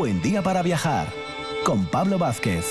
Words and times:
buen 0.00 0.22
día 0.22 0.40
para 0.40 0.62
viajar. 0.62 1.08
Con 1.62 1.84
Pablo 1.84 2.16
Vázquez. 2.16 2.64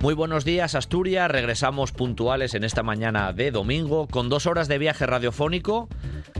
Muy 0.00 0.14
buenos 0.14 0.46
días 0.46 0.74
Asturias, 0.74 1.30
regresamos 1.30 1.92
puntuales 1.92 2.54
en 2.54 2.64
esta 2.64 2.82
mañana 2.82 3.34
de 3.34 3.50
domingo 3.50 4.08
con 4.08 4.30
dos 4.30 4.46
horas 4.46 4.68
de 4.68 4.78
viaje 4.78 5.04
radiofónico 5.04 5.90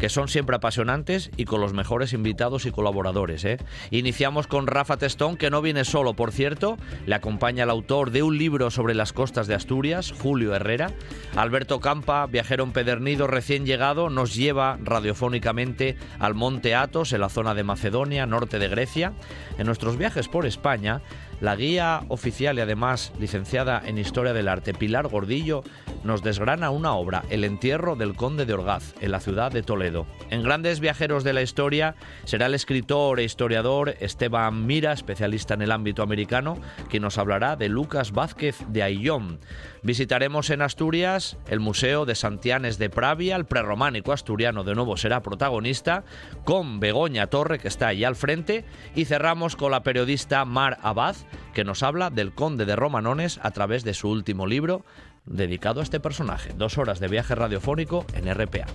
que 0.02 0.08
son 0.08 0.26
siempre 0.26 0.56
apasionantes 0.56 1.30
y 1.36 1.44
con 1.44 1.60
los 1.60 1.74
mejores 1.74 2.12
invitados 2.12 2.66
y 2.66 2.72
colaboradores. 2.72 3.44
¿eh? 3.44 3.58
Iniciamos 3.92 4.48
con 4.48 4.66
Rafa 4.66 4.96
Testón, 4.96 5.36
que 5.36 5.48
no 5.48 5.62
viene 5.62 5.84
solo, 5.84 6.14
por 6.14 6.32
cierto, 6.32 6.76
le 7.06 7.14
acompaña 7.14 7.62
el 7.62 7.70
autor 7.70 8.10
de 8.10 8.24
un 8.24 8.36
libro 8.36 8.72
sobre 8.72 8.94
las 8.94 9.12
costas 9.12 9.46
de 9.46 9.54
Asturias, 9.54 10.12
Julio 10.20 10.56
Herrera. 10.56 10.90
Alberto 11.36 11.78
Campa, 11.78 12.26
viajero 12.26 12.64
empedernido 12.64 13.28
recién 13.28 13.64
llegado, 13.64 14.10
nos 14.10 14.34
lleva 14.34 14.76
radiofónicamente 14.82 15.96
al 16.18 16.34
Monte 16.34 16.74
Athos, 16.74 17.12
en 17.12 17.20
la 17.20 17.28
zona 17.28 17.54
de 17.54 17.62
Macedonia, 17.62 18.26
norte 18.26 18.58
de 18.58 18.66
Grecia. 18.66 19.12
En 19.56 19.66
nuestros 19.66 19.98
viajes 19.98 20.26
por 20.26 20.46
España, 20.46 21.00
la 21.42 21.56
guía 21.56 22.04
oficial 22.06 22.56
y 22.56 22.60
además 22.60 23.12
licenciada 23.18 23.82
en 23.84 23.98
Historia 23.98 24.32
del 24.32 24.46
Arte, 24.46 24.74
Pilar 24.74 25.08
Gordillo, 25.08 25.64
nos 26.04 26.22
desgrana 26.22 26.70
una 26.70 26.94
obra, 26.94 27.24
El 27.30 27.42
entierro 27.42 27.96
del 27.96 28.14
conde 28.14 28.46
de 28.46 28.54
Orgaz, 28.54 28.94
en 29.00 29.10
la 29.10 29.18
ciudad 29.18 29.50
de 29.50 29.64
Toledo. 29.64 30.06
En 30.30 30.44
Grandes 30.44 30.78
Viajeros 30.78 31.24
de 31.24 31.32
la 31.32 31.42
Historia 31.42 31.96
será 32.24 32.46
el 32.46 32.54
escritor 32.54 33.18
e 33.18 33.24
historiador 33.24 33.96
Esteban 33.98 34.66
Mira, 34.66 34.92
especialista 34.92 35.54
en 35.54 35.62
el 35.62 35.72
ámbito 35.72 36.04
americano, 36.04 36.60
quien 36.88 37.02
nos 37.02 37.18
hablará 37.18 37.56
de 37.56 37.68
Lucas 37.68 38.12
Vázquez 38.12 38.58
de 38.68 38.84
Ayllón. 38.84 39.40
Visitaremos 39.82 40.50
en 40.50 40.62
Asturias 40.62 41.36
el 41.48 41.58
Museo 41.58 42.06
de 42.06 42.14
Santianes 42.14 42.78
de 42.78 42.88
Pravia, 42.88 43.34
el 43.34 43.46
prerrománico 43.46 44.12
asturiano 44.12 44.62
de 44.62 44.76
nuevo 44.76 44.96
será 44.96 45.22
protagonista, 45.22 46.04
con 46.44 46.78
Begoña 46.78 47.26
Torre, 47.26 47.58
que 47.58 47.66
está 47.66 47.88
ahí 47.88 48.04
al 48.04 48.14
frente, 48.14 48.64
y 48.94 49.06
cerramos 49.06 49.56
con 49.56 49.72
la 49.72 49.82
periodista 49.82 50.44
Mar 50.44 50.78
Abad, 50.82 51.16
que 51.52 51.64
nos 51.64 51.82
habla 51.82 52.10
del 52.10 52.32
conde 52.32 52.64
de 52.64 52.76
Romanones 52.76 53.40
a 53.42 53.50
través 53.50 53.82
de 53.82 53.94
su 53.94 54.08
último 54.08 54.46
libro 54.46 54.84
dedicado 55.24 55.80
a 55.80 55.82
este 55.82 55.98
personaje. 55.98 56.52
Dos 56.56 56.78
horas 56.78 57.00
de 57.00 57.08
viaje 57.08 57.34
radiofónico 57.34 58.06
en 58.14 58.32
RPA. 58.32 58.66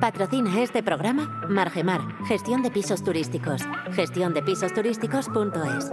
Patrocina 0.00 0.62
este 0.62 0.82
programa 0.82 1.44
Margemar, 1.48 2.00
gestión 2.26 2.62
de 2.62 2.70
pisos 2.70 3.02
turísticos. 3.02 3.62
Gestión 3.92 4.32
de 4.32 4.42
pisos 4.42 4.72
turísticos.es. 4.72 5.92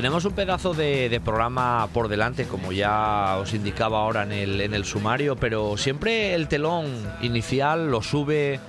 Tenemos 0.00 0.24
un 0.24 0.32
pedazo 0.32 0.72
de, 0.72 1.20
programa 1.22 1.86
por 1.92 2.08
delante, 2.08 2.46
como 2.46 2.72
ya 2.72 3.36
os 3.38 3.52
indicaba 3.52 3.98
ahora 3.98 4.22
en 4.22 4.32
el, 4.32 4.62
en 4.62 4.72
el 4.72 4.86
sumario, 4.86 5.36
pero 5.36 5.76
siempre 5.76 6.32
el 6.32 6.48
telón 6.48 6.86
inicial 7.20 7.90
lo 7.90 8.00
sube 8.00 8.60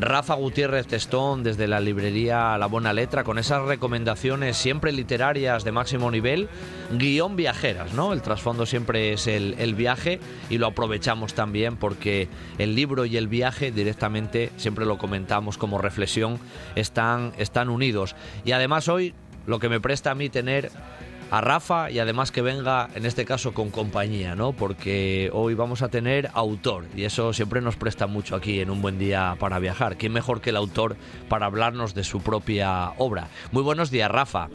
Rafa 0.00 0.34
Gutiérrez 0.34 0.88
Testón 0.88 1.44
desde 1.44 1.68
la 1.68 1.78
librería 1.78 2.58
La 2.58 2.66
Buena 2.66 2.92
Letra 2.92 3.22
con 3.22 3.38
esas 3.38 3.62
recomendaciones 3.66 4.56
siempre 4.56 4.90
literarias 4.90 5.62
de 5.62 5.70
máximo 5.70 6.10
nivel, 6.10 6.48
guion 6.90 7.36
viajeras, 7.36 7.92
¿no? 7.92 8.12
El 8.12 8.20
trasfondo 8.20 8.66
siempre 8.66 9.12
es 9.12 9.28
el, 9.28 9.54
el, 9.58 9.76
viaje 9.76 10.18
y 10.48 10.58
lo 10.58 10.66
aprovechamos 10.66 11.34
también 11.34 11.76
porque 11.76 12.28
el 12.58 12.74
libro 12.74 13.04
y 13.04 13.16
el 13.16 13.28
viaje 13.28 13.70
directamente, 13.70 14.50
siempre 14.56 14.86
lo 14.86 14.98
comentamos 14.98 15.56
como 15.56 15.78
reflexión, 15.78 16.40
están, 16.74 17.32
están 17.38 17.68
unidos. 17.68 18.16
Y 18.44 18.50
además 18.50 18.88
hoy 18.88 19.14
lo 19.50 19.58
que 19.58 19.68
me 19.68 19.80
presta 19.80 20.12
a 20.12 20.14
mí 20.14 20.28
tener 20.28 20.70
a 21.32 21.40
Rafa 21.40 21.90
y 21.90 21.98
además 21.98 22.30
que 22.30 22.40
venga 22.40 22.88
en 22.94 23.04
este 23.04 23.24
caso 23.24 23.52
con 23.52 23.70
compañía, 23.70 24.36
¿no? 24.36 24.52
Porque 24.52 25.28
hoy 25.32 25.54
vamos 25.54 25.82
a 25.82 25.88
tener 25.88 26.28
autor 26.34 26.84
y 26.96 27.02
eso 27.02 27.32
siempre 27.32 27.60
nos 27.60 27.76
presta 27.76 28.06
mucho 28.06 28.36
aquí 28.36 28.60
en 28.60 28.70
un 28.70 28.80
buen 28.80 28.98
día 28.98 29.34
para 29.40 29.58
viajar. 29.58 29.96
¿Quién 29.96 30.12
mejor 30.12 30.40
que 30.40 30.50
el 30.50 30.56
autor 30.56 30.94
para 31.28 31.46
hablarnos 31.46 31.94
de 31.94 32.04
su 32.04 32.22
propia 32.22 32.90
obra? 32.98 33.26
Muy 33.50 33.64
buenos 33.64 33.90
días, 33.90 34.08
Rafa. 34.08 34.48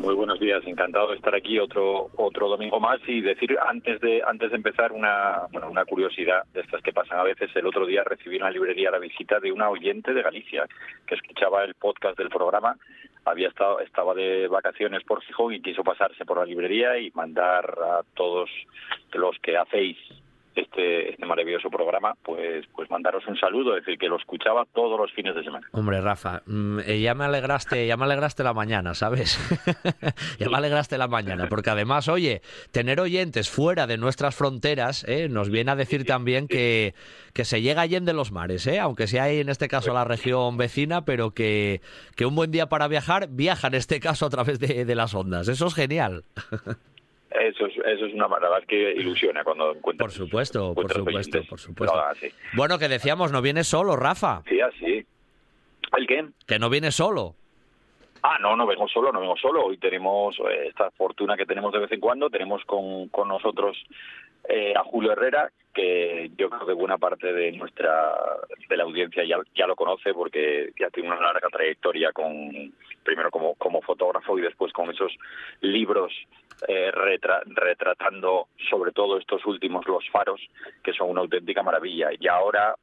Muy 0.00 0.14
buenos 0.14 0.40
días, 0.40 0.62
encantado 0.66 1.10
de 1.10 1.16
estar 1.16 1.34
aquí 1.34 1.58
otro 1.58 2.08
otro 2.16 2.48
domingo 2.48 2.80
más 2.80 3.00
y 3.06 3.20
decir 3.20 3.58
antes 3.66 4.00
de 4.00 4.22
antes 4.26 4.50
de 4.50 4.56
empezar 4.56 4.92
una 4.92 5.42
bueno, 5.52 5.68
una 5.70 5.84
curiosidad 5.84 6.44
de 6.54 6.60
estas 6.60 6.80
que 6.82 6.92
pasan 6.92 7.18
a 7.18 7.22
veces. 7.22 7.50
El 7.54 7.66
otro 7.66 7.84
día 7.84 8.02
recibí 8.02 8.36
en 8.36 8.42
la 8.42 8.50
librería 8.50 8.90
la 8.90 8.98
visita 8.98 9.40
de 9.40 9.52
una 9.52 9.68
oyente 9.68 10.14
de 10.14 10.22
Galicia 10.22 10.66
que 11.06 11.16
escuchaba 11.16 11.64
el 11.64 11.74
podcast 11.74 12.16
del 12.16 12.30
programa, 12.30 12.76
había 13.24 13.48
estado 13.48 13.80
estaba 13.80 14.14
de 14.14 14.48
vacaciones 14.48 15.04
por 15.04 15.22
Gijón 15.22 15.54
y 15.54 15.60
quiso 15.60 15.82
pasarse 15.84 16.24
por 16.24 16.38
la 16.38 16.44
librería 16.44 16.98
y 16.98 17.10
mandar 17.14 17.78
a 17.82 18.02
todos 18.14 18.50
los 19.12 19.38
que 19.40 19.56
hacéis 19.56 19.96
este, 20.60 21.10
este 21.10 21.26
maravilloso 21.26 21.70
programa, 21.70 22.14
pues, 22.22 22.66
pues 22.74 22.90
mandaros 22.90 23.26
un 23.26 23.38
saludo, 23.38 23.74
decir 23.74 23.98
que 23.98 24.08
lo 24.08 24.16
escuchaba 24.16 24.64
todos 24.74 24.98
los 24.98 25.12
fines 25.12 25.34
de 25.34 25.44
semana. 25.44 25.66
Hombre, 25.72 26.00
Rafa, 26.00 26.42
mm, 26.46 26.80
eh, 26.86 27.00
ya 27.00 27.14
me 27.14 27.24
alegraste, 27.24 27.86
ya 27.86 27.96
me 27.96 28.04
alegraste 28.04 28.42
la 28.42 28.54
mañana, 28.54 28.94
¿sabes? 28.94 29.38
ya 30.38 30.48
me 30.48 30.56
alegraste 30.56 30.98
la 30.98 31.08
mañana, 31.08 31.48
porque 31.48 31.70
además, 31.70 32.08
oye, 32.08 32.42
tener 32.72 33.00
oyentes 33.00 33.50
fuera 33.50 33.86
de 33.86 33.98
nuestras 33.98 34.34
fronteras 34.34 35.04
¿eh? 35.04 35.28
nos 35.28 35.50
viene 35.50 35.70
a 35.70 35.76
decir 35.76 36.04
también 36.04 36.48
que, 36.48 36.94
que 37.32 37.44
se 37.44 37.62
llega 37.62 37.82
allá 37.82 38.00
de 38.00 38.12
los 38.12 38.30
mares, 38.30 38.66
¿eh? 38.66 38.78
aunque 38.78 39.06
sea 39.06 39.28
en 39.30 39.48
este 39.48 39.68
caso 39.68 39.92
la 39.92 40.04
región 40.04 40.56
vecina, 40.56 41.04
pero 41.04 41.32
que, 41.32 41.80
que 42.14 42.24
un 42.26 42.36
buen 42.36 42.50
día 42.50 42.68
para 42.68 42.86
viajar 42.86 43.28
viaja 43.30 43.66
en 43.68 43.74
este 43.74 43.98
caso 43.98 44.26
a 44.26 44.30
través 44.30 44.60
de, 44.60 44.84
de 44.84 44.94
las 44.94 45.14
ondas. 45.14 45.48
Eso 45.48 45.66
es 45.66 45.74
genial. 45.74 46.24
Eso 47.30 47.66
es, 47.66 47.76
eso 47.76 48.06
es 48.06 48.14
una 48.14 48.26
maravilla 48.26 48.66
que 48.66 48.92
ilusiona 48.92 49.44
cuando 49.44 49.72
encuentras. 49.72 50.08
Por 50.08 50.12
supuesto, 50.12 50.74
por 50.74 50.92
supuesto, 50.92 51.42
por 51.48 51.60
supuesto. 51.60 52.02
Bueno, 52.54 52.78
que 52.78 52.88
decíamos, 52.88 53.30
no 53.30 53.40
viene 53.40 53.62
solo, 53.62 53.94
Rafa. 53.94 54.42
Sí, 54.48 54.60
así. 54.60 55.06
¿El 55.96 56.06
qué? 56.06 56.26
Que 56.46 56.58
no 56.58 56.70
viene 56.70 56.90
solo. 56.90 57.36
Ah, 58.22 58.38
no, 58.40 58.54
no 58.54 58.66
vengo 58.66 58.86
solo, 58.88 59.12
no 59.12 59.20
vengo 59.20 59.36
solo. 59.36 59.64
Hoy 59.64 59.78
tenemos 59.78 60.38
eh, 60.40 60.68
esta 60.68 60.90
fortuna 60.90 61.36
que 61.36 61.46
tenemos 61.46 61.72
de 61.72 61.78
vez 61.78 61.92
en 61.92 62.00
cuando. 62.00 62.28
Tenemos 62.28 62.64
con, 62.64 63.08
con 63.08 63.28
nosotros 63.28 63.76
eh, 64.48 64.74
a 64.76 64.84
Julio 64.84 65.12
Herrera, 65.12 65.50
que 65.72 66.30
yo 66.36 66.50
creo 66.50 66.66
que 66.66 66.72
buena 66.72 66.98
parte 66.98 67.32
de 67.32 67.52
nuestra 67.52 68.14
de 68.68 68.76
la 68.76 68.84
audiencia 68.84 69.24
ya, 69.24 69.38
ya 69.54 69.66
lo 69.66 69.76
conoce 69.76 70.12
porque 70.12 70.72
ya 70.78 70.90
tiene 70.90 71.08
una 71.10 71.20
larga 71.20 71.48
trayectoria 71.48 72.12
con 72.12 72.72
primero 73.04 73.30
como, 73.30 73.54
como 73.54 73.80
fotógrafo 73.80 74.38
y 74.38 74.42
después 74.42 74.72
con 74.72 74.90
esos 74.90 75.12
libros 75.60 76.12
eh, 76.68 76.90
retratando 76.90 78.48
sobre 78.68 78.92
todo 78.92 79.18
estos 79.18 79.44
últimos 79.46 79.86
los 79.86 80.08
faros 80.10 80.40
que 80.82 80.92
son 80.92 81.10
una 81.10 81.22
auténtica 81.22 81.62
maravilla 81.62 82.10
y 82.18 82.28
ahora 82.28 82.74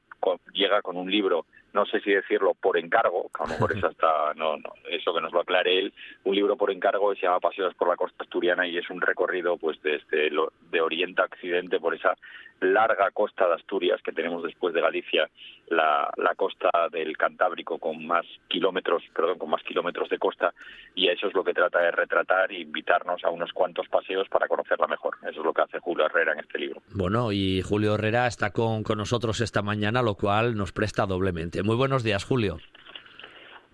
llega 0.54 0.82
con 0.82 0.98
un 0.98 1.12
libro 1.12 1.46
no 1.78 1.86
sé 1.86 2.00
si 2.00 2.12
decirlo 2.12 2.56
por 2.56 2.76
encargo, 2.76 3.30
que 3.30 3.44
a 3.44 3.46
lo 3.46 3.54
mejor 3.54 3.78
es 3.78 3.84
hasta, 3.84 4.34
no, 4.34 4.58
no, 4.58 4.74
eso 4.90 5.14
que 5.14 5.22
nos 5.22 5.32
lo 5.32 5.42
aclare 5.42 5.78
él, 5.78 5.94
un 6.24 6.36
libro 6.36 6.58
por 6.58 6.72
encargo 6.72 7.12
que 7.12 7.20
se 7.20 7.28
llama 7.28 7.40
Paseos 7.40 7.76
por 7.76 7.88
la 7.88 7.96
costa 7.96 8.24
asturiana 8.24 8.68
y 8.68 8.80
es 8.80 8.90
un 8.90 9.00
recorrido 9.00 9.58
pues 9.58 9.80
desde 9.84 10.32
lo, 10.32 10.52
de 10.72 10.82
oriente 10.82 11.22
a 11.22 11.26
occidente 11.26 11.80
por 11.80 11.94
esa 11.94 12.18
larga 12.62 13.12
costa 13.12 13.48
de 13.48 13.56
Asturias 13.56 14.02
que 14.02 14.12
tenemos 14.12 14.44
después 14.44 14.74
de 14.74 14.82
Galicia, 14.82 15.30
la, 15.70 16.10
la 16.18 16.36
costa 16.36 16.70
del 16.92 17.18
Cantábrico 17.18 17.78
con 17.78 18.06
más 18.06 18.26
kilómetros, 18.48 19.04
perdón, 19.16 19.38
con 19.38 19.50
más 19.50 19.64
kilómetros 19.64 20.10
de 20.10 20.18
costa 20.18 20.54
y 20.96 21.08
eso 21.10 21.28
es 21.28 21.34
lo 21.34 21.44
que 21.44 21.54
trata 21.54 21.80
de 21.80 21.92
retratar 21.92 22.52
e 22.52 22.62
invitarnos 22.62 23.24
a 23.24 23.30
unos 23.30 23.52
cuantos 23.54 23.88
paseos 23.90 24.28
para 24.30 24.48
conocerla 24.48 24.88
mejor. 24.88 25.16
Eso 25.22 25.40
es 25.40 25.46
lo 25.46 25.54
que 25.54 25.62
hace 25.62 25.80
Julio 25.80 26.06
Herrera 26.06 26.34
en 26.34 26.40
este 26.40 26.60
libro. 26.60 26.82
Bueno, 26.96 27.32
y 27.32 27.62
Julio 27.62 27.96
Herrera 27.96 28.28
está 28.28 28.52
con, 28.52 28.84
con 28.84 28.98
nosotros 28.98 29.42
esta 29.42 29.62
mañana, 29.62 30.02
lo 30.02 30.16
cual 30.16 30.56
nos 30.56 30.72
presta 30.72 31.06
doblemente. 31.06 31.64
Muy 31.64 31.76
buenos 31.76 32.04
días, 32.04 32.24
Julio. 32.24 32.58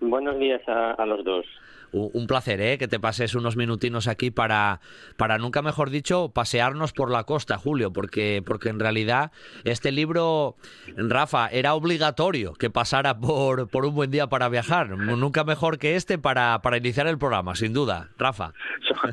Buenos 0.00 0.38
días 0.38 0.60
a, 0.68 1.06
los 1.06 1.24
dos. 1.24 1.46
Un 1.94 2.26
placer, 2.26 2.60
¿eh? 2.60 2.78
Que 2.78 2.88
te 2.88 2.98
pases 2.98 3.34
unos 3.34 3.56
minutinos 3.56 4.08
aquí 4.08 4.30
para, 4.30 4.80
para 5.16 5.38
nunca 5.38 5.62
mejor 5.62 5.90
dicho, 5.90 6.30
pasearnos 6.34 6.92
por 6.92 7.10
la 7.10 7.24
costa, 7.24 7.56
Julio, 7.56 7.92
porque, 7.92 8.42
porque 8.44 8.68
en 8.68 8.80
realidad 8.80 9.30
este 9.64 9.92
libro, 9.92 10.56
Rafa, 10.96 11.48
era 11.48 11.74
obligatorio 11.74 12.54
que 12.54 12.70
pasara 12.70 13.18
por, 13.18 13.68
por 13.68 13.86
un 13.86 13.94
buen 13.94 14.10
día 14.10 14.26
para 14.26 14.48
viajar. 14.48 14.90
Nunca 14.90 15.44
mejor 15.44 15.78
que 15.78 15.96
este 15.96 16.18
para, 16.18 16.60
para 16.62 16.76
iniciar 16.76 17.06
el 17.06 17.18
programa, 17.18 17.54
sin 17.54 17.72
duda. 17.72 18.08
Rafa. 18.18 18.52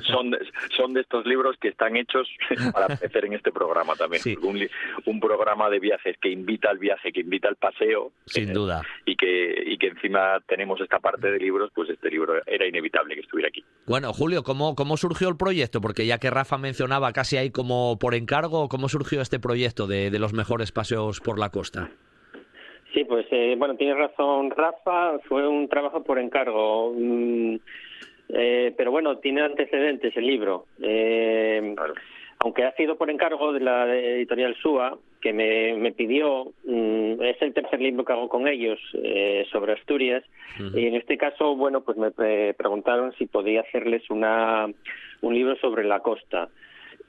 Son, 0.05 0.35
son, 0.75 0.93
de, 0.93 1.01
estos 1.01 1.25
libros 1.25 1.57
que 1.59 1.69
están 1.69 1.97
hechos 1.97 2.27
para 2.73 2.85
aparecer 2.85 3.25
en 3.25 3.33
este 3.33 3.51
programa 3.51 3.95
también. 3.95 4.21
Un, 4.41 4.67
un, 5.05 5.19
programa 5.19 5.69
de 5.69 5.79
viajes 5.79 6.15
que 6.21 6.29
invita 6.29 6.69
al 6.69 6.77
viaje, 6.77 7.11
que 7.11 7.21
invita 7.21 7.47
al 7.47 7.55
paseo. 7.55 8.11
Sin 8.25 8.53
duda. 8.53 8.81
Y 9.05 9.15
que, 9.15 9.63
y 9.65 9.77
que 9.77 9.87
encima 9.87 10.39
tenemos 10.47 10.79
esta 10.81 10.99
parte 10.99 11.31
de 11.31 11.39
libros, 11.39 11.71
pues 11.73 11.89
este 11.89 12.09
libro 12.09 12.41
era 12.45 12.65
inevitable 12.71 13.15
que 13.15 13.21
estuviera 13.21 13.49
aquí. 13.49 13.63
Bueno, 13.85 14.13
Julio, 14.13 14.43
¿cómo, 14.43 14.75
cómo 14.75 14.97
surgió 14.97 15.29
el 15.29 15.37
proyecto? 15.37 15.81
Porque 15.81 16.05
ya 16.05 16.17
que 16.17 16.29
Rafa 16.29 16.57
mencionaba 16.57 17.11
casi 17.13 17.37
ahí 17.37 17.51
como 17.51 17.99
por 17.99 18.15
encargo, 18.15 18.67
¿cómo 18.69 18.89
surgió 18.89 19.21
este 19.21 19.39
proyecto 19.39 19.87
de, 19.87 20.09
de 20.09 20.19
los 20.19 20.33
mejores 20.33 20.71
paseos 20.71 21.19
por 21.19 21.37
la 21.37 21.49
costa? 21.49 21.91
Sí, 22.93 23.05
pues 23.05 23.25
eh, 23.31 23.55
bueno, 23.57 23.75
tiene 23.75 23.93
razón 23.93 24.51
Rafa, 24.51 25.19
fue 25.19 25.47
un 25.47 25.69
trabajo 25.69 26.03
por 26.03 26.19
encargo. 26.19 26.93
Mm, 26.97 27.55
eh, 28.29 28.73
pero 28.75 28.91
bueno, 28.91 29.17
tiene 29.19 29.41
antecedentes 29.41 30.15
el 30.17 30.25
libro. 30.25 30.65
Eh, 30.81 31.75
aunque 32.43 32.63
ha 32.63 32.75
sido 32.75 32.97
por 32.97 33.09
encargo 33.09 33.53
de 33.53 33.59
la 33.59 33.95
editorial 33.95 34.55
SUA, 34.55 34.97
que 35.21 35.31
me, 35.31 35.75
me 35.77 35.91
pidió, 35.91 36.51
mm, 36.63 37.21
es 37.21 37.41
el 37.41 37.53
tercer 37.53 37.79
libro 37.79 38.03
que 38.03 38.13
hago 38.13 38.29
con 38.29 38.47
ellos 38.47 38.79
eh, 38.95 39.45
sobre 39.51 39.73
Asturias, 39.73 40.23
y 40.75 40.85
en 40.85 40.95
este 40.95 41.17
caso, 41.17 41.55
bueno, 41.55 41.81
pues 41.81 41.97
me 41.97 42.11
preguntaron 42.53 43.13
si 43.13 43.25
podía 43.25 43.61
hacerles 43.61 44.09
una, 44.09 44.67
un 45.21 45.33
libro 45.33 45.55
sobre 45.55 45.83
la 45.83 46.01
costa. 46.01 46.49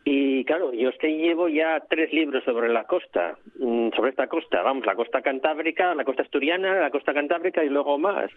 Y 0.04 0.44
claro, 0.44 0.72
yo 0.72 0.88
es 0.88 0.98
llevo 1.00 1.48
ya 1.48 1.80
tres 1.88 2.12
libros 2.12 2.42
sobre 2.44 2.68
la 2.68 2.84
costa, 2.84 3.36
mm, 3.58 3.90
sobre 3.94 4.10
esta 4.10 4.26
costa, 4.26 4.60
vamos, 4.62 4.84
la 4.84 4.96
costa 4.96 5.22
cantábrica, 5.22 5.94
la 5.94 6.04
costa 6.04 6.22
asturiana, 6.22 6.80
la 6.80 6.90
costa 6.90 7.14
cantábrica 7.14 7.62
y 7.64 7.68
luego 7.68 7.98
más. 7.98 8.30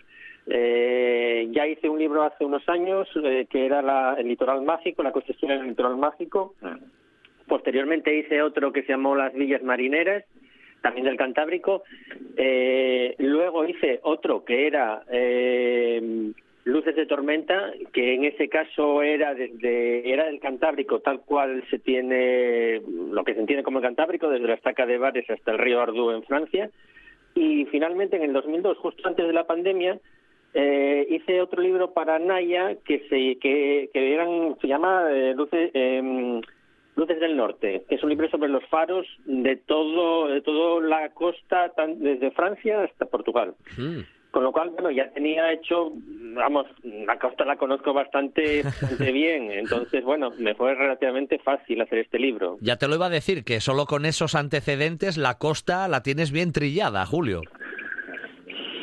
Eh, 0.47 1.47
ya 1.51 1.65
hice 1.65 1.89
un 1.89 1.97
libro 1.97 2.21
hace 2.21 2.45
unos 2.45 2.67
años 2.69 3.09
eh, 3.23 3.47
que 3.49 3.65
era 3.65 3.81
la, 3.81 4.13
el 4.19 4.27
litoral 4.27 4.61
mágico, 4.61 5.01
la 5.01 5.11
costa 5.11 5.33
asturiana 5.33 5.63
el 5.63 5.69
litoral 5.69 5.97
mágico. 5.97 6.53
Posteriormente 7.47 8.15
hice 8.15 8.43
otro 8.43 8.71
que 8.71 8.83
se 8.83 8.89
llamó 8.89 9.15
Las 9.15 9.33
Villas 9.33 9.63
Marineras, 9.63 10.23
también 10.81 11.07
del 11.07 11.17
Cantábrico. 11.17 11.83
Eh, 12.37 13.15
luego 13.17 13.65
hice 13.65 13.99
otro 14.03 14.45
que 14.45 14.67
era 14.67 15.01
eh, 15.11 16.31
Luces 16.65 16.95
de 16.95 17.05
tormenta, 17.05 17.73
que 17.93 18.15
en 18.15 18.25
ese 18.25 18.49
caso 18.49 19.03
era 19.03 19.35
desde 19.35 20.11
era 20.11 20.27
el 20.27 20.39
Cantábrico, 20.39 20.99
tal 20.99 21.21
cual 21.21 21.63
se 21.69 21.77
tiene 21.77 22.81
lo 23.11 23.23
que 23.23 23.35
se 23.35 23.39
entiende 23.39 23.63
como 23.63 23.77
el 23.77 23.83
Cantábrico, 23.83 24.29
desde 24.29 24.47
la 24.47 24.55
estaca 24.55 24.87
de 24.87 24.97
Bares 24.97 25.29
hasta 25.29 25.51
el 25.51 25.59
río 25.59 25.79
Ardú 25.79 26.09
en 26.09 26.23
Francia. 26.23 26.71
Y 27.35 27.65
finalmente 27.65 28.15
en 28.15 28.23
el 28.23 28.33
2002, 28.33 28.79
justo 28.79 29.07
antes 29.07 29.27
de 29.27 29.33
la 29.33 29.45
pandemia, 29.45 29.99
eh, 30.55 31.05
hice 31.09 31.39
otro 31.39 31.61
libro 31.61 31.91
para 31.91 32.17
Naya 32.17 32.77
que 32.83 32.99
se 33.09 33.37
que, 33.39 33.91
que 33.93 34.55
se 34.59 34.67
llama 34.67 35.05
eh, 35.11 35.35
Luces 35.35 35.69
em, 35.75 36.41
Luces 36.95 37.19
del 37.19 37.37
Norte, 37.37 37.83
que 37.87 37.95
es 37.95 38.03
un 38.03 38.09
libro 38.09 38.27
sobre 38.29 38.49
los 38.49 38.65
faros 38.69 39.05
de 39.25 39.57
todo 39.57 40.29
de 40.29 40.41
toda 40.41 40.81
la 40.81 41.09
costa 41.09 41.71
desde 41.97 42.31
Francia 42.31 42.83
hasta 42.83 43.05
Portugal. 43.05 43.53
Mm. 43.77 44.14
Con 44.35 44.43
lo 44.43 44.51
cual, 44.51 44.71
bueno, 44.71 44.91
ya 44.91 45.09
tenía 45.11 45.49
hecho, 45.53 45.93
vamos, 46.35 46.65
la 46.83 47.17
costa 47.17 47.45
la 47.45 47.55
conozco 47.55 47.93
bastante, 47.93 48.63
bien, 49.13 49.49
entonces, 49.49 50.03
bueno, 50.03 50.29
me 50.37 50.53
fue 50.55 50.75
relativamente 50.75 51.39
fácil 51.39 51.79
hacer 51.79 51.99
este 51.99 52.19
libro. 52.19 52.57
Ya 52.59 52.75
te 52.75 52.89
lo 52.89 52.95
iba 52.95 53.05
a 53.05 53.09
decir, 53.09 53.45
que 53.45 53.61
solo 53.61 53.85
con 53.85 54.03
esos 54.03 54.35
antecedentes 54.35 55.15
la 55.15 55.37
costa 55.37 55.87
la 55.87 56.03
tienes 56.03 56.33
bien 56.33 56.51
trillada, 56.51 57.05
Julio. 57.05 57.43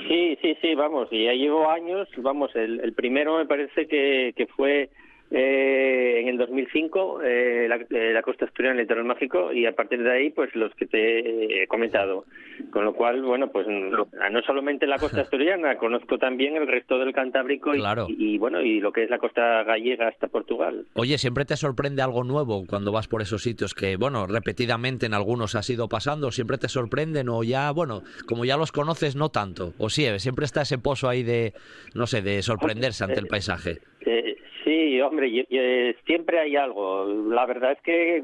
Sí, 0.09 0.39
sí, 0.41 0.57
sí, 0.63 0.75
vamos, 0.75 1.09
y 1.11 1.25
ya 1.25 1.35
llevo 1.35 1.69
años, 1.69 2.09
vamos, 2.17 2.51
el, 2.57 2.81
el 2.81 2.95
primero 2.95 3.37
me 3.37 3.45
parece 3.45 3.87
que, 3.87 4.33
que 4.35 4.47
fue 4.47 4.89
eh, 5.35 6.21
en 6.21 6.29
el 6.29 6.37
2005 6.37 7.23
eh, 7.23 7.67
la, 7.67 7.77
eh, 7.77 8.13
la, 8.13 8.21
costa 8.21 8.45
asturiana, 8.45 8.75
el 8.75 8.83
litoral 8.83 9.05
mágico, 9.05 9.51
y 9.51 9.65
a 9.65 9.73
partir 9.73 10.03
de 10.03 10.13
ahí, 10.13 10.31
pues 10.31 10.55
los 10.55 10.75
que 10.75 10.87
te 10.87 11.63
he 11.63 11.67
comentado. 11.69 12.27
Con 12.71 12.85
lo 12.85 12.93
cual, 12.93 13.23
bueno, 13.23 13.51
pues 13.51 13.67
no, 13.67 14.07
solamente 14.47 14.87
la 14.87 14.99
costa 14.99 15.21
asturiana, 15.23 15.79
conozco 15.79 16.19
también 16.19 16.57
el 16.57 16.67
resto 16.67 16.99
del 16.99 17.15
Cantábrico 17.15 17.73
y, 17.75 18.37
bueno, 18.37 18.61
y 18.61 18.81
lo 18.81 18.93
que 18.93 19.05
es 19.05 19.11
la 19.11 19.19
costa 19.19 19.63
gallega 19.65 20.09
hasta 20.09 20.29
Portugal. 20.29 20.85
Oye, 20.93 21.17
siempre 21.17 21.47
te 21.47 21.57
sorprende 21.57 22.03
algo 22.03 22.25
nuevo 22.25 22.67
cuando 22.67 22.93
vas 22.93 23.09
por 23.09 23.23
esos 23.23 23.43
sitios 23.43 23.73
que, 23.73 23.97
bueno, 23.97 24.27
repetidamente 24.27 25.07
en 25.07 25.15
algunos 25.15 25.55
has 25.55 25.71
ido 25.71 25.89
pasando, 25.89 26.31
siempre 26.31 26.59
te 26.59 26.69
sorprenden 26.69 27.31
o 27.31 27.43
ya, 27.43 27.71
bueno, 27.71 28.03
como 28.27 28.45
ya 28.45 28.59
los 28.59 28.71
conoces, 28.71 29.17
no 29.17 29.31
tanto. 29.31 29.73
O 29.79 29.89
sí, 29.89 30.07
siempre 30.19 30.45
está 30.45 30.63
ese 30.63 30.77
pozo 30.77 31.09
ahí 31.09 31.23
de, 31.23 31.55
no 31.95 32.07
sé, 32.07 32.21
de 32.21 32.43
sorprenderse 32.43 33.05
ante 33.05 33.19
el 33.19 33.29
paisaje. 33.29 33.81
Eh, 34.65 34.93
Sí, 34.93 35.01
hombre, 35.01 35.47
eh, 35.51 35.97
siempre 36.07 36.39
hay 36.39 36.57
algo. 36.57 37.07
La 37.31 37.47
verdad 37.47 37.73
es 37.73 37.81
que, 37.83 38.23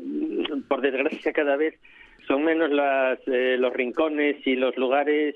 por 0.68 0.80
desgracia, 0.80 1.32
cada 1.32 1.56
vez 1.56 1.74
son 2.26 2.44
menos 2.44 2.70
las, 2.70 3.18
eh, 3.26 3.56
los 3.58 3.72
rincones 3.72 4.36
y 4.46 4.56
los 4.56 4.76
lugares 4.76 5.34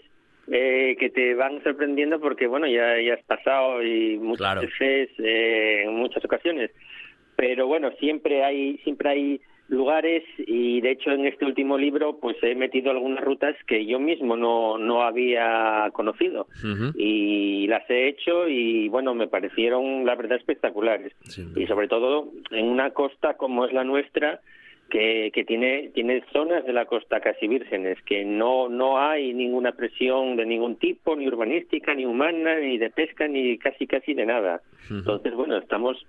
eh, 0.49 0.96
que 0.99 1.10
te 1.10 1.34
van 1.34 1.62
sorprendiendo 1.62 2.20
porque, 2.20 2.46
bueno, 2.46 2.66
ya, 2.66 3.00
ya 3.00 3.14
has 3.14 3.22
pasado 3.25 3.82
y 3.82 4.19
muchas 4.19 4.60
veces, 4.60 5.10
en 5.19 5.94
muchas 5.94 6.25
ocasiones. 6.25 6.70
Pero 7.37 7.66
bueno, 7.66 7.90
siempre 7.98 8.44
hay, 8.44 8.78
siempre 8.78 9.08
hay 9.08 9.40
lugares 9.69 10.23
y 10.38 10.81
de 10.81 10.91
hecho 10.91 11.11
en 11.11 11.26
este 11.26 11.44
último 11.44 11.79
libro 11.79 12.19
pues 12.20 12.37
he 12.43 12.55
metido 12.55 12.91
algunas 12.91 13.25
rutas 13.25 13.56
que 13.67 13.87
yo 13.87 13.99
mismo 13.99 14.37
no, 14.37 14.79
no 14.79 15.03
había 15.03 15.88
conocido. 15.93 16.47
Y 16.94 17.67
las 17.69 17.88
he 17.88 18.09
hecho 18.09 18.49
y 18.49 18.88
bueno 18.88 19.14
me 19.14 19.29
parecieron 19.29 20.05
la 20.05 20.14
verdad 20.14 20.38
espectaculares. 20.38 21.12
Y 21.56 21.67
sobre 21.67 21.88
todo 21.88 22.29
en 22.50 22.67
una 22.67 22.91
costa 22.91 23.35
como 23.35 23.64
es 23.64 23.73
la 23.73 23.85
nuestra 23.85 24.41
que, 24.91 25.31
que 25.32 25.44
tiene 25.44 25.91
tiene 25.94 26.23
zonas 26.35 26.67
de 26.67 26.75
la 26.75 26.85
costa 26.85 27.20
casi 27.20 27.49
vírgenes 27.49 27.97
que 28.03 28.26
no 28.26 28.69
no 28.69 28.99
hay 28.99 29.32
ninguna 29.32 29.73
presión 29.73 30.37
de 30.37 30.44
ningún 30.44 30.76
tipo 30.76 31.17
ni 31.17 31.26
urbanística 31.26 31.94
ni 31.94 32.05
humana 32.05 32.56
ni 32.56 32.76
de 32.76 32.91
pesca 32.91 33.26
ni 33.26 33.56
casi 33.56 33.87
casi 33.87 34.12
de 34.12 34.26
nada. 34.26 34.61
Entonces 34.91 35.32
bueno 35.35 35.56
estamos 35.56 36.05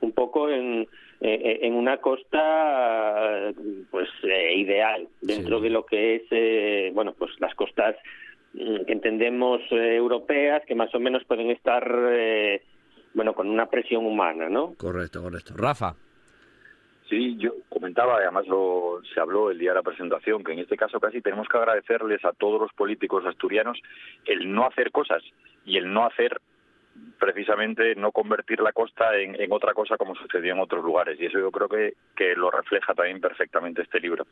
un 0.00 0.12
poco 0.12 0.48
en 0.48 0.86
eh, 1.22 1.34
eh, 1.34 1.58
en 1.62 1.74
una 1.74 1.98
costa 1.98 3.52
pues 3.90 4.08
eh, 4.22 4.54
ideal. 4.56 5.08
Dentro 5.20 5.60
de 5.60 5.70
lo 5.70 5.84
que 5.84 6.16
es 6.16 6.94
bueno 6.94 7.14
pues 7.18 7.32
las 7.40 7.54
costas 7.54 7.96
mm, 8.54 8.84
que 8.86 8.92
entendemos 8.92 9.60
europeas 9.70 10.62
que 10.66 10.74
más 10.74 10.94
o 10.94 11.00
menos 11.00 11.24
pueden 11.24 11.50
estar 11.50 11.84
bueno 13.12 13.34
con 13.34 13.50
una 13.50 13.66
presión 13.66 14.06
humana 14.06 14.48
no 14.48 14.74
correcto 14.78 15.22
correcto. 15.22 15.54
Rafa. 15.56 15.94
Sí, 17.10 17.36
yo 17.38 17.54
comentaba, 17.68 18.18
además 18.18 18.46
lo, 18.46 19.00
se 19.12 19.18
habló 19.20 19.50
el 19.50 19.58
día 19.58 19.70
de 19.70 19.74
la 19.74 19.82
presentación, 19.82 20.44
que 20.44 20.52
en 20.52 20.60
este 20.60 20.76
caso 20.76 21.00
casi 21.00 21.20
tenemos 21.20 21.48
que 21.48 21.56
agradecerles 21.56 22.24
a 22.24 22.32
todos 22.32 22.60
los 22.60 22.72
políticos 22.72 23.26
asturianos 23.26 23.76
el 24.26 24.52
no 24.52 24.64
hacer 24.64 24.92
cosas 24.92 25.20
y 25.64 25.76
el 25.76 25.92
no 25.92 26.06
hacer 26.06 26.40
precisamente 27.18 27.94
no 27.94 28.12
convertir 28.12 28.60
la 28.60 28.72
costa 28.72 29.16
en, 29.16 29.36
otra 29.52 29.74
cosa 29.74 29.96
como 29.96 30.14
sucedió 30.14 30.52
en 30.52 30.60
otros 30.60 30.84
lugares. 30.84 31.20
Y 31.20 31.26
eso 31.26 31.38
yo 31.38 31.50
creo 31.50 31.68
que, 31.68 31.94
que 32.16 32.34
lo 32.34 32.50
refleja 32.50 32.94
también 32.94 33.20
perfectamente 33.20 33.82
este 33.82 34.00
libro. 34.00 34.26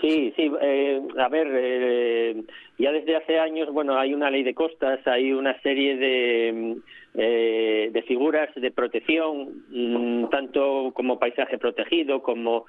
Sí, 0.00 0.32
sí, 0.34 0.50
eh, 0.62 1.02
a 1.18 1.28
ver, 1.28 1.48
eh, 1.52 2.42
ya 2.78 2.90
desde 2.90 3.16
hace 3.16 3.38
años, 3.38 3.70
bueno, 3.70 3.98
hay 3.98 4.14
una 4.14 4.30
ley 4.30 4.42
de 4.42 4.54
costas, 4.54 5.06
hay 5.06 5.32
una 5.32 5.60
serie 5.60 5.96
de, 5.96 6.76
eh, 7.14 7.90
de 7.92 8.02
figuras 8.02 8.48
de 8.54 8.70
protección, 8.70 9.62
mm, 9.68 10.30
tanto 10.30 10.92
como 10.94 11.18
paisaje 11.18 11.58
protegido, 11.58 12.22
como 12.22 12.64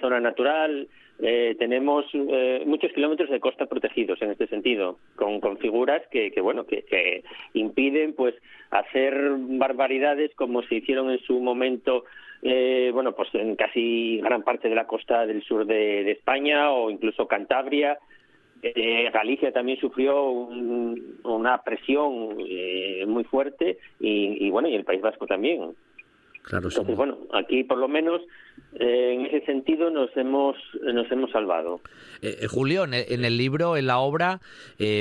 zona 0.00 0.18
natural, 0.18 0.88
eh, 1.20 1.54
tenemos 1.58 2.04
eh, 2.12 2.64
muchos 2.66 2.92
kilómetros 2.92 3.30
de 3.30 3.38
costa 3.38 3.66
protegidos 3.66 4.20
en 4.20 4.32
este 4.32 4.48
sentido, 4.48 4.98
con, 5.14 5.40
con 5.40 5.58
figuras 5.58 6.02
que, 6.10 6.32
que 6.32 6.40
bueno 6.40 6.66
que, 6.66 6.82
que, 6.82 7.22
impiden 7.52 8.14
pues 8.14 8.34
hacer 8.70 9.14
barbaridades 9.38 10.34
como 10.34 10.62
se 10.62 10.76
hicieron 10.76 11.10
en 11.10 11.20
su 11.20 11.38
momento 11.38 12.04
eh, 12.42 12.90
bueno 12.92 13.12
pues 13.12 13.28
en 13.34 13.54
casi 13.54 14.20
gran 14.22 14.42
parte 14.42 14.68
de 14.68 14.74
la 14.74 14.88
costa 14.88 15.24
del 15.24 15.42
sur 15.44 15.66
de, 15.66 16.10
España 16.10 16.72
o 16.72 16.90
incluso 16.90 17.28
Cantabria. 17.28 17.98
Eh, 18.62 19.10
Galicia 19.12 19.52
también 19.52 19.78
sufrió 19.78 20.22
una 20.24 21.62
presión 21.62 22.38
muy 23.06 23.24
fuerte 23.24 23.78
y 24.00 24.48
bueno 24.48 24.68
y 24.68 24.74
el 24.74 24.84
País 24.84 25.02
Vasco 25.02 25.26
también 25.26 25.74
Claro, 26.44 26.68
Entonces, 26.68 26.94
bueno, 26.94 27.18
aquí 27.32 27.64
por 27.64 27.78
lo 27.78 27.88
menos 27.88 28.20
eh, 28.74 29.14
en 29.14 29.24
ese 29.24 29.46
sentido 29.46 29.88
nos 29.88 30.14
hemos 30.14 30.56
nos 30.82 31.10
hemos 31.10 31.30
salvado. 31.30 31.80
Eh, 32.20 32.36
eh, 32.42 32.46
Julio, 32.48 32.84
en 32.84 32.92
el, 32.92 33.38
libro, 33.38 33.78
en 33.78 33.86
la 33.86 33.98
obra, 33.98 34.40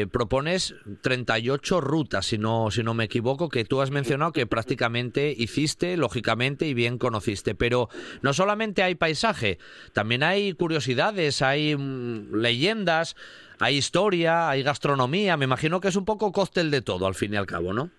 propones 0.09 0.73
38 1.01 1.81
rutas, 1.81 2.27
si 2.27 2.37
no 2.37 2.71
si 2.71 2.81
no 2.81 2.93
me 2.93 3.03
equivoco, 3.03 3.49
que 3.49 3.65
tú 3.65 3.81
has 3.81 3.91
mencionado 3.91 4.31
que 4.31 4.47
prácticamente 4.47 5.35
hiciste, 5.37 5.97
lógicamente, 5.97 6.65
y 6.65 6.73
bien 6.73 6.97
conociste. 6.97 7.55
Pero 7.55 7.89
no 8.21 8.31
solamente 8.31 8.81
hay 8.81 8.95
paisaje, 8.95 9.57
también 9.91 10.23
hay 10.23 10.53
curiosidades, 10.53 11.41
hay 11.41 11.75
mm, 11.75 12.35
leyendas, 12.35 13.17
hay 13.59 13.75
historia, 13.75 14.49
hay 14.49 14.63
gastronomía. 14.63 15.35
Me 15.35 15.43
imagino 15.43 15.81
que 15.81 15.89
es 15.89 15.97
un 15.97 16.05
poco 16.05 16.31
cóctel 16.31 16.71
de 16.71 16.81
todo, 16.81 17.05
al 17.05 17.15
fin 17.15 17.33
y 17.33 17.35
al 17.35 17.47
cabo, 17.47 17.73
¿no? 17.73 17.89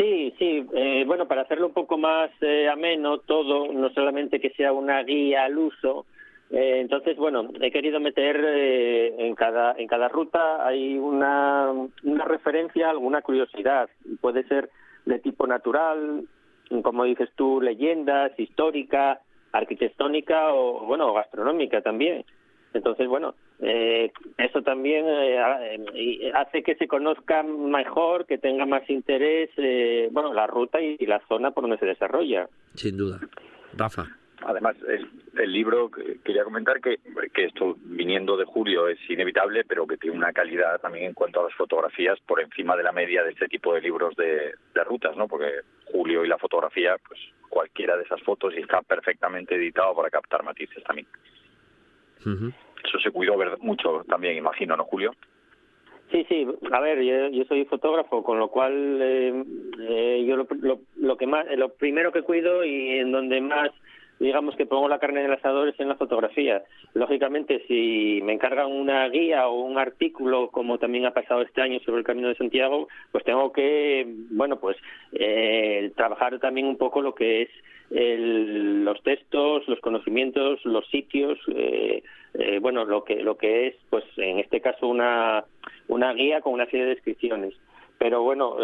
Sí, 0.00 0.32
sí. 0.38 0.66
Eh, 0.72 1.04
bueno, 1.06 1.28
para 1.28 1.42
hacerlo 1.42 1.66
un 1.66 1.74
poco 1.74 1.98
más 1.98 2.30
eh, 2.40 2.70
ameno 2.70 3.18
todo, 3.18 3.70
no 3.70 3.90
solamente 3.90 4.40
que 4.40 4.48
sea 4.50 4.72
una 4.72 5.02
guía 5.02 5.44
al 5.44 5.58
uso. 5.58 6.06
Eh, 6.50 6.80
entonces, 6.80 7.18
bueno, 7.18 7.50
he 7.60 7.70
querido 7.70 8.00
meter 8.00 8.42
en 8.42 9.34
cada 9.34 9.74
en 9.76 9.86
cada 9.86 10.08
ruta 10.08 10.66
hay 10.66 10.96
una 10.96 11.70
una 12.02 12.24
referencia, 12.24 12.88
alguna 12.88 13.20
curiosidad. 13.20 13.90
Puede 14.22 14.44
ser 14.44 14.70
de 15.04 15.18
tipo 15.18 15.46
natural, 15.46 16.24
como 16.82 17.04
dices 17.04 17.28
tú, 17.36 17.60
leyendas, 17.60 18.32
histórica, 18.38 19.20
arquitectónica 19.52 20.54
o 20.54 20.86
bueno, 20.86 21.12
gastronómica 21.12 21.82
también. 21.82 22.24
Entonces, 22.72 23.06
bueno, 23.06 23.34
eh, 23.62 24.10
eso 24.38 24.62
también 24.62 25.04
eh, 25.06 26.32
hace 26.34 26.62
que 26.62 26.76
se 26.76 26.88
conozca 26.88 27.42
mejor, 27.42 28.24
que 28.24 28.38
tenga 28.38 28.64
más 28.64 28.88
interés, 28.88 29.50
eh, 29.58 30.08
bueno, 30.12 30.32
la 30.32 30.46
ruta 30.46 30.80
y, 30.80 30.96
la 31.06 31.20
zona 31.28 31.50
por 31.50 31.64
donde 31.64 31.78
se 31.78 31.86
desarrolla. 31.86 32.48
Sin 32.74 32.96
duda. 32.96 33.20
Rafa. 33.76 34.06
Además, 34.42 34.74
el, 35.36 35.52
libro, 35.52 35.90
quería 36.24 36.44
comentar 36.44 36.80
que, 36.80 36.98
que 37.34 37.44
esto, 37.44 37.76
viniendo 37.82 38.38
de 38.38 38.46
Julio, 38.46 38.88
es 38.88 38.98
inevitable, 39.10 39.64
pero 39.64 39.86
que 39.86 39.98
tiene 39.98 40.16
una 40.16 40.32
calidad 40.32 40.80
también 40.80 41.04
en 41.04 41.12
cuanto 41.12 41.40
a 41.40 41.44
las 41.44 41.54
fotografías 41.54 42.18
por 42.20 42.40
encima 42.40 42.74
de 42.74 42.82
la 42.82 42.92
media 42.92 43.22
de 43.22 43.32
este 43.32 43.48
tipo 43.48 43.74
de 43.74 43.82
libros 43.82 44.16
de, 44.16 44.54
rutas, 44.86 45.14
¿no? 45.14 45.28
Porque 45.28 45.60
Julio 45.92 46.24
y 46.24 46.28
la 46.28 46.38
fotografía, 46.38 46.96
pues 47.06 47.20
cualquiera 47.50 47.98
de 47.98 48.04
esas 48.04 48.22
fotos 48.22 48.54
y 48.56 48.60
está 48.60 48.80
perfectamente 48.80 49.56
editado 49.56 49.94
para 49.94 50.08
captar 50.08 50.42
matices 50.42 50.82
también. 50.84 51.06
Eso 52.84 52.98
se 52.98 53.10
cuidó 53.10 53.36
mucho 53.60 54.04
también, 54.08 54.36
imagino, 54.36 54.76
¿no, 54.76 54.84
Julio? 54.84 55.12
Sí, 56.10 56.26
sí. 56.28 56.46
A 56.72 56.80
ver, 56.80 57.02
yo, 57.02 57.44
soy 57.44 57.64
fotógrafo, 57.66 58.24
con 58.24 58.38
lo 58.38 58.48
cual 58.48 58.98
eh, 59.00 59.44
eh, 59.88 60.24
yo 60.26 60.36
lo, 60.36 60.46
lo, 60.96 61.16
que 61.16 61.26
más, 61.26 61.46
lo 61.56 61.68
primero 61.68 62.10
que 62.10 62.22
cuido 62.22 62.64
y 62.64 62.98
en 62.98 63.12
donde 63.12 63.40
más 63.40 63.70
digamos 64.20 64.54
que 64.54 64.66
pongo 64.66 64.88
la 64.88 64.98
carne 64.98 65.20
en 65.20 65.26
el 65.26 65.32
asador 65.32 65.68
es 65.68 65.80
en 65.80 65.88
la 65.88 65.96
fotografía. 65.96 66.62
Lógicamente, 66.92 67.64
si 67.66 68.20
me 68.22 68.34
encargan 68.34 68.70
una 68.70 69.08
guía 69.08 69.48
o 69.48 69.62
un 69.62 69.78
artículo, 69.78 70.50
como 70.50 70.78
también 70.78 71.06
ha 71.06 71.14
pasado 71.14 71.40
este 71.40 71.62
año 71.62 71.80
sobre 71.80 72.00
el 72.00 72.04
Camino 72.04 72.28
de 72.28 72.36
Santiago, 72.36 72.86
pues 73.10 73.24
tengo 73.24 73.50
que, 73.50 74.06
bueno, 74.30 74.60
pues 74.60 74.76
eh, 75.12 75.90
trabajar 75.96 76.38
también 76.38 76.66
un 76.66 76.76
poco 76.76 77.00
lo 77.00 77.14
que 77.14 77.42
es 77.42 77.48
los 77.92 79.02
textos, 79.02 79.66
los 79.66 79.80
conocimientos, 79.80 80.64
los 80.64 80.86
sitios, 80.90 81.38
eh, 81.52 82.04
eh, 82.34 82.58
bueno, 82.60 82.84
lo 82.84 83.02
que 83.02 83.16
lo 83.16 83.36
que 83.36 83.66
es, 83.66 83.74
pues 83.88 84.04
en 84.16 84.38
este 84.38 84.60
caso 84.60 84.86
una 84.86 85.44
una 85.88 86.12
guía 86.12 86.40
con 86.40 86.52
una 86.52 86.66
serie 86.66 86.84
de 86.84 86.94
descripciones. 86.94 87.54
Pero 87.98 88.22
bueno, 88.22 88.56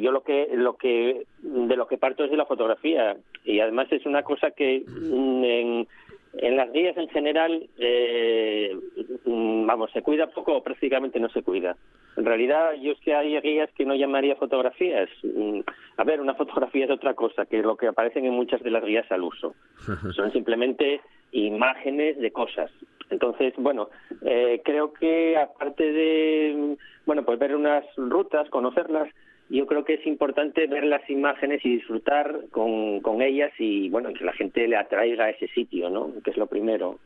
yo 0.00 0.12
lo 0.12 0.22
que 0.22 0.48
lo 0.54 0.76
que 0.76 1.26
de 1.40 1.76
lo 1.76 1.86
que 1.86 1.98
parto 1.98 2.24
es 2.24 2.30
de 2.30 2.36
la 2.36 2.46
fotografía. 2.46 3.16
Y 3.44 3.60
además 3.60 3.88
es 3.90 4.06
una 4.06 4.22
cosa 4.22 4.52
que 4.52 4.84
mm, 4.86 5.44
en, 5.44 5.88
en 6.34 6.56
las 6.56 6.72
guías 6.72 6.96
en 6.96 7.08
general 7.08 7.68
eh, 7.78 8.76
mm, 9.24 9.66
vamos 9.66 9.90
se 9.92 10.02
cuida 10.02 10.28
poco 10.28 10.56
o 10.56 10.62
prácticamente 10.62 11.20
no 11.20 11.28
se 11.30 11.42
cuida. 11.42 11.76
En 12.16 12.24
realidad 12.24 12.72
yo 12.80 12.92
es 12.92 13.00
que 13.00 13.14
hay 13.14 13.38
guías 13.40 13.70
que 13.76 13.84
no 13.84 13.94
llamaría 13.94 14.36
fotografías. 14.36 15.08
Mm, 15.22 15.60
a 15.96 16.04
ver 16.04 16.20
una 16.20 16.34
fotografía 16.42 16.84
es 16.84 16.90
otra 16.90 17.14
cosa 17.14 17.46
que 17.46 17.62
lo 17.62 17.76
que 17.76 17.88
aparecen 17.88 18.24
en 18.24 18.34
muchas 18.34 18.62
de 18.62 18.70
las 18.70 18.84
guías 18.84 19.10
al 19.10 19.22
uso. 19.22 19.54
Son 20.14 20.32
simplemente 20.32 21.00
imágenes 21.32 22.18
de 22.18 22.30
cosas. 22.30 22.70
Entonces, 23.10 23.52
bueno, 23.58 23.90
eh, 24.24 24.62
creo 24.64 24.92
que 24.92 25.36
aparte 25.36 25.92
de, 25.92 26.76
bueno, 27.04 27.24
pues 27.24 27.38
ver 27.38 27.54
unas 27.54 27.84
rutas, 27.96 28.48
conocerlas, 28.48 29.08
yo 29.52 29.66
creo 29.66 29.84
que 29.84 29.94
es 29.94 30.06
importante 30.06 30.66
ver 30.66 30.84
las 30.84 31.08
imágenes 31.10 31.64
y 31.64 31.76
disfrutar 31.76 32.46
con, 32.50 33.00
con 33.00 33.20
ellas 33.20 33.52
y, 33.58 33.90
bueno, 33.90 34.12
que 34.14 34.24
la 34.24 34.32
gente 34.32 34.66
le 34.66 34.76
atraiga 34.76 35.26
a 35.26 35.30
ese 35.30 35.48
sitio, 35.48 35.90
¿no? 35.90 36.10
Que 36.24 36.30
es 36.30 36.36
lo 36.36 36.46
primero. 36.46 36.98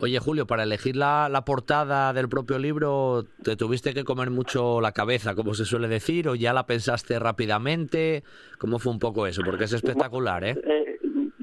Oye, 0.00 0.20
Julio, 0.20 0.46
para 0.46 0.62
elegir 0.62 0.94
la, 0.94 1.28
la, 1.28 1.44
portada 1.44 2.12
del 2.12 2.28
propio 2.28 2.56
libro, 2.60 3.24
¿te 3.42 3.56
tuviste 3.56 3.94
que 3.94 4.04
comer 4.04 4.30
mucho 4.30 4.80
la 4.80 4.92
cabeza, 4.92 5.34
como 5.34 5.54
se 5.54 5.64
suele 5.64 5.88
decir, 5.88 6.28
o 6.28 6.36
ya 6.36 6.52
la 6.52 6.66
pensaste 6.66 7.18
rápidamente? 7.18 8.22
¿Cómo 8.58 8.78
fue 8.78 8.92
un 8.92 9.00
poco 9.00 9.26
eso? 9.26 9.42
Porque 9.44 9.64
es 9.64 9.72
espectacular, 9.72 10.44
¿eh? 10.44 10.54
eh 10.62 10.98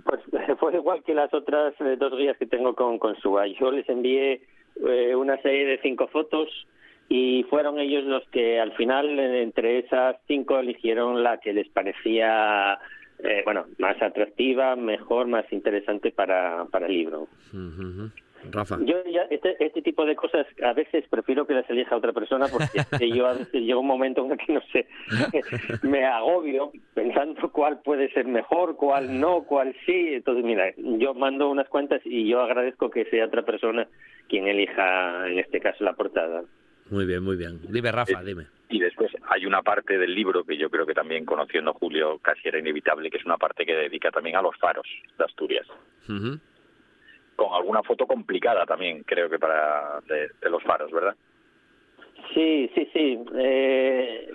pues 0.05 0.21
fue 0.59 0.73
igual 0.73 1.03
que 1.03 1.13
las 1.13 1.33
otras 1.33 1.73
eh, 1.81 1.97
dos 1.99 2.17
guías 2.17 2.37
que 2.37 2.45
tengo 2.45 2.75
con, 2.75 2.97
con 2.97 3.17
Suba. 3.17 3.45
Yo 3.47 3.71
les 3.71 3.89
envié 3.89 4.41
eh, 4.87 5.15
una 5.15 5.35
serie 5.41 5.65
de 5.65 5.79
cinco 5.81 6.07
fotos 6.07 6.47
y 7.09 7.43
fueron 7.49 7.79
ellos 7.79 8.03
los 8.03 8.27
que 8.29 8.59
al 8.59 8.73
final 8.73 9.19
entre 9.19 9.79
esas 9.79 10.17
cinco 10.27 10.57
eligieron 10.57 11.23
la 11.23 11.39
que 11.39 11.53
les 11.53 11.69
parecía 11.69 12.79
eh, 13.19 13.41
bueno 13.45 13.65
más 13.77 14.01
atractiva 14.01 14.75
mejor 14.75 15.27
más 15.27 15.45
interesante 15.51 16.11
para, 16.11 16.65
para 16.65 16.87
el 16.87 16.93
libro 16.93 17.27
Rafa. 18.51 18.77
Yo 18.81 19.03
ya 19.05 19.23
este, 19.29 19.55
este 19.63 19.81
tipo 19.81 20.05
de 20.05 20.15
cosas 20.15 20.45
a 20.63 20.73
veces 20.73 21.05
prefiero 21.09 21.47
que 21.47 21.53
las 21.53 21.69
elija 21.69 21.95
otra 21.95 22.13
persona 22.13 22.47
porque 22.47 23.09
yo 23.09 23.27
a 23.27 23.33
veces 23.33 23.53
llega 23.53 23.79
un 23.79 23.87
momento 23.87 24.25
en 24.25 24.31
el 24.31 24.37
que 24.37 24.53
no 24.53 24.61
sé, 24.71 24.87
me 25.83 26.05
agobio 26.05 26.71
pensando 26.93 27.51
cuál 27.51 27.81
puede 27.81 28.11
ser 28.11 28.25
mejor, 28.27 28.75
cuál 28.75 29.19
no, 29.19 29.43
cuál 29.43 29.75
sí. 29.85 30.13
Entonces, 30.13 30.43
mira, 30.43 30.73
yo 30.77 31.13
mando 31.13 31.49
unas 31.49 31.67
cuantas 31.69 32.01
y 32.05 32.27
yo 32.27 32.41
agradezco 32.41 32.89
que 32.89 33.05
sea 33.05 33.25
otra 33.25 33.43
persona 33.43 33.87
quien 34.27 34.47
elija 34.47 35.27
en 35.27 35.39
este 35.39 35.59
caso 35.59 35.83
la 35.83 35.93
portada. 35.93 36.43
Muy 36.89 37.05
bien, 37.05 37.23
muy 37.23 37.35
bien. 37.35 37.59
Dime, 37.69 37.91
Rafa, 37.91 38.21
eh, 38.21 38.25
dime. 38.25 38.45
Y 38.69 38.79
después 38.79 39.11
hay 39.29 39.45
una 39.45 39.61
parte 39.61 39.97
del 39.97 40.13
libro 40.13 40.43
que 40.43 40.57
yo 40.57 40.69
creo 40.69 40.85
que 40.85 40.93
también 40.93 41.25
conociendo 41.25 41.71
a 41.71 41.73
Julio 41.73 42.19
casi 42.19 42.47
era 42.47 42.59
inevitable, 42.59 43.09
que 43.09 43.17
es 43.17 43.25
una 43.25 43.37
parte 43.37 43.65
que 43.65 43.75
dedica 43.75 44.11
también 44.11 44.35
a 44.35 44.41
los 44.41 44.55
faros 44.57 44.87
de 45.17 45.23
Asturias. 45.23 45.67
Con 46.07 47.53
alguna 47.53 47.83
foto 47.83 48.05
complicada 48.05 48.65
también, 48.65 49.03
creo 49.03 49.29
que 49.29 49.39
para 49.39 50.01
de, 50.07 50.49
los 50.49 50.63
faros, 50.63 50.91
¿verdad? 50.91 51.15
Sí, 52.33 52.69
sí, 52.75 52.89
sí. 52.93 53.19
Eh, 53.35 54.29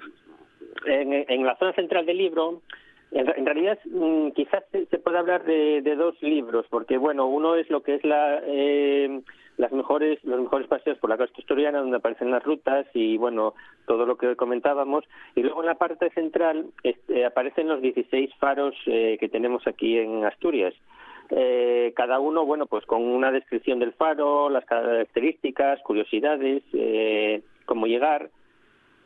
en, 0.86 1.44
la 1.44 1.56
zona 1.56 1.72
central 1.72 2.06
del 2.06 2.18
libro, 2.18 2.62
en, 3.10 3.46
realidad 3.46 3.78
mm, 3.84 4.30
quizás 4.30 4.64
se, 4.72 4.98
puede 4.98 5.18
hablar 5.18 5.44
de, 5.44 5.82
dos 5.96 6.20
libros, 6.22 6.66
porque 6.68 6.98
bueno, 6.98 7.26
uno 7.26 7.56
es 7.56 7.68
lo 7.70 7.82
que 7.82 7.96
es 7.96 8.04
la... 8.04 8.42
Eh, 8.44 9.22
las 9.60 9.72
mejores, 9.72 10.18
los 10.24 10.40
mejores 10.40 10.66
paseos 10.68 10.96
por 10.98 11.10
la 11.10 11.18
costa 11.18 11.38
asturiana 11.38 11.80
donde 11.80 11.98
aparecen 11.98 12.30
las 12.30 12.42
rutas 12.42 12.86
y 12.94 13.18
bueno, 13.18 13.54
todo 13.86 14.06
lo 14.06 14.16
que 14.16 14.34
comentábamos. 14.34 15.04
Y 15.34 15.42
luego 15.42 15.60
en 15.60 15.66
la 15.66 15.74
parte 15.74 16.08
central 16.10 16.66
este, 16.82 17.26
aparecen 17.26 17.68
los 17.68 17.82
16 17.82 18.30
faros 18.38 18.74
eh, 18.86 19.18
que 19.20 19.28
tenemos 19.28 19.66
aquí 19.66 19.98
en 19.98 20.24
Asturias. 20.24 20.72
Eh, 21.28 21.92
cada 21.94 22.20
uno, 22.20 22.46
bueno, 22.46 22.66
pues 22.66 22.86
con 22.86 23.02
una 23.02 23.30
descripción 23.30 23.78
del 23.80 23.92
faro, 23.92 24.48
las 24.48 24.64
características, 24.64 25.80
curiosidades, 25.82 26.62
eh, 26.72 27.42
cómo 27.66 27.86
llegar. 27.86 28.30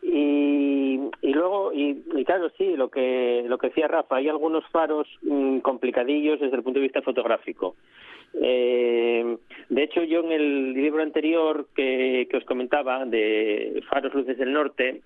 Y, 0.06 1.00
y 1.22 1.32
luego, 1.32 1.72
y, 1.72 2.02
claro, 2.26 2.50
sí, 2.58 2.76
lo 2.76 2.90
que, 2.90 3.44
lo 3.48 3.56
que 3.56 3.68
decía 3.68 3.88
Rafa, 3.88 4.16
hay 4.16 4.28
algunos 4.28 4.66
faros 4.68 5.08
mm, 5.22 5.60
complicadillos 5.60 6.40
desde 6.40 6.56
el 6.56 6.62
punto 6.62 6.78
de 6.78 6.84
vista 6.84 7.00
fotográfico. 7.00 7.74
Eh, 8.34 9.38
de 9.70 9.82
hecho, 9.82 10.02
yo 10.02 10.20
en 10.20 10.32
el 10.32 10.72
libro 10.74 11.02
anterior 11.02 11.68
que, 11.74 12.28
que 12.30 12.36
os 12.36 12.44
comentaba, 12.44 13.06
de 13.06 13.82
Faros 13.88 14.12
Luces 14.12 14.36
del 14.36 14.52
Norte, 14.52 15.00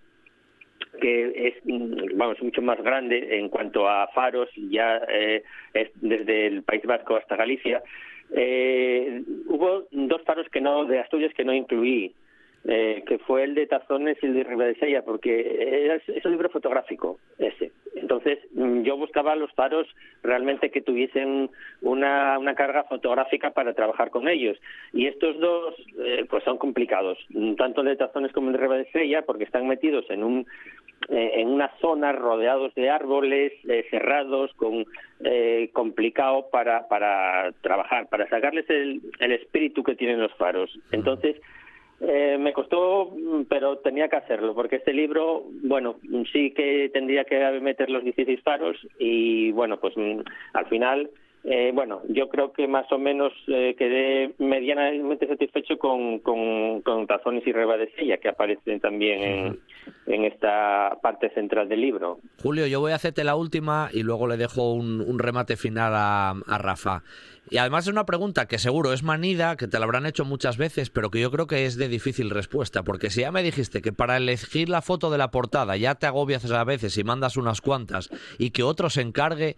que 1.01 1.49
es 1.49 1.55
vamos 2.15 2.43
mucho 2.43 2.63
más 2.63 2.83
grande 2.83 3.39
en 3.39 3.49
cuanto 3.49 3.89
a 3.89 4.09
faros 4.09 4.49
ya 4.71 5.01
eh, 5.09 5.43
es 5.75 5.91
desde 5.97 6.47
el 6.47 6.63
País 6.63 6.83
Vasco 6.85 7.17
hasta 7.17 7.37
Galicia 7.37 7.83
eh, 8.31 9.23
hubo 9.47 9.87
dos 9.91 10.23
faros 10.23 10.49
que 10.49 10.61
no 10.61 10.87
de 10.87 10.99
Asturias 10.99 11.33
que 11.35 11.45
no 11.45 11.53
incluí 11.53 12.15
eh, 12.65 13.03
que 13.07 13.19
fue 13.19 13.45
el 13.45 13.55
de 13.55 13.67
Tazones 13.67 14.19
y 14.23 14.27
el 14.27 14.35
de 14.35 14.45
Ribadesella, 14.45 15.03
porque 15.03 15.85
era, 15.85 15.95
es 15.95 16.25
un 16.25 16.33
libro 16.33 16.51
fotográfico 16.51 17.19
ese. 17.39 17.73
Entonces 17.95 18.39
mm, 18.53 18.83
yo 18.83 18.97
buscaba 18.97 19.37
los 19.37 19.53
faros 19.53 19.87
realmente 20.23 20.71
que 20.71 20.81
tuviesen 20.81 21.51
una, 21.83 22.39
una 22.39 22.55
carga 22.55 22.85
fotográfica 22.85 23.51
para 23.51 23.75
trabajar 23.75 24.11
con 24.11 24.29
ellos. 24.29 24.59
Y 24.93 25.07
estos 25.07 25.39
dos 25.39 25.75
eh, 25.99 26.27
pues 26.29 26.45
son 26.45 26.59
complicados, 26.59 27.19
tanto 27.57 27.83
el 27.83 27.89
de 27.89 27.97
Tazones 27.97 28.33
como 28.33 28.49
el 28.49 28.57
de 28.57 28.63
Ribadesella, 28.63 29.23
porque 29.23 29.45
están 29.45 29.67
metidos 29.67 30.05
en 30.11 30.25
un 30.25 30.47
eh, 31.09 31.41
en 31.41 31.49
una 31.49 31.71
zona 31.81 32.13
rodeados 32.13 32.75
de 32.75 32.91
árboles, 32.91 33.53
eh, 33.67 33.87
cerrados, 33.89 34.53
con 34.55 34.85
eh, 35.25 35.71
complicado 35.73 36.51
para, 36.51 36.87
para 36.89 37.53
trabajar, 37.63 38.09
para 38.09 38.29
sacarles 38.29 38.69
el, 38.69 39.01
el 39.21 39.33
espíritu 39.33 39.83
que 39.83 39.95
tienen 39.95 40.21
los 40.21 40.35
faros. 40.35 40.77
Entonces, 40.93 41.37
eh, 42.01 42.37
me 42.39 42.53
costó, 42.53 43.13
pero 43.49 43.79
tenía 43.79 44.09
que 44.09 44.17
hacerlo, 44.17 44.55
porque 44.55 44.77
este 44.77 44.93
libro, 44.93 45.45
bueno, 45.63 45.97
sí 46.33 46.53
que 46.53 46.91
tendría 46.93 47.25
que 47.25 47.39
meter 47.61 47.91
los 47.91 48.05
16 48.05 48.41
faros 48.43 48.77
y, 48.99 49.51
bueno, 49.53 49.79
pues 49.81 49.97
mm, 49.97 50.21
al 50.53 50.67
final 50.67 51.11
eh, 51.51 51.73
bueno, 51.73 52.03
yo 52.09 52.29
creo 52.29 52.53
que 52.53 52.69
más 52.69 52.91
o 52.93 52.99
menos 52.99 53.33
eh, 53.47 53.75
quedé 53.79 54.35
medianamente 54.37 55.27
satisfecho 55.27 55.79
con, 55.79 56.19
con, 56.19 56.83
con 56.83 57.07
Tazones 57.07 57.47
y 57.47 57.53
Rebadesella, 57.53 58.19
que 58.19 58.29
aparecen 58.29 58.81
también 58.81 59.23
en, 59.23 59.61
en, 60.07 60.25
esta 60.25 60.99
parte 61.01 61.31
central 61.31 61.67
del 61.71 61.81
libro. 61.81 62.19
Julio, 62.43 62.67
yo 62.67 62.81
voy 62.81 62.93
a 62.93 62.97
hacerte 62.97 63.25
la 63.25 63.35
última 63.35 63.89
y 63.95 64.03
luego 64.03 64.27
le 64.27 64.37
dejo 64.37 64.75
un, 64.75 65.01
un 65.01 65.19
remate 65.19 65.57
final 65.57 65.95
a, 65.95 66.35
a 66.47 66.59
Rafa. 66.59 67.03
Y 67.51 67.57
además 67.57 67.87
es 67.87 67.93
una 67.93 68.05
pregunta 68.05 68.47
que 68.47 68.59
seguro 68.59 68.93
es 68.93 69.03
manida, 69.03 69.57
que 69.57 69.69
te 69.69 69.79
la 69.79 69.87
habrán 69.87 70.05
hecho 70.05 70.27
muchas 70.27 70.59
veces, 70.59 70.91
pero 70.91 71.11
que 71.11 71.21
yo 71.21 71.31
creo 71.31 71.47
que 71.47 71.65
es 71.65 71.77
de 71.77 71.89
difícil 71.89 72.29
respuesta, 72.29 72.83
porque 72.83 73.09
si 73.09 73.23
ya 73.23 73.33
me 73.33 73.43
dijiste 73.43 73.81
que 73.81 73.93
para 73.93 74.19
elegir 74.19 74.69
la 74.69 74.83
foto 74.83 75.11
de 75.11 75.17
la 75.17 75.31
portada 75.31 75.77
ya 75.77 75.95
te 75.95 76.07
agobias 76.07 76.51
a 76.51 76.65
veces 76.65 76.99
y 76.99 77.05
mandas 77.05 77.39
unas 77.39 77.63
cuantas 77.63 78.11
y 78.39 78.51
que 78.51 78.63
otro 78.63 78.91
se 78.91 79.01
encargue, 79.01 79.57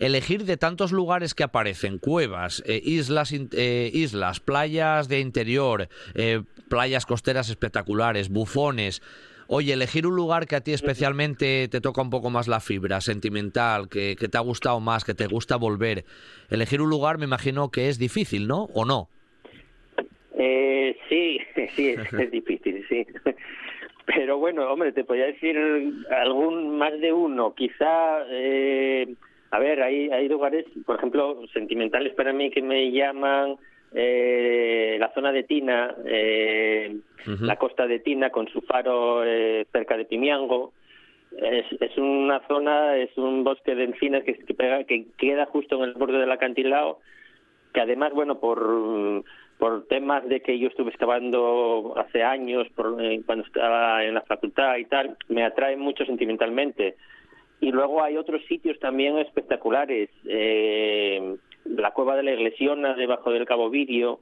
elegir 0.00 0.44
de 0.44 0.56
tantos 0.56 0.90
lugares 0.90 1.27
que 1.34 1.44
aparecen, 1.44 1.98
cuevas, 1.98 2.62
eh, 2.66 2.80
islas, 2.84 3.32
eh, 3.32 3.90
islas, 3.92 4.40
playas 4.40 5.08
de 5.08 5.20
interior, 5.20 5.88
eh, 6.14 6.42
playas 6.68 7.06
costeras 7.06 7.48
espectaculares, 7.48 8.28
bufones, 8.28 9.02
Oye, 9.50 9.72
elegir 9.72 10.06
un 10.06 10.14
lugar 10.14 10.46
que 10.46 10.56
a 10.56 10.60
ti 10.60 10.74
especialmente 10.74 11.68
te 11.68 11.80
toca 11.80 12.02
un 12.02 12.10
poco 12.10 12.28
más 12.28 12.48
la 12.48 12.60
fibra, 12.60 13.00
sentimental, 13.00 13.88
que, 13.88 14.14
te 14.14 14.36
ha 14.36 14.42
gustado 14.42 14.78
más, 14.78 15.06
que 15.06 15.14
te 15.14 15.26
gusta 15.26 15.56
volver. 15.56 16.04
Elegir 16.50 16.82
un 16.82 16.90
lugar 16.90 17.16
me 17.16 17.24
imagino 17.24 17.70
que 17.70 17.88
es 17.88 17.98
difícil, 17.98 18.46
¿no? 18.46 18.64
¿O 18.74 18.84
no? 18.84 19.08
Sí, 21.08 21.40
sí, 21.74 21.90
es, 21.90 22.30
difícil, 22.30 22.84
sí. 22.88 23.06
Pero 24.06 24.38
bueno, 24.38 24.70
hombre, 24.70 24.92
te 24.92 25.04
podría 25.04 25.26
decir 25.26 25.56
algún 26.10 26.78
más 26.78 26.98
de 27.00 27.12
uno. 27.12 27.54
Quizá, 27.54 28.24
a 29.50 29.58
ver, 29.58 29.82
hay, 29.82 30.10
hay 30.10 30.28
lugares, 30.28 30.66
por 30.84 30.96
ejemplo, 30.96 31.46
sentimentales 31.52 32.14
para 32.14 32.32
mí 32.32 32.50
que 32.50 32.62
me 32.62 32.90
llaman 32.90 33.56
eh, 33.94 34.96
la 35.00 35.12
zona 35.14 35.32
de 35.32 35.44
Tina, 35.44 35.94
eh, 36.04 36.96
uh 37.26 37.30
-huh. 37.30 37.40
la 37.40 37.56
costa 37.56 37.86
de 37.86 38.00
Tina 38.00 38.30
con 38.30 38.48
su 38.48 38.60
faro 38.62 39.24
eh, 39.24 39.66
cerca 39.72 39.96
de 39.96 40.04
Pimiango. 40.04 40.72
Es, 41.36 41.66
es, 41.80 41.96
una 41.98 42.40
zona, 42.48 42.96
es 42.96 43.16
un 43.16 43.44
bosque 43.44 43.74
de 43.74 43.84
encinas 43.84 44.24
que, 44.24 44.34
que, 44.34 44.54
pega, 44.54 44.84
que 44.84 45.06
queda 45.18 45.46
justo 45.46 45.76
en 45.76 45.90
el 45.90 45.94
borde 45.94 46.18
del 46.18 46.32
acantilado, 46.32 46.98
que 47.72 47.80
además, 47.80 48.12
bueno, 48.12 48.40
por 48.40 49.24
por 49.58 49.86
temas 49.88 50.26
de 50.28 50.40
que 50.40 50.58
yo 50.58 50.68
estuve 50.68 50.90
excavando 50.90 51.94
hace 51.96 52.22
años, 52.22 52.68
por, 52.76 52.96
cuando 53.26 53.44
estaba 53.44 54.04
en 54.04 54.14
la 54.14 54.22
facultad 54.22 54.76
y 54.76 54.84
tal, 54.84 55.16
me 55.28 55.44
atrae 55.44 55.76
mucho 55.76 56.04
sentimentalmente. 56.06 56.94
Y 57.60 57.72
luego 57.72 58.02
hay 58.02 58.16
otros 58.16 58.42
sitios 58.46 58.78
también 58.78 59.18
espectaculares. 59.18 60.10
Eh, 60.26 61.36
la 61.64 61.92
cueva 61.92 62.16
de 62.16 62.22
la 62.22 62.32
Iglesiona 62.32 62.94
debajo 62.94 63.30
del 63.30 63.46
Cabo 63.46 63.68
Virio, 63.70 64.20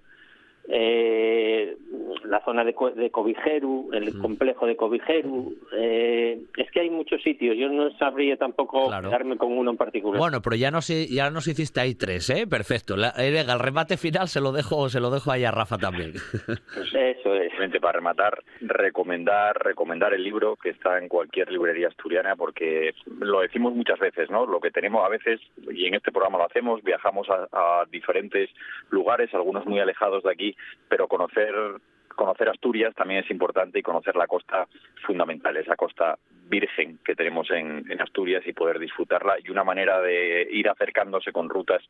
eh, 0.68 1.76
la 2.24 2.40
zona 2.44 2.64
de, 2.64 2.74
de 2.96 3.10
Cobijeru, 3.10 3.90
el 3.92 4.14
mm. 4.14 4.20
complejo 4.20 4.66
de 4.66 4.76
Cobijeru. 4.76 5.54
Eh, 5.72 6.40
es 6.56 6.70
que 6.70 6.80
hay 6.80 6.90
muchos 6.90 7.22
sitios. 7.22 7.56
Yo 7.56 7.68
no 7.68 7.90
sabría 7.98 8.36
tampoco 8.36 8.88
claro. 8.88 9.08
quedarme 9.08 9.36
con 9.36 9.56
uno 9.56 9.70
en 9.70 9.76
particular. 9.76 10.18
Bueno, 10.18 10.42
pero 10.42 10.56
ya 10.56 10.70
nos, 10.70 10.88
ya 10.88 11.30
nos 11.30 11.46
hiciste 11.46 11.80
ahí 11.80 11.94
tres, 11.94 12.28
¿eh? 12.30 12.46
Perfecto. 12.46 12.96
La, 12.96 13.10
el 13.10 13.58
remate 13.58 13.96
final 13.96 14.28
se 14.28 14.40
lo 14.40 14.52
dejo, 14.52 14.88
se 14.88 15.00
lo 15.00 15.10
dejo 15.10 15.30
ahí 15.30 15.44
a 15.44 15.50
Rafa 15.50 15.78
también. 15.78 16.12
Pues 16.46 16.94
eso 16.94 17.34
es. 17.34 17.52
Para 17.80 17.98
rematar, 17.98 18.42
recomendar, 18.60 19.56
recomendar 19.62 20.12
el 20.14 20.22
libro 20.22 20.56
que 20.56 20.70
está 20.70 20.98
en 20.98 21.08
cualquier 21.08 21.50
librería 21.50 21.88
asturiana 21.88 22.34
porque 22.34 22.94
lo 23.20 23.40
decimos 23.40 23.74
muchas 23.74 23.98
veces, 23.98 24.30
¿no? 24.30 24.46
Lo 24.46 24.60
que 24.60 24.70
tenemos 24.70 25.04
a 25.04 25.08
veces, 25.08 25.40
y 25.70 25.86
en 25.86 25.94
este 25.94 26.10
programa 26.10 26.38
lo 26.38 26.46
hacemos, 26.46 26.82
viajamos 26.82 27.28
a, 27.30 27.48
a 27.52 27.84
diferentes 27.90 28.50
lugares, 28.90 29.32
algunos 29.34 29.66
muy 29.66 29.78
alejados 29.78 30.22
de 30.24 30.32
aquí, 30.32 30.55
pero 30.88 31.08
conocer 31.08 32.48
Asturias 32.48 32.94
también 32.94 33.24
es 33.24 33.30
importante 33.30 33.78
y 33.78 33.82
conocer 33.82 34.16
la 34.16 34.26
costa 34.26 34.66
fundamental, 35.06 35.56
esa 35.56 35.76
costa 35.76 36.18
virgen 36.48 36.98
que 37.04 37.14
tenemos 37.14 37.50
en, 37.50 37.84
Asturias 38.00 38.46
y 38.46 38.52
poder 38.52 38.78
disfrutarla. 38.78 39.36
Y 39.42 39.50
una 39.50 39.64
manera 39.64 40.00
de 40.00 40.46
ir 40.50 40.68
acercándose 40.68 41.32
con 41.32 41.48
rutas 41.48 41.82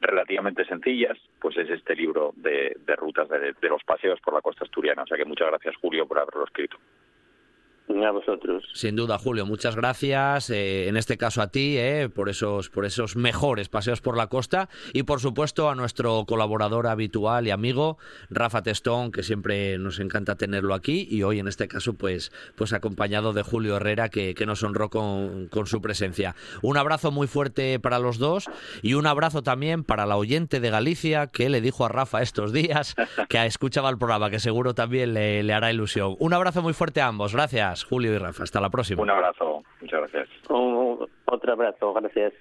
relativamente 0.00 0.64
sencillas, 0.64 1.18
pues 1.40 1.56
es 1.56 1.70
este 1.70 1.94
libro 1.94 2.32
de, 2.36 2.76
rutas 2.96 3.28
de 3.28 3.68
los 3.68 3.84
paseos 3.84 4.20
por 4.20 4.34
la 4.34 4.40
costa 4.40 4.64
asturiana. 4.64 5.02
O 5.02 5.06
sea 5.06 5.16
que 5.16 5.24
muchas 5.24 5.48
gracias, 5.48 5.76
Julio, 5.76 6.06
por 6.06 6.18
haberlo 6.18 6.44
escrito. 6.44 6.76
A 7.90 8.12
vosotros. 8.12 8.64
Sin 8.72 8.94
duda, 8.94 9.18
Julio, 9.18 9.46
muchas 9.46 9.74
gracias. 9.74 10.48
Eh, 10.50 10.88
en 10.88 10.96
este 10.96 11.18
caso 11.18 11.42
a 11.42 11.48
ti, 11.48 11.76
eh, 11.76 12.08
por 12.08 12.28
esos, 12.28 12.70
por 12.70 12.84
esos 12.84 13.16
mejores 13.16 13.68
paseos 13.68 14.00
por 14.00 14.16
la 14.16 14.28
costa. 14.28 14.68
Y 14.92 15.02
por 15.02 15.20
supuesto 15.20 15.68
a 15.68 15.74
nuestro 15.74 16.24
colaborador 16.24 16.86
habitual 16.86 17.46
y 17.46 17.50
amigo, 17.50 17.98
Rafa 18.30 18.62
Testón, 18.62 19.10
que 19.10 19.22
siempre 19.22 19.76
nos 19.78 19.98
encanta 19.98 20.36
tenerlo 20.36 20.74
aquí. 20.74 21.06
Y 21.10 21.24
hoy, 21.24 21.40
en 21.40 21.48
este 21.48 21.68
caso, 21.68 21.94
pues, 21.94 22.32
pues 22.54 22.72
acompañado 22.72 23.32
de 23.32 23.42
Julio 23.42 23.76
Herrera, 23.76 24.08
que, 24.08 24.34
que 24.34 24.46
nos 24.46 24.62
honró 24.62 24.88
con, 24.88 25.48
con 25.48 25.66
su 25.66 25.82
presencia. 25.82 26.36
Un 26.62 26.76
abrazo 26.76 27.10
muy 27.10 27.26
fuerte 27.26 27.80
para 27.80 27.98
los 27.98 28.18
dos 28.18 28.46
y 28.82 28.94
un 28.94 29.06
abrazo 29.06 29.42
también 29.42 29.84
para 29.84 30.06
la 30.06 30.16
oyente 30.16 30.60
de 30.60 30.70
Galicia 30.70 31.26
que 31.26 31.48
le 31.48 31.60
dijo 31.60 31.84
a 31.84 31.88
Rafa 31.88 32.22
estos 32.22 32.52
días 32.52 32.94
que 33.28 33.44
escuchaba 33.44 33.90
el 33.90 33.98
programa, 33.98 34.30
que 34.30 34.38
seguro 34.38 34.74
también 34.74 35.12
le, 35.14 35.42
le 35.42 35.52
hará 35.52 35.72
ilusión. 35.72 36.16
Un 36.18 36.34
abrazo 36.34 36.62
muy 36.62 36.72
fuerte 36.72 37.00
a 37.00 37.08
ambos. 37.08 37.34
Gracias. 37.34 37.79
Julio 37.84 38.14
y 38.14 38.18
Rafa. 38.18 38.42
Hasta 38.42 38.60
la 38.60 38.70
próxima. 38.70 39.02
Un 39.02 39.10
abrazo. 39.10 39.62
Muchas 39.80 40.00
gracias. 40.00 40.28
Un, 40.48 41.08
otro 41.26 41.52
abrazo. 41.52 41.92
Gracias. 41.94 42.32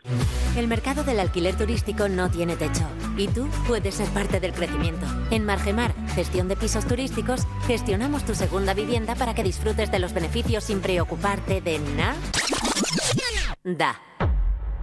El 0.58 0.68
mercado 0.68 1.04
del 1.04 1.20
alquiler 1.20 1.56
turístico 1.56 2.10
no 2.10 2.30
tiene 2.30 2.56
techo 2.56 2.88
y 3.18 3.28
tú 3.28 3.48
puedes 3.68 3.96
ser 3.96 4.08
parte 4.14 4.40
del 4.40 4.54
crecimiento. 4.54 5.06
En 5.32 5.46
Margemar, 5.46 5.94
gestión 6.16 6.48
de 6.48 6.56
pisos 6.56 6.88
turísticos, 6.88 7.46
gestionamos 7.68 8.26
tu 8.26 8.34
segunda 8.36 8.74
vivienda 8.74 9.16
para 9.16 9.34
que 9.34 9.44
disfrutes 9.44 9.92
de 9.92 10.00
los 10.00 10.14
beneficios 10.14 10.64
sin 10.64 10.82
preocuparte 10.82 11.62
de 11.62 11.80
nada. 11.80 12.16
Da. 13.64 13.96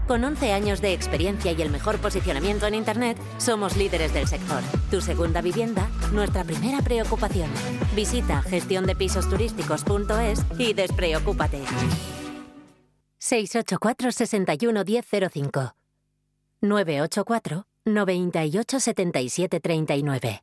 Con 0.07 0.23
11 0.23 0.53
años 0.53 0.81
de 0.81 0.93
experiencia 0.93 1.51
y 1.51 1.61
el 1.61 1.71
mejor 1.71 1.99
posicionamiento 1.99 2.67
en 2.67 2.77
Internet, 2.77 3.19
somos 3.39 3.77
líderes 3.77 4.15
del 4.15 4.29
sector. 4.29 4.63
Tu 4.91 5.01
segunda 5.01 5.43
vivienda, 5.43 5.91
nuestra 6.13 6.45
primera 6.45 6.81
preocupación. 6.81 7.51
Visita 7.97 8.41
gestiondepisosturísticos.es 8.43 10.45
y 10.59 10.75
despreocúpate. 10.75 11.61
684 13.19 14.13
61 14.13 14.85
1005 14.85 15.75
984 16.61 17.67
98 17.85 18.81
77 18.81 19.61
39 19.61 20.43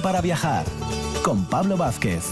Para 0.00 0.22
viajar 0.22 0.64
con 1.22 1.44
Pablo 1.44 1.76
Vázquez. 1.76 2.24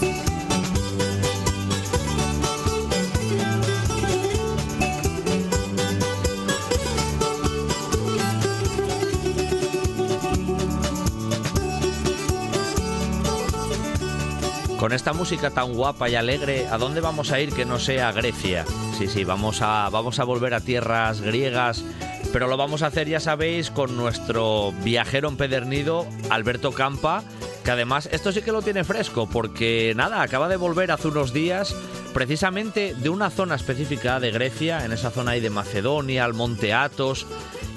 Con 14.79 14.91
esta 14.91 15.13
música 15.13 15.51
tan 15.51 15.73
guapa 15.73 16.09
y 16.09 16.15
alegre, 16.15 16.67
¿a 16.67 16.79
dónde 16.79 16.99
vamos 16.99 17.31
a 17.31 17.39
ir 17.39 17.53
que 17.53 17.65
no 17.65 17.77
sea 17.77 18.11
Grecia? 18.11 18.65
Sí, 18.97 19.07
sí, 19.07 19.23
vamos 19.23 19.61
a, 19.61 19.87
vamos 19.89 20.19
a 20.19 20.23
volver 20.23 20.55
a 20.55 20.61
tierras 20.61 21.21
griegas 21.21 21.85
pero 22.31 22.47
lo 22.47 22.55
vamos 22.55 22.81
a 22.81 22.87
hacer, 22.87 23.09
ya 23.09 23.19
sabéis, 23.19 23.71
con 23.71 23.97
nuestro 23.97 24.73
viajero 24.83 25.27
empedernido, 25.27 26.07
Alberto 26.29 26.71
Campa, 26.71 27.23
que 27.63 27.71
además 27.71 28.09
esto 28.11 28.31
sí 28.31 28.41
que 28.41 28.51
lo 28.51 28.61
tiene 28.61 28.83
fresco, 28.83 29.27
porque 29.27 29.93
nada, 29.95 30.21
acaba 30.21 30.49
de 30.49 30.57
volver 30.57 30.91
hace 30.91 31.07
unos 31.07 31.33
días 31.33 31.75
precisamente 32.13 32.93
de 32.95 33.09
una 33.09 33.29
zona 33.29 33.55
específica 33.55 34.19
de 34.19 34.31
Grecia, 34.31 34.85
en 34.85 34.91
esa 34.91 35.11
zona 35.11 35.31
ahí 35.31 35.39
de 35.39 35.49
Macedonia, 35.49 36.25
al 36.25 36.33
Monte 36.33 36.73
Athos, 36.73 37.25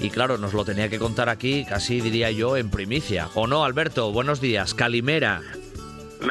y 0.01 0.09
claro, 0.09 0.37
nos 0.37 0.53
lo 0.53 0.65
tenía 0.65 0.89
que 0.89 0.99
contar 0.99 1.29
aquí, 1.29 1.65
casi 1.65 2.01
diría 2.01 2.31
yo, 2.31 2.57
en 2.57 2.69
primicia. 2.69 3.29
¿O 3.35 3.47
no, 3.47 3.63
Alberto? 3.63 4.11
Buenos 4.11 4.41
días, 4.41 4.73
Calimera. 4.73 5.41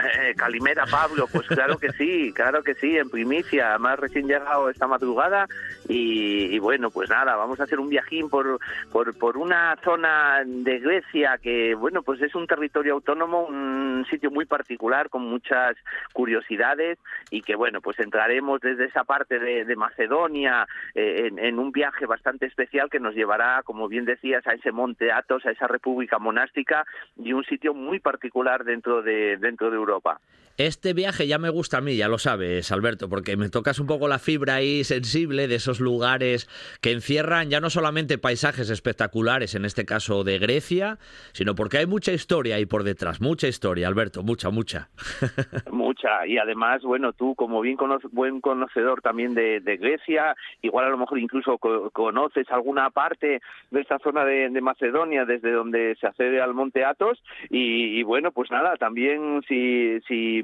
Eh, 0.02 0.34
Calimera, 0.36 0.84
Pablo, 0.90 1.28
pues 1.30 1.46
claro 1.46 1.78
que 1.78 1.92
sí, 1.92 2.32
claro 2.34 2.62
que 2.62 2.74
sí, 2.74 2.96
en 2.98 3.10
primicia, 3.10 3.70
además 3.70 3.98
recién 3.98 4.26
llegado 4.26 4.68
esta 4.68 4.86
madrugada 4.86 5.46
y, 5.88 6.58
bueno, 6.58 6.90
pues 6.90 7.10
nada, 7.10 7.36
vamos 7.36 7.60
a 7.60 7.64
hacer 7.64 7.78
un 7.78 7.88
viajín 7.88 8.30
por, 8.30 8.58
por, 8.92 9.36
una 9.36 9.76
zona 9.84 10.42
de 10.44 10.78
Grecia 10.78 11.38
que, 11.42 11.74
bueno, 11.74 12.02
pues 12.02 12.22
es 12.22 12.34
un 12.34 12.46
territorio 12.46 12.94
autónomo, 12.94 13.44
un 13.44 14.06
sitio 14.10 14.30
muy 14.30 14.46
particular 14.46 15.10
con 15.10 15.22
muchas 15.22 15.76
curiosidades 16.12 16.98
y 17.30 17.42
que, 17.42 17.54
bueno, 17.54 17.80
pues 17.80 17.98
entraremos 17.98 18.60
desde 18.60 18.86
esa 18.86 19.04
parte 19.04 19.38
de, 19.38 19.74
Macedonia 19.74 20.66
eh, 20.94 21.30
en, 21.36 21.58
un 21.58 21.72
viaje 21.72 22.06
bastante 22.06 22.46
especial 22.46 22.88
que 22.88 23.00
nos 23.00 23.14
llevará, 23.14 23.62
como 23.64 23.88
bien 23.88 24.04
decías, 24.04 24.46
a 24.46 24.52
ese 24.52 24.70
monte 24.70 25.10
Athos, 25.10 25.44
a 25.44 25.50
esa 25.50 25.66
república 25.66 26.18
monástica 26.18 26.86
y 27.16 27.32
un 27.32 27.44
sitio 27.44 27.74
muy 27.74 27.98
particular 27.98 28.64
dentro 28.64 29.02
de, 29.02 29.36
dentro 29.36 29.70
de 29.70 29.76
Europa. 29.84 30.18
Este 30.56 30.92
viaje 30.92 31.26
ya 31.26 31.38
me 31.38 31.50
gusta 31.50 31.78
a 31.78 31.80
mí, 31.80 31.96
ya 31.96 32.06
lo 32.06 32.16
sabes, 32.16 32.70
Alberto, 32.70 33.08
porque 33.08 33.36
me 33.36 33.48
tocas 33.48 33.80
un 33.80 33.88
poco 33.88 34.06
la 34.06 34.20
fibra 34.20 34.54
ahí 34.54 34.84
sensible 34.84 35.48
de 35.48 35.56
esos 35.56 35.80
lugares 35.80 36.48
que 36.80 36.92
encierran 36.92 37.50
ya 37.50 37.58
no 37.58 37.70
solamente 37.70 38.18
paisajes 38.18 38.70
espectaculares, 38.70 39.56
en 39.56 39.64
este 39.64 39.84
caso 39.84 40.22
de 40.22 40.38
Grecia, 40.38 40.98
sino 41.32 41.56
porque 41.56 41.78
hay 41.78 41.86
mucha 41.86 42.12
historia 42.12 42.54
ahí 42.54 42.66
por 42.66 42.84
detrás, 42.84 43.20
mucha 43.20 43.48
historia, 43.48 43.88
Alberto, 43.88 44.22
mucha, 44.22 44.50
mucha. 44.50 44.90
Mucha, 45.72 46.26
y 46.26 46.38
además, 46.38 46.82
bueno, 46.82 47.12
tú 47.12 47.34
como 47.34 47.60
bien 47.60 47.76
buen 48.12 48.40
conocedor 48.40 49.00
también 49.02 49.34
de, 49.34 49.60
Grecia, 49.60 50.36
igual 50.62 50.86
a 50.86 50.88
lo 50.88 50.98
mejor 50.98 51.18
incluso 51.18 51.58
conoces 51.58 52.48
alguna 52.50 52.90
parte 52.90 53.40
de 53.70 53.80
esta 53.80 53.98
zona 53.98 54.24
de, 54.24 54.60
Macedonia 54.60 55.24
desde 55.24 55.50
donde 55.50 55.96
se 56.00 56.06
accede 56.06 56.40
al 56.40 56.54
Monte 56.54 56.84
Athos, 56.84 57.22
y, 57.50 57.98
y 57.98 58.02
bueno, 58.02 58.30
pues 58.30 58.50
nada, 58.50 58.76
también 58.76 59.42
si, 59.48 60.00
si 60.06 60.43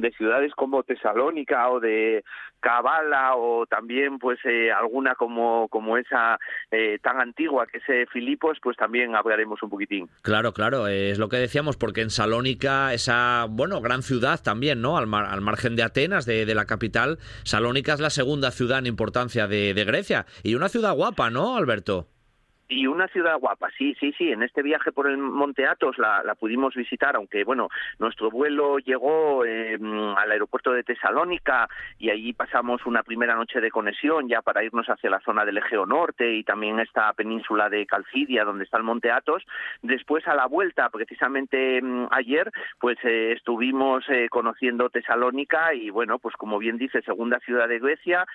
de 0.00 0.10
ciudades 0.12 0.52
como 0.54 0.82
Tesalónica 0.82 1.70
o 1.70 1.80
de 1.80 2.24
Cabala 2.60 3.36
o 3.36 3.66
también 3.66 4.18
pues 4.18 4.38
eh, 4.44 4.72
alguna 4.72 5.14
como 5.14 5.68
como 5.68 5.96
esa 5.96 6.38
eh, 6.70 6.98
tan 7.02 7.20
antigua 7.20 7.66
que 7.66 7.78
es 7.78 7.88
eh, 7.88 8.06
Filipos 8.12 8.58
pues 8.62 8.76
también 8.76 9.14
hablaremos 9.14 9.62
un 9.62 9.70
poquitín. 9.70 10.08
Claro 10.22 10.52
claro 10.52 10.88
es 10.88 11.18
lo 11.18 11.28
que 11.28 11.36
decíamos 11.36 11.76
porque 11.76 12.00
en 12.00 12.10
Salónica 12.10 12.92
esa 12.92 13.46
bueno 13.48 13.80
gran 13.80 14.02
ciudad 14.02 14.40
también 14.42 14.80
no 14.80 14.96
al, 14.96 15.12
al 15.14 15.40
margen 15.40 15.76
de 15.76 15.82
Atenas 15.82 16.26
de, 16.26 16.46
la 16.56 16.64
capital 16.64 17.18
Salónica 17.44 17.92
es 17.92 18.00
la 18.00 18.10
segunda 18.10 18.50
ciudad 18.50 18.78
en 18.78 18.86
importancia 18.86 19.46
de, 19.46 19.74
de 19.74 19.84
Grecia. 19.84 20.26
Y 20.42 20.54
una 20.54 20.68
ciudad 20.68 20.94
guapa 20.94 21.30
no 21.30 21.56
Alberto 21.56 22.08
y 22.68 22.86
una 22.86 23.06
ciudad 23.08 23.38
guapa, 23.38 23.68
sí, 23.76 23.94
sí, 24.00 24.12
sí. 24.18 24.30
En 24.32 24.42
este 24.42 24.62
viaje 24.62 24.92
por 24.92 25.06
el 25.08 25.18
Monte 25.18 25.66
Athos 25.66 25.98
la, 25.98 26.22
la 26.24 26.34
pudimos 26.34 26.74
visitar, 26.74 27.16
aunque 27.16 27.44
bueno, 27.44 27.68
nuestro 27.98 28.30
vuelo 28.30 28.78
llegó 28.78 29.44
eh, 29.44 29.78
al 30.16 30.30
aeropuerto 30.30 30.72
de 30.72 30.82
Tesalónica 30.82 31.68
y 31.98 32.10
allí 32.10 32.32
pasamos 32.32 32.84
una 32.86 33.02
primera 33.02 33.34
noche 33.34 33.60
de 33.60 33.70
conexión 33.70 34.28
ya 34.28 34.42
para 34.42 34.64
irnos 34.64 34.88
hacia 34.88 35.10
la 35.10 35.20
zona 35.20 35.44
del 35.44 35.58
Egeo 35.58 35.86
Norte 35.86 36.34
y 36.34 36.42
también 36.42 36.80
esta 36.80 37.12
península 37.12 37.68
de 37.68 37.86
Calcidia 37.86 38.44
donde 38.44 38.64
está 38.64 38.78
el 38.78 38.82
Monte 38.82 39.10
Athos. 39.10 39.44
Después 39.82 40.26
a 40.26 40.34
la 40.34 40.46
vuelta, 40.46 40.88
precisamente 40.90 41.80
mm, 41.80 42.06
ayer, 42.10 42.50
pues 42.80 42.98
eh, 43.04 43.32
estuvimos 43.32 44.04
eh, 44.08 44.28
conociendo 44.28 44.90
Tesalónica 44.90 45.72
y 45.72 45.90
bueno, 45.90 46.18
pues 46.18 46.34
como 46.36 46.58
bien 46.58 46.78
dice, 46.78 47.02
segunda 47.02 47.38
ciudad 47.40 47.68
de 47.68 47.78
Grecia, 47.78 48.26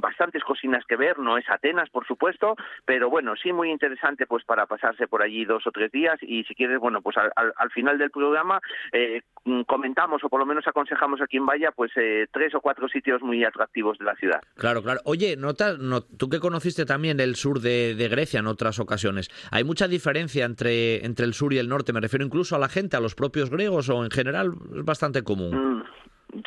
bastantes 0.00 0.42
cocinas 0.44 0.84
que 0.86 0.96
ver, 0.96 1.18
no 1.18 1.38
es 1.38 1.48
Atenas, 1.48 1.88
por 1.90 2.06
supuesto, 2.06 2.56
pero 2.84 3.08
bueno, 3.08 3.34
muy 3.52 3.70
interesante 3.70 4.26
pues 4.26 4.44
para 4.44 4.66
pasarse 4.66 5.06
por 5.06 5.22
allí 5.22 5.44
dos 5.44 5.66
o 5.66 5.70
tres 5.70 5.92
días 5.92 6.18
y 6.22 6.44
si 6.44 6.54
quieres, 6.54 6.78
bueno, 6.78 7.02
pues 7.02 7.16
al, 7.16 7.32
al 7.34 7.70
final 7.70 7.98
del 7.98 8.10
programa 8.10 8.60
eh, 8.92 9.22
comentamos 9.66 10.22
o 10.24 10.28
por 10.28 10.40
lo 10.40 10.46
menos 10.46 10.66
aconsejamos 10.66 11.20
a 11.20 11.26
quien 11.26 11.46
vaya 11.46 11.70
pues 11.70 11.92
eh, 11.96 12.26
tres 12.32 12.54
o 12.54 12.60
cuatro 12.60 12.88
sitios 12.88 13.22
muy 13.22 13.44
atractivos 13.44 13.98
de 13.98 14.04
la 14.04 14.14
ciudad. 14.16 14.40
Claro, 14.56 14.82
claro. 14.82 15.00
Oye, 15.04 15.36
nota, 15.36 15.76
no, 15.78 16.02
tú 16.02 16.28
que 16.28 16.40
conociste 16.40 16.84
también 16.84 17.20
el 17.20 17.36
sur 17.36 17.60
de, 17.60 17.94
de, 17.94 18.08
Grecia 18.08 18.40
en 18.40 18.46
otras 18.46 18.78
ocasiones, 18.78 19.28
¿hay 19.50 19.64
mucha 19.64 19.88
diferencia 19.88 20.44
entre, 20.44 21.04
entre 21.04 21.26
el 21.26 21.34
sur 21.34 21.52
y 21.52 21.58
el 21.58 21.68
norte? 21.68 21.92
Me 21.92 22.00
refiero 22.00 22.24
incluso 22.24 22.56
a 22.56 22.58
la 22.58 22.68
gente, 22.68 22.96
a 22.96 23.00
los 23.00 23.14
propios 23.14 23.50
griegos 23.50 23.88
o 23.88 24.04
en 24.04 24.10
general 24.10 24.52
es 24.74 24.84
bastante 24.84 25.22
común. 25.22 25.78
Mm. 25.78 25.84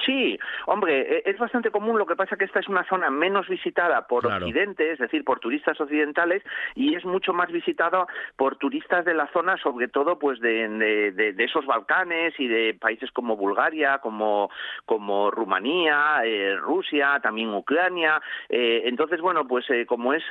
Sí, 0.05 0.37
hombre, 0.65 1.23
e, 1.25 1.29
es 1.29 1.37
bastante 1.37 1.71
común. 1.71 1.97
Lo 1.97 2.05
que 2.05 2.15
pasa 2.15 2.35
que 2.35 2.45
esta 2.45 2.59
es 2.59 2.67
una 2.67 2.83
zona 2.87 3.09
menos 3.09 3.47
visitada 3.47 4.07
por 4.07 4.25
Occidente, 4.25 4.91
es 4.91 4.99
decir, 4.99 5.23
por 5.23 5.39
turistas 5.39 5.79
occidentales, 5.79 6.43
y 6.75 6.95
es 6.95 7.05
mucho 7.05 7.33
más 7.33 7.51
visitada 7.51 8.05
por 8.35 8.57
turistas 8.57 9.05
de 9.05 9.13
la 9.13 9.27
zona, 9.31 9.57
sobre 9.57 9.87
todo, 9.87 10.19
pues 10.19 10.39
de, 10.39 10.67
de, 11.13 11.43
esos 11.43 11.65
Balcanes 11.65 12.33
y 12.39 12.47
de 12.47 12.73
países 12.73 13.11
como 13.11 13.35
Bulgaria, 13.37 13.99
como 13.99 14.49
como 14.85 15.31
Rumanía, 15.31 16.21
eh, 16.25 16.55
Rusia, 16.57 17.19
también 17.21 17.53
Ucrania. 17.53 18.21
Eh, 18.49 18.83
entonces, 18.85 19.21
bueno, 19.21 19.47
pues 19.47 19.65
eh, 19.69 19.85
como 19.85 20.13
es 20.13 20.23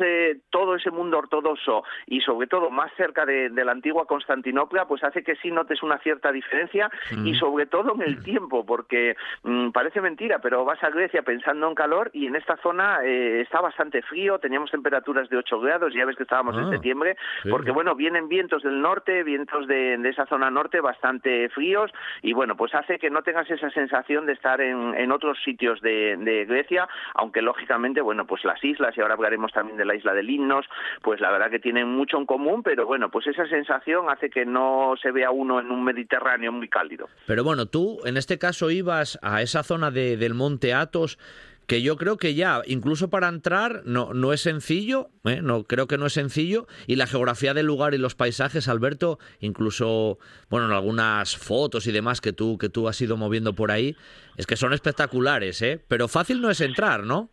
todo 0.51 0.77
ese 0.77 0.91
mundo 0.91 1.19
ortodoxo 1.19 1.83
y 2.07 2.21
sobre 2.21 2.47
todo 2.47 2.71
más 2.71 2.93
cerca 2.97 3.25
de, 3.25 3.49
la 3.51 3.73
antigua 3.73 4.07
Constantinopla, 4.07 4.87
pues 4.87 5.03
hace 5.03 5.25
que 5.25 5.37
sí 5.37 5.51
notes 5.51 5.83
una 5.83 5.99
cierta 5.99 6.31
diferencia 6.31 6.91
y 7.25 7.35
sobre 7.35 7.67
todo 7.67 7.95
en 7.95 8.03
el 8.03 8.23
tiempo, 8.23 8.65
porque 8.65 9.17
Mm, 9.45 9.71
parece 9.71 10.01
mentira, 10.01 10.41
pero 10.41 10.65
vas 10.65 10.83
a 10.83 10.91
Grecia 10.91 11.23
pensando 11.23 11.69
en 11.69 11.75
calor 11.75 12.11
y 12.13 12.27
en 12.27 12.37
esta 12.37 12.57
zona 12.57 13.01
eh, 13.05 13.41
está 13.41 13.61
bastante 13.61 14.03
frío, 14.03 14.39
teníamos 14.39 14.71
temperaturas 14.71 15.29
de 15.29 15.37
8 15.37 15.61
grados, 15.61 15.95
ya 15.95 16.05
ves 16.05 16.17
que 16.17 16.25
estábamos 16.25 16.57
en 16.57 16.65
ah, 16.65 16.71
septiembre, 16.71 17.17
porque 17.49 17.71
bueno, 17.71 17.95
vienen 17.95 18.29
vientos 18.29 18.63
del 18.63 18.81
norte, 18.81 19.23
vientos 19.23 19.67
de, 19.67 19.95
esa 20.09 20.27
zona 20.27 20.51
norte 20.51 20.81
bastante 20.81 21.49
fríos 21.51 21.91
y 22.23 22.33
bueno, 22.33 22.57
pues 22.57 22.75
hace 22.75 22.99
que 22.99 23.11
no 23.11 23.23
tengas 23.23 23.51
esa 23.51 23.71
sensación 23.71 24.27
de 24.27 24.33
estar 24.33 24.61
en, 24.61 25.13
otros 25.13 25.39
sitios 25.43 25.81
de, 25.81 26.45
Grecia, 26.49 26.89
aunque 27.15 27.43
lógicamente, 27.43 28.01
bueno, 28.01 28.27
pues 28.27 28.45
las 28.45 28.63
islas, 28.63 28.97
y 28.97 29.01
ahora 29.01 29.15
hablaremos 29.15 29.53
también 29.53 29.77
de 29.77 29.85
la 29.85 29.95
isla 29.95 30.13
de 30.15 30.23
Limnos, 30.23 30.67
pues 31.03 31.21
la 31.21 31.31
verdad 31.31 31.51
que 31.51 31.59
tienen 31.59 31.89
mucho 31.89 32.19
en 32.19 32.27
común, 32.27 32.63
pero 32.63 32.87
bueno, 32.87 33.11
pues 33.11 33.27
esa 33.27 33.47
sensación 33.47 34.11
hace 34.11 34.31
que 34.31 34.45
no 34.45 34.95
se 35.01 35.11
vea 35.11 35.31
uno 35.31 35.61
en 35.61 35.71
un 35.71 35.85
Mediterráneo 35.85 36.53
muy 36.53 36.69
cálido. 36.69 37.09
Pero 37.27 37.45
bueno, 37.45 37.67
tú 37.67 37.99
en 38.05 38.17
este 38.17 38.39
caso 38.39 38.71
ibas 38.71 39.19
a 39.23 39.28
esa 39.43 39.63
zona 39.63 39.91
de, 39.91 40.17
del 40.17 40.35
Monte 40.35 40.75
Athos 40.75 41.19
que 41.69 41.83
yo 41.83 41.99
creo 41.99 42.17
que 42.17 42.35
ya, 42.35 42.63
incluso 42.67 43.11
para 43.11 43.29
entrar, 43.29 43.83
no, 43.85 44.15
no 44.15 44.33
es 44.33 44.41
sencillo, 44.41 45.11
¿eh? 45.25 45.43
no 45.43 45.65
creo 45.65 45.87
que 45.87 45.99
no 45.99 46.07
es 46.07 46.15
sencillo, 46.15 46.67
y 46.87 46.97
la 46.97 47.07
geografía 47.07 47.53
del 47.53 47.67
lugar 47.67 47.93
y 47.93 47.99
los 47.99 48.15
paisajes, 48.15 48.69
Alberto, 48.69 49.19
incluso, 49.39 50.19
bueno, 50.49 50.65
en 50.65 50.73
algunas 50.73 51.37
fotos 51.37 51.87
y 51.87 51.93
demás 51.93 52.23
que 52.23 52.33
tú, 52.33 52.57
que 52.57 52.71
tú 52.71 52.89
has 52.89 52.99
ido 53.03 53.19
moviendo 53.19 53.55
por 53.55 53.71
ahí, 53.71 53.97
es 54.39 54.47
que 54.47 54.57
son 54.57 54.73
espectaculares, 54.73 55.61
¿eh? 55.61 55.79
Pero 55.89 56.09
fácil 56.09 56.41
no 56.41 56.49
es 56.49 56.63
entrar, 56.63 57.05
¿no? 57.05 57.31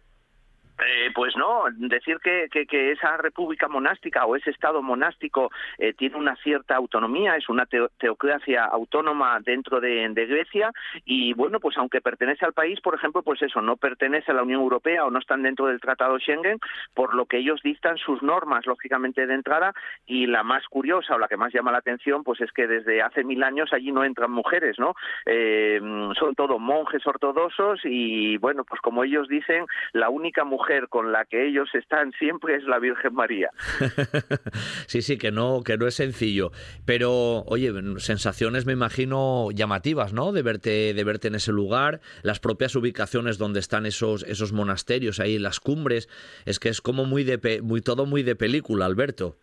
Eh, 0.77 1.09
pues 1.13 1.35
no, 1.37 1.63
decir 1.77 2.17
que, 2.19 2.49
esa 2.91 3.15
república 3.17 3.69
monástica 3.69 4.25
o 4.25 4.35
ese 4.35 4.49
estado 4.49 4.81
monástico 4.81 5.49
eh, 5.77 5.93
tiene 5.93 6.17
una 6.17 6.35
cierta 6.37 6.75
autonomía, 6.75 7.37
es 7.37 7.47
una 7.47 7.65
teocracia 7.65 8.65
autónoma 8.65 9.39
dentro 9.39 9.79
de, 9.79 10.13
Grecia 10.25 10.71
y 11.05 11.33
bueno, 11.33 11.59
pues 11.59 11.77
aunque 11.77 12.01
pertenece 12.01 12.45
al 12.45 12.53
país, 12.53 12.81
por 12.81 12.95
ejemplo, 12.95 13.21
pues 13.23 13.41
eso, 13.41 13.61
no 13.61 13.77
pertenece 13.77 14.31
a 14.31 14.33
la 14.33 14.43
Unión 14.43 14.61
Europea 14.61 15.05
o 15.05 15.11
no 15.11 15.19
están 15.19 15.43
dentro 15.43 15.67
del 15.67 15.79
Tratado 15.79 16.17
Schengen, 16.19 16.59
por 16.93 17.13
lo 17.13 17.25
que 17.25 17.37
ellos 17.37 17.61
dictan 17.63 17.97
sus 17.97 18.21
normas, 18.21 18.65
lógicamente, 18.65 19.27
de 19.27 19.33
entrada 19.33 19.73
y 20.05 20.25
la 20.25 20.43
más 20.43 20.65
curiosa 20.67 21.15
o 21.15 21.19
la 21.19 21.27
que 21.27 21.37
más 21.37 21.53
llama 21.53 21.71
la 21.71 21.77
atención, 21.77 22.23
pues 22.23 22.41
es 22.41 22.51
que 22.51 22.67
desde 22.67 23.01
hace 23.01 23.23
mil 23.23 23.43
años 23.43 23.71
allí 23.71 23.91
no 23.91 24.03
entran 24.03 24.31
mujeres, 24.31 24.77
¿no? 24.79 24.93
Eh, 25.25 25.79
son 26.19 26.35
todos 26.35 26.59
monjes 26.59 27.05
ortodoxos 27.05 27.81
y 27.83 28.37
bueno, 28.37 28.63
pues 28.63 28.81
como 28.81 29.03
ellos 29.03 29.27
dicen, 29.27 29.65
la 29.93 30.09
única 30.09 30.43
mujer 30.43 30.64
con 30.89 31.11
la 31.11 31.25
que 31.25 31.47
ellos 31.47 31.69
están 31.73 32.11
siempre 32.13 32.55
es 32.55 32.63
la 32.63 32.79
Virgen 32.79 33.13
María. 33.13 33.49
sí, 34.87 35.01
sí, 35.01 35.17
que 35.17 35.31
no, 35.31 35.61
que 35.63 35.77
no 35.77 35.87
es 35.87 35.95
sencillo. 35.95 36.51
Pero, 36.85 37.43
oye, 37.47 37.71
sensaciones 37.97 38.65
me 38.65 38.73
imagino 38.73 39.49
llamativas, 39.51 40.13
¿no? 40.13 40.31
De 40.31 40.41
verte, 40.41 40.93
de 40.93 41.03
verte 41.03 41.27
en 41.27 41.35
ese 41.35 41.51
lugar, 41.51 42.01
las 42.23 42.39
propias 42.39 42.75
ubicaciones 42.75 43.37
donde 43.37 43.59
están 43.59 43.85
esos, 43.85 44.23
esos 44.23 44.53
monasterios 44.53 45.19
ahí, 45.19 45.39
las 45.39 45.59
cumbres. 45.59 46.09
Es 46.45 46.59
que 46.59 46.69
es 46.69 46.81
como 46.81 47.05
muy 47.05 47.23
de 47.23 47.61
muy 47.61 47.81
todo 47.81 48.05
muy 48.05 48.23
de 48.23 48.35
película, 48.35 48.85
Alberto. 48.85 49.37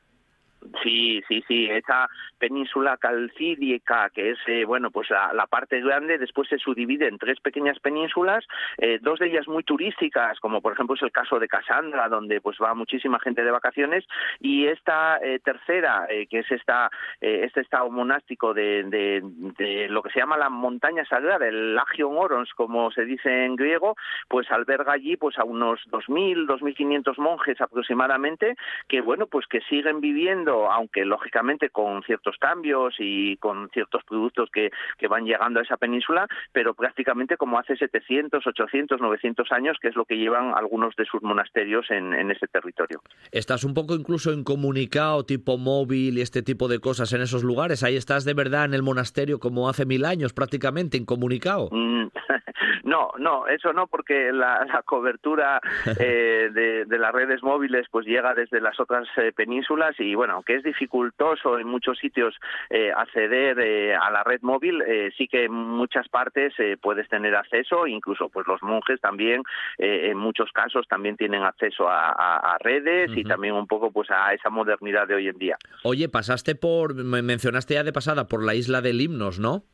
Sí, 0.82 1.22
sí, 1.28 1.42
sí, 1.48 1.68
esa 1.70 2.08
península 2.38 2.96
calcídica, 2.96 4.10
que 4.10 4.30
es, 4.30 4.38
eh, 4.46 4.64
bueno, 4.64 4.90
pues 4.90 5.08
la, 5.10 5.46
parte 5.46 5.80
grande, 5.80 6.18
después 6.18 6.48
se 6.48 6.58
subdivide 6.58 7.08
en 7.08 7.18
tres 7.18 7.40
pequeñas 7.40 7.78
penínsulas, 7.80 8.44
eh, 8.78 8.98
dos 9.02 9.18
de 9.18 9.26
ellas 9.26 9.48
muy 9.48 9.64
turísticas, 9.64 10.40
como 10.40 10.60
por 10.60 10.72
ejemplo 10.72 10.96
es 10.96 11.02
el 11.02 11.12
caso 11.12 11.38
de 11.38 11.48
Casandra, 11.48 12.08
donde 12.08 12.40
pues 12.40 12.58
va 12.62 12.74
muchísima 12.74 13.18
gente 13.20 13.44
de 13.44 13.50
vacaciones, 13.50 14.04
y 14.40 14.66
esta 14.66 15.18
eh, 15.18 15.40
tercera, 15.40 16.06
que 16.08 16.38
es 16.38 16.50
esta, 16.50 16.90
este 17.20 17.60
estado 17.60 17.90
monástico 17.90 18.54
de, 18.54 18.84
de, 18.84 19.88
lo 19.88 20.02
que 20.02 20.10
se 20.10 20.20
llama 20.20 20.36
la 20.36 20.48
montaña 20.48 21.04
sagrada, 21.04 21.46
el 21.46 21.74
Lagion 21.74 22.16
Orons, 22.16 22.52
como 22.54 22.90
se 22.90 23.04
dice 23.04 23.44
en 23.44 23.56
griego, 23.56 23.96
pues 24.28 24.50
alberga 24.50 24.92
allí 24.92 25.16
pues 25.16 25.38
a 25.38 25.44
unos 25.44 25.80
2.000, 25.90 26.46
2.500 26.46 27.18
monjes 27.18 27.60
aproximadamente, 27.60 28.56
que 28.88 29.00
bueno, 29.00 29.26
pues 29.26 29.46
que 29.46 29.60
siguen 29.62 30.00
viviendo 30.00 30.51
aunque 30.70 31.04
lógicamente 31.04 31.70
con 31.70 32.02
ciertos 32.02 32.36
cambios 32.38 32.94
y 32.98 33.36
con 33.38 33.68
ciertos 33.70 34.02
productos 34.04 34.50
que, 34.52 34.70
que 34.98 35.08
van 35.08 35.24
llegando 35.24 35.60
a 35.60 35.62
esa 35.62 35.76
península, 35.76 36.26
pero 36.52 36.74
prácticamente 36.74 37.36
como 37.36 37.58
hace 37.58 37.76
700, 37.76 38.46
800, 38.46 39.00
900 39.00 39.52
años, 39.52 39.76
que 39.80 39.88
es 39.88 39.96
lo 39.96 40.04
que 40.04 40.16
llevan 40.16 40.52
algunos 40.54 40.94
de 40.96 41.04
sus 41.04 41.22
monasterios 41.22 41.90
en, 41.90 42.14
en 42.14 42.30
ese 42.30 42.46
territorio. 42.46 43.00
¿Estás 43.30 43.64
un 43.64 43.74
poco 43.74 43.94
incluso 43.94 44.32
incomunicado, 44.32 45.24
tipo 45.24 45.58
móvil 45.58 46.18
y 46.18 46.20
este 46.20 46.42
tipo 46.42 46.68
de 46.68 46.78
cosas 46.78 47.12
en 47.12 47.22
esos 47.22 47.44
lugares? 47.44 47.82
Ahí 47.82 47.96
estás 47.96 48.24
de 48.24 48.34
verdad 48.34 48.64
en 48.64 48.74
el 48.74 48.82
monasterio 48.82 49.38
como 49.38 49.68
hace 49.68 49.86
mil 49.86 50.04
años, 50.04 50.32
prácticamente 50.32 50.96
incomunicado. 50.96 51.68
Mm, 51.70 52.08
no, 52.84 53.10
no, 53.18 53.46
eso 53.46 53.72
no, 53.72 53.86
porque 53.86 54.32
la, 54.32 54.66
cobertura 54.84 55.60
eh, 55.98 56.50
de, 56.52 56.98
las 56.98 57.12
redes 57.12 57.42
móviles 57.42 57.86
pues 57.90 58.06
llega 58.06 58.34
desde 58.34 58.60
las 58.60 58.78
otras 58.78 59.08
eh, 59.16 59.32
penínsulas 59.34 59.98
y 59.98 60.14
bueno, 60.14 60.41
aunque 60.42 60.56
es 60.56 60.64
dificultoso 60.64 61.58
en 61.58 61.68
muchos 61.68 61.98
sitios 61.98 62.34
eh, 62.68 62.90
acceder 62.96 63.60
eh, 63.60 63.94
a 63.94 64.10
la 64.10 64.24
red 64.24 64.40
móvil, 64.42 64.82
eh, 64.82 65.12
sí 65.16 65.28
que 65.28 65.44
en 65.44 65.52
muchas 65.52 66.08
partes 66.08 66.52
puedes 66.80 67.08
tener 67.08 67.36
acceso, 67.36 67.86
incluso 67.86 68.28
pues 68.28 68.46
los 68.48 68.60
monjes 68.62 69.00
también 69.00 69.42
en 69.78 70.16
muchos 70.16 70.50
casos 70.52 70.86
también 70.88 71.16
tienen 71.16 71.42
acceso 71.42 71.88
a, 71.88 72.56
redes 72.60 73.10
y 73.16 73.24
también 73.24 73.54
un 73.54 73.66
poco 73.66 73.90
pues 73.90 74.10
a 74.10 74.32
esa 74.34 74.50
modernidad 74.50 75.06
de 75.06 75.14
hoy 75.14 75.28
en 75.28 75.38
día. 75.38 75.56
Oye, 75.84 76.08
pasaste 76.08 76.54
por, 76.54 76.94
me 76.94 77.22
mencionaste 77.22 77.74
ya 77.74 77.84
de 77.84 77.92
pasada 77.92 78.28
por 78.28 78.44
la 78.44 78.54
isla 78.54 78.80
del 78.80 79.00
Himnos, 79.00 79.38
¿no? 79.38 79.64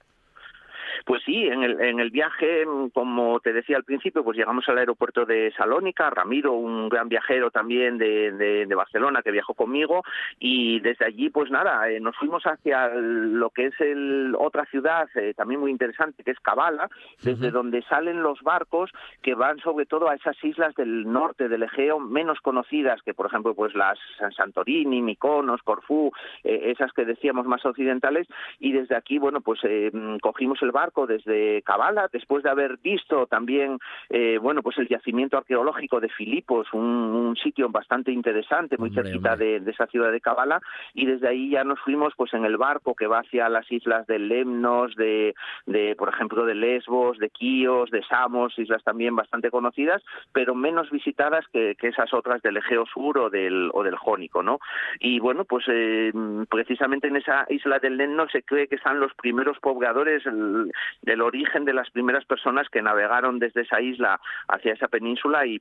Pues 1.09 1.23
sí, 1.25 1.47
en 1.47 1.63
el, 1.63 1.81
en 1.81 2.01
el 2.01 2.11
viaje, 2.11 2.67
como 2.93 3.41
te 3.41 3.55
decía 3.55 3.79
al 3.79 3.85
principio, 3.85 4.23
pues 4.23 4.37
llegamos 4.37 4.69
al 4.69 4.77
aeropuerto 4.77 5.25
de 5.25 5.51
Salónica, 5.57 6.11
Ramiro, 6.11 6.53
un 6.53 6.91
gran 6.91 7.09
viajero 7.09 7.51
también 7.51 7.97
de, 7.97 8.31
de, 8.31 8.75
Barcelona 8.75 9.23
que 9.23 9.31
viajó 9.31 9.55
conmigo, 9.55 10.03
y 10.39 10.81
desde 10.81 11.07
allí, 11.07 11.31
pues 11.31 11.51
nada, 11.51 11.89
eh, 11.89 11.99
nos 11.99 12.15
fuimos 12.15 12.43
hacia 12.45 12.89
lo 12.89 13.49
que 13.49 13.69
es 13.69 13.81
el, 13.81 14.37
otra 14.39 14.67
ciudad 14.67 15.09
eh, 15.15 15.33
también 15.35 15.63
muy 15.63 15.71
interesante, 15.71 16.23
que 16.23 16.33
es 16.33 16.41
Cabala, 16.41 16.91
desde 17.23 17.51
donde 17.51 17.81
salen 17.85 18.23
los 18.23 18.43
barcos 18.43 18.91
que 19.23 19.35
van 19.35 19.61
sobre 19.61 19.87
todo 19.87 20.11
a 20.11 20.15
esas 20.15 20.37
islas 20.45 20.75
del 20.75 21.11
norte 21.11 21.49
del 21.49 21.63
Egeo 21.63 22.01
menos 22.01 22.39
conocidas, 22.41 23.01
que 23.01 23.15
por 23.15 23.25
ejemplo, 23.25 23.55
pues 23.55 23.75
las 23.75 23.99
Santorini, 24.37 25.01
Mykonos, 25.01 25.63
Corfú, 25.63 26.13
eh, 26.45 26.65
esas 26.67 26.93
que 26.93 27.07
decíamos 27.07 27.47
más 27.47 27.65
occidentales, 27.65 28.29
y 28.61 28.73
desde 28.73 28.95
aquí, 28.95 29.19
bueno, 29.19 29.41
pues 29.41 29.61
cogimos 30.21 30.61
el 30.61 30.71
barco 30.71 30.98
desde 31.07 31.63
Cabala, 31.63 32.09
después 32.13 32.43
de 32.43 32.51
haber 32.51 32.79
visto 32.79 33.27
también, 33.27 33.79
eh, 34.11 34.39
bueno, 34.41 34.63
pues 34.63 34.79
el 34.79 34.89
yacimiento 34.89 35.39
arqueológico 35.39 36.01
de 36.01 36.09
Filipos, 36.09 36.67
un, 36.73 37.37
sitio 37.43 37.69
bastante 37.69 38.11
interesante, 38.11 38.77
muy 38.79 38.91
cerquita 38.91 39.37
De, 39.37 39.63
esa 39.67 39.87
ciudad 39.87 40.11
de 40.11 40.21
Cabala, 40.21 40.61
y 40.95 41.07
desde 41.07 41.29
ahí 41.29 41.51
ya 41.51 41.63
nos 41.65 41.79
fuimos, 41.81 42.13
pues 42.17 42.33
en 42.35 42.45
el 42.45 42.57
barco 42.57 42.95
que 42.95 43.07
va 43.07 43.21
hacia 43.21 43.49
las 43.49 43.71
islas 43.71 44.07
de 44.07 44.19
Lemnos, 44.19 44.95
de, 44.97 45.35
de 45.67 45.95
por 45.97 46.09
ejemplo, 46.09 46.45
de 46.45 46.55
Lesbos, 46.55 47.19
de 47.19 47.31
Quíos, 47.31 47.91
de 47.91 48.03
Samos, 48.05 48.59
islas 48.59 48.83
también 48.83 49.15
bastante 49.15 49.51
conocidas, 49.51 50.03
pero 50.33 50.55
menos 50.55 50.91
visitadas 50.91 51.45
que, 51.53 51.77
esas 51.81 52.13
otras 52.13 52.43
del 52.43 52.59
Egeo 52.59 52.85
Sur 52.87 53.19
o 53.19 53.31
del, 53.31 53.71
o 53.73 53.83
del 53.83 53.97
Jónico, 53.97 54.43
¿no? 54.43 54.59
Y 55.01 55.21
bueno, 55.21 55.47
pues 55.47 55.65
eh, 55.69 56.13
precisamente 56.51 57.09
en 57.09 57.17
esa 57.17 57.47
isla 57.49 57.79
del 57.79 57.97
Lemnos 57.97 58.31
se 58.31 58.43
cree 58.43 58.69
que 58.69 58.75
están 58.75 59.01
los 59.01 59.15
primeros 59.15 59.59
pobladores, 59.61 60.23
del 61.03 61.21
origen 61.23 61.65
de 61.65 61.75
las 61.75 61.91
primeras 61.91 62.25
personas 62.25 62.69
que 62.71 62.83
navegaron 62.83 63.39
desde 63.39 63.63
esa 63.63 63.81
isla 63.81 64.21
hacia 64.49 64.73
esa 64.73 64.89
península 64.89 65.47
y, 65.47 65.59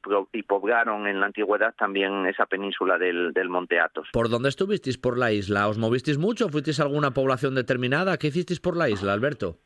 poblaron 0.48 1.08
en 1.08 1.20
la 1.20 1.28
antigüedad 1.28 1.76
también 1.78 2.26
esa 2.26 2.46
península 2.46 2.98
del, 2.98 3.34
del 3.34 3.50
Monte 3.50 3.80
Athos. 3.80 4.08
¿Por 4.14 4.30
dónde 4.30 4.50
estuvisteis 4.50 4.98
por 4.98 5.18
la 5.18 5.32
isla? 5.32 5.68
¿Os 5.68 5.78
movisteis 5.78 6.18
mucho? 6.18 6.50
¿Fuisteis 6.50 6.80
a 6.80 6.84
alguna 6.84 7.12
población 7.12 7.56
determinada? 7.56 8.18
¿Qué 8.18 8.28
hicisteis 8.28 8.60
por 8.60 8.78
la 8.78 8.90
isla, 8.90 9.14
Alberto? 9.14 9.58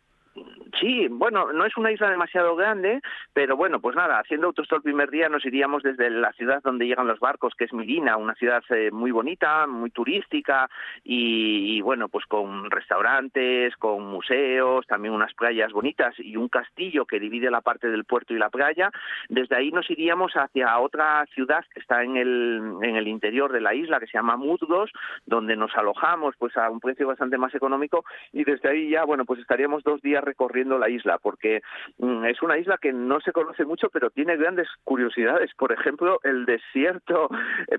Sí, 0.79 1.07
bueno, 1.09 1.51
no 1.51 1.65
es 1.65 1.75
una 1.75 1.91
isla 1.91 2.09
demasiado 2.09 2.55
grande, 2.55 3.01
pero 3.33 3.57
bueno, 3.57 3.81
pues 3.81 3.95
nada, 3.95 4.19
haciendo 4.19 4.47
autostop 4.47 4.77
el 4.77 4.83
primer 4.83 5.11
día 5.11 5.27
nos 5.27 5.45
iríamos 5.45 5.83
desde 5.83 6.09
la 6.09 6.31
ciudad 6.33 6.61
donde 6.63 6.87
llegan 6.87 7.07
los 7.07 7.19
barcos, 7.19 7.53
que 7.55 7.65
es 7.65 7.73
Milina, 7.73 8.15
una 8.15 8.35
ciudad 8.35 8.63
eh, 8.69 8.89
muy 8.91 9.11
bonita, 9.11 9.67
muy 9.67 9.91
turística 9.91 10.69
y, 11.03 11.81
bueno, 11.81 12.07
pues 12.07 12.25
con 12.25 12.71
restaurantes, 12.71 13.75
con 13.75 14.05
museos, 14.07 14.87
también 14.87 15.13
unas 15.13 15.33
playas 15.33 15.71
bonitas 15.73 16.15
y 16.17 16.37
un 16.37 16.47
castillo 16.47 17.05
que 17.05 17.19
divide 17.19 17.51
la 17.51 17.61
parte 17.61 17.89
del 17.89 18.05
puerto 18.05 18.33
y 18.33 18.39
la 18.39 18.49
playa. 18.49 18.91
Desde 19.27 19.57
ahí 19.57 19.71
nos 19.71 19.89
iríamos 19.89 20.33
hacia 20.33 20.79
otra 20.79 21.25
ciudad 21.33 21.65
que 21.73 21.81
está 21.81 22.03
en 22.03 22.15
el, 22.15 22.77
en 22.81 22.95
el 22.95 23.07
interior 23.07 23.51
de 23.51 23.61
la 23.61 23.75
isla, 23.75 23.99
que 23.99 24.07
se 24.07 24.17
llama 24.17 24.37
Mudgos, 24.37 24.91
donde 25.25 25.57
nos 25.57 25.75
alojamos 25.75 26.35
pues 26.37 26.55
a 26.55 26.69
un 26.69 26.79
precio 26.79 27.07
bastante 27.07 27.37
más 27.37 27.53
económico 27.53 28.05
y 28.31 28.45
desde 28.45 28.69
ahí 28.69 28.89
ya, 28.89 29.03
bueno, 29.03 29.25
pues 29.25 29.39
estaríamos 29.41 29.83
dos 29.83 30.01
días 30.01 30.20
recorriendo 30.21 30.77
la 30.77 30.89
isla, 30.89 31.17
porque 31.17 31.61
mm, 31.97 32.25
es 32.25 32.41
una 32.41 32.57
isla 32.57 32.77
que 32.77 32.93
no 32.93 33.19
se 33.21 33.31
conoce 33.31 33.65
mucho, 33.65 33.89
pero 33.89 34.09
tiene 34.09 34.37
grandes 34.37 34.67
curiosidades. 34.83 35.51
Por 35.55 35.71
ejemplo, 35.71 36.19
el 36.23 36.45
desierto 36.45 37.29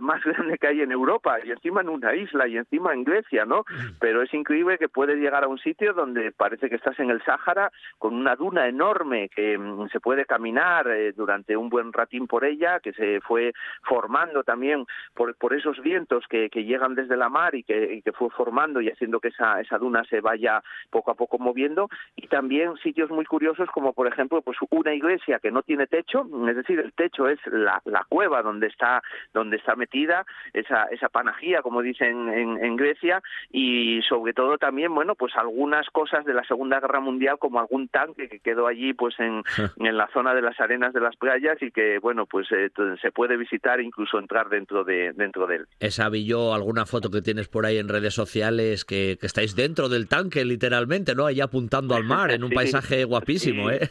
más 0.00 0.22
grande 0.24 0.59
que 0.59 0.66
hay 0.66 0.81
en 0.83 0.92
Europa, 0.92 1.38
y 1.44 1.50
encima 1.50 1.81
en 1.81 1.88
una 1.88 2.14
isla, 2.14 2.46
y 2.48 2.57
encima 2.57 2.92
en 2.92 3.05
Grecia, 3.05 3.44
¿no? 3.44 3.64
Pero 4.00 4.22
es 4.22 4.33
increíble 4.35 4.78
que 4.78 4.88
puedes 4.88 5.16
llegar 5.18 5.44
a 5.44 5.48
un 5.48 5.59
sitio 5.59 5.92
donde 5.92 6.33
parece 6.33 6.68
que 6.68 6.76
estás 6.76 6.98
en 6.98 7.11
el 7.11 7.22
Sáhara, 7.24 7.70
con 7.98 8.14
una 8.14 8.37
duna 8.37 8.66
enorme 8.66 9.28
que 9.28 9.59
mm, 9.59 9.88
se 9.88 10.00
puede 10.00 10.24
caminar 10.24 10.88
eh, 10.88 11.12
durante 11.12 11.57
un 11.57 11.68
buen 11.68 11.92
ratín 11.92 12.26
por 12.26 12.44
ella, 12.44 12.81
que 12.81 12.92
se 12.92 13.20
fue 13.20 13.52
formando 13.83 14.42
también 14.42 14.85
por, 15.14 15.35
por 15.37 15.55
esos 15.55 15.81
vientos 15.81 16.24
que, 16.28 16.50
que 16.50 16.64
llegan 16.64 16.94
desde 16.94 17.16
la 17.16 17.28
mar 17.28 17.55
y 17.55 17.62
que, 17.62 17.94
y 17.94 18.02
que 18.02 18.12
fue 18.12 18.31
formando 18.31 18.81
y 18.81 18.88
haciendo 18.88 19.20
que 19.20 19.28
esa, 19.28 19.61
esa 19.61 19.78
duna 19.78 20.05
se 20.05 20.20
vaya 20.20 20.62
poco 20.90 21.11
a 21.11 21.14
poco 21.14 21.38
moviendo, 21.38 21.88
y 22.16 22.28
también 22.33 22.75
sitios 22.83 23.11
muy 23.11 23.27
curiosos 23.27 23.68
como 23.75 23.92
por 23.92 24.07
ejemplo 24.07 24.40
pues 24.40 24.57
una 24.71 24.95
iglesia 24.95 25.38
que 25.38 25.51
no 25.51 25.61
tiene 25.61 25.87
techo, 25.87 26.27
es 26.49 26.57
decir, 26.57 26.79
el 26.79 26.95
techo 26.95 27.29
es 27.29 27.38
la, 27.45 27.83
la 27.85 28.07
cueva 28.09 28.40
donde 28.40 28.68
está 28.68 29.03
donde 29.35 29.59
está 29.59 29.77
metida 29.77 30.25
esa 30.55 30.85
esa 30.85 31.11
panagía 31.11 31.61
como 31.61 31.83
dicen 31.83 32.31
en, 32.31 32.64
en, 32.64 32.77
Grecia 32.77 33.23
y 33.51 34.01
sobre 34.09 34.33
todo 34.33 34.57
también 34.57 34.95
bueno 34.95 35.14
pues 35.14 35.37
algunas 35.37 35.87
cosas 35.90 36.25
de 36.25 36.33
la 36.33 36.42
Segunda 36.45 36.81
Guerra 36.81 37.01
Mundial 37.01 37.37
como 37.38 37.61
algún 37.61 37.88
tanque 37.88 38.31
que 38.31 38.40
quedó 38.40 38.66
allí 38.66 38.95
pues 38.95 39.14
en, 39.21 39.42
en 39.77 39.97
la 39.99 40.09
zona 40.14 40.33
de 40.33 40.40
las 40.40 40.59
arenas 40.59 40.95
de 40.95 41.01
las 41.01 41.16
playas 41.16 41.61
y 41.61 41.71
que 41.71 41.99
bueno 41.99 42.25
pues 42.25 42.51
eh, 42.51 42.71
se 43.03 43.12
puede 43.12 43.37
visitar 43.37 43.79
e 43.79 43.85
incluso 43.85 44.18
entrar 44.18 44.49
dentro 44.49 44.85
de 44.85 45.12
dentro 45.12 45.47
de 45.47 45.57
él. 45.57 45.66
Esa 45.81 46.09
yo 46.11 46.55
alguna 46.55 46.87
foto 46.87 47.11
que 47.11 47.21
tienes 47.21 47.49
por 47.49 47.66
ahí 47.66 47.77
en 47.77 47.88
redes 47.88 48.14
sociales 48.14 48.87
que, 48.87 49.18
que 49.21 49.27
estáis 49.27 49.55
dentro 49.55 49.90
del 49.90 50.09
tanque 50.09 50.47
literalmente, 50.47 51.14
¿no? 51.14 51.27
Ahí 51.27 51.42
apuntando 51.42 51.95
al 51.95 52.05
mar 52.05 52.22
en 52.31 52.45
un 52.45 52.51
país 52.51 52.73
mensaje 52.73 53.05
guapísimo, 53.05 53.71
¿eh? 53.71 53.91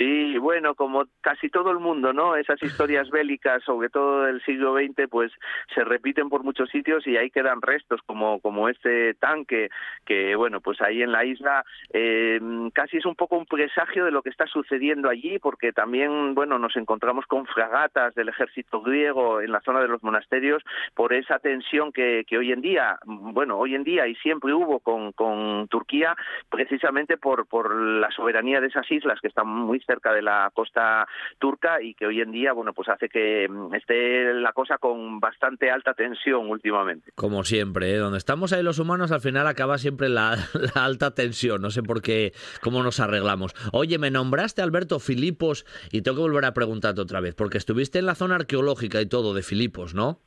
Sí, 0.00 0.38
bueno, 0.38 0.74
como 0.74 1.04
casi 1.20 1.50
todo 1.50 1.70
el 1.70 1.78
mundo, 1.78 2.14
¿no? 2.14 2.34
Esas 2.34 2.62
historias 2.62 3.10
bélicas, 3.10 3.62
sobre 3.64 3.90
todo 3.90 4.22
del 4.22 4.42
siglo 4.44 4.74
XX, 4.74 5.10
pues 5.10 5.30
se 5.74 5.84
repiten 5.84 6.30
por 6.30 6.42
muchos 6.42 6.70
sitios 6.70 7.06
y 7.06 7.18
ahí 7.18 7.30
quedan 7.30 7.60
restos, 7.60 8.00
como, 8.06 8.40
como 8.40 8.70
este 8.70 9.12
tanque, 9.12 9.68
que 10.06 10.34
bueno, 10.36 10.62
pues 10.62 10.80
ahí 10.80 11.02
en 11.02 11.12
la 11.12 11.26
isla 11.26 11.66
eh, 11.92 12.40
casi 12.72 12.96
es 12.96 13.04
un 13.04 13.14
poco 13.14 13.36
un 13.36 13.44
presagio 13.44 14.06
de 14.06 14.10
lo 14.10 14.22
que 14.22 14.30
está 14.30 14.46
sucediendo 14.46 15.10
allí, 15.10 15.38
porque 15.38 15.70
también, 15.70 16.34
bueno, 16.34 16.58
nos 16.58 16.78
encontramos 16.78 17.26
con 17.26 17.44
fragatas 17.44 18.14
del 18.14 18.30
ejército 18.30 18.80
griego 18.80 19.42
en 19.42 19.52
la 19.52 19.60
zona 19.60 19.82
de 19.82 19.88
los 19.88 20.02
monasterios 20.02 20.62
por 20.94 21.12
esa 21.12 21.40
tensión 21.40 21.92
que, 21.92 22.24
que 22.26 22.38
hoy 22.38 22.52
en 22.52 22.62
día, 22.62 22.98
bueno, 23.04 23.58
hoy 23.58 23.74
en 23.74 23.84
día 23.84 24.06
y 24.06 24.14
siempre 24.14 24.54
hubo 24.54 24.80
con, 24.80 25.12
con 25.12 25.68
Turquía, 25.68 26.16
precisamente 26.48 27.18
por, 27.18 27.46
por 27.46 27.74
la 27.74 28.10
soberanía 28.12 28.62
de 28.62 28.68
esas 28.68 28.90
islas 28.90 29.20
que 29.20 29.28
están 29.28 29.46
muy 29.46 29.78
cerca 29.90 30.12
de 30.12 30.22
la 30.22 30.50
costa 30.54 31.06
turca 31.38 31.82
y 31.82 31.94
que 31.94 32.06
hoy 32.06 32.20
en 32.20 32.30
día, 32.30 32.52
bueno, 32.52 32.72
pues 32.72 32.88
hace 32.88 33.08
que 33.08 33.48
mm, 33.48 33.74
esté 33.74 34.32
la 34.34 34.52
cosa 34.52 34.78
con 34.78 35.18
bastante 35.18 35.70
alta 35.70 35.94
tensión 35.94 36.48
últimamente. 36.48 37.10
Como 37.16 37.42
siempre, 37.42 37.92
¿eh? 37.92 37.96
donde 37.96 38.18
estamos 38.18 38.52
ahí 38.52 38.62
los 38.62 38.78
humanos, 38.78 39.10
al 39.10 39.20
final 39.20 39.48
acaba 39.48 39.78
siempre 39.78 40.08
la, 40.08 40.36
alta 40.74 41.14
tensión. 41.14 41.60
No 41.60 41.70
sé 41.70 41.82
por 41.82 42.02
qué, 42.02 42.32
cómo 42.62 42.82
nos 42.82 43.00
arreglamos. 43.00 43.54
Oye, 43.72 43.98
me 43.98 44.10
nombraste 44.10 44.62
Alberto 44.62 45.00
Filipos 45.00 45.66
y 45.90 46.02
tengo 46.02 46.18
que 46.18 46.22
volver 46.22 46.44
a 46.44 46.54
preguntarte 46.54 47.00
otra 47.00 47.20
vez, 47.20 47.34
porque 47.34 47.58
estuviste 47.58 47.98
en 47.98 48.06
la 48.06 48.14
zona 48.14 48.36
arqueológica 48.36 49.00
y 49.00 49.08
todo 49.08 49.34
de 49.34 49.42
Filipos, 49.42 49.94
¿no? 49.94 50.20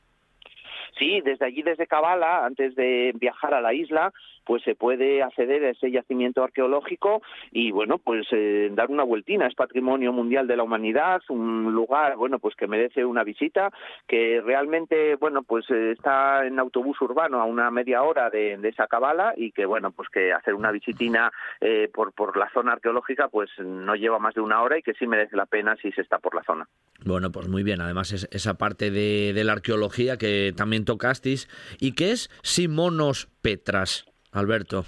Sí, 0.98 1.20
desde 1.22 1.46
allí, 1.46 1.62
desde 1.62 1.86
Kabbalah, 1.86 2.44
antes 2.46 2.74
de 2.76 3.12
viajar 3.16 3.54
a 3.54 3.60
la 3.60 3.74
isla, 3.74 4.12
pues 4.44 4.62
se 4.62 4.74
puede 4.74 5.22
acceder 5.22 5.64
a 5.64 5.70
ese 5.70 5.90
yacimiento 5.90 6.42
arqueológico 6.42 7.22
y, 7.50 7.70
bueno, 7.70 7.98
pues 7.98 8.26
eh, 8.32 8.70
dar 8.72 8.90
una 8.90 9.02
vueltina. 9.02 9.46
Es 9.46 9.54
patrimonio 9.54 10.12
mundial 10.12 10.46
de 10.46 10.56
la 10.56 10.62
humanidad, 10.62 11.22
un 11.28 11.72
lugar, 11.72 12.16
bueno, 12.16 12.38
pues 12.38 12.54
que 12.56 12.66
merece 12.66 13.04
una 13.04 13.24
visita, 13.24 13.70
que 14.06 14.40
realmente, 14.44 15.16
bueno, 15.16 15.42
pues 15.42 15.68
eh, 15.70 15.92
está 15.92 16.46
en 16.46 16.58
autobús 16.58 17.00
urbano 17.00 17.40
a 17.40 17.44
una 17.44 17.70
media 17.70 18.02
hora 18.02 18.30
de, 18.30 18.58
esa 18.64 18.86
Kabbalah 18.86 19.34
y 19.36 19.52
que, 19.52 19.66
bueno, 19.66 19.92
pues 19.92 20.08
que 20.08 20.32
hacer 20.32 20.54
una 20.54 20.70
visitina 20.70 21.30
eh, 21.60 21.90
por, 21.92 22.12
por 22.12 22.36
la 22.36 22.50
zona 22.50 22.72
arqueológica, 22.72 23.28
pues 23.28 23.50
no 23.58 23.94
lleva 23.94 24.18
más 24.18 24.34
de 24.34 24.40
una 24.40 24.62
hora 24.62 24.78
y 24.78 24.82
que 24.82 24.94
sí 24.94 25.06
merece 25.06 25.36
la 25.36 25.46
pena 25.46 25.76
si 25.76 25.92
se 25.92 26.00
está 26.00 26.18
por 26.18 26.34
la 26.34 26.42
zona. 26.44 26.68
Bueno, 27.04 27.30
pues 27.30 27.48
muy 27.48 27.62
bien. 27.62 27.80
Además, 27.80 28.12
es 28.12 28.28
esa 28.32 28.54
parte 28.54 28.90
de, 28.90 29.32
de 29.34 29.44
la 29.44 29.52
arqueología 29.52 30.16
que 30.16 30.52
también 30.56 30.84
tocasteis. 30.84 31.48
¿Y 31.78 31.92
qué 31.92 32.12
es 32.12 32.30
Simonos 32.42 33.28
Petras, 33.42 34.06
Alberto? 34.34 34.84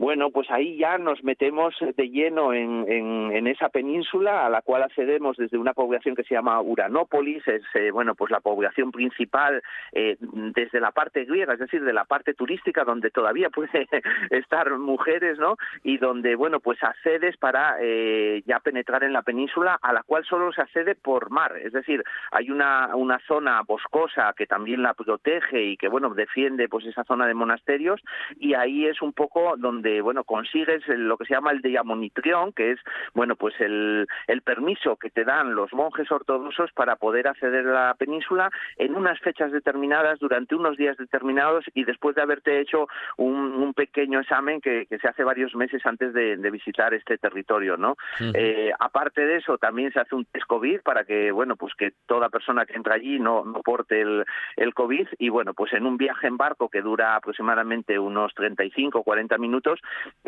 Bueno, 0.00 0.30
pues 0.30 0.50
ahí 0.50 0.78
ya 0.78 0.96
nos 0.96 1.22
metemos 1.24 1.74
de 1.78 2.08
lleno 2.08 2.54
en, 2.54 2.86
en, 2.88 3.46
esa 3.46 3.68
península 3.68 4.46
a 4.46 4.48
la 4.48 4.62
cual 4.62 4.82
accedemos 4.82 5.36
desde 5.36 5.58
una 5.58 5.74
población 5.74 6.14
que 6.14 6.24
se 6.24 6.34
llama 6.34 6.58
Uranópolis, 6.62 7.46
es 7.46 7.62
eh, 7.74 7.90
bueno 7.90 8.14
pues 8.14 8.30
la 8.30 8.40
población 8.40 8.92
principal 8.92 9.62
eh, 9.92 10.16
desde 10.20 10.80
la 10.80 10.92
parte 10.92 11.26
griega, 11.26 11.52
es 11.52 11.58
decir, 11.58 11.84
de 11.84 11.92
la 11.92 12.06
parte 12.06 12.32
turística 12.32 12.82
donde 12.82 13.10
todavía 13.10 13.50
puede 13.50 13.86
estar 14.30 14.70
mujeres, 14.78 15.38
¿no? 15.38 15.58
Y 15.82 15.98
donde 15.98 16.34
bueno 16.34 16.60
pues 16.60 16.82
accedes 16.82 17.36
para 17.36 17.76
eh, 17.82 18.42
ya 18.46 18.58
penetrar 18.60 19.04
en 19.04 19.12
la 19.12 19.20
península 19.20 19.78
a 19.82 19.92
la 19.92 20.02
cual 20.02 20.24
solo 20.24 20.50
se 20.50 20.62
accede 20.62 20.94
por 20.94 21.28
mar, 21.28 21.58
es 21.62 21.74
decir, 21.74 22.02
hay 22.30 22.50
una 22.50 22.96
una 22.96 23.18
zona 23.26 23.60
boscosa 23.66 24.32
que 24.34 24.46
también 24.46 24.82
la 24.82 24.94
protege 24.94 25.62
y 25.62 25.76
que 25.76 25.88
bueno 25.88 26.08
defiende 26.14 26.70
pues 26.70 26.86
esa 26.86 27.04
zona 27.04 27.26
de 27.26 27.34
monasterios 27.34 28.00
y 28.38 28.54
ahí 28.54 28.86
es 28.86 29.02
un 29.02 29.12
poco 29.12 29.56
donde 29.58 29.89
bueno, 30.00 30.24
consigues 30.24 30.82
lo 30.86 31.16
que 31.16 31.24
se 31.24 31.34
llama 31.34 31.50
el 31.50 31.62
diamonitrión, 31.62 32.52
que 32.52 32.72
es, 32.72 32.80
bueno, 33.14 33.36
pues 33.36 33.54
el, 33.60 34.06
el 34.26 34.42
permiso 34.42 34.96
que 34.96 35.10
te 35.10 35.24
dan 35.24 35.54
los 35.54 35.72
monjes 35.72 36.10
ortodoxos 36.10 36.70
para 36.72 36.96
poder 36.96 37.26
acceder 37.26 37.66
a 37.68 37.88
la 37.88 37.94
península 37.94 38.50
en 38.76 38.94
unas 38.94 39.18
fechas 39.20 39.52
determinadas, 39.52 40.18
durante 40.20 40.54
unos 40.54 40.76
días 40.76 40.96
determinados 40.96 41.64
y 41.74 41.84
después 41.84 42.14
de 42.14 42.22
haberte 42.22 42.60
hecho 42.60 42.86
un, 43.16 43.34
un 43.34 43.74
pequeño 43.74 44.20
examen 44.20 44.60
que, 44.60 44.86
que, 44.86 44.98
se 44.98 45.08
hace 45.08 45.24
varios 45.24 45.54
meses 45.54 45.84
antes 45.84 46.12
de, 46.12 46.36
de 46.36 46.50
visitar 46.50 46.94
este 46.94 47.18
territorio, 47.18 47.76
¿no? 47.76 47.96
eh, 48.34 48.70
aparte 48.78 49.22
de 49.22 49.36
eso, 49.36 49.58
también 49.58 49.92
se 49.92 50.00
hace 50.00 50.14
un 50.14 50.24
test 50.26 50.46
COVID 50.46 50.80
para 50.82 51.04
que, 51.04 51.32
bueno, 51.32 51.56
pues 51.56 51.74
que 51.74 51.92
toda 52.06 52.28
persona 52.28 52.66
que 52.66 52.74
entra 52.74 52.94
allí 52.94 53.18
no, 53.18 53.44
no 53.44 53.62
porte 53.62 54.00
el, 54.00 54.24
el 54.56 54.74
COVID 54.74 55.08
y, 55.18 55.28
bueno, 55.28 55.54
pues 55.54 55.72
en 55.72 55.86
un 55.86 55.96
viaje 55.96 56.26
en 56.26 56.36
barco 56.36 56.68
que 56.68 56.82
dura 56.82 57.16
aproximadamente 57.16 57.98
unos 57.98 58.34
35 58.34 58.98
o 58.98 59.02
40 59.02 59.38
minutos, 59.38 59.79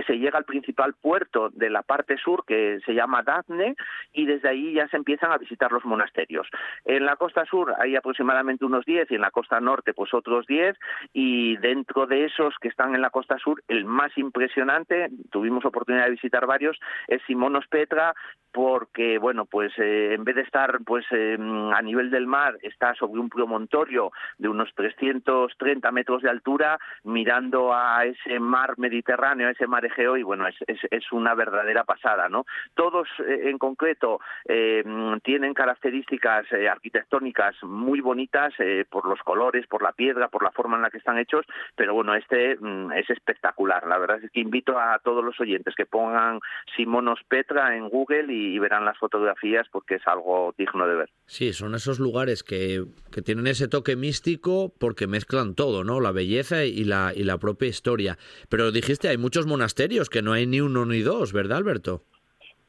se 0.07 0.19
llega 0.19 0.39
al 0.39 0.45
principal 0.45 0.95
puerto 0.95 1.51
de 1.51 1.71
la 1.71 1.83
parte 1.83 2.17
sur 2.17 2.45
que 2.47 2.81
se 2.85 2.95
llama 2.95 3.23
Dafne 3.23 3.77
y 4.13 4.27
desde 4.27 4.49
ahí 4.49 4.75
ya 4.75 4.89
se 4.89 4.97
empiezan 4.97 5.33
a 5.33 5.39
visitar 5.39 5.73
los 5.73 5.85
monasterios. 5.85 6.49
En 6.85 7.05
la 7.05 7.17
costa 7.17 7.45
sur 7.45 7.75
hay 7.79 7.97
aproximadamente 7.97 8.65
unos 8.65 8.85
10 8.85 9.11
y 9.11 9.15
en 9.15 9.21
la 9.21 9.31
costa 9.31 9.61
norte 9.61 9.95
pues 9.95 10.13
otros 10.15 10.47
10 10.47 10.77
y 11.13 11.57
dentro 11.59 12.07
de 12.07 12.27
esos 12.27 12.55
que 12.61 12.69
están 12.69 12.95
en 12.95 13.03
la 13.03 13.11
costa 13.11 13.39
sur 13.39 13.63
el 13.69 13.85
más 13.85 14.17
impresionante, 14.17 15.09
tuvimos 15.31 15.65
oportunidad 15.65 16.05
de 16.05 16.13
visitar 16.13 16.47
varios, 16.47 16.79
es 17.09 17.23
Simonos 17.27 17.67
Petra 17.69 18.15
porque 18.53 19.19
bueno 19.19 19.47
pues 19.47 19.73
eh, 19.79 20.15
en 20.15 20.25
vez 20.25 20.37
de 20.37 20.43
estar 20.43 20.79
pues 20.85 21.07
eh, 21.11 21.39
a 21.75 21.83
nivel 21.83 22.11
del 22.11 22.27
mar 22.27 22.59
está 22.63 22.95
sobre 22.95 23.21
un 23.21 23.31
promontorio 23.31 24.13
de 24.39 24.49
unos 24.49 24.73
330 24.75 25.91
metros 25.91 26.23
de 26.23 26.29
altura 26.29 26.79
mirando 27.05 27.73
a 27.73 28.05
ese 28.05 28.39
mar 28.39 28.75
Mediterráneo 28.77 29.32
ese 29.41 29.67
marejeo 29.67 30.17
y 30.17 30.23
bueno, 30.23 30.47
es, 30.47 30.57
es, 30.67 31.13
una 31.13 31.35
verdadera 31.35 31.85
pasada, 31.85 32.29
¿no? 32.29 32.45
Todos 32.75 33.09
eh, 33.27 33.51
en 33.51 33.59
concreto 33.59 34.21
eh, 34.47 34.85
tienen 35.23 35.55
características 35.55 36.47
eh, 36.53 36.69
arquitectónicas 36.69 37.57
muy 37.63 38.01
bonitas 38.01 38.55
por 38.91 39.07
los 39.07 39.21
colores, 39.21 39.67
por 39.67 39.83
la 39.83 39.93
piedra, 39.93 40.29
por 40.29 40.43
la 40.43 40.51
forma 40.51 40.77
en 40.77 40.83
la 40.83 40.91
que 40.91 40.99
están 40.99 41.19
hechos, 41.19 41.45
pero 41.77 41.95
bueno, 41.95 42.15
este 42.15 42.57
mm, 42.57 42.93
es 42.93 43.09
espectacular. 43.11 43.87
La 43.87 43.99
verdad 43.99 44.23
es 44.23 44.31
que 44.31 44.41
invito 44.41 44.79
a 44.79 44.99
todos 45.03 45.25
los 45.25 45.39
oyentes 45.41 45.75
que 45.75 45.87
pongan 45.87 46.41
Simonos 46.77 47.21
Petra 47.29 47.77
en 47.77 47.89
Google 47.89 48.33
y, 48.33 48.59
verán 48.59 48.85
las 48.85 48.97
fotografías 48.99 49.67
porque 49.73 49.97
es 49.97 50.07
algo 50.07 50.55
digno 50.57 50.87
de 50.87 50.95
ver. 50.95 51.11
Sí, 51.27 51.53
son 51.53 51.75
esos 51.75 51.99
lugares 51.99 52.45
que, 52.45 52.85
que 53.11 53.23
tienen 53.23 53.49
ese 53.49 53.67
toque 53.67 53.97
místico 53.97 54.73
porque 54.79 55.07
mezclan 55.07 55.55
todo, 55.55 55.83
¿no? 55.83 56.01
La 56.01 56.13
belleza 56.13 56.65
y 56.65 56.85
la, 56.85 57.13
y 57.15 57.25
la 57.25 57.39
propia 57.39 57.69
historia. 57.69 58.19
Pero 58.49 58.71
dijiste, 58.71 59.09
hay 59.09 59.19
muchos 59.23 59.47
monasterios, 59.47 60.11
que 60.11 60.21
no 60.21 60.35
hay 60.35 60.47
ni 60.47 60.61
uno 60.61 60.85
ni 60.85 61.01
dos, 61.01 61.33
¿verdad, 61.33 61.59
Alberto? 61.59 62.05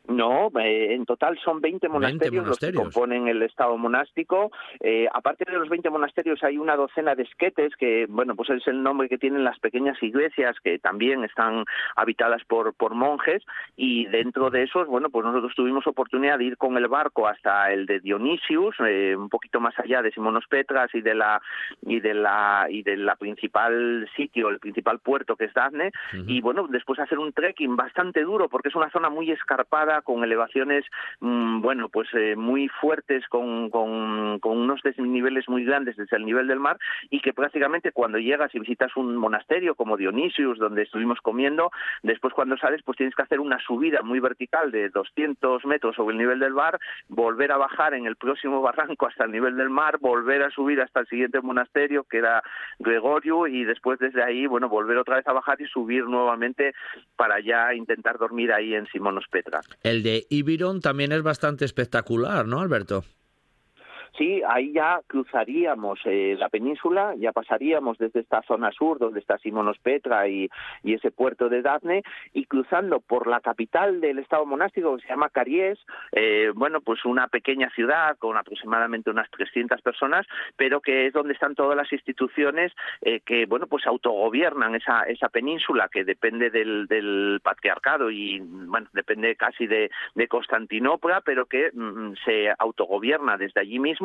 No, 0.07 0.51
eh, 0.59 0.93
en 0.93 1.05
total 1.05 1.39
son 1.43 1.61
20 1.61 1.87
monasterios, 1.87 2.45
los 2.45 2.59
que 2.59 2.73
componen 2.73 3.29
el 3.29 3.41
estado 3.41 3.77
monástico. 3.77 4.51
Eh, 4.81 5.07
aparte 5.13 5.45
de 5.49 5.57
los 5.57 5.69
20 5.69 5.89
monasterios 5.89 6.43
hay 6.43 6.57
una 6.57 6.75
docena 6.75 7.15
de 7.15 7.23
esquetes, 7.23 7.73
que 7.77 8.05
bueno, 8.09 8.35
pues 8.35 8.49
es 8.49 8.67
el 8.67 8.83
nombre 8.83 9.07
que 9.07 9.17
tienen 9.17 9.45
las 9.45 9.59
pequeñas 9.59 10.01
iglesias 10.03 10.57
que 10.61 10.77
también 10.77 11.23
están 11.23 11.63
habitadas 11.95 12.43
por, 12.43 12.73
por 12.73 12.95
monjes. 12.95 13.43
Y 13.77 14.05
dentro 14.07 14.49
de 14.49 14.63
esos, 14.63 14.87
bueno, 14.87 15.09
pues 15.09 15.25
nosotros 15.25 15.53
tuvimos 15.55 15.87
oportunidad 15.87 16.37
de 16.37 16.45
ir 16.45 16.57
con 16.57 16.75
el 16.75 16.89
barco 16.89 17.25
hasta 17.25 17.71
el 17.71 17.85
de 17.85 18.01
Dionisius, 18.01 18.75
eh, 18.85 19.15
un 19.15 19.29
poquito 19.29 19.61
más 19.61 19.77
allá 19.79 20.01
de 20.01 20.11
Simonos 20.11 20.45
Petras 20.49 20.93
y 20.93 20.99
de 20.99 21.15
la 21.15 21.41
y 21.81 22.01
de 22.01 22.13
la 22.13 22.67
y 22.69 22.83
de 22.83 22.97
la 22.97 23.15
principal 23.15 24.09
sitio, 24.17 24.49
el 24.49 24.59
principal 24.59 24.99
puerto 24.99 25.37
que 25.37 25.45
es 25.45 25.53
Dafne. 25.53 25.91
Y 26.27 26.41
bueno, 26.41 26.67
después 26.67 26.99
hacer 26.99 27.19
un 27.19 27.31
trekking 27.31 27.77
bastante 27.77 28.21
duro 28.23 28.49
porque 28.49 28.67
es 28.67 28.75
una 28.75 28.89
zona 28.89 29.09
muy 29.09 29.31
escarpada 29.31 29.92
con 30.01 30.23
elevaciones, 30.23 30.85
mm, 31.19 31.61
bueno, 31.61 31.89
pues 31.89 32.07
eh, 32.13 32.35
muy 32.35 32.67
fuertes, 32.67 33.27
con, 33.27 33.69
con, 33.69 34.39
unos 34.43 34.81
desniveles 34.83 35.47
muy 35.49 35.65
grandes 35.65 35.95
desde 35.95 36.17
el 36.17 36.25
nivel 36.25 36.47
del 36.47 36.59
mar 36.59 36.77
y 37.09 37.19
que 37.21 37.33
prácticamente 37.33 37.91
cuando 37.91 38.17
llegas 38.17 38.53
y 38.53 38.59
visitas 38.59 38.95
un 38.95 39.15
monasterio 39.15 39.75
como 39.75 39.97
Dionisius, 39.97 40.59
donde 40.59 40.83
estuvimos 40.83 41.19
comiendo, 41.21 41.71
después 42.01 42.33
cuando 42.33 42.57
sales 42.57 42.81
pues 42.83 42.97
tienes 42.97 43.15
que 43.15 43.23
hacer 43.23 43.39
una 43.39 43.59
subida 43.59 44.01
muy 44.01 44.19
vertical 44.19 44.71
de 44.71 44.89
200 44.89 45.65
metros 45.65 45.95
sobre 45.95 46.13
el 46.13 46.19
nivel 46.19 46.39
del 46.39 46.53
mar, 46.53 46.79
volver 47.07 47.51
a 47.51 47.57
bajar 47.57 47.93
en 47.93 48.05
el 48.05 48.15
próximo 48.15 48.61
barranco 48.63 49.07
hasta 49.07 49.25
el 49.25 49.31
nivel 49.31 49.57
del 49.57 49.69
mar, 49.69 49.97
volver 49.99 50.43
a 50.43 50.49
subir 50.51 50.81
hasta 50.81 51.01
el 51.01 51.07
siguiente 51.07 51.41
monasterio 51.41 52.03
que 52.03 52.17
era 52.17 52.43
Gregorio 52.79 53.47
y 53.47 53.63
después 53.63 53.99
desde 53.99 54.23
ahí, 54.23 54.45
bueno, 54.45 54.69
volver 54.69 54.97
otra 54.97 55.17
vez 55.17 55.27
a 55.27 55.33
bajar 55.33 55.61
y 55.61 55.67
subir 55.67 56.05
nuevamente 56.05 56.73
para 57.15 57.39
ya 57.39 57.73
intentar 57.73 58.17
dormir 58.17 58.51
ahí 58.51 58.73
en 58.75 58.87
Simonos 58.87 59.25
Petra. 59.29 59.61
El 59.83 60.01
de 60.01 60.25
Ibiron 60.29 60.79
también 60.79 61.11
es 61.11 61.21
bastante 61.23 61.65
espectacular, 61.65 62.47
¿no, 62.47 62.61
Alberto? 62.61 63.03
Sí, 64.17 64.43
ahí 64.47 64.73
ya 64.73 65.01
cruzaríamos 65.07 65.99
eh, 66.05 66.35
la 66.37 66.49
península, 66.49 67.15
ya 67.17 67.31
pasaríamos 67.31 67.97
desde 67.97 68.19
esta 68.19 68.43
zona 68.43 68.71
sur 68.71 68.99
donde 68.99 69.19
está 69.19 69.39
Simonos 69.39 69.79
Petra 69.79 70.27
y, 70.27 70.49
ese 70.83 71.09
puerto 71.09 71.49
de 71.49 71.63
Dafne 71.63 72.03
y 72.33 72.45
cruzando 72.45 72.99
por 72.99 73.25
la 73.25 73.39
capital 73.39 73.99
del 73.99 74.19
estado 74.19 74.45
monástico 74.45 74.95
que 74.95 75.01
se 75.01 75.09
llama 75.09 75.29
Caries, 75.29 75.79
eh, 76.11 76.51
bueno, 76.53 76.81
pues 76.81 77.03
una 77.03 77.27
pequeña 77.27 77.71
ciudad 77.71 78.15
con 78.19 78.37
aproximadamente 78.37 79.09
unas 79.09 79.29
300 79.31 79.81
personas, 79.81 80.27
pero 80.55 80.79
que 80.79 81.07
es 81.07 81.13
donde 81.13 81.33
están 81.33 81.55
todas 81.55 81.75
las 81.75 81.91
instituciones 81.91 82.71
eh, 83.01 83.21
que, 83.21 83.47
bueno, 83.47 83.65
pues 83.65 83.87
autogobiernan 83.87 84.75
esa, 84.75 85.01
esa 85.03 85.29
península 85.29 85.89
que 85.91 86.03
depende 86.03 86.51
del, 86.51 87.39
patriarcado 87.43 88.11
y, 88.11 88.39
bueno, 88.39 88.87
depende 88.93 89.35
casi 89.35 89.65
de, 89.65 89.89
Constantinopla, 90.29 91.21
pero 91.21 91.45
que 91.45 91.71
mm, 91.73 92.13
se 92.23 92.53
autogobierna 92.57 93.37
desde 93.37 93.61
allí 93.61 93.79
mismo 93.79 94.02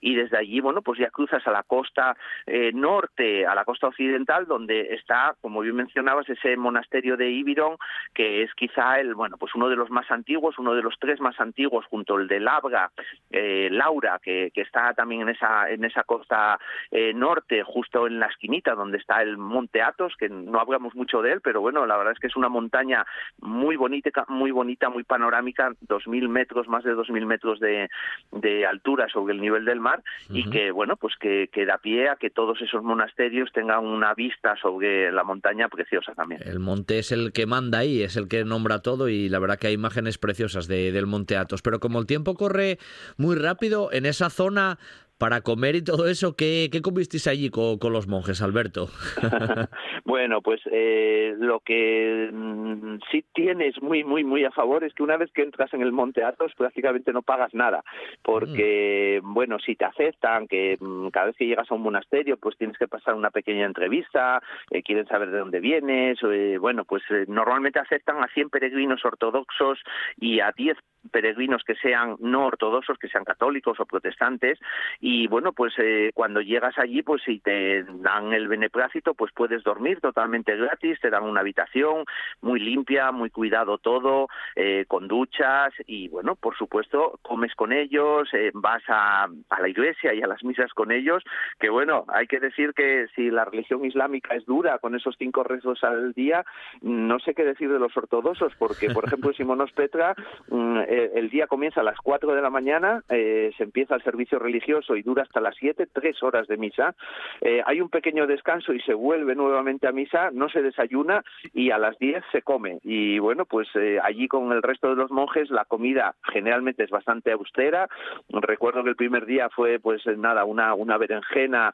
y 0.00 0.14
desde 0.14 0.38
allí, 0.38 0.60
bueno, 0.60 0.82
pues 0.82 0.98
ya 0.98 1.10
cruzas 1.10 1.46
a 1.46 1.50
la 1.50 1.62
costa 1.62 2.16
eh, 2.46 2.72
norte, 2.72 3.46
a 3.46 3.54
la 3.54 3.64
costa 3.64 3.88
occidental, 3.88 4.46
donde 4.46 4.94
está, 4.94 5.34
como 5.40 5.60
bien 5.60 5.76
mencionabas, 5.76 6.28
ese 6.28 6.56
monasterio 6.56 7.16
de 7.16 7.30
Ibirón, 7.30 7.76
que 8.14 8.42
es 8.42 8.52
quizá 8.54 9.00
el, 9.00 9.14
bueno, 9.14 9.36
pues 9.38 9.54
uno 9.54 9.68
de 9.68 9.76
los 9.76 9.90
más 9.90 10.10
antiguos, 10.10 10.58
uno 10.58 10.74
de 10.74 10.82
los 10.82 10.94
tres 10.98 11.20
más 11.20 11.38
antiguos, 11.40 11.86
junto 11.86 12.16
al 12.16 12.28
de 12.28 12.40
Labra, 12.40 12.90
eh, 13.30 13.68
Laura, 13.70 14.20
que, 14.22 14.50
está 14.60 14.92
también 14.92 15.22
en 15.22 15.30
esa, 15.30 15.70
en 15.70 15.84
esa 15.84 16.02
costa 16.02 16.58
eh, 16.90 17.14
norte, 17.14 17.62
justo 17.62 18.06
en 18.06 18.20
la 18.20 18.26
esquinita 18.26 18.74
donde 18.74 18.98
está 18.98 19.22
el 19.22 19.38
Monte 19.38 19.80
Athos, 19.80 20.14
que 20.18 20.28
no 20.28 20.60
hablamos 20.60 20.94
mucho 20.94 21.22
de 21.22 21.32
él, 21.32 21.40
pero 21.40 21.62
bueno, 21.62 21.86
la 21.86 21.96
verdad 21.96 22.12
es 22.12 22.18
que 22.18 22.26
es 22.26 22.36
una 22.36 22.50
montaña 22.50 23.06
muy 23.38 23.76
bonita, 23.76 24.26
muy 24.28 24.50
bonita, 24.50 24.90
muy 24.90 25.04
panorámica, 25.04 25.72
dos 25.80 26.06
mil 26.06 26.28
metros, 26.28 26.68
más 26.68 26.84
de 26.84 26.92
dos 26.92 27.08
mil 27.08 27.24
metros 27.24 27.58
de, 27.58 27.88
de 28.32 28.66
altura 28.66 29.08
sobre 29.08 29.34
el 29.34 29.39
nivel 29.40 29.64
del 29.64 29.80
mar 29.80 30.02
y 30.28 30.48
que, 30.50 30.70
bueno, 30.70 30.96
pues 30.96 31.14
que, 31.18 31.48
que, 31.52 31.66
da 31.66 31.78
pie 31.78 32.08
a 32.08 32.16
que 32.16 32.30
todos 32.30 32.60
esos 32.60 32.82
monasterios 32.82 33.50
tengan 33.52 33.84
una 33.84 34.14
vista 34.14 34.56
sobre 34.60 35.10
la 35.12 35.24
montaña 35.24 35.68
preciosa 35.68 36.14
también. 36.14 36.42
El 36.44 36.60
monte 36.60 36.98
es 36.98 37.12
el 37.12 37.32
que 37.32 37.46
manda 37.46 37.78
ahí, 37.78 38.02
es 38.02 38.16
el 38.16 38.28
que 38.28 38.44
nombra 38.44 38.80
todo 38.80 39.08
y 39.08 39.28
la 39.28 39.38
verdad 39.38 39.58
que 39.58 39.68
hay 39.68 39.74
imágenes 39.74 40.18
preciosas 40.18 40.68
de, 40.68 40.92
del 40.92 41.06
monte 41.06 41.36
Athos. 41.36 41.62
Pero 41.62 41.80
como 41.80 41.98
el 41.98 42.06
tiempo 42.06 42.34
corre 42.34 42.78
muy 43.16 43.36
rápido, 43.36 43.90
en 43.92 44.06
esa 44.06 44.30
zona 44.30 44.78
para 45.20 45.42
comer 45.42 45.76
y 45.76 45.84
todo 45.84 46.08
eso, 46.08 46.34
¿qué, 46.34 46.70
qué 46.72 46.80
comisteis 46.80 47.26
allí 47.26 47.50
con, 47.50 47.78
los 47.92 48.08
monjes, 48.08 48.40
Alberto? 48.40 48.88
bueno, 50.06 50.40
pues 50.40 50.62
eh, 50.72 51.34
lo 51.38 51.60
que 51.60 52.30
mm, 52.32 53.00
sí 53.12 53.22
tienes 53.34 53.80
muy, 53.82 54.02
muy, 54.02 54.24
muy 54.24 54.46
a 54.46 54.50
favor 54.50 54.82
es 54.82 54.94
que 54.94 55.02
una 55.02 55.18
vez 55.18 55.30
que 55.32 55.42
entras 55.42 55.74
en 55.74 55.82
el 55.82 55.92
Monte 55.92 56.24
Athos 56.24 56.52
prácticamente 56.56 57.12
no 57.12 57.20
pagas 57.20 57.52
nada, 57.52 57.84
porque, 58.22 59.20
mm. 59.22 59.34
bueno, 59.34 59.58
si 59.58 59.76
te 59.76 59.84
aceptan, 59.84 60.48
que 60.48 60.78
mm, 60.80 61.08
cada 61.08 61.26
vez 61.26 61.36
que 61.36 61.46
llegas 61.46 61.70
a 61.70 61.74
un 61.74 61.82
monasterio, 61.82 62.38
pues 62.38 62.56
tienes 62.56 62.78
que 62.78 62.88
pasar 62.88 63.14
una 63.14 63.30
pequeña 63.30 63.66
entrevista, 63.66 64.40
eh, 64.70 64.82
quieren 64.82 65.06
saber 65.06 65.30
de 65.30 65.38
dónde 65.38 65.60
vienes, 65.60 66.18
eh, 66.22 66.56
bueno, 66.58 66.86
pues 66.86 67.02
normalmente 67.28 67.78
aceptan 67.78 68.24
a 68.24 68.28
100 68.28 68.48
peregrinos 68.48 69.04
ortodoxos 69.04 69.78
y 70.18 70.40
a 70.40 70.52
10 70.56 70.78
peregrinos 71.10 71.62
que 71.64 71.74
sean 71.76 72.16
no 72.20 72.46
ortodoxos, 72.46 72.98
que 72.98 73.08
sean 73.08 73.24
católicos 73.24 73.78
o 73.80 73.86
protestantes, 73.86 74.58
y 75.00 75.26
bueno, 75.28 75.52
pues 75.52 75.74
eh, 75.78 76.10
cuando 76.14 76.40
llegas 76.40 76.78
allí, 76.78 77.02
pues 77.02 77.22
si 77.24 77.40
te 77.40 77.84
dan 77.84 78.32
el 78.32 78.48
beneplácito, 78.48 79.14
pues 79.14 79.32
puedes 79.34 79.62
dormir 79.62 80.00
totalmente 80.00 80.56
gratis, 80.56 81.00
te 81.00 81.10
dan 81.10 81.24
una 81.24 81.40
habitación 81.40 82.04
muy 82.40 82.60
limpia, 82.60 83.12
muy 83.12 83.30
cuidado 83.30 83.78
todo, 83.78 84.28
eh, 84.56 84.84
con 84.88 85.08
duchas, 85.08 85.72
y 85.86 86.08
bueno, 86.08 86.36
por 86.36 86.56
supuesto, 86.56 87.18
comes 87.22 87.54
con 87.54 87.72
ellos, 87.72 88.28
eh, 88.32 88.50
vas 88.54 88.82
a, 88.88 89.24
a 89.24 89.60
la 89.60 89.68
iglesia 89.68 90.14
y 90.14 90.22
a 90.22 90.26
las 90.26 90.44
misas 90.44 90.72
con 90.72 90.92
ellos, 90.92 91.22
que 91.58 91.70
bueno, 91.70 92.04
hay 92.08 92.26
que 92.26 92.40
decir 92.40 92.72
que 92.74 93.06
si 93.14 93.30
la 93.30 93.44
religión 93.44 93.84
islámica 93.84 94.34
es 94.34 94.44
dura 94.46 94.78
con 94.78 94.94
esos 94.94 95.16
cinco 95.18 95.42
rezos 95.44 95.82
al 95.84 96.12
día, 96.12 96.44
no 96.82 97.18
sé 97.20 97.34
qué 97.34 97.44
decir 97.44 97.70
de 97.70 97.78
los 97.78 97.96
ortodoxos, 97.96 98.52
porque 98.58 98.90
por 98.90 99.04
ejemplo 99.06 99.32
Simonos 99.36 99.72
Petra 99.72 100.14
mm, 100.48 100.80
eh, 100.90 101.12
el 101.14 101.30
día 101.30 101.46
comienza 101.46 101.82
a 101.82 101.84
las 101.84 101.98
4 101.98 102.34
de 102.34 102.42
la 102.42 102.50
mañana, 102.50 103.04
eh, 103.08 103.52
se 103.56 103.62
empieza 103.62 103.94
el 103.94 104.02
servicio 104.02 104.40
religioso 104.40 104.96
y 104.96 105.02
dura 105.02 105.22
hasta 105.22 105.40
las 105.40 105.54
7, 105.54 105.86
tres 105.92 106.20
horas 106.20 106.48
de 106.48 106.56
misa. 106.56 106.96
Eh, 107.40 107.62
hay 107.64 107.80
un 107.80 107.90
pequeño 107.90 108.26
descanso 108.26 108.72
y 108.72 108.80
se 108.80 108.92
vuelve 108.92 109.36
nuevamente 109.36 109.86
a 109.86 109.92
misa, 109.92 110.30
no 110.32 110.48
se 110.48 110.62
desayuna 110.62 111.22
y 111.54 111.70
a 111.70 111.78
las 111.78 111.96
10 112.00 112.24
se 112.32 112.42
come. 112.42 112.80
Y 112.82 113.20
bueno, 113.20 113.44
pues 113.44 113.68
allí 114.02 114.26
con 114.26 114.50
el 114.50 114.62
resto 114.62 114.88
de 114.88 114.96
los 114.96 115.12
monjes 115.12 115.48
la 115.50 115.64
comida 115.64 116.16
generalmente 116.32 116.82
es 116.82 116.90
bastante 116.90 117.30
austera. 117.30 117.88
Recuerdo 118.28 118.82
que 118.82 118.90
el 118.90 118.96
primer 118.96 119.26
día 119.26 119.48
fue 119.48 119.78
pues 119.78 120.04
nada, 120.18 120.44
una, 120.44 120.96
berenjena 120.98 121.72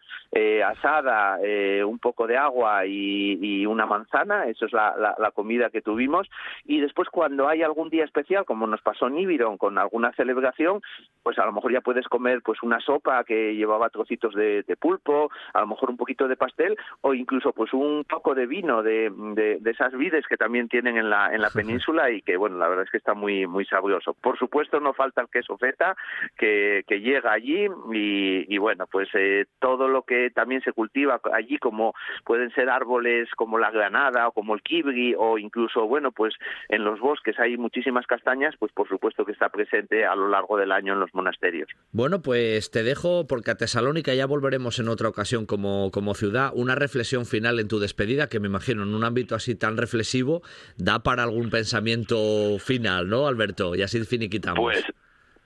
asada, 0.66 1.38
un 1.86 1.98
poco 2.00 2.26
de 2.26 2.36
agua 2.36 2.84
y, 2.84 3.64
una 3.64 3.86
manzana, 3.86 4.46
eso 4.46 4.66
es 4.66 4.72
la 4.72 5.30
comida 5.34 5.70
que 5.70 5.80
tuvimos. 5.80 6.28
Y 6.66 6.80
después 6.80 7.08
cuando 7.08 7.48
hay 7.48 7.62
algún 7.62 7.88
día 7.88 8.04
especial, 8.04 8.44
como 8.44 8.66
nos 8.66 8.82
pasó 8.82 9.05
Nibiron 9.14 9.56
con 9.56 9.78
alguna 9.78 10.12
celebración, 10.12 10.80
pues 11.22 11.38
a 11.38 11.44
lo 11.44 11.52
mejor 11.52 11.72
ya 11.72 11.80
puedes 11.80 12.06
comer 12.08 12.40
pues 12.42 12.62
una 12.62 12.80
sopa 12.80 13.24
que 13.24 13.54
llevaba 13.54 13.90
trocitos 13.90 14.34
de, 14.34 14.64
pulpo, 14.78 15.30
a 15.52 15.60
lo 15.60 15.66
mejor 15.66 15.90
un 15.90 15.96
poquito 15.96 16.28
de 16.28 16.36
pastel 16.36 16.76
o 17.00 17.14
incluso 17.14 17.52
pues 17.52 17.72
un 17.72 18.04
poco 18.08 18.34
de 18.34 18.46
vino 18.46 18.82
de, 18.82 19.10
de, 19.34 19.70
esas 19.70 19.92
vides 19.94 20.24
que 20.28 20.36
también 20.36 20.68
tienen 20.68 20.96
en 20.96 21.10
la 21.10 21.34
en 21.34 21.40
la 21.40 21.50
península 21.50 22.10
y 22.10 22.22
que 22.22 22.36
bueno 22.36 22.58
la 22.58 22.68
verdad 22.68 22.84
es 22.84 22.90
que 22.90 22.98
está 22.98 23.14
muy 23.14 23.46
muy 23.46 23.64
sabroso. 23.64 24.14
Por 24.14 24.38
supuesto 24.38 24.78
no 24.80 24.92
falta 24.94 25.20
el 25.20 25.28
queso 25.28 25.58
feta 25.58 25.96
que, 26.36 26.84
que 26.86 27.00
llega 27.00 27.32
allí 27.32 27.66
y, 27.92 28.54
y 28.54 28.58
bueno 28.58 28.86
pues 28.86 29.08
eh, 29.14 29.46
todo 29.58 29.88
lo 29.88 30.02
que 30.02 30.30
también 30.30 30.62
se 30.62 30.72
cultiva 30.72 31.20
allí 31.32 31.58
como 31.58 31.94
pueden 32.24 32.50
ser 32.52 32.70
árboles 32.70 33.28
como 33.34 33.58
la 33.58 33.70
granada 33.70 34.28
o 34.28 34.32
como 34.32 34.54
el 34.54 34.62
kibri 34.62 35.14
o 35.18 35.38
incluso 35.38 35.86
bueno 35.86 36.12
pues 36.12 36.34
en 36.68 36.84
los 36.84 37.00
bosques 37.00 37.38
hay 37.40 37.56
muchísimas 37.56 38.06
castañas 38.06 38.54
pues 38.58 38.72
por 38.72 38.86
supuesto 38.86 38.95
que 39.24 39.32
está 39.32 39.48
presente 39.48 40.04
a 40.04 40.14
lo 40.14 40.28
largo 40.28 40.56
del 40.56 40.72
año 40.72 40.92
en 40.92 41.00
los 41.00 41.14
monasterios. 41.14 41.68
Bueno, 41.92 42.22
pues 42.22 42.70
te 42.70 42.82
dejo 42.82 43.26
porque 43.26 43.50
a 43.50 43.56
Tesalónica 43.56 44.14
ya 44.14 44.26
volveremos 44.26 44.78
en 44.78 44.88
otra 44.88 45.08
ocasión 45.08 45.46
como, 45.46 45.90
como 45.90 46.14
ciudad. 46.14 46.50
Una 46.54 46.74
reflexión 46.74 47.26
final 47.26 47.60
en 47.60 47.68
tu 47.68 47.78
despedida 47.78 48.28
que 48.28 48.40
me 48.40 48.48
imagino 48.48 48.82
en 48.82 48.94
un 48.94 49.04
ámbito 49.04 49.34
así 49.34 49.54
tan 49.54 49.76
reflexivo 49.76 50.42
da 50.76 51.00
para 51.00 51.22
algún 51.22 51.50
pensamiento 51.50 52.58
final, 52.58 53.08
¿no, 53.08 53.26
Alberto? 53.26 53.74
Y 53.74 53.82
así 53.82 54.02
finiquitamos. 54.04 54.60
Pues 54.62 54.84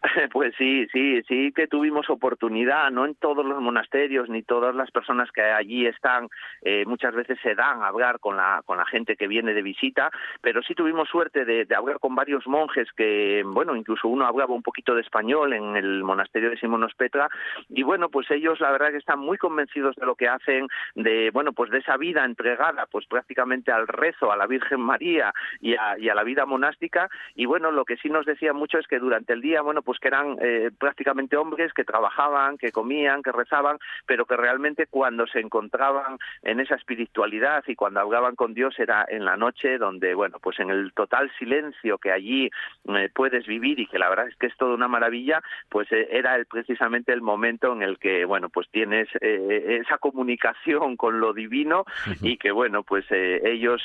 Pues 0.32 0.55
sí, 0.57 0.86
sí, 0.92 1.22
sí 1.28 1.53
que 1.53 1.66
tuvimos 1.66 2.09
oportunidad, 2.11 2.90
no 2.90 3.05
en 3.05 3.14
todos 3.14 3.44
los 3.44 3.61
monasterios 3.61 4.28
ni 4.28 4.42
todas 4.42 4.74
las 4.74 4.90
personas 4.90 5.30
que 5.32 5.42
allí 5.42 5.86
están, 5.86 6.28
eh, 6.62 6.84
muchas 6.86 7.14
veces 7.14 7.38
se 7.42 7.55
dan 7.55 7.82
a 7.82 7.88
hablar 7.88 8.18
con 8.20 8.36
la, 8.36 8.62
con 8.64 8.78
la 8.78 8.86
gente 8.86 9.16
que 9.16 9.28
viene 9.28 9.53
de 9.53 9.62
visita, 9.62 10.11
pero 10.40 10.62
sí 10.62 10.74
tuvimos 10.74 11.09
suerte 11.09 11.44
de, 11.44 11.66
hablar 11.74 11.98
con 11.98 12.14
varios 12.14 12.46
monjes 12.46 12.88
que, 12.96 13.42
bueno, 13.44 13.76
incluso 13.76 14.09
uno 14.09 14.26
hablaba 14.26 14.55
un 14.55 14.62
poquito 14.62 14.94
de 14.94 15.03
español 15.03 15.53
en 15.53 15.76
el 15.76 16.03
monasterio 16.03 16.51
de 16.51 16.59
Simonos 16.59 16.94
Petra, 16.94 17.28
y 17.68 17.82
bueno, 17.82 18.09
pues 18.09 18.30
ellos 18.30 18.61
la 18.61 18.70
verdad 18.70 18.90
que 18.90 18.98
están 18.98 19.18
muy 19.18 19.38
convencidos 19.38 19.96
de 19.96 20.07
lo 20.07 20.14
que 20.14 20.28
hacen, 20.28 20.66
de, 20.94 21.30
bueno, 21.32 21.53
pues 21.53 21.70
de 21.70 21.78
esa 21.78 21.96
vida 21.96 22.24
entregada, 22.24 22.86
pues 22.90 23.07
prácticamente 23.07 23.72
al 23.72 23.86
rezo, 23.86 24.32
a 24.32 24.36
la 24.36 24.46
Virgen 24.46 24.80
María 24.80 25.32
y 25.61 25.74
a, 25.74 25.98
y 25.98 26.09
a 26.09 26.14
la 26.14 26.24
vida 26.24 26.46
monástica, 26.46 27.09
y 27.34 27.46
bueno, 27.46 27.70
lo 27.70 27.84
que 27.84 27.96
sí 27.96 28.09
nos 28.09 28.26
decía 28.26 28.53
mucho 28.53 28.78
es 28.78 28.86
que 28.86 28.98
durante 28.98 29.32
el 29.32 29.40
día, 29.40 29.62
bueno, 29.62 29.82
pues 29.82 29.89
que 29.99 30.09
eran 30.09 30.36
eh, 30.41 30.70
prácticamente 30.78 31.36
hombres 31.36 31.72
que 31.72 31.84
trabajaban, 31.84 32.59
que 32.59 32.72
comían, 32.72 33.22
que 33.22 33.32
rezaban, 33.32 33.78
pero 34.07 34.26
que 34.26 34.36
realmente 34.36 34.86
cuando 34.86 35.26
se 35.26 35.41
encontraban 35.41 36.18
en 36.43 36.61
esa 36.61 36.74
espiritualidad 36.74 37.64
y 37.66 37.74
cuando 37.74 38.01
hablaban 38.01 38.36
con 38.36 38.55
Dios 38.55 38.78
era 38.78 39.05
en 39.09 39.24
la 39.24 39.36
noche 39.36 39.78
donde, 39.78 40.14
bueno, 40.14 40.38
pues 40.41 40.61
en 40.61 40.70
el 40.70 40.93
total 40.93 41.30
silencio 41.38 41.99
que 41.99 42.12
allí 42.12 42.51
eh, 42.88 43.11
puedes 43.14 43.47
vivir 43.47 43.80
y 43.80 43.86
que 43.86 43.99
la 43.99 44.09
verdad 44.09 44.28
es 44.28 44.36
que 44.36 44.47
es 44.47 44.57
toda 44.57 44.74
una 44.74 44.88
maravilla, 44.88 45.43
pues 45.68 45.91
eh, 45.93 46.09
era 46.11 46.36
el, 46.36 46.47
precisamente 46.47 47.12
el 47.12 47.22
momento 47.22 47.72
en 47.72 47.82
el 47.82 47.99
que, 47.99 48.24
bueno, 48.24 48.49
pues 48.49 48.68
tienes 48.70 49.09
esa 49.20 49.99
comunicación 49.99 50.97
con 50.97 51.20
lo 51.20 51.32
divino 51.32 51.84
y 52.22 52.36
que, 52.36 52.51
bueno, 52.51 52.82
pues 52.82 53.05
ellos 53.11 53.82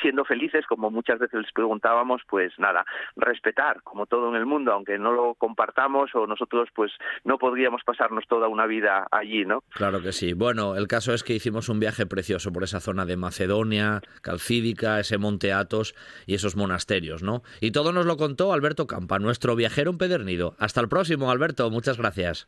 siendo 0.00 0.24
felices, 0.24 0.66
como 0.66 0.90
muchas 0.90 1.18
veces 1.18 1.40
les 1.40 1.52
preguntábamos, 1.52 2.22
pues 2.28 2.52
nada, 2.58 2.84
respetar, 3.16 3.82
como 3.82 4.06
todo 4.06 4.28
en 4.28 4.36
el 4.36 4.46
mundo, 4.46 4.72
aunque 4.72 4.98
no 5.00 5.12
lo 5.12 5.34
compartamos 5.34 6.14
o 6.14 6.26
nosotros 6.26 6.68
pues 6.74 6.92
no 7.24 7.38
podríamos 7.38 7.82
pasarnos 7.84 8.24
toda 8.28 8.48
una 8.48 8.66
vida 8.66 9.06
allí, 9.10 9.44
¿no? 9.44 9.62
Claro 9.70 10.02
que 10.02 10.12
sí. 10.12 10.32
Bueno, 10.32 10.76
el 10.76 10.86
caso 10.86 11.12
es 11.12 11.24
que 11.24 11.34
hicimos 11.34 11.68
un 11.68 11.80
viaje 11.80 12.06
precioso 12.06 12.52
por 12.52 12.62
esa 12.62 12.80
zona 12.80 13.06
de 13.06 13.16
Macedonia, 13.16 14.00
Calcídica, 14.22 15.00
ese 15.00 15.18
Monte 15.18 15.52
Athos 15.52 15.94
y 16.26 16.34
esos 16.34 16.56
monasterios, 16.56 17.22
¿no? 17.22 17.42
Y 17.60 17.72
todo 17.72 17.92
nos 17.92 18.06
lo 18.06 18.16
contó 18.16 18.52
Alberto 18.52 18.86
Campa, 18.86 19.18
nuestro 19.18 19.56
viajero 19.56 19.90
empedernido. 19.90 20.54
Hasta 20.58 20.80
el 20.80 20.88
próximo, 20.88 21.30
Alberto. 21.30 21.70
Muchas 21.70 21.98
gracias. 21.98 22.46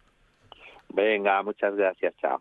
Venga, 0.90 1.42
muchas 1.42 1.74
gracias. 1.74 2.14
Chao. 2.20 2.40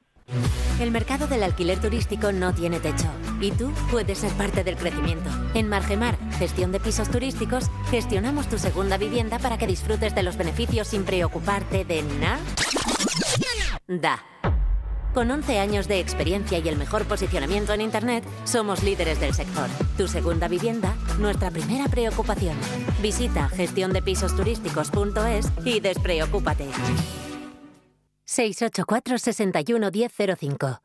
El 0.81 0.89
mercado 0.89 1.27
del 1.27 1.43
alquiler 1.43 1.79
turístico 1.79 2.31
no 2.31 2.55
tiene 2.55 2.79
techo 2.79 3.05
y 3.39 3.51
tú 3.51 3.71
puedes 3.91 4.17
ser 4.17 4.31
parte 4.31 4.63
del 4.63 4.77
crecimiento. 4.77 5.29
En 5.53 5.69
Margemar, 5.69 6.17
gestión 6.39 6.71
de 6.71 6.79
pisos 6.79 7.11
turísticos, 7.11 7.69
gestionamos 7.91 8.47
tu 8.47 8.57
segunda 8.57 8.97
vivienda 8.97 9.37
para 9.37 9.59
que 9.59 9.67
disfrutes 9.67 10.15
de 10.15 10.23
los 10.23 10.37
beneficios 10.37 10.87
sin 10.87 11.03
preocuparte 11.03 11.85
de 11.85 12.01
nada. 12.01 12.39
Con 15.13 15.29
11 15.29 15.59
años 15.59 15.87
de 15.87 15.99
experiencia 15.99 16.57
y 16.57 16.67
el 16.67 16.77
mejor 16.77 17.05
posicionamiento 17.05 17.73
en 17.73 17.81
Internet, 17.81 18.23
somos 18.45 18.81
líderes 18.81 19.19
del 19.19 19.35
sector. 19.35 19.69
Tu 19.97 20.07
segunda 20.07 20.47
vivienda, 20.47 20.95
nuestra 21.19 21.51
primera 21.51 21.89
preocupación. 21.89 22.57
Visita 23.03 23.49
gestiondepisosturísticos.es 23.49 25.51
y 25.63 25.79
despreocúpate. 25.79 26.69
684 28.31 29.17
61 29.17 29.91
1005 29.91 30.81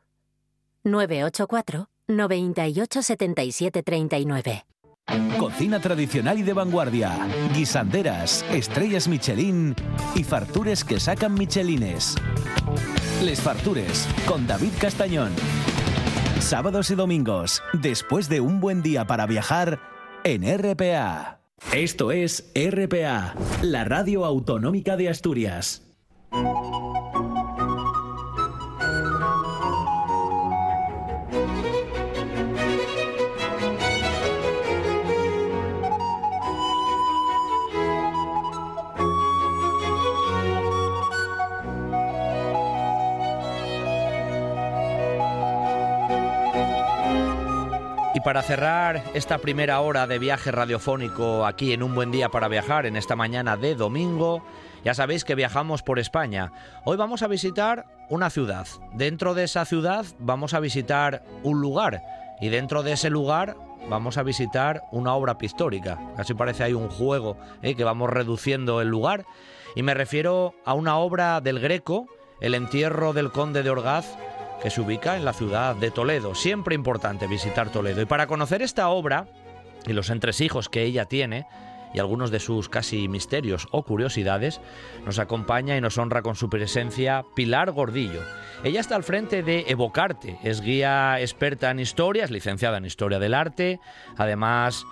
984 0.83 1.89
98 2.09 3.01
77 3.01 3.83
39 3.83 4.65
Cocina 5.39 5.79
tradicional 5.79 6.39
y 6.39 6.43
de 6.43 6.51
vanguardia, 6.51 7.17
guisanderas, 7.55 8.43
estrellas 8.51 9.07
Michelin 9.07 9.73
y 10.15 10.25
fartures 10.25 10.83
que 10.83 10.99
sacan 10.99 11.35
Michelines. 11.35 12.17
Les 13.23 13.39
Fartures 13.39 14.05
con 14.27 14.45
David 14.45 14.73
Castañón. 14.81 15.31
Sábados 16.41 16.91
y 16.91 16.95
domingos, 16.95 17.63
después 17.71 18.27
de 18.27 18.41
un 18.41 18.59
buen 18.59 18.81
día 18.81 19.07
para 19.07 19.25
viajar 19.25 19.79
en 20.25 20.43
RPA. 20.43 21.39
Esto 21.71 22.11
es 22.11 22.51
RPA, 22.53 23.35
la 23.61 23.85
radio 23.85 24.25
autonómica 24.25 24.97
de 24.97 25.07
Asturias. 25.07 25.87
Para 48.27 48.43
cerrar 48.43 49.05
esta 49.13 49.37
primera 49.37 49.79
hora 49.79 50.05
de 50.05 50.19
viaje 50.19 50.51
radiofónico 50.51 51.45
aquí 51.45 51.71
en 51.71 51.81
Un 51.81 51.95
Buen 51.95 52.11
Día 52.11 52.27
para 52.27 52.49
Viajar, 52.49 52.85
en 52.85 52.97
esta 52.97 53.15
mañana 53.15 53.55
de 53.55 53.73
domingo, 53.73 54.43
ya 54.83 54.93
sabéis 54.93 55.23
que 55.23 55.33
viajamos 55.33 55.81
por 55.81 55.97
España. 55.97 56.51
Hoy 56.83 56.97
vamos 56.97 57.21
a 57.21 57.29
visitar 57.29 57.85
una 58.09 58.29
ciudad. 58.29 58.67
Dentro 58.91 59.33
de 59.33 59.45
esa 59.45 59.63
ciudad 59.63 60.05
vamos 60.19 60.53
a 60.53 60.59
visitar 60.59 61.23
un 61.43 61.61
lugar. 61.61 62.03
Y 62.41 62.49
dentro 62.49 62.83
de 62.83 62.91
ese 62.91 63.09
lugar 63.09 63.55
vamos 63.89 64.17
a 64.17 64.23
visitar 64.23 64.83
una 64.91 65.13
obra 65.13 65.37
pictórica. 65.37 65.97
Así 66.17 66.33
parece 66.33 66.65
hay 66.65 66.73
un 66.73 66.89
juego 66.89 67.37
¿eh? 67.61 67.75
que 67.75 67.85
vamos 67.85 68.09
reduciendo 68.09 68.81
el 68.81 68.89
lugar. 68.89 69.25
Y 69.73 69.83
me 69.83 69.93
refiero 69.93 70.53
a 70.65 70.73
una 70.73 70.97
obra 70.97 71.39
del 71.39 71.61
Greco, 71.61 72.07
El 72.41 72.55
entierro 72.55 73.13
del 73.13 73.31
conde 73.31 73.63
de 73.63 73.69
Orgaz, 73.69 74.17
que 74.61 74.69
se 74.69 74.81
ubica 74.81 75.15
en 75.15 75.25
la 75.25 75.33
ciudad 75.33 75.75
de 75.75 75.91
Toledo. 75.91 76.35
Siempre 76.35 76.75
importante 76.75 77.27
visitar 77.27 77.71
Toledo. 77.71 78.01
Y 78.01 78.05
para 78.05 78.27
conocer 78.27 78.61
esta 78.61 78.89
obra 78.89 79.27
y 79.85 79.93
los 79.93 80.09
entresijos 80.09 80.69
que 80.69 80.83
ella 80.83 81.05
tiene, 81.05 81.45
y 81.93 81.99
algunos 81.99 82.31
de 82.31 82.39
sus 82.39 82.69
casi 82.69 83.07
misterios 83.07 83.67
o 83.71 83.83
curiosidades, 83.83 84.61
nos 85.05 85.19
acompaña 85.19 85.77
y 85.77 85.81
nos 85.81 85.97
honra 85.97 86.21
con 86.21 86.35
su 86.35 86.49
presencia 86.49 87.23
Pilar 87.35 87.71
Gordillo. 87.71 88.21
Ella 88.63 88.79
está 88.79 88.95
al 88.95 89.03
frente 89.03 89.43
de 89.43 89.65
Evocarte, 89.67 90.37
es 90.43 90.61
guía 90.61 91.19
experta 91.21 91.71
en 91.71 91.79
historias, 91.79 92.31
licenciada 92.31 92.77
en 92.77 92.85
Historia 92.85 93.19
del 93.19 93.33
Arte, 93.33 93.79
además 94.17 94.85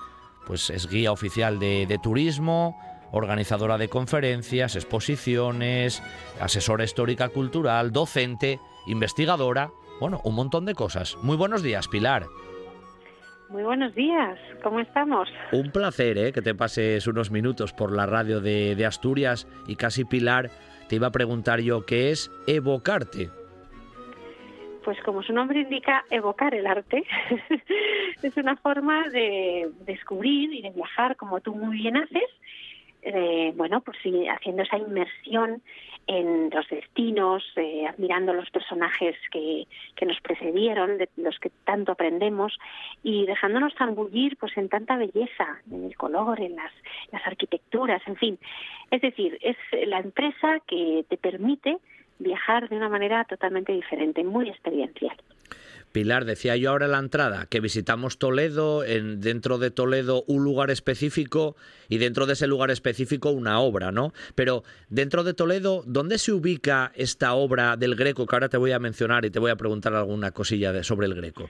pues 0.47 0.70
es 0.70 0.88
guía 0.88 1.11
oficial 1.11 1.59
de, 1.59 1.86
de 1.88 1.97
turismo, 1.97 2.80
organizadora 3.11 3.78
de 3.78 3.89
conferencias, 3.89 4.76
exposiciones, 4.76 6.03
asesora 6.39 6.84
histórica 6.84 7.30
cultural, 7.30 7.91
docente, 7.91 8.59
investigadora, 8.88 9.71
bueno, 9.99 10.21
un 10.23 10.36
montón 10.36 10.65
de 10.65 10.75
cosas. 10.75 11.17
Muy 11.21 11.38
buenos 11.38 11.63
días, 11.63 11.88
Pilar. 11.88 12.23
Muy 13.49 13.63
buenos 13.63 13.93
días, 13.93 14.39
¿cómo 14.63 14.79
estamos? 14.79 15.29
Un 15.51 15.71
placer 15.71 16.17
¿eh? 16.17 16.33
que 16.33 16.41
te 16.41 16.55
pases 16.55 17.05
unos 17.07 17.29
minutos 17.29 17.73
por 17.73 17.91
la 17.91 18.05
radio 18.05 18.41
de, 18.41 18.75
de 18.75 18.86
Asturias 18.86 19.47
y 19.67 19.75
casi 19.75 20.03
Pilar, 20.03 20.49
te 20.89 20.95
iba 20.95 21.07
a 21.07 21.11
preguntar 21.11 21.61
yo 21.61 21.86
qué 21.86 22.09
es 22.09 22.31
evocarte. 22.47 23.29
Pues 24.83 24.99
como 25.03 25.23
su 25.23 25.33
nombre 25.33 25.61
indica, 25.61 26.05
evocar 26.09 26.53
el 26.55 26.67
arte 26.67 27.03
es 28.23 28.38
una 28.38 28.55
forma 28.57 29.07
de 29.09 29.69
descubrir 29.81 30.53
y 30.53 30.61
de 30.61 30.71
viajar 30.71 31.15
como 31.15 31.39
tú 31.39 31.55
muy 31.55 31.77
bien 31.77 31.97
haces 31.97 32.29
eh, 33.05 33.53
bueno, 33.55 33.81
pues 33.81 33.97
sí, 34.01 34.27
haciendo 34.27 34.63
esa 34.63 34.77
inmersión 34.79 35.61
en 36.07 36.49
los 36.51 36.67
destinos, 36.69 37.43
eh, 37.55 37.87
admirando 37.87 38.33
los 38.33 38.49
personajes 38.49 39.15
que, 39.31 39.67
que 39.95 40.05
nos 40.05 40.19
precedieron, 40.21 40.97
de 40.97 41.09
los 41.17 41.39
que 41.39 41.49
tanto 41.63 41.93
aprendemos, 41.93 42.57
y 43.03 43.25
dejándonos 43.25 43.73
zambullir 43.75 44.37
pues 44.37 44.55
en 44.57 44.69
tanta 44.69 44.97
belleza, 44.97 45.61
en 45.71 45.85
el 45.85 45.95
color, 45.95 46.39
en 46.41 46.55
las, 46.55 46.71
las 47.11 47.25
arquitecturas, 47.25 48.01
en 48.07 48.15
fin. 48.17 48.39
Es 48.91 49.01
decir, 49.01 49.37
es 49.41 49.57
la 49.87 49.99
empresa 49.99 50.59
que 50.67 51.05
te 51.09 51.17
permite 51.17 51.77
viajar 52.19 52.69
de 52.69 52.77
una 52.77 52.89
manera 52.89 53.23
totalmente 53.25 53.73
diferente, 53.73 54.23
muy 54.23 54.49
experiencial. 54.49 55.15
Pilar, 55.95 56.25
decía 56.25 56.57
yo 56.57 56.71
ahora 56.71 56.87
en 56.87 56.91
la 56.91 56.99
entrada 56.99 57.45
que 57.45 57.61
visitamos 57.61 58.17
Toledo, 58.17 58.83
en, 58.83 59.21
dentro 59.21 59.57
de 59.59 59.71
Toledo 59.71 60.25
un 60.27 60.43
lugar 60.43 60.69
específico 60.69 61.55
y 61.87 61.99
dentro 61.99 62.25
de 62.25 62.33
ese 62.33 62.47
lugar 62.47 62.69
específico 62.69 63.29
una 63.29 63.61
obra, 63.61 63.93
¿no? 63.93 64.11
Pero 64.35 64.65
dentro 64.89 65.23
de 65.23 65.33
Toledo, 65.33 65.83
¿dónde 65.87 66.17
se 66.17 66.33
ubica 66.33 66.91
esta 66.95 67.33
obra 67.33 67.77
del 67.77 67.95
Greco 67.95 68.25
que 68.25 68.35
ahora 68.35 68.49
te 68.49 68.57
voy 68.57 68.73
a 68.73 68.79
mencionar 68.79 69.23
y 69.23 69.29
te 69.29 69.39
voy 69.39 69.51
a 69.51 69.55
preguntar 69.55 69.93
alguna 69.93 70.31
cosilla 70.31 70.73
de, 70.73 70.83
sobre 70.83 71.07
el 71.07 71.15
Greco? 71.15 71.49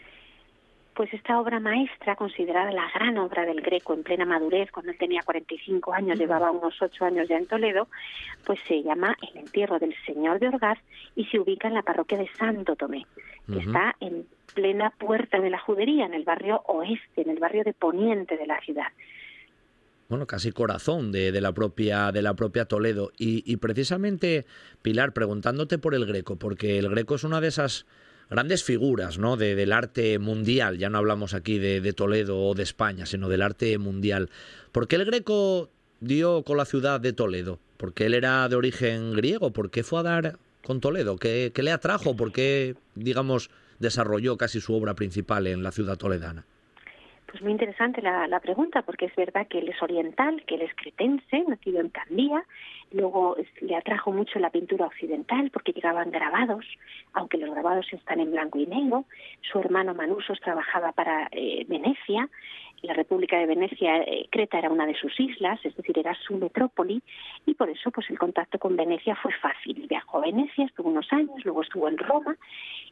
Pues 0.95 1.13
esta 1.13 1.39
obra 1.39 1.59
maestra, 1.59 2.15
considerada 2.15 2.71
la 2.71 2.89
gran 2.93 3.17
obra 3.17 3.45
del 3.45 3.61
Greco 3.61 3.93
en 3.93 4.03
plena 4.03 4.25
madurez, 4.25 4.71
cuando 4.71 4.91
él 4.91 4.97
tenía 4.97 5.21
45 5.23 5.93
años, 5.93 6.17
llevaba 6.17 6.51
unos 6.51 6.81
8 6.81 7.05
años 7.05 7.27
ya 7.27 7.37
en 7.37 7.45
Toledo, 7.45 7.87
pues 8.45 8.59
se 8.67 8.81
llama 8.81 9.15
El 9.21 9.37
entierro 9.39 9.77
del 9.77 9.93
Señor 10.05 10.39
de 10.39 10.47
Orgaz 10.47 10.79
y 11.15 11.25
se 11.25 11.39
ubica 11.39 11.67
en 11.67 11.73
la 11.73 11.81
parroquia 11.81 12.17
de 12.17 12.29
Santo 12.39 12.75
Tomé, 12.75 13.05
que 13.45 13.59
está 13.59 13.95
en 13.99 14.25
plena 14.53 14.89
puerta 14.91 15.39
de 15.39 15.49
la 15.49 15.59
judería, 15.59 16.05
en 16.05 16.13
el 16.13 16.23
barrio 16.23 16.61
oeste, 16.65 17.21
en 17.21 17.29
el 17.29 17.39
barrio 17.39 17.63
de 17.65 17.73
poniente 17.73 18.37
de 18.37 18.47
la 18.47 18.59
ciudad. 18.61 18.87
Bueno, 20.07 20.27
casi 20.27 20.51
corazón 20.51 21.11
de, 21.11 21.31
de, 21.31 21.41
la 21.41 21.51
propia 21.51 22.11
de 22.11 22.21
la 22.21 22.35
propia 22.35 22.65
Toledo. 22.65 23.11
Y, 23.17 23.43
y, 23.51 23.57
precisamente 23.57 24.45
Pilar 24.83 25.13
preguntándote 25.13 25.79
por 25.79 25.95
el 25.95 26.05
Greco 26.05 26.37
porque 26.37 26.77
el 26.77 26.89
Greco 26.89 27.15
es 27.15 27.23
una 27.23 27.41
de 27.41 27.47
esas 27.47 27.87
grandes 28.29 28.63
figuras 28.63 29.17
¿no? 29.17 29.37
de, 29.37 29.55
del 29.55 29.71
arte 29.71 30.19
mundial, 30.19 30.77
ya 30.77 30.89
no 30.89 30.97
hablamos 30.97 31.33
aquí 31.33 31.59
de, 31.59 31.93
Toledo 31.93 32.39
o 32.39 32.53
de 32.55 32.63
España, 32.63 33.05
sino 33.05 33.29
del 33.29 33.41
arte 33.41 33.77
mundial. 33.77 34.29
¿Por 34.71 34.87
qué 34.87 34.97
el 34.97 35.05
Greco 35.05 35.69
dio 35.99 36.43
con 36.43 36.57
la 36.57 36.65
ciudad 36.65 36.99
de 36.99 37.13
Toledo? 37.13 37.59
¿Porque 37.77 38.05
él 38.05 38.13
era 38.13 38.47
de 38.49 38.55
origen 38.55 39.13
griego? 39.13 39.51
¿Por 39.51 39.69
qué 39.69 39.83
fue 39.83 39.99
a 39.99 40.03
dar 40.03 40.37
con 40.63 40.81
Toledo? 40.81 41.17
¿Qué, 41.17 41.51
qué 41.53 41.63
le 41.63 41.71
atrajo? 41.71 42.15
¿Por 42.15 42.31
qué, 42.31 42.75
digamos, 42.95 43.49
desarrolló 43.79 44.37
casi 44.37 44.61
su 44.61 44.73
obra 44.73 44.93
principal 44.95 45.47
en 45.47 45.63
la 45.63 45.71
ciudad 45.71 45.97
toledana? 45.97 46.45
Pues 47.27 47.41
muy 47.41 47.51
interesante 47.51 48.01
la, 48.01 48.27
la, 48.27 48.39
pregunta, 48.39 48.81
porque 48.83 49.05
es 49.05 49.15
verdad 49.15 49.47
que 49.47 49.59
él 49.59 49.67
es 49.67 49.81
oriental, 49.81 50.41
que 50.47 50.55
él 50.55 50.61
es 50.61 50.71
cretense, 50.75 51.43
nacido 51.47 51.81
en 51.81 51.89
Candía, 51.89 52.45
luego 52.91 53.35
le 53.61 53.75
atrajo 53.75 54.11
mucho 54.11 54.39
la 54.39 54.49
pintura 54.49 54.87
occidental 54.87 55.49
porque 55.51 55.73
llegaban 55.73 56.11
grabados, 56.11 56.65
aunque 57.13 57.37
los 57.37 57.51
grabados 57.51 57.85
están 57.91 58.19
en 58.19 58.31
blanco 58.31 58.59
y 58.59 58.65
negro. 58.65 59.05
Su 59.41 59.59
hermano 59.59 59.93
Manusos 59.93 60.39
trabajaba 60.39 60.91
para 60.91 61.27
eh, 61.31 61.65
Venecia, 61.67 62.29
la 62.85 62.93
República 62.93 63.37
de 63.37 63.45
Venecia, 63.45 63.97
eh, 64.03 64.27
Creta 64.29 64.59
era 64.59 64.69
una 64.69 64.85
de 64.85 64.95
sus 64.95 65.19
islas, 65.19 65.59
es 65.63 65.75
decir, 65.75 65.97
era 65.97 66.13
su 66.15 66.37
metrópoli, 66.37 67.01
y 67.45 67.53
por 67.53 67.69
eso 67.69 67.91
pues 67.91 68.09
el 68.09 68.19
contacto 68.19 68.59
con 68.59 68.75
Venecia 68.75 69.15
fue 69.15 69.31
fácil. 69.33 69.85
Viajó 69.87 70.19
a 70.19 70.21
Venecia, 70.21 70.65
estuvo 70.65 70.89
unos 70.89 71.11
años, 71.11 71.43
luego 71.43 71.63
estuvo 71.63 71.87
en 71.87 71.97
Roma, 71.97 72.35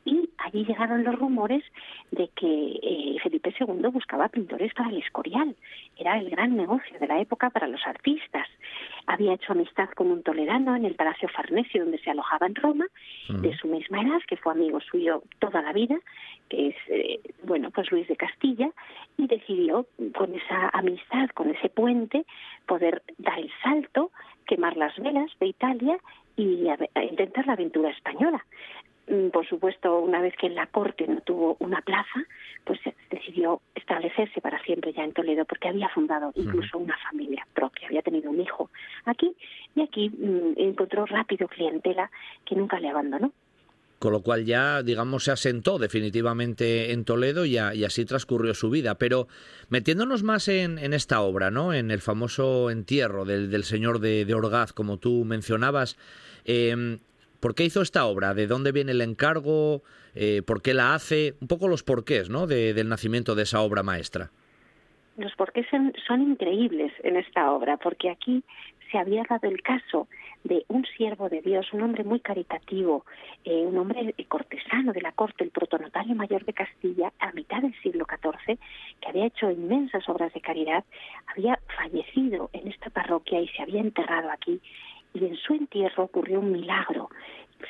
y 0.06 0.30
allí 0.38 0.66
llegaron 0.66 1.04
los 1.04 1.16
rumores 1.18 1.64
de 2.12 2.30
que 2.36 2.80
eh, 2.82 3.18
Felipe 3.22 3.54
II 3.60 3.88
buscaba 3.90 4.30
pintores 4.30 4.74
para 4.74 4.90
el 4.90 4.98
Escorial. 4.98 5.56
Era 5.98 6.18
el 6.18 6.30
gran 6.30 6.58
negocio 6.58 6.98
de 7.00 7.08
la 7.08 7.20
época 7.22 7.50
para 7.50 7.68
los 7.68 7.86
artistas. 7.86 8.48
Había 9.08 9.34
hecho 9.34 9.54
amistad 9.54 9.90
con 9.90 10.12
un 10.12 10.24
toledano 10.24 10.76
en 10.76 10.86
el 10.86 10.96
Palacio 10.96 11.28
Farnesio, 11.30 11.84
donde 11.84 12.00
se 12.00 12.10
alojaba 12.12 12.48
en 12.48 12.56
Roma, 12.56 12.86
uh 12.86 13.34
-huh. 13.34 13.42
de 13.42 13.58
su 13.58 13.68
misma 13.68 14.02
edad, 14.02 14.22
que 14.28 14.38
fue 14.38 14.54
amigo 14.54 14.80
suyo 14.80 15.24
toda 15.40 15.62
la 15.62 15.74
vida, 15.74 15.98
que 16.50 16.70
es, 16.70 16.76
eh, 16.88 17.20
bueno, 17.44 17.70
pues 17.72 17.92
Luis 17.92 18.08
de 18.08 18.16
Castilla, 18.16 18.70
y 19.18 19.28
decidió, 19.28 19.86
con 20.16 20.34
esa 20.34 20.70
amistad, 20.74 21.30
con 21.34 21.50
ese 21.50 21.70
puente, 21.70 22.26
poder 22.66 23.02
dar 23.18 23.40
el 23.40 23.52
salto, 23.62 24.12
quemar 24.46 24.78
las 24.78 24.96
velas 24.98 25.32
de 25.40 25.48
Italia 25.48 25.98
y 26.36 26.68
a, 26.70 26.78
a 26.96 27.04
intentar 27.04 27.46
la 27.46 27.54
aventura 27.54 27.90
española 27.90 28.44
por 29.32 29.48
supuesto, 29.48 30.00
una 30.00 30.22
vez 30.22 30.34
que 30.40 30.48
en 30.48 30.56
la 30.56 30.68
corte 30.68 31.06
no 31.08 31.22
tuvo 31.22 31.58
una 31.60 31.82
plaza, 31.82 32.24
pues 32.64 32.80
decidió 33.12 33.62
establecerse 33.76 34.40
para 34.40 34.64
siempre 34.64 34.94
ya 34.94 35.04
en 35.04 35.12
Toledo, 35.12 35.46
porque 35.46 35.68
había 35.68 35.90
fundado 35.90 36.32
incluso 36.36 36.78
una 36.78 36.98
familia 37.10 37.46
propia, 37.54 37.88
había 37.88 38.02
tenido 38.02 38.30
un 38.30 38.40
hijo 38.40 38.70
aquí, 39.06 39.36
y 39.76 39.82
aquí 39.82 40.10
mmm, 40.10 40.54
encontró 40.56 41.06
rápido 41.06 41.48
clientela 41.48 42.10
que 42.46 42.56
nunca 42.56 42.80
le 42.80 42.90
abandonó. 42.90 43.34
Con 44.00 44.12
lo 44.12 44.22
cual 44.22 44.44
ya, 44.44 44.84
digamos, 44.84 45.26
se 45.26 45.32
asentó 45.32 45.80
definitivamente 45.80 46.92
en 46.92 47.06
Toledo 47.06 47.46
y, 47.46 47.58
a, 47.58 47.74
y 47.74 47.86
así 47.86 48.04
transcurrió 48.04 48.54
su 48.54 48.70
vida. 48.70 48.96
Pero 48.96 49.30
metiéndonos 49.70 50.24
más 50.24 50.50
en, 50.50 50.78
en, 50.78 50.92
esta 50.94 51.22
obra, 51.22 51.52
¿no? 51.52 51.74
En 51.74 51.90
el 51.90 52.02
famoso 52.02 52.70
entierro 52.70 53.24
del, 53.24 53.50
del 53.50 53.64
señor 53.64 54.00
de, 54.00 54.26
de 54.26 54.34
Orgaz, 54.34 54.74
como 54.74 54.98
tú 54.98 55.24
mencionabas, 55.24 55.98
eh, 56.44 56.98
¿Por 57.44 57.56
qué 57.56 57.66
hizo 57.66 57.82
esta 57.82 58.06
obra? 58.06 58.34
¿De 58.34 58.48
dónde 58.48 58.72
viene 58.72 58.94
el 58.94 59.02
encargo? 59.02 59.82
Eh, 60.16 60.44
¿Por 60.48 60.62
qué 60.62 60.74
la 60.74 60.96
hace? 60.96 61.34
Un 61.42 61.50
poco 61.50 61.68
los 61.68 61.84
porqués 61.84 62.30
¿no? 62.30 62.48
De, 62.48 62.74
del 62.74 62.88
nacimiento 62.88 63.36
de 63.36 63.44
esa 63.44 63.60
obra 63.60 63.84
maestra. 63.84 64.32
Los 65.18 65.36
porqués 65.36 65.68
son, 65.70 65.92
son, 66.08 66.22
increíbles 66.22 66.94
en 67.04 67.18
esta 67.18 67.52
obra, 67.52 67.76
porque 67.76 68.10
aquí 68.10 68.46
se 68.90 68.98
había 68.98 69.24
dado 69.30 69.50
el 69.50 69.62
caso 69.62 70.08
de 70.46 70.64
un 70.70 70.86
siervo 70.96 71.28
de 71.28 71.42
Dios, 71.42 71.68
un 71.74 71.82
hombre 71.82 72.06
muy 72.06 72.22
caritativo, 72.22 73.06
eh, 73.44 73.66
un 73.66 73.78
hombre 73.78 74.16
cortesano 74.30 74.94
de 74.94 75.02
la 75.02 75.12
corte, 75.12 75.44
el 75.44 75.50
protonotario 75.50 76.16
mayor 76.16 76.46
de 76.46 76.54
Castilla, 76.54 77.12
a 77.20 77.34
mitad 77.34 77.62
del 77.62 77.76
siglo 77.82 78.06
XIV, 78.06 78.58
que 79.02 79.10
había 79.10 79.26
hecho 79.26 79.52
inmensas 79.52 80.08
obras 80.08 80.34
de 80.34 80.40
caridad, 80.40 80.86
había 81.28 81.60
fallecido 81.76 82.50
en 82.54 82.70
esta 82.70 82.90
parroquia 82.90 83.42
y 83.42 83.50
se 83.50 83.64
había 83.64 83.82
enterrado 83.82 84.30
aquí 84.32 84.62
y 85.14 85.26
en 85.26 85.36
su 85.38 85.54
entierro 85.54 86.04
ocurrió 86.04 86.40
un 86.40 86.52
milagro. 86.52 87.10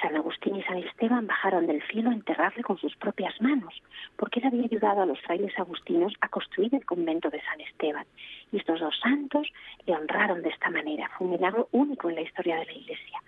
San 0.01 0.15
Agustín 0.15 0.55
y 0.55 0.63
San 0.63 0.77
Esteban 0.77 1.27
bajaron 1.27 1.67
del 1.67 1.81
cielo 1.83 2.09
a 2.09 2.13
enterrarle 2.13 2.63
con 2.63 2.77
sus 2.77 2.95
propias 2.95 3.39
manos, 3.41 3.73
porque 4.15 4.39
él 4.39 4.47
había 4.47 4.63
ayudado 4.63 5.01
a 5.01 5.05
los 5.05 5.19
frailes 5.21 5.57
agustinos 5.57 6.13
a 6.21 6.29
construir 6.29 6.73
el 6.73 6.85
convento 6.85 7.29
de 7.29 7.41
San 7.41 7.61
Esteban. 7.61 8.05
Y 8.51 8.57
estos 8.57 8.79
dos 8.79 8.97
santos 8.99 9.47
le 9.85 9.93
honraron 9.93 10.41
de 10.41 10.49
esta 10.49 10.69
manera. 10.69 11.09
Fue 11.17 11.27
un 11.27 11.33
milagro 11.33 11.69
único 11.71 12.09
en 12.09 12.15
la 12.15 12.21
historia 12.21 12.57
de 12.57 12.65
la 12.65 12.73
Iglesia. 12.73 13.19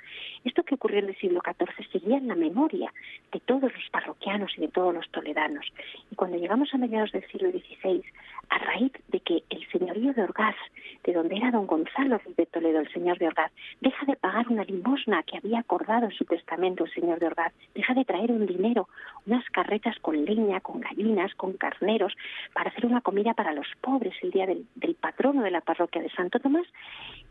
Esto 0.45 0.63
que 0.63 0.75
ocurrió 0.75 0.99
en 0.99 1.09
el 1.09 1.17
siglo 1.17 1.41
XIV 1.43 1.91
seguía 1.91 2.17
en 2.17 2.27
la 2.27 2.35
memoria 2.35 2.93
de 3.31 3.39
todos 3.41 3.73
los 3.73 3.89
parroquianos 3.91 4.51
y 4.57 4.61
de 4.61 4.67
todos 4.67 4.93
los 4.93 5.09
toledanos. 5.09 5.65
Y 6.11 6.15
cuando 6.15 6.37
llegamos 6.37 6.73
a 6.73 6.77
mediados 6.77 7.11
del 7.11 7.27
siglo 7.27 7.49
XVI, 7.49 8.03
a 8.49 8.57
raíz 8.59 8.91
de 9.07 9.19
que 9.21 9.43
el 9.49 9.67
señorío 9.71 10.13
de 10.13 10.23
Orgaz, 10.23 10.55
de 11.03 11.13
donde 11.13 11.35
era 11.35 11.51
don 11.51 11.65
Gonzalo 11.65 12.21
de 12.37 12.45
Toledo, 12.45 12.79
el 12.79 12.91
señor 12.91 13.17
de 13.17 13.27
Orgaz, 13.27 13.51
deja 13.81 14.05
de 14.05 14.15
pagar 14.15 14.47
una 14.49 14.63
limosna 14.63 15.23
que 15.23 15.37
había 15.37 15.59
acordado 15.59 16.05
en 16.05 16.11
su 16.11 16.25
testamento 16.25 16.85
el 16.85 16.93
señor 16.93 17.19
de 17.19 17.27
Orgaz, 17.27 17.53
deja 17.73 17.93
de 17.93 18.05
traer 18.05 18.31
un 18.31 18.45
dinero, 18.45 18.87
unas 19.25 19.47
carretas 19.49 19.97
con 19.99 20.25
leña, 20.25 20.61
con 20.61 20.79
gallinas, 20.79 21.33
con 21.35 21.53
carneros, 21.53 22.13
para 22.53 22.69
hacer 22.69 22.85
una 22.85 23.01
comida 23.01 23.33
para 23.33 23.53
los 23.53 23.67
pobres 23.81 24.13
el 24.21 24.31
día 24.31 24.45
del, 24.45 24.65
patrono 24.99 25.41
de 25.41 25.51
la 25.51 25.61
parroquia 25.61 26.01
de 26.01 26.09
Santo 26.09 26.39
Tomás, 26.39 26.67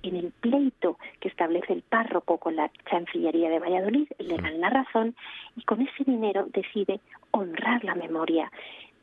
en 0.03 0.17
el 0.17 0.33
pleito 0.33 0.99
que 1.21 1.29
establece 1.29 1.73
el 1.73 1.83
párroco 1.83 2.39
con 2.39 2.57
la 2.57 2.69
Chancillería 3.05 3.51
de 3.51 3.59
Valladolid, 3.59 4.09
le 4.19 4.37
dan 4.37 4.61
la 4.61 4.71
razón 4.71 5.15
y 5.57 5.63
con 5.63 5.81
ese 5.81 6.05
dinero 6.05 6.47
decide 6.53 7.01
honrar 7.33 7.85
la 7.85 7.95
memoria 7.95 8.51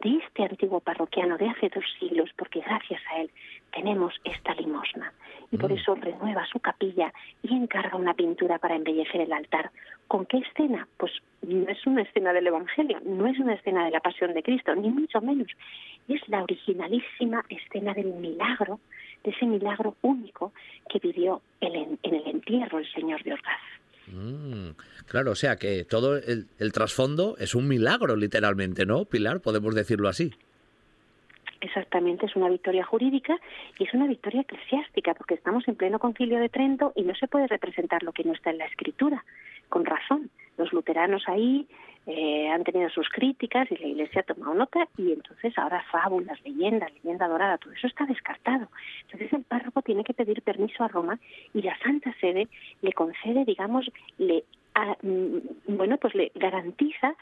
de 0.01 0.17
este 0.17 0.43
antiguo 0.43 0.79
parroquiano 0.79 1.37
de 1.37 1.47
hace 1.47 1.69
dos 1.69 1.83
siglos, 1.99 2.29
porque 2.35 2.61
gracias 2.61 3.01
a 3.11 3.21
él 3.21 3.29
tenemos 3.71 4.13
esta 4.23 4.55
limosna. 4.55 5.13
Y 5.51 5.57
por 5.57 5.71
mm. 5.71 5.77
eso 5.77 5.95
renueva 5.95 6.45
su 6.47 6.59
capilla 6.59 7.13
y 7.43 7.53
encarga 7.53 7.97
una 7.97 8.15
pintura 8.15 8.57
para 8.57 8.75
embellecer 8.75 9.21
el 9.21 9.33
altar. 9.33 9.69
¿Con 10.07 10.25
qué 10.25 10.37
escena? 10.37 10.87
Pues 10.97 11.11
no 11.43 11.69
es 11.69 11.85
una 11.85 12.01
escena 12.01 12.33
del 12.33 12.47
Evangelio, 12.47 12.99
no 13.05 13.27
es 13.27 13.37
una 13.37 13.53
escena 13.53 13.85
de 13.85 13.91
la 13.91 13.99
Pasión 13.99 14.33
de 14.33 14.41
Cristo, 14.41 14.73
ni 14.73 14.89
mucho 14.89 15.21
menos. 15.21 15.47
Es 16.07 16.27
la 16.27 16.41
originalísima 16.41 17.45
escena 17.49 17.93
del 17.93 18.13
milagro, 18.13 18.79
de 19.23 19.31
ese 19.31 19.45
milagro 19.45 19.95
único 20.01 20.51
que 20.89 20.97
vivió 20.97 21.41
en 21.59 21.99
el 22.01 22.27
entierro 22.27 22.79
el 22.79 22.91
Señor 22.91 23.23
de 23.23 23.33
Orgaz. 23.33 23.80
Mm, 24.07 24.71
claro, 25.07 25.31
o 25.31 25.35
sea 25.35 25.55
que 25.55 25.83
todo 25.83 26.17
el, 26.17 26.71
trasfondo 26.73 27.35
es 27.37 27.55
un 27.55 27.67
milagro, 27.67 28.15
literalmente, 28.15 28.85
¿no, 28.85 29.05
Pilar? 29.05 29.41
Podemos 29.41 29.75
decirlo 29.75 30.09
así. 30.09 30.31
Exactamente, 31.61 32.25
es 32.25 32.35
una 32.35 32.49
victoria 32.49 32.83
jurídica 32.83 33.37
y 33.77 33.83
es 33.83 33.93
una 33.93 34.07
victoria 34.07 34.41
eclesiástica, 34.41 35.13
porque 35.13 35.35
estamos 35.35 35.67
en 35.67 35.75
pleno 35.75 35.99
concilio 35.99 36.39
de 36.39 36.49
Trento 36.49 36.91
y 36.95 37.03
no 37.03 37.13
se 37.15 37.27
puede 37.27 37.47
representar 37.47 38.01
lo 38.01 38.11
que 38.11 38.23
no 38.23 38.33
está 38.33 38.49
en 38.49 38.57
la 38.57 38.65
escritura, 38.65 39.23
con 39.69 39.85
razón. 39.85 40.31
Los 40.57 40.73
luteranos 40.73 41.23
ahí 41.27 41.67
eh, 42.07 42.49
han 42.49 42.63
tenido 42.63 42.89
sus 42.89 43.07
críticas 43.09 43.71
y 43.71 43.77
la 43.77 43.87
Iglesia 43.87 44.21
ha 44.21 44.33
tomado 44.33 44.53
nota 44.55 44.87
y 44.97 45.11
entonces 45.11 45.55
ahora 45.57 45.83
fábulas, 45.91 46.41
leyendas, 46.43 46.91
leyenda 46.95 47.27
dorada, 47.27 47.57
todo 47.57 47.73
eso 47.73 47.87
está 47.87 48.05
descartado. 48.05 48.67
Entonces 49.03 49.31
el 49.33 49.43
párroco 49.43 49.81
tiene 49.81 50.03
que 50.03 50.13
pedir 50.13 50.41
permiso 50.41 50.83
a 50.83 50.87
Roma 50.87 51.19
y 51.53 51.61
la 51.61 51.77
Santa 51.79 52.13
Sede 52.19 52.47
le 52.81 52.93
concede, 52.93 53.45
digamos, 53.45 53.91
le 54.17 54.43
mm, 55.03 55.75
bueno, 55.75 55.97
pues 55.97 56.15
le 56.15 56.31
garantiza 56.35 57.15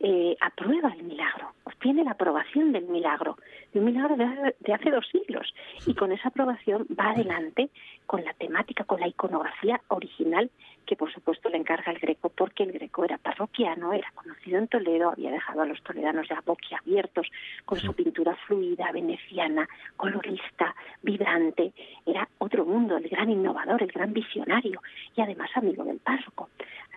eh, 0.00 0.36
aprueba 0.40 0.92
el 0.92 1.04
milagro, 1.04 1.52
obtiene 1.64 2.04
la 2.04 2.10
aprobación 2.10 2.72
del 2.72 2.84
milagro, 2.86 3.38
de 3.72 3.78
un 3.78 3.86
milagro 3.86 4.16
de 4.16 4.72
hace, 4.72 4.90
dos 4.90 5.06
siglos, 5.10 5.54
y 5.86 5.94
con 5.94 6.12
esa 6.12 6.28
aprobación 6.28 6.86
va 6.98 7.10
adelante 7.10 7.70
con 8.06 8.24
la 8.24 8.34
temática, 8.34 8.84
con 8.84 9.00
la 9.00 9.08
iconografía 9.08 9.80
original 9.88 10.50
que 10.84 10.96
por 10.96 11.12
supuesto 11.12 11.48
le 11.48 11.58
encarga 11.58 11.92
el 11.92 11.98
Greco, 11.98 12.28
porque 12.28 12.62
el 12.62 12.72
Greco 12.72 13.04
era 13.04 13.18
parroquiano, 13.18 13.92
era 13.92 14.10
conocido 14.14 14.58
en 14.58 14.68
Toledo, 14.68 15.10
había 15.10 15.30
dejado 15.30 15.62
a 15.62 15.66
los 15.66 15.82
toledanos 15.82 16.28
ya 16.28 16.40
boquiabiertos 16.44 17.26
con 17.64 17.78
su 17.78 17.92
pintura 17.94 18.36
fluida, 18.46 18.90
veneciana, 18.92 19.68
colorista, 19.96 20.74
vibrante, 21.02 21.72
era 22.06 22.28
otro 22.38 22.64
mundo, 22.64 22.96
el 22.96 23.08
gran 23.08 23.30
innovador, 23.30 23.82
el 23.82 23.92
gran 23.92 24.12
visionario 24.12 24.80
y 25.16 25.20
además 25.20 25.50
amigo 25.54 25.84
del 25.84 25.98
párroco. 25.98 26.50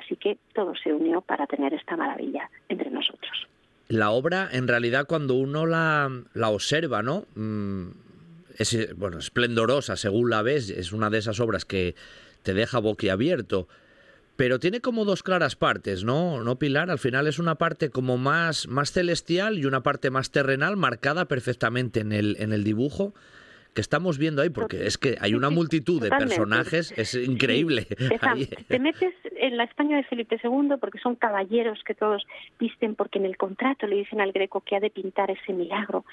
Así 0.03 0.15
que 0.15 0.37
todo 0.53 0.73
se 0.75 0.93
unió 0.93 1.21
para 1.21 1.47
tener 1.47 1.73
esta 1.73 1.95
maravilla 1.97 2.49
entre 2.69 2.89
nosotros. 2.89 3.47
La 3.89 4.11
obra, 4.11 4.49
en 4.51 4.67
realidad, 4.67 5.05
cuando 5.07 5.35
uno 5.35 5.65
la, 5.65 6.11
la 6.33 6.49
observa, 6.49 7.01
¿no? 7.01 7.25
Mm, 7.35 7.87
es 8.57 8.95
bueno, 8.97 9.19
esplendorosa 9.19 9.95
según 9.95 10.29
la 10.29 10.41
ves, 10.41 10.69
es 10.69 10.91
una 10.91 11.09
de 11.09 11.19
esas 11.19 11.39
obras 11.39 11.63
que 11.63 11.95
te 12.47 12.53
deja 12.53 12.79
boquiabierto. 12.79 13.67
Pero 14.37 14.57
tiene 14.57 14.79
como 14.79 15.03
dos 15.03 15.21
claras 15.21 15.57
partes, 15.57 16.05
¿no? 16.05 16.41
¿No, 16.45 16.57
Pilar? 16.57 16.89
Al 16.89 16.97
final 16.97 17.27
es 17.27 17.39
una 17.39 17.55
parte 17.55 17.89
como 17.89 18.17
más, 18.17 18.69
más 18.69 18.93
celestial 18.93 19.57
y 19.57 19.65
una 19.65 19.83
parte 19.83 20.11
más 20.11 20.31
terrenal, 20.31 20.77
marcada 20.77 21.25
perfectamente 21.25 21.99
en 21.99 22.13
el, 22.13 22.37
en 22.39 22.53
el 22.53 22.63
dibujo 22.63 23.13
que 23.73 23.81
estamos 23.81 24.17
viendo 24.17 24.41
ahí, 24.41 24.49
porque 24.49 24.87
es 24.87 24.97
que 24.97 25.17
hay 25.19 25.35
una 25.35 25.49
multitud 25.51 26.01
de 26.01 26.09
personajes, 26.09 26.93
es 26.97 27.13
increíble. 27.13 27.85
Te 28.67 28.79
metes 28.79 29.13
en 29.35 29.57
la 29.57 29.65
España 29.65 29.97
de 29.97 30.03
Felipe 30.05 30.39
II 30.41 30.77
porque 30.79 30.97
son 30.97 31.15
caballeros 31.15 31.83
que 31.83 31.93
todos 31.93 32.25
visten, 32.59 32.95
porque 32.95 33.19
en 33.19 33.25
el 33.25 33.37
contrato 33.37 33.85
le 33.85 33.97
dicen 33.97 34.19
al 34.19 34.31
Greco 34.31 34.61
que 34.61 34.77
ha 34.77 34.79
de 34.79 34.89
pintar 34.89 35.29
ese 35.29 35.53
milagro 35.53 36.05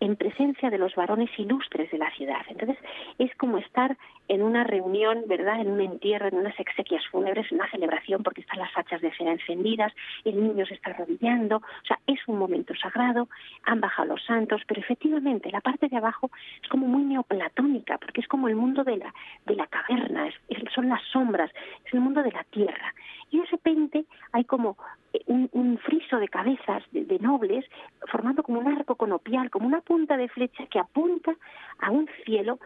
en 0.00 0.16
presencia 0.16 0.70
de 0.70 0.78
los 0.78 0.94
varones 0.94 1.30
ilustres 1.38 1.90
de 1.90 1.98
la 1.98 2.10
ciudad. 2.12 2.42
Entonces, 2.48 2.78
es 3.18 3.34
como 3.36 3.58
estar 3.58 3.96
en 4.28 4.42
una 4.42 4.64
reunión, 4.64 5.24
¿verdad?, 5.26 5.60
en 5.60 5.70
un 5.70 5.80
entierro, 5.80 6.28
en 6.28 6.36
unas 6.36 6.58
exequias 6.58 7.04
fúnebres, 7.08 7.50
en 7.50 7.58
una 7.58 7.70
celebración, 7.70 8.22
porque 8.22 8.40
están 8.40 8.60
las 8.60 8.76
hachas 8.76 9.00
de 9.00 9.12
cera 9.16 9.32
encendidas, 9.32 9.92
el 10.24 10.40
niño 10.40 10.64
se 10.66 10.74
está 10.74 10.90
arrodillando, 10.90 11.56
o 11.56 11.86
sea, 11.86 11.98
es 12.06 12.20
un 12.28 12.38
momento 12.38 12.74
sagrado, 12.76 13.28
han 13.64 13.80
bajado 13.80 14.08
los 14.08 14.24
santos, 14.24 14.62
pero 14.66 14.80
efectivamente 14.80 15.50
la 15.50 15.60
parte 15.60 15.88
de 15.88 15.96
abajo 15.96 16.30
es 16.62 16.68
como 16.68 16.86
muy 16.86 17.02
neoplatónica, 17.02 17.98
porque 17.98 18.20
es 18.20 18.28
como 18.28 18.48
el 18.48 18.56
mundo 18.56 18.84
de 18.84 18.98
la, 18.98 19.12
de 19.46 19.56
la 19.56 19.66
caverna, 19.66 20.28
son 20.74 20.88
las 20.88 21.02
sombras, 21.12 21.50
es 21.84 21.94
el 21.94 22.00
mundo 22.00 22.22
de 22.22 22.32
la 22.32 22.44
tierra. 22.44 22.94
Y 23.30 23.38
de 23.38 23.46
repente 23.46 24.04
hay 24.32 24.44
como 24.44 24.76
eh, 25.12 25.22
un, 25.26 25.78
friso 25.78 26.18
de 26.18 26.28
cabezas 26.28 26.82
de, 26.92 27.18
nobles 27.18 27.64
formando 28.10 28.42
como 28.42 28.60
un 28.60 28.68
arco 28.68 28.96
conopial, 28.96 29.50
como 29.50 29.66
una 29.66 29.80
punta 29.80 30.16
de 30.16 30.28
flecha 30.28 30.66
que 30.66 30.78
apunta 30.78 31.34
a 31.80 31.90
un 31.90 32.08
cielo 32.24 32.58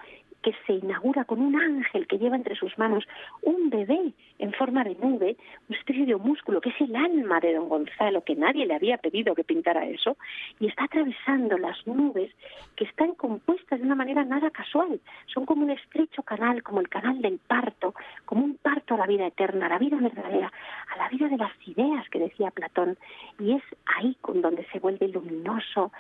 que 0.45 0.55
se 0.67 0.75
inaugura 0.75 1.25
con 1.25 1.41
un 1.41 1.57
ángel 1.57 2.07
que 2.07 2.19
lleva 2.19 2.37
entre 2.37 2.55
sus 2.55 2.77
manos 2.77 3.05
un 3.41 3.71
bebé 3.71 4.13
en 4.39 4.53
forma 4.53 4.85
de 4.85 4.95
nube, 4.95 5.39
un 5.71 5.75
especie 5.75 6.05
de 6.05 6.17
músculo 6.17 6.61
que 6.61 6.69
es 6.69 6.81
el 6.83 6.95
alma 6.95 7.41
de 7.41 7.55
don 7.55 7.71
Gonzalo, 7.71 8.23
que 8.23 8.37
nadie 8.37 8.67
le 8.67 8.75
había 8.75 8.99
pedido 8.99 9.35
que 9.35 9.43
pintara 9.43 9.87
eso, 9.87 10.19
y 10.61 10.67
está 10.67 10.85
atravesando 10.85 11.57
las 11.57 11.87
nubes 11.87 12.31
que 12.77 12.85
están 12.85 13.13
compuestas 13.15 13.81
de 13.81 13.87
una 13.87 13.95
manera 13.95 14.23
nada 14.23 14.51
casual. 14.51 15.01
Son 15.33 15.47
como 15.47 15.65
un 15.65 15.71
estrecho 15.71 16.23
canal, 16.23 16.63
como 16.63 16.81
el 16.81 16.91
canal 16.91 17.23
del 17.23 17.39
parto, 17.39 17.95
como 18.27 18.45
un 18.45 18.57
parto 18.57 18.95
a 18.95 18.99
la 18.99 19.07
vida 19.07 19.27
eterna, 19.27 19.67
a 19.67 19.71
la 19.71 19.79
vida 19.79 19.97
verdadera, 19.97 20.53
a 20.95 20.99
la 20.99 21.09
vida 21.09 21.29
de 21.29 21.39
las 21.39 21.53
ideas 21.67 22.07
que 22.11 22.19
decía 22.19 22.51
Platón, 22.51 22.99
y 23.39 23.53
es 23.53 23.63
ahí 23.97 24.15
con 24.21 24.43
donde 24.43 24.67
se 24.67 24.79
vuelve 24.79 25.09
luminoso, 25.09 25.91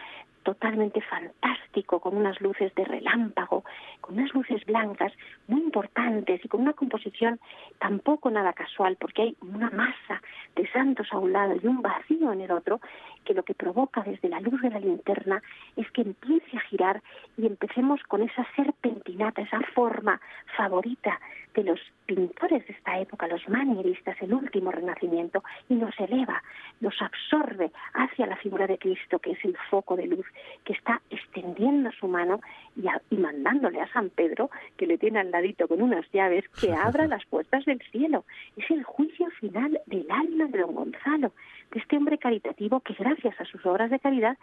totalmente 0.44 1.00
fantástico, 1.00 1.98
con 1.98 2.16
unas 2.16 2.40
luces 2.40 2.72
de 2.76 2.84
relámpago, 2.84 3.64
con 4.00 4.18
unas 4.18 4.32
luces 4.32 4.64
blancas 4.64 5.12
muy 5.48 5.60
importantes 5.60 6.44
y 6.44 6.48
con 6.48 6.60
una 6.60 6.74
composición 6.74 7.40
tampoco 7.80 8.30
nada 8.30 8.52
casual, 8.52 8.96
porque 9.00 9.22
hay 9.22 9.36
una 9.40 9.70
masa 9.70 10.22
de 10.54 10.70
santos 10.70 11.08
a 11.10 11.18
un 11.18 11.32
lado 11.32 11.56
y 11.60 11.66
un 11.66 11.82
vacío 11.82 12.32
en 12.32 12.42
el 12.42 12.52
otro, 12.52 12.80
que 13.24 13.34
lo 13.34 13.42
que 13.42 13.54
provoca 13.54 14.02
desde 14.02 14.28
la 14.28 14.40
luz 14.40 14.60
de 14.62 14.70
la 14.70 14.78
linterna 14.78 15.42
es 15.76 15.90
que 15.90 16.02
empiece 16.02 16.56
a 16.56 16.60
girar 16.60 17.02
y 17.36 17.46
empecemos 17.46 18.02
con 18.04 18.22
esa 18.22 18.46
serpentinata, 18.54 19.42
esa 19.42 19.60
forma 19.74 20.20
favorita 20.56 21.18
de 21.54 21.64
los 21.64 21.80
pintores 22.06 22.66
de 22.66 22.74
esta 22.74 22.98
época, 22.98 23.28
los 23.28 23.48
manieristas, 23.48 24.20
el 24.20 24.34
último 24.34 24.70
renacimiento, 24.70 25.42
y 25.68 25.74
nos 25.74 25.98
eleva, 25.98 26.42
nos 26.80 27.00
absorbe 27.00 27.70
hacia 27.94 28.26
la 28.26 28.36
figura 28.36 28.66
de 28.66 28.78
Cristo, 28.78 29.18
que 29.18 29.32
es 29.32 29.44
el 29.44 29.56
foco 29.70 29.96
de 29.96 30.06
luz, 30.06 30.26
que 30.64 30.72
está 30.72 31.00
extendiendo 31.10 31.90
su 31.92 32.08
mano 32.08 32.40
y, 32.76 32.86
y 33.10 33.16
mandándole 33.16 33.80
a 33.80 33.92
San 33.92 34.10
Pedro, 34.10 34.50
que 34.76 34.86
le 34.86 34.98
tiene 34.98 35.20
al 35.20 35.30
ladito 35.30 35.68
con 35.68 35.80
unas 35.80 36.10
llaves, 36.12 36.44
que 36.60 36.72
abra 36.74 37.06
las 37.06 37.24
puertas 37.26 37.64
del 37.64 37.80
cielo. 37.90 38.24
Es 38.56 38.70
el 38.70 38.82
juicio 38.84 39.28
final 39.40 39.80
del 39.86 40.06
alma 40.10 40.46
de 40.46 40.58
don 40.58 40.74
Gonzalo, 40.74 41.32
de 41.72 41.80
este 41.80 41.96
hombre 41.96 42.18
caritativo 42.18 42.80
que 42.80 42.94
gracias 43.22 43.40
a 43.40 43.50
sus 43.50 43.64
obras 43.66 43.90
de 43.90 43.98
caridad, 43.98 44.36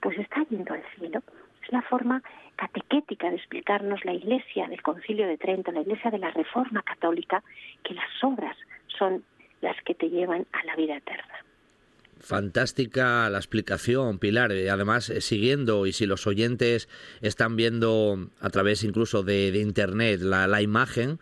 pues 0.00 0.18
está 0.18 0.44
yendo 0.50 0.74
al 0.74 0.82
cielo. 0.96 1.22
Es 1.64 1.72
la 1.72 1.82
forma 1.82 2.22
catequética 2.56 3.30
de 3.30 3.36
explicarnos 3.36 4.04
la 4.04 4.12
Iglesia 4.12 4.68
del 4.68 4.82
Concilio 4.82 5.26
de 5.26 5.38
Trento, 5.38 5.72
la 5.72 5.80
Iglesia 5.80 6.10
de 6.10 6.18
la 6.18 6.30
Reforma 6.30 6.82
Católica, 6.82 7.42
que 7.84 7.94
las 7.94 8.08
obras 8.22 8.56
son 8.98 9.22
las 9.60 9.76
que 9.82 9.94
te 9.94 10.08
llevan 10.08 10.46
a 10.52 10.64
la 10.64 10.76
vida 10.76 10.96
eterna. 10.96 11.34
Fantástica 12.20 13.30
la 13.30 13.38
explicación, 13.38 14.18
Pilar. 14.18 14.50
Eh, 14.52 14.70
además, 14.70 15.08
eh, 15.08 15.20
siguiendo, 15.20 15.86
y 15.86 15.92
si 15.92 16.06
los 16.06 16.26
oyentes 16.26 16.88
están 17.20 17.54
viendo 17.56 18.28
a 18.40 18.50
través 18.50 18.82
incluso 18.82 19.22
de, 19.22 19.48
Internet 19.58 20.20
la, 20.20 20.48
la 20.48 20.60
imagen, 20.60 21.20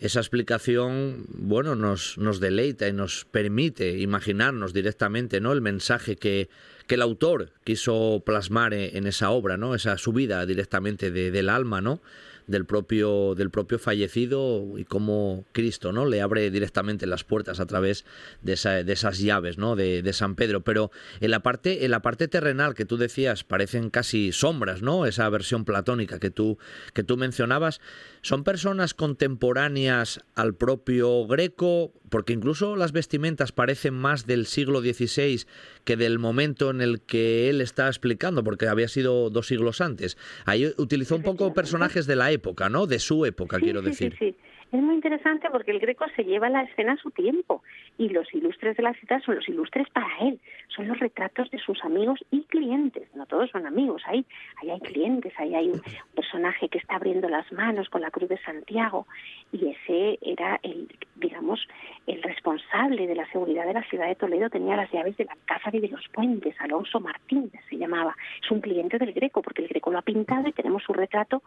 esa 0.00 0.20
explicación, 0.20 1.26
bueno, 1.28 1.74
nos, 1.74 2.18
nos 2.18 2.40
deleita 2.40 2.88
y 2.88 2.92
nos 2.92 3.24
permite 3.24 3.98
imaginarnos 3.98 4.72
directamente, 4.72 5.40
¿no? 5.40 5.52
El 5.52 5.60
mensaje 5.60 6.16
que, 6.16 6.48
que 6.86 6.96
el 6.96 7.02
autor 7.02 7.50
quiso 7.64 8.22
plasmar 8.24 8.74
en 8.74 9.06
esa 9.06 9.30
obra, 9.30 9.56
¿no? 9.56 9.74
Esa 9.74 9.96
subida 9.98 10.44
directamente 10.46 11.10
del 11.10 11.48
alma, 11.48 11.80
¿no? 11.80 12.00
Del 12.46 12.66
propio, 12.66 13.34
del 13.34 13.50
propio 13.50 13.78
fallecido 13.78 14.78
y 14.78 14.84
cómo 14.84 15.44
Cristo 15.52 15.92
¿no? 15.92 16.06
le 16.06 16.20
abre 16.20 16.50
directamente 16.50 17.06
las 17.06 17.24
puertas 17.24 17.60
a 17.60 17.66
través 17.66 18.04
de, 18.42 18.54
de 18.84 18.92
esas 18.92 19.18
llaves 19.18 19.58
¿no? 19.58 19.76
de, 19.76 20.02
de, 20.02 20.12
San 20.12 20.34
Pedro. 20.34 20.62
Pero 20.62 20.90
en 21.20 21.30
la, 21.30 21.40
parte, 21.40 21.84
en 21.84 21.90
la 21.90 22.02
parte 22.02 22.28
terrenal 22.28 22.74
que 22.74 22.84
tú 22.84 22.96
decías 22.96 23.44
parecen 23.44 23.90
casi 23.90 24.32
sombras, 24.32 24.82
¿no? 24.82 25.06
esa 25.06 25.28
versión 25.28 25.64
platónica 25.64 26.18
que 26.18 26.30
tú, 26.30 26.58
que 26.92 27.02
tú 27.02 27.16
mencionabas, 27.16 27.80
¿son 28.22 28.44
personas 28.44 28.94
contemporáneas 28.94 30.20
al 30.34 30.54
propio 30.54 31.26
Greco? 31.26 31.92
Porque 32.10 32.32
incluso 32.32 32.76
las 32.76 32.92
vestimentas 32.92 33.52
parecen 33.52 33.94
más 33.94 34.26
del 34.26 34.46
siglo 34.46 34.80
XVI 34.80 35.46
que 35.84 35.96
del 35.96 36.18
momento 36.18 36.70
en 36.70 36.80
el 36.80 37.00
que 37.00 37.50
él 37.50 37.60
está 37.60 37.88
explicando, 37.88 38.44
porque 38.44 38.68
había 38.68 38.88
sido 38.88 39.30
dos 39.30 39.48
siglos 39.48 39.80
antes. 39.80 40.16
Ahí 40.44 40.72
utilizó 40.76 41.16
un 41.16 41.22
poco 41.22 41.54
personajes 41.54 42.06
de 42.06 42.16
la 42.16 42.32
época, 42.34 42.68
¿no? 42.68 42.86
De 42.86 42.98
su 42.98 43.24
época, 43.24 43.58
quiero 43.58 43.82
decir. 43.82 44.14
Sí, 44.18 44.32
sí. 44.32 44.36
Es 44.74 44.82
muy 44.82 44.96
interesante 44.96 45.48
porque 45.52 45.70
el 45.70 45.78
greco 45.78 46.04
se 46.16 46.24
lleva 46.24 46.48
la 46.48 46.62
escena 46.62 46.94
a 46.94 46.96
su 46.96 47.12
tiempo 47.12 47.62
y 47.96 48.08
los 48.08 48.26
ilustres 48.34 48.76
de 48.76 48.82
la 48.82 48.92
ciudad 48.94 49.22
son 49.24 49.36
los 49.36 49.48
ilustres 49.48 49.88
para 49.90 50.08
él, 50.22 50.40
son 50.66 50.88
los 50.88 50.98
retratos 50.98 51.48
de 51.52 51.58
sus 51.58 51.84
amigos 51.84 52.18
y 52.32 52.42
clientes, 52.42 53.06
no 53.14 53.24
todos 53.26 53.50
son 53.50 53.68
amigos, 53.68 54.02
ahí, 54.06 54.26
ahí 54.60 54.70
hay 54.72 54.80
clientes, 54.80 55.32
ahí 55.36 55.54
hay 55.54 55.68
un 55.68 55.80
personaje 56.16 56.68
que 56.68 56.78
está 56.78 56.96
abriendo 56.96 57.28
las 57.28 57.52
manos 57.52 57.88
con 57.88 58.00
la 58.00 58.10
cruz 58.10 58.28
de 58.28 58.38
Santiago 58.38 59.06
y 59.52 59.68
ese 59.68 60.18
era 60.20 60.58
el, 60.64 60.88
digamos, 61.14 61.60
el 62.08 62.20
responsable 62.24 63.06
de 63.06 63.14
la 63.14 63.30
seguridad 63.30 63.66
de 63.66 63.74
la 63.74 63.84
ciudad 63.84 64.08
de 64.08 64.16
Toledo, 64.16 64.50
tenía 64.50 64.74
las 64.74 64.90
llaves 64.90 65.16
del 65.16 65.28
Alcázar 65.28 65.72
y 65.76 65.80
de 65.82 65.88
los 65.88 66.08
puentes, 66.08 66.60
Alonso 66.60 66.98
Martínez 66.98 67.62
se 67.70 67.76
llamaba, 67.76 68.16
es 68.42 68.50
un 68.50 68.60
cliente 68.60 68.98
del 68.98 69.12
greco 69.12 69.40
porque 69.40 69.62
el 69.62 69.68
greco 69.68 69.92
lo 69.92 69.98
ha 69.98 70.02
pintado 70.02 70.48
y 70.48 70.52
tenemos 70.52 70.82
su 70.82 70.92
retrato 70.92 71.44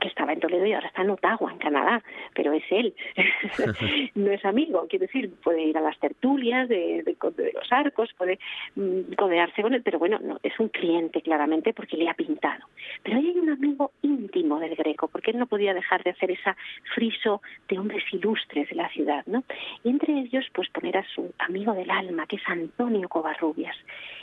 que 0.00 0.08
estaba 0.08 0.32
en 0.32 0.40
Toledo 0.40 0.66
y 0.66 0.72
ahora 0.72 0.88
está 0.88 1.02
en 1.02 1.10
Ottawa, 1.10 1.52
en 1.52 1.58
Canadá, 1.58 2.02
pero 2.34 2.52
es 2.52 2.64
él, 2.70 2.94
no 4.14 4.30
es 4.30 4.44
amigo, 4.44 4.86
quiero 4.88 5.06
decir, 5.06 5.32
puede 5.42 5.62
ir 5.62 5.76
a 5.76 5.80
las 5.80 5.98
tertulias 5.98 6.68
de, 6.68 7.02
de, 7.02 7.52
los 7.52 7.72
arcos, 7.72 8.10
puede 8.16 8.38
mm, 8.76 9.14
codearse 9.16 9.62
con 9.62 9.74
él, 9.74 9.82
pero 9.82 9.98
bueno, 9.98 10.18
no, 10.22 10.38
es 10.42 10.58
un 10.58 10.68
cliente 10.68 11.22
claramente 11.22 11.72
porque 11.72 11.96
le 11.96 12.08
ha 12.08 12.14
pintado. 12.14 12.66
Pero 13.02 13.18
ahí 13.18 13.28
hay 13.28 13.38
un 13.38 13.50
amigo 13.50 13.92
íntimo 14.02 14.58
del 14.58 14.74
Greco, 14.76 15.08
porque 15.08 15.32
él 15.32 15.38
no 15.38 15.46
podía 15.46 15.74
dejar 15.74 16.02
de 16.04 16.10
hacer 16.10 16.30
esa 16.30 16.56
friso 16.94 17.42
de 17.68 17.78
hombres 17.78 18.04
ilustres 18.12 18.68
de 18.68 18.76
la 18.76 18.88
ciudad, 18.90 19.24
¿no? 19.26 19.44
Y 19.82 19.90
entre 19.90 20.18
ellos, 20.18 20.46
pues 20.52 20.68
poner 20.70 20.96
a 20.96 21.04
su 21.14 21.32
amigo 21.38 21.72
del 21.74 21.90
alma, 21.90 22.26
que 22.26 22.36
es 22.36 22.42
Antonio 22.46 23.08
Covarrubias, 23.08 23.76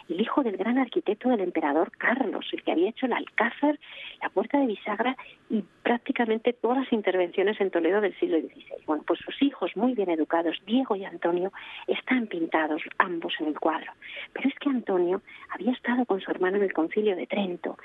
el 0.10 0.20
hijo 0.20 0.43
del 0.43 0.58
gran 0.58 0.78
arquitecto 0.78 1.30
del 1.30 1.41
emperador 1.41 1.91
Carlos, 1.97 2.45
el 2.52 2.64
que 2.64 2.72
había 2.72 2.89
hecho 2.89 3.06
el 3.06 3.14
Alcázar, 3.14 3.80
la 4.22 4.30
puerta 4.30 4.60
de 4.60 4.68
bisagra 4.68 5.16
y 5.52 5.66
prácticamente 5.84 6.54
todas 6.54 6.78
las 6.78 6.93
intervenciones 6.93 7.60
en 7.60 7.72
Toledo 7.72 7.99
del 7.99 8.18
siglo 8.18 8.39
XVI. 8.39 8.86
Bueno, 8.86 9.04
pues 9.06 9.20
sus 9.20 9.39
hijos 9.41 9.76
muy 9.76 9.93
bien 9.93 10.10
educados, 10.10 10.58
Diego 10.66 10.95
y 10.95 11.04
Antonio, 11.04 11.52
están 11.88 12.28
pintados 12.28 12.82
ambos 12.97 13.34
en 13.41 13.47
el 13.47 13.60
cuadro. 13.60 13.91
Pero 14.32 14.47
es 14.47 14.56
que 14.60 14.70
Antonio 14.70 15.22
había 15.49 15.74
estado 15.74 16.06
con 16.06 16.22
su 16.22 16.32
hermano 16.32 16.56
en 16.56 16.64
el 16.64 16.74
concilio 16.74 17.18
de 17.18 17.28
Trento 17.28 17.78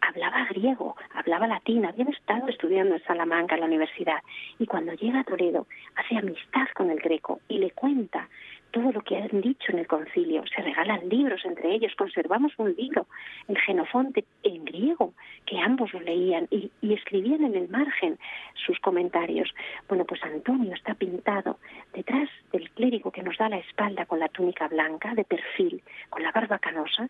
hablaba 0.00 0.46
griego, 0.46 0.94
hablaba 1.14 1.46
latín, 1.46 1.84
habían 1.84 2.08
estado 2.08 2.48
estudiando 2.48 2.94
en 2.94 3.02
Salamanca, 3.04 3.54
en 3.54 3.62
la 3.62 3.66
universidad, 3.66 4.22
y 4.58 4.66
cuando 4.66 4.92
llega 4.92 5.20
a 5.20 5.24
Toledo 5.24 5.66
hace 5.96 6.16
amistad 6.16 6.66
con 6.74 6.90
el 6.90 6.98
greco 6.98 7.40
y 7.48 7.58
le 7.58 7.72
cuenta 7.72 8.28
todo 8.76 8.92
lo 8.92 9.00
que 9.00 9.16
han 9.16 9.40
dicho 9.40 9.72
en 9.72 9.78
el 9.78 9.86
concilio. 9.86 10.44
Se 10.54 10.60
regalan 10.60 11.08
libros 11.08 11.40
entre 11.46 11.72
ellos. 11.72 11.94
Conservamos 11.96 12.52
un 12.58 12.74
libro, 12.74 13.06
el 13.48 13.58
Genofonte, 13.58 14.26
en 14.42 14.66
griego, 14.66 15.14
que 15.46 15.58
ambos 15.58 15.94
lo 15.94 16.00
leían 16.00 16.46
y, 16.50 16.70
y, 16.82 16.92
escribían 16.92 17.42
en 17.42 17.54
el 17.54 17.70
margen 17.70 18.18
sus 18.66 18.78
comentarios. 18.80 19.48
Bueno, 19.88 20.04
pues 20.04 20.22
Antonio 20.22 20.74
está 20.74 20.92
pintado 20.92 21.58
detrás 21.94 22.28
del 22.52 22.68
clérigo 22.72 23.10
que 23.10 23.22
nos 23.22 23.38
da 23.38 23.48
la 23.48 23.56
espalda 23.56 24.04
con 24.04 24.18
la 24.18 24.28
túnica 24.28 24.68
blanca, 24.68 25.14
de 25.14 25.24
perfil, 25.24 25.82
con 26.10 26.22
la 26.22 26.32
barba 26.32 26.58
canosa, 26.58 27.08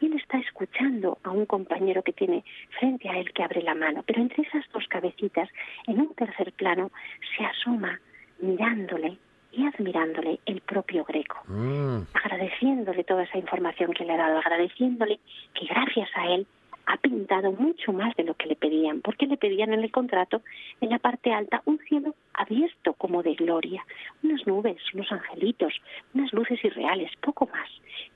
y 0.00 0.06
él 0.06 0.14
está 0.14 0.38
escuchando 0.38 1.18
a 1.22 1.30
un 1.30 1.46
compañero 1.46 2.02
que 2.02 2.12
tiene 2.12 2.42
frente 2.80 3.08
a 3.08 3.18
él 3.20 3.32
que 3.32 3.44
abre 3.44 3.62
la 3.62 3.76
mano. 3.76 4.02
Pero 4.04 4.20
entre 4.20 4.42
esas 4.42 4.64
dos 4.72 4.88
cabecitas, 4.88 5.48
en 5.86 6.00
un 6.00 6.12
tercer 6.14 6.52
plano, 6.54 6.90
se 7.36 7.44
asoma 7.44 8.00
mirándole 8.40 9.16
y 9.56 9.66
admirándole 9.66 10.40
el 10.46 10.60
propio 10.60 11.04
Greco, 11.04 11.42
mm. 11.46 11.98
agradeciéndole 12.14 13.04
toda 13.04 13.24
esa 13.24 13.38
información 13.38 13.92
que 13.92 14.04
le 14.04 14.12
ha 14.12 14.16
dado, 14.16 14.38
agradeciéndole 14.38 15.20
que 15.54 15.66
gracias 15.66 16.08
a 16.14 16.26
él 16.28 16.46
ha 16.86 16.96
pintado 16.98 17.52
mucho 17.52 17.92
más 17.92 18.14
de 18.16 18.24
lo 18.24 18.34
que 18.34 18.46
le 18.46 18.56
pedían, 18.56 19.00
porque 19.00 19.26
le 19.26 19.36
pedían 19.36 19.72
en 19.72 19.80
el 19.80 19.90
contrato, 19.90 20.42
en 20.80 20.90
la 20.90 20.98
parte 20.98 21.32
alta, 21.32 21.62
un 21.64 21.78
cielo 21.78 22.14
abierto 22.34 22.94
como 22.94 23.22
de 23.22 23.34
gloria, 23.34 23.84
unas 24.22 24.46
nubes, 24.46 24.76
unos 24.92 25.10
angelitos, 25.12 25.72
unas 26.14 26.32
luces 26.32 26.62
irreales, 26.64 27.10
poco 27.20 27.46
más. 27.46 27.68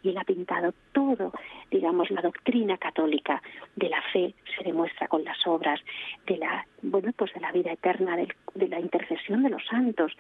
Y 0.03 0.11
él 0.11 0.19
ha 0.19 0.25
pintado 0.25 0.75
todo, 0.93 1.33
digamos, 1.71 2.11
la 2.11 2.21
doctrina 2.21 2.77
católica 2.79 3.43
de 3.77 3.89
la 3.89 4.03
fe 4.12 4.35
se 4.57 4.64
demuestra 4.64 5.09
con 5.09 5.25
las 5.25 5.39
obras, 5.47 5.81
de 6.27 6.37
la, 6.37 6.66
bueno, 6.83 7.12
pues 7.16 7.33
de 7.33 7.41
la 7.41 7.53
vida 7.53 7.73
eterna, 7.73 8.16
de, 8.16 8.69
la 8.69 8.81
intercesión 8.81 9.43
de 9.43 9.51
los 9.51 9.64
santos, 9.66 10.12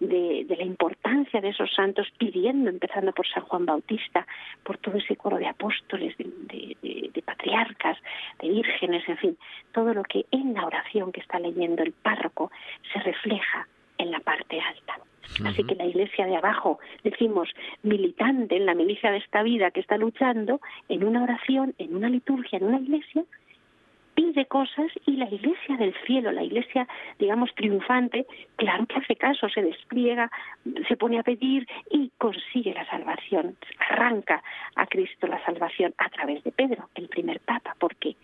de, 0.00 0.46
la 0.48 0.64
importancia 0.64 1.40
de 1.40 1.48
esos 1.48 1.72
santos, 1.74 2.06
pidiendo, 2.18 2.70
empezando 2.70 3.12
por 3.12 3.26
San 3.26 3.44
Juan 3.44 3.66
Bautista, 3.66 4.26
por 4.62 4.78
todo 4.78 4.96
ese 4.98 5.16
coro 5.16 5.38
de 5.38 5.48
apóstoles, 5.48 6.14
de 6.18 7.22
patriarcas, 7.24 7.95
de 8.40 8.48
vírgenes, 8.48 9.08
en 9.08 9.16
fin, 9.18 9.38
todo 9.72 9.94
lo 9.94 10.02
que 10.02 10.26
en 10.30 10.54
la 10.54 10.66
oración 10.66 11.12
que 11.12 11.20
está 11.20 11.38
leyendo 11.38 11.82
el 11.82 11.92
párroco 11.92 12.50
se 12.92 13.00
refleja 13.00 13.66
en 13.98 14.10
la 14.10 14.20
parte 14.20 14.60
alta. 14.60 14.98
Así 15.44 15.64
que 15.64 15.74
la 15.74 15.86
iglesia 15.86 16.24
de 16.26 16.36
abajo, 16.36 16.78
decimos, 17.02 17.48
militante 17.82 18.56
en 18.56 18.64
la 18.64 18.74
milicia 18.74 19.10
de 19.10 19.18
esta 19.18 19.42
vida 19.42 19.70
que 19.70 19.80
está 19.80 19.96
luchando, 19.96 20.60
en 20.88 21.04
una 21.04 21.22
oración, 21.22 21.74
en 21.78 21.96
una 21.96 22.08
liturgia, 22.08 22.58
en 22.58 22.64
una 22.64 22.78
iglesia, 22.78 23.24
pide 24.16 24.46
cosas 24.46 24.90
y 25.06 25.12
la 25.12 25.26
iglesia 25.26 25.76
del 25.76 25.94
cielo, 26.06 26.32
la 26.32 26.42
iglesia, 26.42 26.88
digamos, 27.18 27.54
triunfante, 27.54 28.26
claro 28.56 28.86
que 28.86 28.96
hace 28.96 29.14
caso, 29.14 29.48
se 29.48 29.62
despliega, 29.62 30.30
se 30.88 30.96
pone 30.96 31.20
a 31.20 31.22
pedir 31.22 31.68
y 31.90 32.10
consigue 32.18 32.74
la 32.74 32.84
salvación, 32.86 33.56
arranca 33.78 34.42
a 34.74 34.86
Cristo 34.86 35.28
la 35.28 35.44
salvación 35.44 35.94
a 35.98 36.08
través 36.08 36.42
de 36.42 36.50
Pedro, 36.50 36.88
el 36.96 37.08
primer 37.08 37.40
papa, 37.40 37.76
porque 37.78 38.16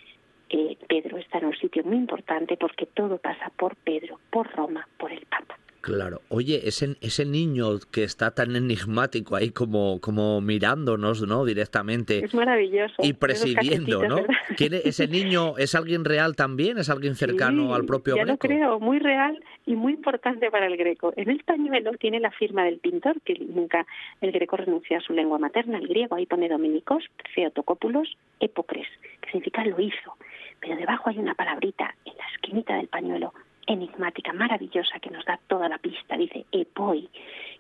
eh, 0.49 0.77
Pedro 0.89 1.19
está 1.19 1.39
en 1.39 1.47
un 1.47 1.57
sitio 1.57 1.85
muy 1.85 1.97
importante 1.97 2.57
porque 2.57 2.87
todo 2.87 3.19
pasa 3.19 3.53
por 3.57 3.77
Pedro, 3.77 4.19
por 4.31 4.51
Roma, 4.51 4.89
por 4.99 5.13
el 5.13 5.25
Papa. 5.27 5.59
Claro. 5.83 6.23
Oye, 6.29 6.69
ese, 6.69 6.97
ese 7.01 7.27
niño 7.27 7.81
que 7.91 8.05
está 8.05 8.31
tan 8.31 8.55
enigmático 8.55 9.35
ahí 9.35 9.51
como, 9.51 10.01
como 10.01 10.41
mirándonos, 10.41 11.27
¿no? 11.27 11.45
Directamente. 11.45 12.25
Es 12.25 12.33
maravilloso. 12.35 12.95
Y 13.03 13.15
presidiendo, 13.15 14.07
¿no? 14.07 14.25
¿Ese 14.57 15.09
niño 15.09 15.59
es 15.59 15.75
alguien 15.75 16.05
real 16.05 16.37
también? 16.37 16.79
¿Es 16.79 16.89
alguien 16.89 17.17
cercano 17.17 17.75
al 17.75 17.85
propio 17.85 18.15
ya 18.15 18.23
Greco? 18.23 18.47
lo 18.47 18.55
creo, 18.55 18.79
muy 18.79 19.01
real 19.01 19.43
y 19.67 19.75
muy 19.75 19.95
importante 19.95 20.53
para 20.53 20.67
el 20.67 20.77
Greco. 20.77 21.13
En 21.17 21.29
el 21.29 21.43
pañuelo 21.43 21.91
tiene 21.99 22.21
la 22.21 22.31
firma 22.31 22.63
del 22.63 22.79
pintor, 22.79 23.21
que 23.23 23.35
nunca 23.35 23.85
el 24.21 24.31
Greco 24.31 24.57
renuncia 24.57 24.99
a 24.99 25.01
su 25.01 25.13
lengua 25.13 25.41
materna, 25.41 25.79
el 25.79 25.89
griego. 25.89 26.15
Ahí 26.15 26.27
pone 26.27 26.49
Dominicos, 26.49 27.03
Theotocópulos, 27.35 28.17
Epocres, 28.39 28.87
que 29.21 29.31
significa 29.33 29.65
lo 29.65 29.81
hizo. 29.81 30.17
Pero 30.61 30.77
debajo 30.77 31.11
hay 31.11 31.19
una 31.19 31.35
palabrita 31.35 31.93
en 32.05 32.17
la 32.17 32.25
esquinita 32.33 32.77
del 32.77 32.87
pañuelo, 32.87 33.35
enigmática, 33.67 34.33
maravillosa, 34.33 35.01
que 35.01 35.11
nos 35.11 35.25
da 35.25 35.39
toda 35.47 35.69
la 35.69 35.79
pista. 35.79 36.17
Dice 36.17 36.47
epoi, 36.53 37.09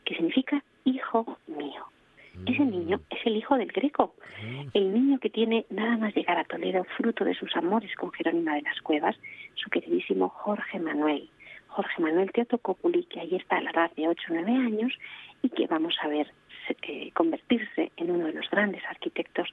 que 0.04 0.14
significa 0.14 0.62
hijo 0.84 1.38
mío. 1.46 1.84
Ese 2.46 2.64
niño 2.64 3.00
es 3.10 3.26
el 3.26 3.36
hijo 3.36 3.56
del 3.56 3.70
Greco, 3.70 4.14
el 4.72 4.92
niño 4.92 5.18
que 5.18 5.28
tiene 5.28 5.66
nada 5.68 5.98
más 5.98 6.14
llegar 6.14 6.38
a 6.38 6.44
Toledo, 6.44 6.84
fruto 6.96 7.24
de 7.24 7.34
sus 7.34 7.54
amores 7.56 7.94
con 7.94 8.10
Jerónima 8.12 8.54
de 8.54 8.62
las 8.62 8.80
Cuevas, 8.80 9.16
su 9.54 9.68
queridísimo 9.68 10.30
Jorge 10.30 10.80
Manuel. 10.80 11.28
Jorge 11.68 12.02
Manuel 12.02 12.32
Teotocópuli, 12.32 13.04
que 13.04 13.20
ahí 13.20 13.34
está 13.36 13.56
a 13.56 13.60
la 13.62 13.70
edad 13.70 13.90
de 13.96 14.08
8 14.08 14.22
o 14.30 14.34
9 14.34 14.50
años 14.50 14.92
y 15.42 15.50
que 15.50 15.66
vamos 15.66 15.94
a 16.02 16.08
ver 16.08 16.32
eh, 16.68 17.10
convertirse 17.14 17.92
en 17.96 18.10
uno 18.10 18.26
de 18.26 18.32
los 18.32 18.48
grandes 18.50 18.82
arquitectos 18.88 19.48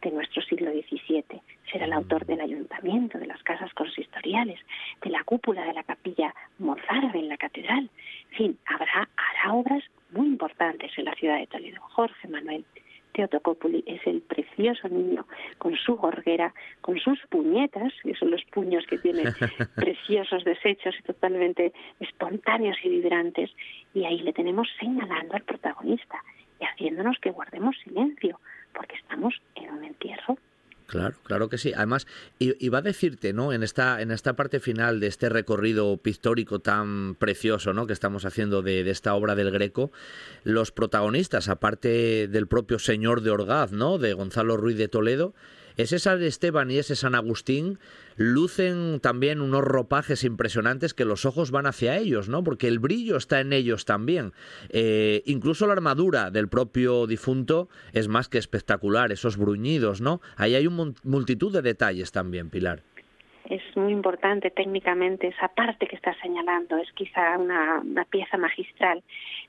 de 0.00 0.10
nuestro 0.10 0.42
siglo 0.42 0.70
XVII. 0.70 1.40
Será 1.70 1.86
el 1.86 1.92
autor 1.92 2.26
del 2.26 2.40
ayuntamiento, 2.40 3.18
de 3.18 3.26
las 3.26 3.42
casas 3.42 3.72
consistoriales, 3.74 4.60
de 5.02 5.10
la 5.10 5.24
cúpula 5.24 5.64
de 5.64 5.74
la 5.74 5.82
capilla 5.82 6.34
mozárabe 6.58 7.18
en 7.18 7.28
la 7.28 7.36
catedral. 7.36 7.90
En 8.30 8.36
fin, 8.36 8.58
habrá, 8.66 9.08
hará 9.16 9.54
obras 9.54 9.84
muy 10.10 10.26
importantes 10.26 10.90
en 10.96 11.06
la 11.06 11.14
ciudad 11.14 11.38
de 11.38 11.46
Toledo. 11.46 11.80
Jorge 11.80 12.28
Manuel 12.28 12.64
Teotocópuli 13.12 13.84
es 13.86 14.00
el 14.06 14.22
precioso 14.22 14.88
niño 14.88 15.26
con 15.58 15.76
su 15.76 15.96
gorguera, 15.96 16.54
con 16.80 16.98
sus 16.98 17.18
puñetas, 17.28 17.92
que 18.02 18.14
son 18.14 18.30
los 18.30 18.42
puños 18.44 18.84
que 18.86 18.98
tiene 18.98 19.24
preciosos 19.76 20.44
desechos 20.44 20.94
y 20.98 21.02
totalmente 21.02 21.72
espontáneos 22.00 22.76
y 22.82 22.88
vibrantes, 22.88 23.50
y 23.94 24.04
ahí 24.04 24.20
le 24.20 24.32
tenemos 24.32 24.68
señalando 24.80 25.34
al 25.34 25.42
protagonista 25.42 26.22
y 26.62 26.64
haciéndonos 26.64 27.18
que 27.20 27.30
guardemos 27.30 27.76
silencio, 27.82 28.40
porque 28.72 28.96
estamos 28.96 29.34
en 29.56 29.70
un 29.70 29.84
entierro 29.84 30.38
Claro, 30.92 31.16
claro 31.22 31.48
que 31.48 31.56
sí. 31.56 31.72
Además, 31.74 32.06
iba 32.38 32.78
a 32.78 32.82
decirte, 32.82 33.32
¿no? 33.32 33.54
En 33.54 33.62
esta, 33.62 34.02
en 34.02 34.10
esta 34.10 34.34
parte 34.34 34.60
final 34.60 35.00
de 35.00 35.06
este 35.06 35.30
recorrido 35.30 35.96
pictórico 35.96 36.58
tan 36.58 37.14
precioso, 37.14 37.72
¿no? 37.72 37.86
Que 37.86 37.94
estamos 37.94 38.26
haciendo 38.26 38.60
de, 38.60 38.84
de 38.84 38.90
esta 38.90 39.14
obra 39.14 39.34
del 39.34 39.50
Greco, 39.50 39.90
los 40.44 40.70
protagonistas, 40.70 41.48
aparte 41.48 42.28
del 42.28 42.46
propio 42.46 42.78
señor 42.78 43.22
de 43.22 43.30
Orgaz, 43.30 43.72
¿no? 43.72 43.96
De 43.96 44.12
Gonzalo 44.12 44.58
Ruiz 44.58 44.76
de 44.76 44.88
Toledo, 44.88 45.32
ese 45.76 45.98
San 45.98 46.22
Esteban 46.22 46.70
y 46.70 46.78
ese 46.78 46.96
San 46.96 47.14
Agustín 47.14 47.78
lucen 48.16 49.00
también 49.00 49.40
unos 49.40 49.62
ropajes 49.62 50.24
impresionantes 50.24 50.94
que 50.94 51.04
los 51.04 51.24
ojos 51.24 51.50
van 51.50 51.66
hacia 51.66 51.96
ellos, 51.96 52.28
¿no? 52.28 52.44
Porque 52.44 52.68
el 52.68 52.78
brillo 52.78 53.16
está 53.16 53.40
en 53.40 53.52
ellos 53.52 53.84
también. 53.84 54.32
Eh, 54.68 55.22
incluso 55.26 55.66
la 55.66 55.72
armadura 55.72 56.30
del 56.30 56.48
propio 56.48 57.06
difunto 57.06 57.68
es 57.92 58.08
más 58.08 58.28
que 58.28 58.38
espectacular, 58.38 59.12
esos 59.12 59.36
bruñidos, 59.36 60.00
¿no? 60.00 60.20
Ahí 60.36 60.54
hay 60.54 60.66
una 60.66 60.92
multitud 61.04 61.52
de 61.52 61.62
detalles 61.62 62.12
también, 62.12 62.50
Pilar 62.50 62.82
es 63.52 63.76
muy 63.76 63.92
importante 63.92 64.50
técnicamente 64.50 65.28
esa 65.28 65.48
parte 65.48 65.86
que 65.86 65.96
está 65.96 66.14
señalando, 66.20 66.76
es 66.78 66.90
quizá 66.92 67.36
una, 67.38 67.82
pieza 68.10 68.36
magistral. 68.36 69.02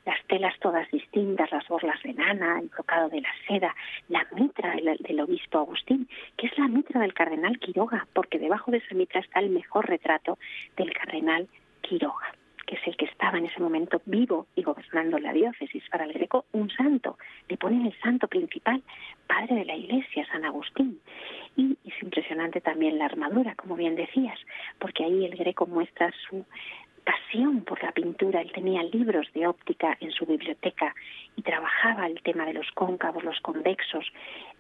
Las 0.06 0.22
telas 0.28 0.58
todas 0.60 0.90
distintas, 0.92 1.52
las 1.52 1.68
borlas 1.68 2.02
de 2.04 2.14
nana, 2.14 2.60
el 2.60 2.68
brocado 2.68 3.10
de 3.10 3.22
la 3.22 3.30
seda, 3.48 3.76
la 4.10 4.28
mitra 4.36 4.76
del, 4.76 4.98
del, 4.98 5.20
obispo 5.22 5.60
Agustín, 5.60 6.10
que 6.38 6.48
es 6.48 6.58
la 6.58 6.68
mitra 6.68 7.02
del 7.02 7.14
cardenal 7.14 7.58
Quiroga, 7.60 8.08
porque 8.14 8.40
debajo 8.40 8.72
de 8.72 8.78
esa 8.78 8.96
mitra 8.96 9.22
está 9.22 9.40
el 9.40 9.50
mejor 9.50 9.88
retrato 9.88 10.38
del 10.76 10.94
cardenal 10.94 11.48
Quiroga 11.82 12.34
que 12.66 12.76
es 12.76 12.88
el 12.88 12.96
que 12.96 13.06
estaba 13.06 13.38
en 13.38 13.46
ese 13.46 13.60
momento 13.60 14.02
vivo 14.06 14.48
y 14.56 14.64
gobernando 14.64 15.20
la 15.20 15.34
diócesis. 15.34 15.84
Para 15.90 16.06
el 16.06 16.14
Greco, 16.14 16.46
un 16.54 16.70
santo. 16.70 17.18
Le 17.50 17.58
ponen 17.58 17.86
el 17.86 18.00
santo 18.00 18.28
principal, 18.28 18.82
padre 19.28 19.56
de 19.56 19.66
la 19.66 19.76
Iglesia, 19.76 20.26
San 20.28 20.46
Agustín. 20.46 21.00
Y 21.56 21.78
es 21.86 22.02
impresionante 22.02 22.62
también 22.62 22.98
la 22.98 23.06
armadura, 23.06 23.56
como 23.56 23.76
bien 23.76 23.96
decías, 23.96 24.40
porque 24.80 25.04
ahí 25.04 25.26
el 25.26 25.36
Greco 25.36 25.66
muestra 25.66 26.12
su 26.28 26.46
pasión 27.04 27.62
por 27.62 27.82
la 27.84 27.92
pintura. 27.92 28.42
Él 28.42 28.52
tenía 28.54 28.84
libros 28.84 29.28
de 29.34 29.48
óptica 29.48 29.98
en 30.00 30.12
su 30.12 30.26
biblioteca 30.26 30.96
y 31.36 31.42
trabajaba 31.42 32.08
el 32.08 32.22
tema 32.22 32.46
de 32.46 32.54
los 32.54 32.70
cóncavos, 32.72 33.24
los 33.24 33.40
convexos, 33.42 34.06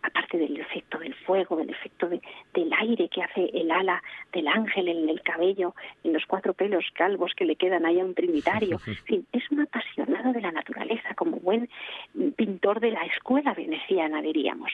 aparte 0.03 0.37
del 0.37 0.59
efecto 0.59 0.99
del 0.99 1.15
fuego, 1.15 1.55
del 1.55 1.69
efecto 1.69 2.07
del 2.07 2.73
aire 2.79 3.07
que 3.09 3.23
hace 3.23 3.49
el 3.53 3.71
ala 3.71 4.03
del 4.33 4.47
ángel 4.47 4.89
en 4.89 5.09
el 5.09 5.21
cabello, 5.21 5.73
en 6.03 6.13
los 6.13 6.25
cuatro 6.25 6.53
pelos 6.53 6.85
calvos 6.93 7.31
que 7.35 7.45
le 7.45 7.55
quedan 7.55 7.85
ahí 7.85 7.99
a 7.99 8.05
un 8.05 8.13
trinitario. 8.13 8.79
En 8.93 9.05
fin, 9.05 9.27
es 9.31 9.49
un 9.51 9.61
apasionado 9.61 10.33
de 10.33 10.41
la 10.41 10.51
naturaleza, 10.51 11.13
como 11.15 11.37
buen 11.37 11.69
pintor 12.35 12.79
de 12.79 12.91
la 12.91 13.03
escuela 13.05 13.53
veneciana, 13.53 14.21
diríamos. 14.21 14.71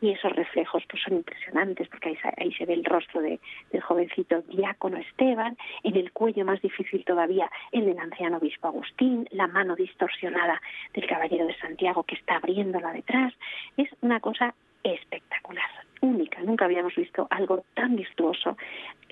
Y 0.00 0.10
esos 0.10 0.32
reflejos 0.32 0.82
pues 0.88 1.02
son 1.02 1.14
impresionantes, 1.14 1.88
porque 1.88 2.16
ahí, 2.36 2.52
se 2.52 2.66
ve 2.66 2.74
el 2.74 2.84
rostro 2.84 3.20
de, 3.20 3.40
del 3.70 3.80
jovencito 3.80 4.42
diácono 4.42 4.98
Esteban, 4.98 5.56
en 5.82 5.96
el 5.96 6.12
cuello 6.12 6.44
más 6.44 6.60
difícil 6.60 7.04
todavía 7.04 7.50
el 7.72 7.86
del 7.86 7.98
anciano 7.98 8.36
obispo 8.36 8.68
Agustín, 8.68 9.28
la 9.30 9.46
mano 9.46 9.74
distorsionada 9.74 10.60
del 10.94 11.06
caballero 11.06 11.41
de 11.46 11.56
Santiago 11.58 12.02
que 12.04 12.16
está 12.16 12.36
abriéndola 12.36 12.92
detrás. 12.92 13.32
Es 13.76 13.88
una 14.00 14.20
cosa 14.20 14.54
espectacular, 14.82 15.70
única. 16.00 16.40
Nunca 16.42 16.64
habíamos 16.64 16.94
visto 16.94 17.26
algo 17.30 17.64
tan 17.74 17.96
virtuoso. 17.96 18.56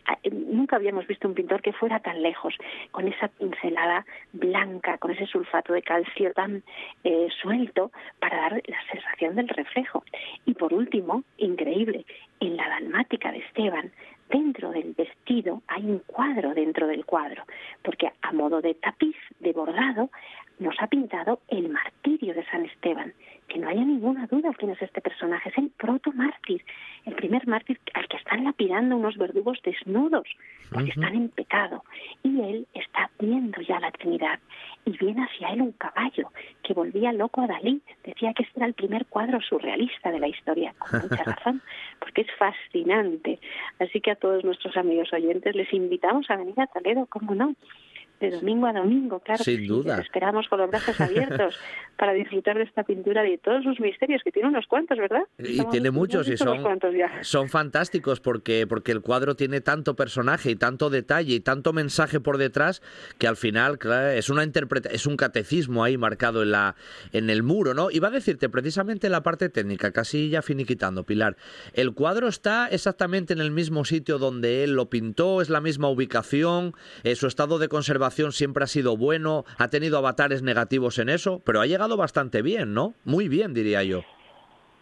Ah, 0.06 0.18
eh, 0.22 0.30
nunca 0.30 0.76
habíamos 0.76 1.06
visto 1.06 1.28
un 1.28 1.34
pintor 1.34 1.62
que 1.62 1.72
fuera 1.72 2.00
tan 2.00 2.22
lejos, 2.22 2.54
con 2.90 3.06
esa 3.06 3.28
pincelada 3.28 4.04
blanca, 4.32 4.98
con 4.98 5.10
ese 5.10 5.26
sulfato 5.26 5.72
de 5.72 5.82
calcio 5.82 6.32
tan 6.32 6.62
eh, 7.04 7.28
suelto 7.40 7.92
para 8.18 8.36
dar 8.38 8.62
la 8.66 8.82
sensación 8.90 9.36
del 9.36 9.48
reflejo. 9.48 10.02
Y 10.46 10.54
por 10.54 10.72
último, 10.72 11.22
increíble, 11.36 12.06
en 12.40 12.56
la 12.56 12.68
dalmática 12.68 13.30
de 13.30 13.38
Esteban, 13.38 13.92
dentro 14.30 14.70
del 14.70 14.94
vestido 14.94 15.62
hay 15.66 15.84
un 15.84 15.98
cuadro 16.06 16.54
dentro 16.54 16.86
del 16.86 17.04
cuadro, 17.04 17.44
porque 17.82 18.10
a 18.22 18.32
modo 18.32 18.60
de 18.60 18.74
tapiz, 18.74 19.16
de 19.40 19.52
bordado, 19.52 20.10
nos 20.60 20.76
ha 20.78 20.86
pintado 20.86 21.40
el 21.48 21.68
martirio 21.70 22.34
de 22.34 22.44
San 22.46 22.64
Esteban. 22.66 23.12
Que 23.48 23.58
no 23.58 23.68
haya 23.68 23.84
ninguna 23.84 24.26
duda 24.26 24.52
quién 24.56 24.70
es 24.70 24.80
este 24.80 25.00
personaje. 25.00 25.48
Es 25.48 25.58
el 25.58 25.70
proto-mártir, 25.70 26.64
el 27.04 27.14
primer 27.14 27.48
mártir 27.48 27.80
al 27.94 28.06
que 28.06 28.18
están 28.18 28.44
lapidando 28.44 28.96
unos 28.96 29.16
verdugos 29.16 29.58
desnudos, 29.64 30.28
porque 30.70 30.90
están 30.90 31.16
en 31.16 31.30
pecado. 31.30 31.82
Y 32.22 32.40
él 32.42 32.68
está 32.74 33.10
viendo 33.18 33.60
ya 33.62 33.80
la 33.80 33.90
Trinidad. 33.90 34.38
Y 34.84 34.96
viene 34.98 35.24
hacia 35.24 35.48
él 35.48 35.62
un 35.62 35.72
caballo 35.72 36.30
que 36.62 36.74
volvía 36.74 37.12
loco 37.12 37.40
a 37.40 37.48
Dalí. 37.48 37.80
Decía 38.04 38.32
que 38.34 38.44
este 38.44 38.60
era 38.60 38.66
el 38.66 38.74
primer 38.74 39.06
cuadro 39.06 39.40
surrealista 39.40 40.12
de 40.12 40.20
la 40.20 40.28
historia. 40.28 40.74
Con 40.78 41.00
mucha 41.00 41.24
razón, 41.24 41.60
porque 41.98 42.20
es 42.20 42.28
fascinante. 42.38 43.40
Así 43.80 44.00
que 44.00 44.12
a 44.12 44.16
todos 44.16 44.44
nuestros 44.44 44.76
amigos 44.76 45.12
oyentes 45.12 45.56
les 45.56 45.72
invitamos 45.72 46.30
a 46.30 46.36
venir 46.36 46.60
a 46.60 46.68
Toledo, 46.68 47.06
¿cómo 47.06 47.34
no? 47.34 47.56
De 48.20 48.30
domingo 48.30 48.66
a 48.66 48.72
domingo, 48.72 49.20
claro. 49.20 49.42
Sin 49.42 49.66
duda. 49.66 49.98
esperamos 49.98 50.46
con 50.48 50.58
los 50.60 50.70
brazos 50.70 51.00
abiertos 51.00 51.58
para 51.96 52.12
disfrutar 52.12 52.56
de 52.58 52.64
esta 52.64 52.84
pintura 52.84 53.26
y 53.26 53.32
de 53.32 53.38
todos 53.38 53.64
sus 53.64 53.80
misterios, 53.80 54.22
que 54.22 54.30
tiene 54.30 54.48
unos 54.48 54.66
cuantos, 54.66 54.98
¿verdad? 54.98 55.22
Y 55.38 55.64
tiene 55.66 55.90
muchos 55.90 56.28
y 56.28 56.36
son, 56.36 56.62
son 57.22 57.48
fantásticos 57.48 58.20
porque, 58.20 58.66
porque 58.66 58.92
el 58.92 59.00
cuadro 59.00 59.36
tiene 59.36 59.62
tanto 59.62 59.96
personaje 59.96 60.50
y 60.50 60.56
tanto 60.56 60.90
detalle 60.90 61.34
y 61.34 61.40
tanto 61.40 61.72
mensaje 61.72 62.20
por 62.20 62.36
detrás 62.36 62.82
que 63.18 63.26
al 63.26 63.36
final 63.36 63.78
es 64.14 64.28
una 64.28 64.44
interpreta 64.44 64.90
es 64.90 65.06
un 65.06 65.16
catecismo 65.16 65.82
ahí 65.82 65.96
marcado 65.96 66.42
en 66.42 66.50
la 66.50 66.76
en 67.12 67.30
el 67.30 67.42
muro, 67.42 67.72
¿no? 67.72 67.90
Iba 67.90 68.08
a 68.08 68.10
decirte 68.10 68.48
precisamente 68.48 69.08
la 69.08 69.22
parte 69.22 69.48
técnica, 69.48 69.92
casi 69.92 70.28
ya 70.28 70.42
finiquitando, 70.42 71.04
Pilar. 71.04 71.36
El 71.72 71.94
cuadro 71.94 72.28
está 72.28 72.68
exactamente 72.68 73.32
en 73.32 73.40
el 73.40 73.50
mismo 73.50 73.84
sitio 73.84 74.18
donde 74.18 74.64
él 74.64 74.72
lo 74.72 74.90
pintó, 74.90 75.40
es 75.40 75.48
la 75.48 75.60
misma 75.60 75.88
ubicación, 75.88 76.74
eh, 77.02 77.14
su 77.14 77.26
estado 77.26 77.58
de 77.58 77.68
conservación 77.68 78.09
siempre 78.10 78.64
ha 78.64 78.66
sido 78.66 78.96
bueno, 78.96 79.44
ha 79.58 79.68
tenido 79.68 79.98
avatares 79.98 80.42
negativos 80.42 80.98
en 80.98 81.08
eso, 81.08 81.40
pero 81.44 81.60
ha 81.60 81.66
llegado 81.66 81.96
bastante 81.96 82.42
bien, 82.42 82.74
¿no? 82.74 82.94
Muy 83.04 83.28
bien, 83.28 83.54
diría 83.54 83.82
yo. 83.82 84.02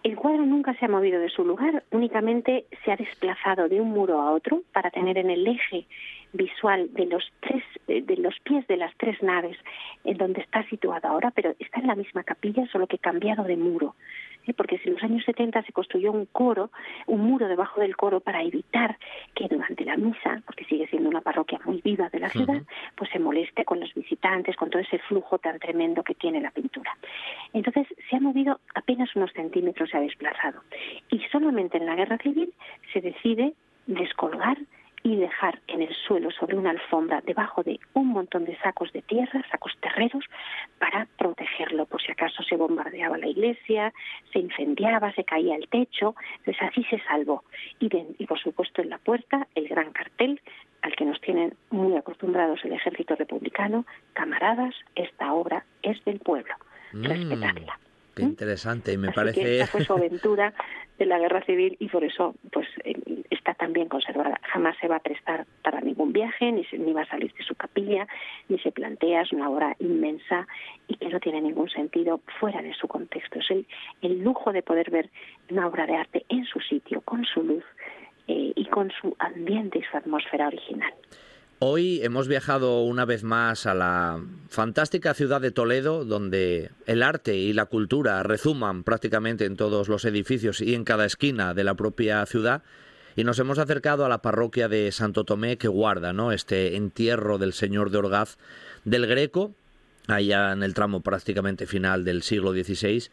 El 0.04 0.16
cuadro 0.16 0.46
nunca 0.46 0.74
se 0.78 0.84
ha 0.84 0.88
movido 0.88 1.20
de 1.20 1.28
su 1.28 1.44
lugar, 1.44 1.82
únicamente 1.90 2.66
se 2.84 2.92
ha 2.92 2.96
desplazado 2.96 3.68
de 3.68 3.80
un 3.80 3.90
muro 3.90 4.20
a 4.20 4.32
otro 4.32 4.62
para 4.72 4.90
tener 4.90 5.18
en 5.18 5.28
el 5.30 5.46
eje 5.46 5.86
visual 6.32 6.88
de 6.92 7.06
los 7.06 7.24
tres 7.40 7.62
de 7.86 8.16
los 8.18 8.34
pies 8.40 8.66
de 8.68 8.76
las 8.76 8.94
tres 8.98 9.20
naves 9.22 9.56
en 10.04 10.18
donde 10.18 10.42
está 10.42 10.62
situado 10.68 11.08
ahora, 11.08 11.30
pero 11.30 11.54
está 11.58 11.80
en 11.80 11.86
la 11.86 11.94
misma 11.94 12.22
capilla, 12.22 12.66
solo 12.70 12.86
que 12.86 12.98
cambiado 12.98 13.44
de 13.44 13.56
muro 13.56 13.96
porque 14.52 14.78
si 14.78 14.88
en 14.88 14.94
los 14.94 15.02
años 15.02 15.24
70 15.24 15.62
se 15.62 15.72
construyó 15.72 16.12
un 16.12 16.26
coro, 16.26 16.70
un 17.06 17.20
muro 17.20 17.48
debajo 17.48 17.80
del 17.80 17.96
coro 17.96 18.20
para 18.20 18.42
evitar 18.42 18.98
que 19.34 19.48
durante 19.48 19.84
la 19.84 19.96
misa, 19.96 20.42
porque 20.46 20.64
sigue 20.64 20.86
siendo 20.88 21.08
una 21.08 21.20
parroquia 21.20 21.60
muy 21.64 21.80
viva 21.82 22.08
de 22.08 22.20
la 22.20 22.28
ciudad, 22.28 22.62
pues 22.96 23.10
se 23.10 23.18
moleste 23.18 23.64
con 23.64 23.80
los 23.80 23.92
visitantes, 23.94 24.56
con 24.56 24.70
todo 24.70 24.82
ese 24.82 24.98
flujo 25.00 25.38
tan 25.38 25.58
tremendo 25.58 26.02
que 26.02 26.14
tiene 26.14 26.40
la 26.40 26.50
pintura. 26.50 26.96
Entonces 27.52 27.86
se 28.08 28.16
ha 28.16 28.20
movido 28.20 28.60
apenas 28.74 29.14
unos 29.16 29.32
centímetros, 29.32 29.90
se 29.90 29.96
ha 29.96 30.00
desplazado. 30.00 30.60
Y 31.10 31.20
solamente 31.30 31.78
en 31.78 31.86
la 31.86 31.94
guerra 31.94 32.18
civil 32.18 32.52
se 32.92 33.00
decide 33.00 33.54
descolgar 33.86 34.58
y 35.02 35.16
dejar 35.16 35.60
en 35.66 35.82
el 35.82 35.94
suelo 35.94 36.30
sobre 36.30 36.56
una 36.56 36.70
alfombra 36.70 37.20
debajo 37.24 37.62
de 37.62 37.78
un 37.94 38.08
montón 38.08 38.44
de 38.44 38.56
sacos 38.58 38.92
de 38.92 39.02
tierra, 39.02 39.44
sacos 39.50 39.76
terreros, 39.80 40.24
para 40.78 41.06
protegerlo 41.16 41.86
por 41.86 42.02
si 42.02 42.12
acaso 42.12 42.42
se 42.42 42.56
bombardeaba 42.56 43.18
la 43.18 43.28
iglesia, 43.28 43.92
se 44.32 44.40
incendiaba, 44.40 45.12
se 45.12 45.24
caía 45.24 45.56
el 45.56 45.68
techo, 45.68 46.14
pues 46.44 46.56
así 46.60 46.84
se 46.84 46.98
salvó. 47.00 47.44
Y, 47.80 47.88
y 48.18 48.26
por 48.26 48.38
supuesto 48.38 48.82
en 48.82 48.90
la 48.90 48.98
puerta 48.98 49.46
el 49.54 49.68
gran 49.68 49.92
cartel 49.92 50.40
al 50.82 50.94
que 50.94 51.04
nos 51.04 51.20
tienen 51.20 51.54
muy 51.70 51.96
acostumbrados 51.96 52.64
el 52.64 52.72
ejército 52.72 53.16
republicano, 53.16 53.84
camaradas, 54.12 54.74
esta 54.94 55.32
obra 55.32 55.64
es 55.82 56.02
del 56.04 56.20
pueblo, 56.20 56.54
mm. 56.92 57.04
respetadla. 57.04 57.78
Qué 58.18 58.28
interesante, 58.28 58.92
y 58.92 58.96
me 58.96 59.12
parece. 59.12 59.40
Que 59.40 59.60
esta 59.60 59.66
fue 59.66 59.84
su 59.84 59.92
aventura 59.94 60.52
de 60.98 61.06
la 61.06 61.18
guerra 61.18 61.42
civil 61.44 61.76
y 61.78 61.88
por 61.88 62.04
eso 62.04 62.34
pues 62.52 62.66
está 63.30 63.54
tan 63.54 63.72
bien 63.72 63.88
conservada. 63.88 64.38
Jamás 64.42 64.76
se 64.80 64.88
va 64.88 64.96
a 64.96 65.00
prestar 65.00 65.46
para 65.62 65.80
ningún 65.80 66.12
viaje, 66.12 66.50
ni, 66.50 66.66
ni 66.78 66.92
va 66.92 67.02
a 67.02 67.06
salir 67.06 67.32
de 67.34 67.44
su 67.44 67.54
capilla, 67.54 68.06
ni 68.48 68.58
se 68.58 68.72
plantea, 68.72 69.22
es 69.22 69.32
una 69.32 69.48
obra 69.48 69.76
inmensa 69.78 70.46
y 70.88 70.96
que 70.96 71.08
no 71.08 71.20
tiene 71.20 71.40
ningún 71.40 71.70
sentido 71.70 72.20
fuera 72.40 72.60
de 72.62 72.74
su 72.74 72.88
contexto. 72.88 73.38
Es 73.38 73.50
el, 73.50 73.66
el 74.02 74.22
lujo 74.22 74.52
de 74.52 74.62
poder 74.62 74.90
ver 74.90 75.10
una 75.50 75.66
obra 75.66 75.86
de 75.86 75.96
arte 75.96 76.24
en 76.28 76.44
su 76.44 76.60
sitio, 76.60 77.00
con 77.02 77.24
su 77.24 77.42
luz 77.42 77.64
eh, 78.26 78.52
y 78.54 78.64
con 78.66 78.90
su 78.90 79.14
ambiente 79.18 79.78
y 79.78 79.82
su 79.82 79.96
atmósfera 79.96 80.48
original. 80.48 80.92
Hoy 81.60 82.00
hemos 82.04 82.28
viajado 82.28 82.82
una 82.82 83.04
vez 83.04 83.24
más 83.24 83.66
a 83.66 83.74
la 83.74 84.22
fantástica 84.48 85.12
ciudad 85.12 85.40
de 85.40 85.50
Toledo, 85.50 86.04
donde 86.04 86.70
el 86.86 87.02
arte 87.02 87.36
y 87.36 87.52
la 87.52 87.64
cultura 87.64 88.22
rezuman 88.22 88.84
prácticamente 88.84 89.44
en 89.44 89.56
todos 89.56 89.88
los 89.88 90.04
edificios 90.04 90.60
y 90.60 90.76
en 90.76 90.84
cada 90.84 91.04
esquina 91.04 91.54
de 91.54 91.64
la 91.64 91.74
propia 91.74 92.24
ciudad. 92.26 92.62
Y 93.16 93.24
nos 93.24 93.40
hemos 93.40 93.58
acercado 93.58 94.04
a 94.04 94.08
la 94.08 94.22
parroquia 94.22 94.68
de 94.68 94.92
Santo 94.92 95.24
Tomé 95.24 95.58
que 95.58 95.66
guarda 95.66 96.12
¿no? 96.12 96.30
este 96.30 96.76
entierro 96.76 97.38
del 97.38 97.52
Señor 97.52 97.90
de 97.90 97.98
Orgaz 97.98 98.38
del 98.84 99.08
Greco, 99.08 99.52
allá 100.06 100.52
en 100.52 100.62
el 100.62 100.74
tramo 100.74 101.00
prácticamente 101.00 101.66
final 101.66 102.04
del 102.04 102.22
siglo 102.22 102.52
XVI 102.52 103.08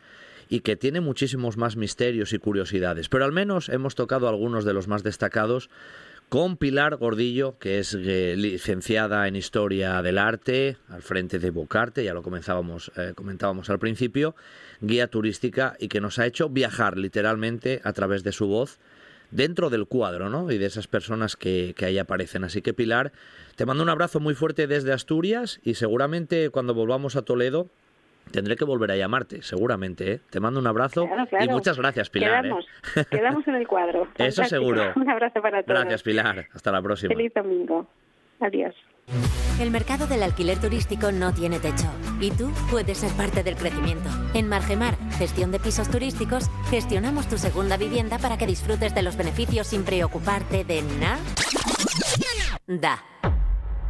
y 0.49 0.59
que 0.59 0.75
tiene 0.75 1.01
muchísimos 1.01 1.57
más 1.57 1.75
misterios 1.75 2.31
y 2.31 2.37
curiosidades. 2.37 3.09
Pero 3.09 3.25
al 3.25 3.31
menos 3.31 3.69
hemos 3.69 3.95
tocado 3.95 4.29
algunos 4.29 4.65
de 4.65 4.73
los 4.73 4.87
más 4.87 5.01
destacados 5.01 5.71
con 6.29 6.57
Pilar 6.57 6.95
Gordillo, 6.97 7.57
que 7.59 7.79
es 7.79 7.93
eh, 7.93 8.35
licenciada 8.37 9.27
en 9.27 9.35
Historia 9.35 10.01
del 10.01 10.17
Arte, 10.17 10.77
al 10.89 11.01
frente 11.01 11.39
de 11.39 11.49
Bocarte, 11.51 12.03
ya 12.03 12.13
lo 12.13 12.23
comenzábamos, 12.23 12.91
eh, 12.97 13.13
comentábamos 13.15 13.69
al 13.69 13.79
principio, 13.79 14.35
guía 14.81 15.07
turística 15.07 15.75
y 15.79 15.87
que 15.87 16.01
nos 16.01 16.19
ha 16.19 16.25
hecho 16.25 16.49
viajar 16.49 16.97
literalmente 16.97 17.81
a 17.83 17.93
través 17.93 18.23
de 18.23 18.31
su 18.31 18.47
voz 18.47 18.79
dentro 19.31 19.69
del 19.69 19.87
cuadro, 19.87 20.29
¿no? 20.29 20.51
Y 20.51 20.57
de 20.57 20.65
esas 20.65 20.87
personas 20.87 21.35
que, 21.35 21.73
que 21.77 21.85
ahí 21.85 21.97
aparecen. 21.97 22.43
Así 22.43 22.61
que 22.61 22.73
Pilar, 22.73 23.11
te 23.55 23.65
mando 23.65 23.83
un 23.83 23.89
abrazo 23.89 24.19
muy 24.19 24.35
fuerte 24.35 24.67
desde 24.67 24.93
Asturias 24.93 25.59
y 25.63 25.75
seguramente 25.75 26.49
cuando 26.49 26.73
volvamos 26.73 27.15
a 27.15 27.21
Toledo 27.21 27.69
Tendré 28.31 28.55
que 28.55 28.65
volver 28.65 28.91
a 28.91 28.95
llamarte, 28.95 29.41
seguramente. 29.41 30.13
¿eh? 30.13 30.19
Te 30.29 30.39
mando 30.39 30.59
un 30.59 30.67
abrazo 30.67 31.07
y 31.39 31.47
muchas 31.47 31.77
gracias, 31.77 32.09
Pilar. 32.09 32.45
¿eh? 32.45 32.49
Quedamos, 32.49 32.65
quedamos 33.09 33.47
en 33.47 33.55
el 33.55 33.67
cuadro. 33.67 34.07
Eso 34.17 34.43
seguro. 34.43 34.93
Un 34.95 35.09
abrazo 35.09 35.41
para 35.41 35.63
todos. 35.63 35.79
Gracias, 35.79 36.03
Pilar. 36.03 36.47
Hasta 36.53 36.71
la 36.71 36.81
próxima. 36.81 37.13
Feliz 37.15 37.33
domingo. 37.33 37.87
Adiós. 38.41 38.75
El 39.59 39.71
mercado 39.71 40.07
del 40.07 40.23
alquiler 40.23 40.59
turístico 40.59 41.11
no 41.11 41.33
tiene 41.33 41.59
techo 41.59 41.85
y 42.19 42.31
tú 42.31 42.51
puedes 42.69 42.97
ser 42.97 43.11
parte 43.13 43.43
del 43.43 43.55
crecimiento. 43.55 44.09
En 44.33 44.49
Margemar, 44.49 44.95
gestión 45.17 45.51
de 45.51 45.59
pisos 45.59 45.89
turísticos, 45.89 46.49
gestionamos 46.69 47.27
tu 47.27 47.37
segunda 47.37 47.77
vivienda 47.77 48.17
para 48.17 48.37
que 48.37 48.47
disfrutes 48.47 48.93
de 48.93 49.03
los 49.03 49.15
beneficios 49.15 49.67
sin 49.67 49.85
preocuparte 49.85 50.65
de 50.65 50.81
nada. 50.99 51.19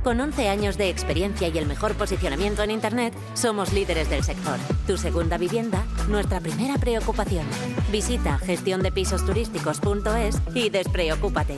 Con 0.05 0.21
11 0.21 0.47
años 0.49 0.77
de 0.77 0.89
experiencia 0.89 1.47
y 1.47 1.57
el 1.57 1.65
mejor 1.65 1.95
posicionamiento 1.95 2.61
en 2.61 2.69
Internet, 2.69 3.11
somos 3.33 3.73
líderes 3.73 4.07
del 4.07 4.23
sector. 4.23 4.59
Tu 4.85 4.97
segunda 4.97 5.39
vivienda, 5.39 5.83
nuestra 6.07 6.39
primera 6.39 6.77
preocupación. 6.77 7.43
Visita 7.91 8.37
gestiondepisosturísticos.es 8.37 10.39
y 10.53 10.69
despreocúpate. 10.69 11.57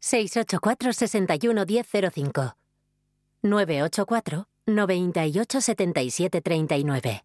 684 0.00 0.92
61 0.92 1.64
1005 1.64 2.56
984 3.42 4.48
98 4.66 5.60
77 5.60 6.40
39 6.40 7.24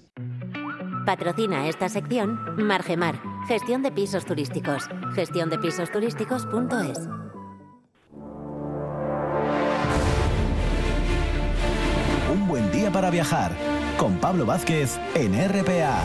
Patrocina 1.05 1.67
esta 1.67 1.89
sección 1.89 2.39
Margemar, 2.57 3.19
gestión 3.47 3.81
de 3.81 3.91
pisos 3.91 4.25
turísticos. 4.25 4.87
Gestiondepisosturísticos.es. 5.15 7.07
Un 12.31 12.47
buen 12.47 12.71
día 12.71 12.91
para 12.91 13.09
viajar 13.09 13.51
con 13.97 14.15
Pablo 14.17 14.45
Vázquez 14.45 14.99
en 15.15 15.33
RPA. 15.33 16.01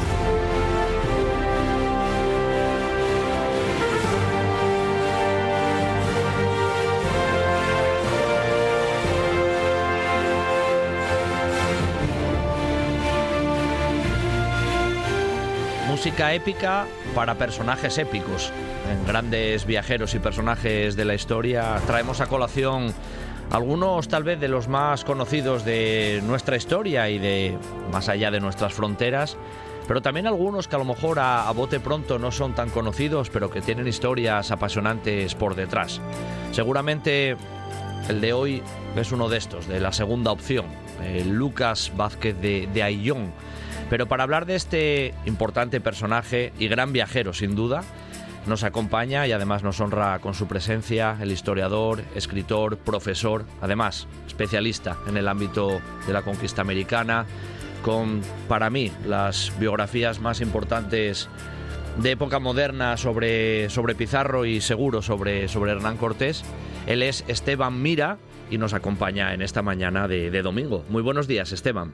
Música 15.97 16.35
épica 16.35 16.87
para 17.15 17.37
personajes 17.37 17.97
épicos. 17.97 18.53
En 18.93 19.07
grandes 19.07 19.65
viajeros 19.65 20.15
y 20.15 20.19
personajes 20.19 20.95
de 20.95 21.07
la 21.07 21.15
historia 21.15 21.81
traemos 21.87 22.21
a 22.21 22.27
colación 22.27 22.93
algunos 23.51 24.07
tal 24.07 24.23
vez 24.23 24.39
de 24.39 24.49
los 24.49 24.69
más 24.69 25.05
conocidos 25.05 25.65
de 25.65 26.23
nuestra 26.27 26.59
historia 26.59 27.09
y 27.09 27.19
de 27.19 27.57
más 27.91 28.11
allá 28.11 28.31
de 28.31 28.41
nuestras 28.41 28.75
fronteras, 28.75 29.39
pero 29.89 30.03
también 30.03 30.27
algunos 30.27 30.69
que 30.69 30.77
a 30.77 30.79
lo 30.79 30.85
mejor 30.85 31.19
a, 31.19 31.49
a, 31.49 31.53
bote 31.53 31.81
pronto 31.81 32.19
no 32.19 32.31
son 32.31 32.55
tan 32.55 32.69
conocidos, 32.69 33.31
pero 33.31 33.51
que 33.51 33.63
tienen 33.63 33.89
historias 33.89 34.51
apasionantes 34.51 35.35
por 35.35 35.55
detrás. 35.55 36.03
Seguramente 36.53 37.39
el 38.11 38.21
de 38.21 38.35
hoy 38.35 38.63
es 38.97 39.13
uno 39.13 39.31
de 39.31 39.39
estos, 39.39 39.67
de 39.67 39.81
la 39.81 39.93
segunda 39.93 40.31
opción, 40.31 40.67
Lucas 41.25 41.91
Vázquez 41.97 42.39
de, 42.39 42.69
de 42.71 42.83
Ayllón. 42.83 43.33
Pero 43.89 44.07
para 44.07 44.25
hablar 44.25 44.47
de 44.47 44.57
este 44.57 45.15
importante 45.27 45.81
personaje 45.81 46.53
y 46.59 46.69
gran 46.69 46.93
viajero, 46.93 47.33
sin 47.33 47.55
duda, 47.55 47.83
nos 48.47 48.63
acompaña 48.65 49.27
y 49.27 49.33
además 49.33 49.63
nos 49.63 49.81
honra 49.81 50.19
con 50.21 50.35
su 50.35 50.47
presencia 50.47 51.17
el 51.21 51.33
historiador, 51.33 52.01
escritor, 52.15 52.79
profesor, 52.79 53.45
además 53.61 54.07
especialista 54.27 54.97
en 55.09 55.17
el 55.17 55.29
ámbito 55.29 55.81
de 56.07 56.13
la 56.13 56.23
conquista 56.23 56.63
americana, 56.63 57.27
con, 57.83 58.21
para 58.49 58.71
mí, 58.71 58.93
las 59.07 59.53
biografías 59.59 60.21
más 60.21 60.41
importantes 60.41 61.29
de 61.99 62.11
época 62.11 62.39
moderna 62.39 62.97
sobre, 62.97 63.71
sobre 63.71 63.95
Pizarro 63.95 64.45
y 64.45 64.61
seguro 64.61 65.03
sobre, 65.03 65.49
sobre 65.49 65.73
Hernán 65.73 65.97
Cortés. 65.97 66.45
Él 66.87 67.03
es 67.03 67.25
Esteban 67.29 67.81
Mira 67.83 68.19
y 68.51 68.59
nos 68.59 68.75
acompaña 68.75 69.35
en 69.35 69.43
esta 69.43 69.63
mañana 69.63 70.07
de, 70.09 70.31
de 70.31 70.43
domingo. 70.43 70.85
Muy 70.89 71.03
buenos 71.03 71.27
días, 71.27 71.53
Esteban. 71.53 71.93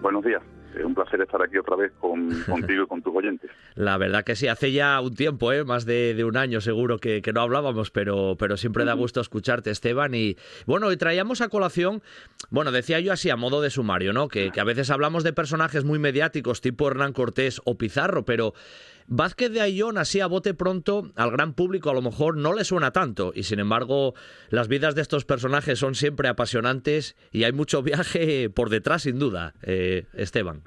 Buenos 0.00 0.24
días. 0.24 0.42
Es 0.76 0.84
un 0.84 0.94
placer 0.94 1.20
estar 1.20 1.40
aquí 1.42 1.58
otra 1.58 1.76
vez 1.76 1.92
con, 2.00 2.28
contigo 2.48 2.84
y 2.84 2.86
con 2.86 3.02
tus 3.02 3.14
oyentes. 3.14 3.50
La 3.74 3.96
verdad 3.98 4.24
que 4.24 4.36
sí, 4.36 4.48
hace 4.48 4.72
ya 4.72 5.00
un 5.00 5.14
tiempo, 5.14 5.52
¿eh? 5.52 5.64
más 5.64 5.84
de, 5.84 6.14
de 6.14 6.24
un 6.24 6.36
año 6.36 6.60
seguro 6.60 6.98
que, 6.98 7.22
que, 7.22 7.32
no 7.32 7.40
hablábamos, 7.40 7.90
pero, 7.90 8.36
pero 8.38 8.56
siempre 8.56 8.84
da 8.84 8.94
gusto 8.94 9.20
escucharte, 9.20 9.70
Esteban. 9.70 10.14
Y 10.14 10.36
bueno, 10.66 10.88
hoy 10.88 10.96
traíamos 10.96 11.40
a 11.40 11.48
colación, 11.48 12.02
bueno, 12.50 12.72
decía 12.72 13.00
yo 13.00 13.12
así 13.12 13.30
a 13.30 13.36
modo 13.36 13.60
de 13.60 13.70
sumario, 13.70 14.12
¿no? 14.12 14.28
Que, 14.28 14.50
que 14.50 14.60
a 14.60 14.64
veces 14.64 14.90
hablamos 14.90 15.24
de 15.24 15.32
personajes 15.32 15.84
muy 15.84 15.98
mediáticos 15.98 16.60
tipo 16.60 16.88
Hernán 16.88 17.12
Cortés 17.12 17.60
o 17.64 17.76
Pizarro, 17.76 18.24
pero 18.24 18.54
Vázquez 19.06 19.50
de 19.52 19.60
Ayllón, 19.60 19.98
así 19.98 20.20
a 20.20 20.26
bote 20.26 20.54
pronto, 20.54 21.10
al 21.16 21.30
gran 21.30 21.54
público 21.54 21.90
a 21.90 21.94
lo 21.94 22.02
mejor 22.02 22.36
no 22.36 22.52
le 22.52 22.64
suena 22.64 22.90
tanto, 22.90 23.32
y 23.34 23.42
sin 23.42 23.60
embargo, 23.60 24.14
las 24.50 24.68
vidas 24.68 24.94
de 24.94 25.02
estos 25.02 25.24
personajes 25.24 25.78
son 25.78 25.94
siempre 25.94 26.28
apasionantes 26.28 27.16
y 27.30 27.44
hay 27.44 27.52
mucho 27.52 27.82
viaje 27.82 28.50
por 28.50 28.70
detrás, 28.70 29.02
sin 29.02 29.18
duda, 29.18 29.54
eh, 29.62 30.06
Esteban. 30.14 30.62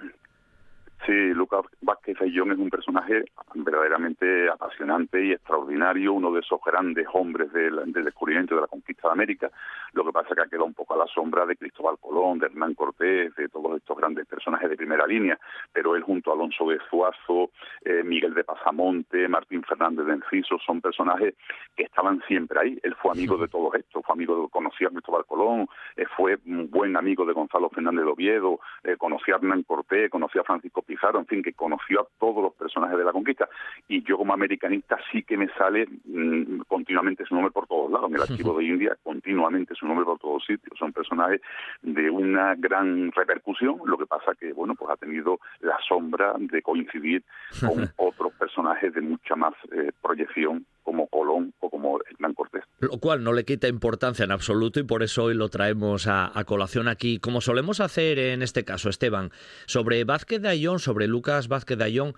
Sí, 1.07 1.13
Lucas 1.33 1.61
Vázquez 1.81 2.19
Ayllón 2.19 2.51
es 2.51 2.57
un 2.57 2.69
personaje 2.69 3.23
verdaderamente 3.55 4.49
apasionante 4.49 5.25
y 5.25 5.31
extraordinario, 5.31 6.11
uno 6.11 6.33
de 6.33 6.41
esos 6.41 6.59
grandes 6.65 7.07
hombres 7.13 7.51
del, 7.53 7.93
del, 7.93 8.03
descubrimiento 8.03 8.55
de 8.55 8.61
la 8.61 8.67
conquista 8.67 9.07
de 9.07 9.13
América. 9.13 9.49
Lo 9.93 10.05
que 10.05 10.11
pasa 10.11 10.29
es 10.29 10.35
que 10.35 10.41
ha 10.41 10.47
quedado 10.47 10.65
un 10.65 10.73
poco 10.73 10.93
a 10.93 10.97
la 10.97 11.07
sombra 11.07 11.45
de 11.45 11.55
Cristóbal 11.55 11.97
Colón, 11.99 12.39
de 12.39 12.47
Hernán 12.47 12.73
Cortés, 12.73 13.33
de 13.35 13.49
todos 13.49 13.77
estos 13.77 13.97
grandes 13.97 14.25
personajes 14.27 14.69
de 14.69 14.77
primera 14.77 15.05
línea. 15.07 15.39
Pero 15.73 15.95
él 15.95 16.03
junto 16.03 16.31
a 16.31 16.33
Alonso 16.33 16.69
de 16.69 16.79
Zuazo, 16.89 17.51
eh, 17.83 18.03
Miguel 18.03 18.33
de 18.33 18.43
Pasamonte, 18.43 19.27
Martín 19.27 19.63
Fernández 19.63 20.05
de 20.05 20.13
Enciso, 20.13 20.57
son 20.65 20.81
personajes 20.81 21.35
que 21.75 21.83
estaban 21.83 22.21
siempre 22.27 22.59
ahí. 22.59 22.79
Él 22.83 22.95
fue 22.95 23.11
amigo 23.11 23.37
de 23.37 23.47
todos 23.47 23.73
estos, 23.75 24.03
fue 24.05 24.13
amigo, 24.13 24.41
de, 24.41 24.49
conocía 24.49 24.87
a 24.87 24.91
Cristóbal 24.91 25.25
Colón, 25.25 25.67
eh, 25.95 26.05
fue 26.15 26.37
un 26.45 26.69
buen 26.69 26.95
amigo 26.97 27.25
de 27.25 27.33
Gonzalo 27.33 27.69
Fernández 27.69 28.05
de 28.05 28.11
Oviedo, 28.11 28.59
eh, 28.83 28.95
conocía 28.97 29.35
a 29.35 29.37
Hernán 29.37 29.63
Cortés, 29.63 30.09
conocía 30.09 30.41
a 30.41 30.45
Francisco 30.45 30.81
Pizarro, 30.81 31.19
en 31.19 31.27
fin, 31.27 31.43
que 31.43 31.53
conoció 31.53 32.01
a 32.01 32.07
todos 32.19 32.43
los 32.43 32.53
personajes 32.53 32.97
de 32.97 33.03
la 33.03 33.11
conquista. 33.11 33.49
Y 33.87 34.03
yo 34.03 34.17
como 34.17 34.33
americanista 34.33 34.97
sí 35.11 35.23
que 35.23 35.37
me 35.37 35.47
sale 35.49 35.87
mmm, 36.05 36.61
continuamente 36.67 37.25
su 37.25 37.35
nombre 37.35 37.51
por 37.51 37.67
todos 37.67 37.91
lados. 37.91 38.09
En 38.09 38.15
el 38.15 38.21
archivo 38.29 38.57
de 38.57 38.65
India 38.65 38.97
continuamente 39.03 39.75
su 39.77 39.87
nombre 39.87 40.05
por 40.05 40.19
todos 40.19 40.45
sitios. 40.45 40.77
Son 40.77 40.93
personajes 40.93 41.41
de 41.81 42.09
una 42.09 42.55
gran 42.55 43.11
repercusión. 43.11 43.79
Lo 43.85 43.97
que 43.97 44.05
pasa 44.05 44.33
que, 44.39 44.53
bueno, 44.53 44.75
pues 44.75 44.91
ha 44.91 44.97
tenido 44.97 45.39
la 45.59 45.77
sombra 45.87 46.33
de 46.37 46.61
coincidir 46.61 47.23
con 47.61 47.89
otros 47.97 48.33
personajes 48.33 48.93
de 48.93 49.01
mucha 49.01 49.35
más 49.35 49.53
eh, 49.71 49.91
proyección 50.01 50.65
como 50.87 51.07
Colón 51.09 51.53
o 51.59 51.69
como 51.69 51.99
Hernán 52.09 52.33
Cortés. 52.33 52.63
Lo 52.79 52.97
cual 52.99 53.21
no 53.21 53.33
le 53.33 53.43
quita 53.43 53.67
importancia 53.67 54.23
en 54.23 54.31
absoluto 54.31 54.79
y 54.79 54.83
por 54.83 55.03
eso 55.03 55.25
hoy 55.25 55.33
lo 55.33 55.49
traemos 55.49 56.07
a, 56.07 56.31
colación 56.45 56.87
aquí, 56.87 57.19
como 57.19 57.41
solemos 57.41 57.81
hacer 57.81 58.17
en 58.17 58.41
este 58.41 58.63
caso, 58.63 58.87
Esteban, 58.87 59.31
sobre 59.65 60.05
Vázquez 60.05 60.41
de 60.41 60.47
Ayón, 60.47 60.79
sobre 60.79 61.07
Lucas 61.07 61.49
Vázquez 61.49 61.77
de 61.77 61.83
Ayón. 61.83 62.15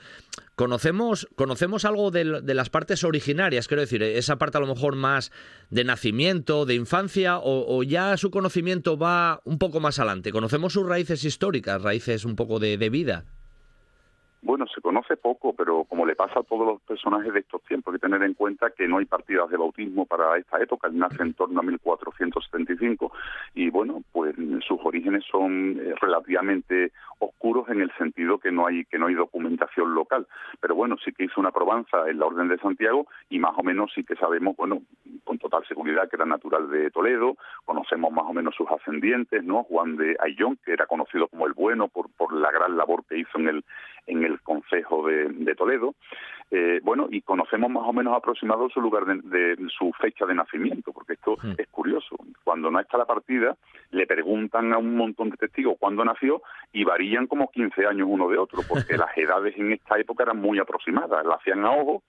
Conocemos, 0.54 1.28
conocemos 1.36 1.84
algo 1.84 2.12
de, 2.12 2.24
las 2.26 2.70
partes 2.70 3.04
originarias, 3.04 3.68
quiero 3.68 3.82
decir, 3.82 4.04
esa 4.04 4.38
parte 4.38 4.60
a 4.60 4.62
lo 4.62 4.68
mejor 4.68 4.96
más 4.96 5.32
de 5.72 5.84
nacimiento, 5.84 6.68
de 6.68 6.76
infancia, 6.76 7.40
o, 7.42 7.82
ya 7.82 8.18
su 8.18 8.30
conocimiento 8.30 9.00
va 9.00 9.42
un 9.46 9.58
poco 9.58 9.80
más 9.80 9.98
adelante. 9.98 10.32
Conocemos 10.32 10.74
sus 10.74 10.86
raíces 10.86 11.24
históricas, 11.24 11.82
raíces 11.82 12.24
un 12.24 12.36
poco 12.36 12.60
de 12.60 12.78
vida. 12.92 13.26
Bueno, 14.42 14.66
se 14.74 14.80
conoce 14.80 15.18
poco, 15.18 15.54
pero 15.54 15.84
como 15.84 16.06
le 16.06 16.16
pasa 16.16 16.40
a 16.40 16.44
todos 16.44 16.66
los 16.66 16.82
personajes 16.82 17.34
de 17.34 17.42
estos 17.42 17.62
tiempos, 17.64 17.94
hay 17.94 18.00
que 18.00 18.08
tener 18.08 18.24
en 18.24 18.34
cuenta 18.34 18.70
que 18.72 18.88
no 18.88 19.00
hay 19.00 19.06
partidas 19.06 19.50
de 19.50 19.58
bautismo 19.58 20.06
para 20.06 20.38
esta 20.38 20.62
época, 20.62 20.88
él 20.88 20.98
nace 20.98 21.22
en 21.22 21.34
torno 21.34 21.60
a 21.60 21.64
1475 21.64 23.12
y 23.54 23.70
bueno, 23.70 24.02
pues 24.14 24.36
sus 24.66 24.80
orígenes 24.84 25.26
son 25.30 25.78
eh, 25.80 25.94
relativamente 26.00 26.94
oscuros 27.20 27.68
en 27.68 27.82
el 27.82 27.92
sentido 27.98 28.38
que 28.38 28.50
no 28.50 28.66
hay 28.66 28.86
que 28.86 28.98
no 28.98 29.08
hay 29.08 29.16
documentación 29.16 29.94
local, 29.94 30.26
pero 30.62 30.74
bueno, 30.74 30.96
sí 31.04 31.12
que 31.12 31.26
hizo 31.26 31.42
una 31.42 31.52
probanza 31.52 32.10
en 32.10 32.20
la 32.20 32.26
Orden 32.26 32.48
de 32.48 32.58
Santiago 32.60 33.08
y 33.30 33.40
más 33.40 33.52
o 33.58 33.64
menos 33.64 33.92
sí 33.94 34.06
que 34.06 34.16
sabemos, 34.16 34.56
bueno, 34.56 34.82
con 35.26 35.38
total 35.38 35.66
seguridad 35.68 36.10
que 36.10 36.16
era 36.16 36.26
natural 36.26 36.70
de 36.70 36.90
Toledo, 36.92 37.36
conocemos 37.66 38.14
más 38.14 38.26
o 38.26 38.34
menos 38.34 38.56
sus 38.56 38.70
ascendientes, 38.72 39.44
¿no? 39.44 39.64
Juan 39.64 39.98
de 39.98 40.16
Ayllón, 40.22 40.58
que 40.64 40.72
era 40.72 40.86
conocido 40.86 41.28
como 41.28 41.46
el 41.46 41.54
bueno 41.54 41.90
por 41.90 42.10
por 42.12 42.32
la 42.34 42.52
gran 42.52 42.78
labor 42.78 43.04
que 43.06 43.18
hizo 43.18 43.38
en 43.38 43.50
el 43.50 43.66
en 44.10 44.24
el 44.24 44.42
Consejo 44.42 45.08
de, 45.08 45.56
Toledo. 45.56 45.96
Eh, 46.52 46.80
bueno, 46.84 47.08
y 47.12 47.22
conocemos 47.22 47.70
más 47.70 47.84
o 47.86 47.94
menos 47.94 48.16
aproximado 48.16 48.70
su 48.70 48.82
lugar 48.82 49.06
de, 49.06 49.56
su 49.78 49.92
fecha 49.94 50.26
de 50.26 50.34
nacimiento, 50.34 50.92
porque 50.92 51.14
esto 51.14 51.38
hmm. 51.42 51.54
es 51.58 51.68
curioso. 51.68 52.16
Cuando 52.44 52.72
no 52.72 52.80
está 52.80 52.98
la 52.98 53.06
partida, 53.06 53.56
le 53.92 54.08
preguntan 54.08 54.74
a 54.74 54.80
un 54.80 54.96
montón 54.96 55.30
de 55.30 55.38
testigos 55.38 55.76
cuándo 55.80 56.04
nació 56.04 56.42
y 56.74 56.84
varían 56.84 57.28
como 57.28 57.52
15 57.52 57.86
años 57.86 58.08
uno 58.10 58.28
de 58.30 58.38
otro, 58.38 58.62
porque 58.68 58.98
las 58.98 59.16
edades 59.16 59.56
en 59.58 59.74
esta 59.74 60.00
época 60.00 60.24
eran 60.24 60.42
muy 60.42 60.58
aproximadas, 60.58 61.26
la 61.26 61.36
hacían 61.36 61.64
a 61.66 61.72
ojo 61.72 62.04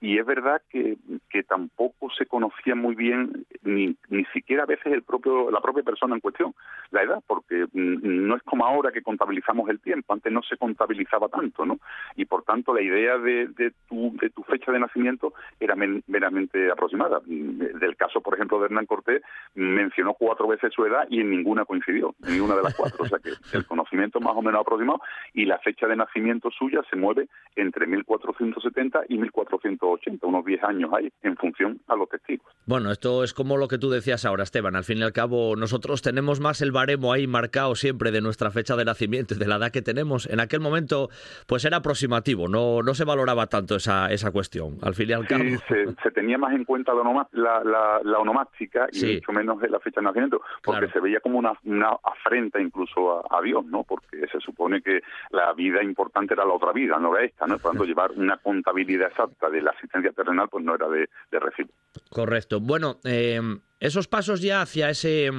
y 0.00 0.18
es 0.18 0.24
verdad 0.24 0.62
que, 0.70 0.96
que 1.28 1.42
tampoco 1.42 2.10
se 2.16 2.24
conocía 2.24 2.74
muy 2.74 2.94
bien 2.94 3.44
ni, 3.62 3.94
ni 4.08 4.24
siquiera 4.26 4.62
a 4.62 4.66
veces 4.66 4.86
el 4.86 5.02
propio 5.02 5.50
la 5.50 5.60
propia 5.60 5.82
persona 5.82 6.14
en 6.14 6.20
cuestión 6.20 6.54
la 6.90 7.02
edad 7.02 7.22
porque 7.26 7.66
mm, 7.72 8.26
no 8.26 8.36
es 8.36 8.42
como 8.42 8.64
ahora 8.64 8.92
que 8.92 9.02
contabilizamos 9.02 9.68
el 9.68 9.78
tiempo 9.80 10.14
antes 10.14 10.32
no 10.32 10.42
se 10.42 10.56
contabilizaba 10.56 11.28
tanto 11.28 11.39
no 11.40 11.78
y 12.16 12.24
por 12.24 12.42
tanto 12.44 12.74
la 12.74 12.82
idea 12.82 13.18
de, 13.18 13.48
de 13.48 13.72
tu 13.88 14.16
de 14.20 14.30
tu 14.30 14.42
fecha 14.44 14.72
de 14.72 14.78
nacimiento 14.78 15.32
era 15.58 15.74
meramente 15.74 16.70
aproximada 16.70 17.20
del 17.26 17.96
caso 17.96 18.20
por 18.20 18.34
ejemplo 18.34 18.58
de 18.58 18.66
Hernán 18.66 18.86
Cortés 18.86 19.22
mencionó 19.54 20.14
cuatro 20.14 20.46
veces 20.48 20.72
su 20.74 20.84
edad 20.84 21.06
y 21.10 21.20
en 21.20 21.30
ninguna 21.30 21.64
coincidió 21.64 22.14
en 22.26 22.34
ninguna 22.34 22.56
de 22.56 22.62
las 22.62 22.74
cuatro 22.74 23.04
o 23.04 23.06
sea 23.06 23.18
que 23.18 23.30
el 23.56 23.66
conocimiento 23.66 24.20
más 24.20 24.36
o 24.36 24.42
menos 24.42 24.60
aproximado 24.60 25.00
y 25.34 25.44
la 25.44 25.58
fecha 25.58 25.86
de 25.86 25.96
nacimiento 25.96 26.50
suya 26.50 26.80
se 26.88 26.96
mueve 26.96 27.28
entre 27.56 27.86
1470 27.86 29.02
y 29.08 29.18
1400 29.18 29.80
80, 29.88 30.26
unos 30.26 30.44
10 30.44 30.62
años 30.64 30.90
ahí, 30.96 31.12
en 31.22 31.36
función 31.36 31.80
a 31.88 31.96
los 31.96 32.08
testigos. 32.08 32.46
Bueno, 32.66 32.90
esto 32.90 33.24
es 33.24 33.34
como 33.34 33.56
lo 33.56 33.68
que 33.68 33.78
tú 33.78 33.90
decías 33.90 34.24
ahora, 34.24 34.42
Esteban. 34.42 34.76
Al 34.76 34.84
fin 34.84 34.98
y 34.98 35.02
al 35.02 35.12
cabo, 35.12 35.56
nosotros 35.56 36.02
tenemos 36.02 36.40
más 36.40 36.60
el 36.62 36.72
baremo 36.72 37.12
ahí 37.12 37.26
marcado 37.26 37.74
siempre 37.74 38.10
de 38.10 38.20
nuestra 38.20 38.50
fecha 38.50 38.76
de 38.76 38.84
nacimiento, 38.84 39.34
de 39.34 39.46
la 39.46 39.56
edad 39.56 39.72
que 39.72 39.82
tenemos. 39.82 40.26
En 40.26 40.40
aquel 40.40 40.60
momento, 40.60 41.10
pues 41.46 41.64
era 41.64 41.78
aproximativo, 41.78 42.48
no, 42.48 42.82
no 42.82 42.94
se 42.94 43.04
valoraba 43.04 43.46
tanto 43.46 43.76
esa, 43.76 44.10
esa 44.10 44.30
cuestión. 44.30 44.78
Al 44.82 44.94
fin 44.94 45.10
y 45.10 45.12
al 45.12 45.26
cabo. 45.26 45.44
se, 45.68 46.10
tenía 46.12 46.38
más 46.38 46.54
en 46.54 46.64
cuenta 46.64 46.92
la, 46.94 47.62
la, 47.64 48.00
la, 48.02 48.18
onomástica 48.18 48.88
y 48.92 49.14
mucho 49.14 49.32
menos 49.32 49.58
la 49.68 49.80
fecha 49.80 50.00
de 50.00 50.06
nacimiento, 50.06 50.42
porque 50.62 50.88
se 50.88 51.00
veía 51.00 51.20
como 51.20 51.38
una, 51.38 51.52
una 51.64 51.90
afrenta 52.02 52.60
incluso 52.60 53.24
a, 53.30 53.40
Dios, 53.42 53.64
¿no? 53.64 53.84
Porque 53.84 54.26
se 54.30 54.40
supone 54.40 54.82
que 54.82 55.00
la 55.30 55.52
vida 55.54 55.82
importante 55.82 56.34
era 56.34 56.44
la 56.44 56.52
otra 56.52 56.72
vida, 56.72 56.98
no 56.98 57.16
era 57.16 57.26
esta, 57.26 57.46
¿no? 57.46 57.58
Cuando 57.58 57.84
llevar 57.86 58.12
una 58.12 58.36
contabilidad 58.36 59.08
exacta 59.08 59.48
de 59.48 59.62
la 59.62 59.70
asistencia 59.70 60.12
terrenal 60.12 60.48
pues 60.50 60.64
no 60.64 60.74
era 60.74 60.88
de, 60.88 61.08
de 61.30 61.40
recibo. 61.40 61.70
Correcto. 62.10 62.60
Bueno, 62.60 62.98
eh, 63.04 63.40
esos 63.78 64.08
pasos 64.08 64.42
ya 64.42 64.62
hacia 64.62 64.90
ese 64.90 65.30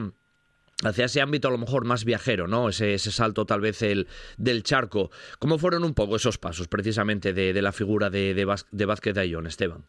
hacia 0.84 1.06
ese 1.06 1.22
ámbito 1.22 1.48
a 1.48 1.52
lo 1.52 1.58
mejor 1.58 1.86
más 1.86 2.06
viajero, 2.06 2.48
¿no? 2.48 2.70
Ese, 2.70 2.94
ese 2.94 3.12
salto 3.12 3.46
tal 3.46 3.62
vez 3.62 3.82
el, 3.82 4.08
del 4.38 4.64
charco. 4.64 5.12
¿Cómo 5.40 5.58
fueron 5.58 5.84
un 5.84 5.94
poco 5.94 6.16
esos 6.16 6.38
pasos 6.38 6.68
precisamente 6.68 7.34
de, 7.34 7.54
de 7.54 7.62
la 7.62 7.72
figura 7.72 8.10
de, 8.10 8.34
de, 8.34 8.86
Vázquez 8.86 9.14
de 9.14 9.22
Ayón, 9.22 9.48
Esteban? 9.48 9.86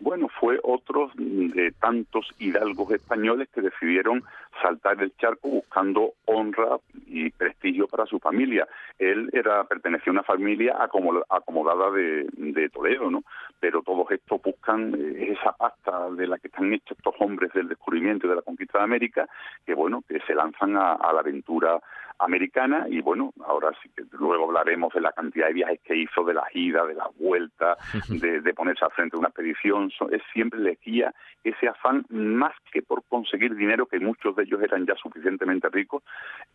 Bueno, 0.00 0.28
fue 0.28 0.58
otro 0.62 1.10
de 1.14 1.72
tantos 1.72 2.28
hidalgos 2.38 2.90
españoles 2.90 3.48
que 3.54 3.62
decidieron 3.62 4.22
saltar 4.62 5.00
el 5.02 5.16
charco 5.16 5.48
buscando 5.48 6.12
honra 6.26 6.78
y 7.06 7.30
prestigio 7.30 7.86
para 7.86 8.06
su 8.06 8.18
familia. 8.18 8.66
Él 8.98 9.30
era 9.32 9.64
pertenecía 9.64 10.10
a 10.10 10.12
una 10.12 10.22
familia 10.22 10.76
acomodada 10.78 11.90
de, 11.90 12.70
Toledo, 12.72 13.10
¿no? 13.10 13.22
Pero 13.60 13.82
todos 13.82 14.10
estos 14.10 14.42
buscan 14.42 14.94
eh, 14.94 15.36
esa 15.38 15.52
pasta 15.52 16.10
de 16.10 16.26
la 16.26 16.38
que 16.38 16.48
están 16.48 16.72
hechos 16.72 16.96
estos 16.98 17.14
hombres 17.20 17.52
del 17.52 17.68
descubrimiento 17.68 18.26
y 18.26 18.30
de 18.30 18.36
la 18.36 18.42
conquista 18.42 18.78
de 18.78 18.84
América, 18.84 19.28
que 19.64 19.74
bueno, 19.74 20.02
que 20.08 20.20
se 20.26 20.34
lanzan 20.34 20.76
a 20.76 21.12
la 21.12 21.20
aventura 21.20 21.80
americana 22.18 22.86
y 22.88 23.00
bueno, 23.00 23.32
ahora 23.46 23.70
sí 23.82 23.90
que 23.96 24.04
luego 24.12 24.44
hablaremos 24.44 24.92
de 24.94 25.00
la 25.00 25.12
cantidad 25.12 25.48
de 25.48 25.54
viajes 25.54 25.80
que 25.84 25.96
hizo, 25.96 26.24
de 26.24 26.34
la 26.34 26.44
ida, 26.52 26.84
de 26.86 26.94
la 26.94 27.08
vuelta, 27.18 27.76
de, 28.08 28.54
ponerse 28.54 28.84
al 28.84 28.92
frente 28.92 29.16
de 29.16 29.20
una 29.20 29.28
expedición, 29.28 29.90
es 30.10 30.22
siempre 30.32 30.60
le 30.60 30.78
guía 30.84 31.12
ese 31.42 31.68
afán 31.68 32.06
más 32.08 32.54
que 32.72 32.82
por 32.82 33.04
conseguir 33.04 33.54
dinero, 33.54 33.86
que 33.86 34.00
muchos 34.00 34.34
de 34.36 34.44
ellos 34.44 34.62
eran 34.62 34.86
ya 34.86 34.94
suficientemente 34.94 35.68
ricos, 35.68 36.02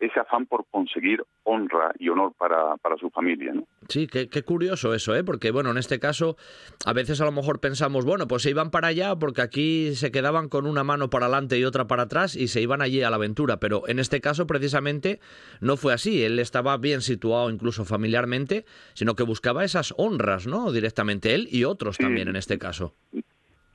ese 0.00 0.18
afán 0.18 0.46
por 0.46 0.66
conseguir 0.70 1.22
honra 1.44 1.92
y 1.98 2.08
honor 2.08 2.32
para, 2.36 2.76
para 2.78 2.96
su 2.96 3.10
familia. 3.10 3.52
¿no? 3.54 3.64
Sí, 3.88 4.06
qué, 4.08 4.28
qué 4.28 4.42
curioso 4.42 4.94
eso, 4.94 5.14
¿eh? 5.14 5.22
porque 5.22 5.52
bueno, 5.52 5.70
en 5.70 5.78
este 5.78 6.00
caso 6.00 6.36
a 6.84 6.92
veces 6.92 7.20
a 7.20 7.24
lo 7.24 7.32
mejor 7.32 7.60
pensamos, 7.60 8.04
bueno, 8.04 8.26
pues 8.26 8.42
se 8.42 8.50
iban 8.50 8.70
para 8.70 8.88
allá 8.88 9.14
porque 9.16 9.42
aquí 9.42 9.94
se 9.94 10.10
quedaban 10.10 10.48
con 10.48 10.66
una 10.66 10.82
mano 10.82 11.10
para 11.10 11.26
adelante 11.26 11.58
y 11.58 11.64
otra 11.64 11.86
para 11.86 12.04
atrás 12.04 12.34
y 12.34 12.48
se 12.48 12.60
iban 12.60 12.82
allí 12.82 13.02
a 13.02 13.10
la 13.10 13.16
aventura, 13.16 13.58
pero 13.58 13.86
en 13.86 13.98
este 13.98 14.20
caso 14.20 14.46
precisamente 14.46 15.20
no 15.60 15.76
fue 15.76 15.92
así. 15.92 16.22
Él 16.22 16.38
estaba 16.38 16.76
bien 16.76 17.00
situado 17.00 17.50
incluso 17.50 17.84
familiarmente, 17.84 18.64
sino 18.94 19.14
que 19.14 19.22
buscaba 19.22 19.64
esas 19.64 19.94
honras, 19.96 20.46
¿no? 20.46 20.72
Directamente 20.72 21.34
él 21.34 21.48
y 21.50 21.64
otros 21.64 21.98
también 21.98 22.28
en 22.28 22.36
este 22.36 22.58
caso. 22.58 22.94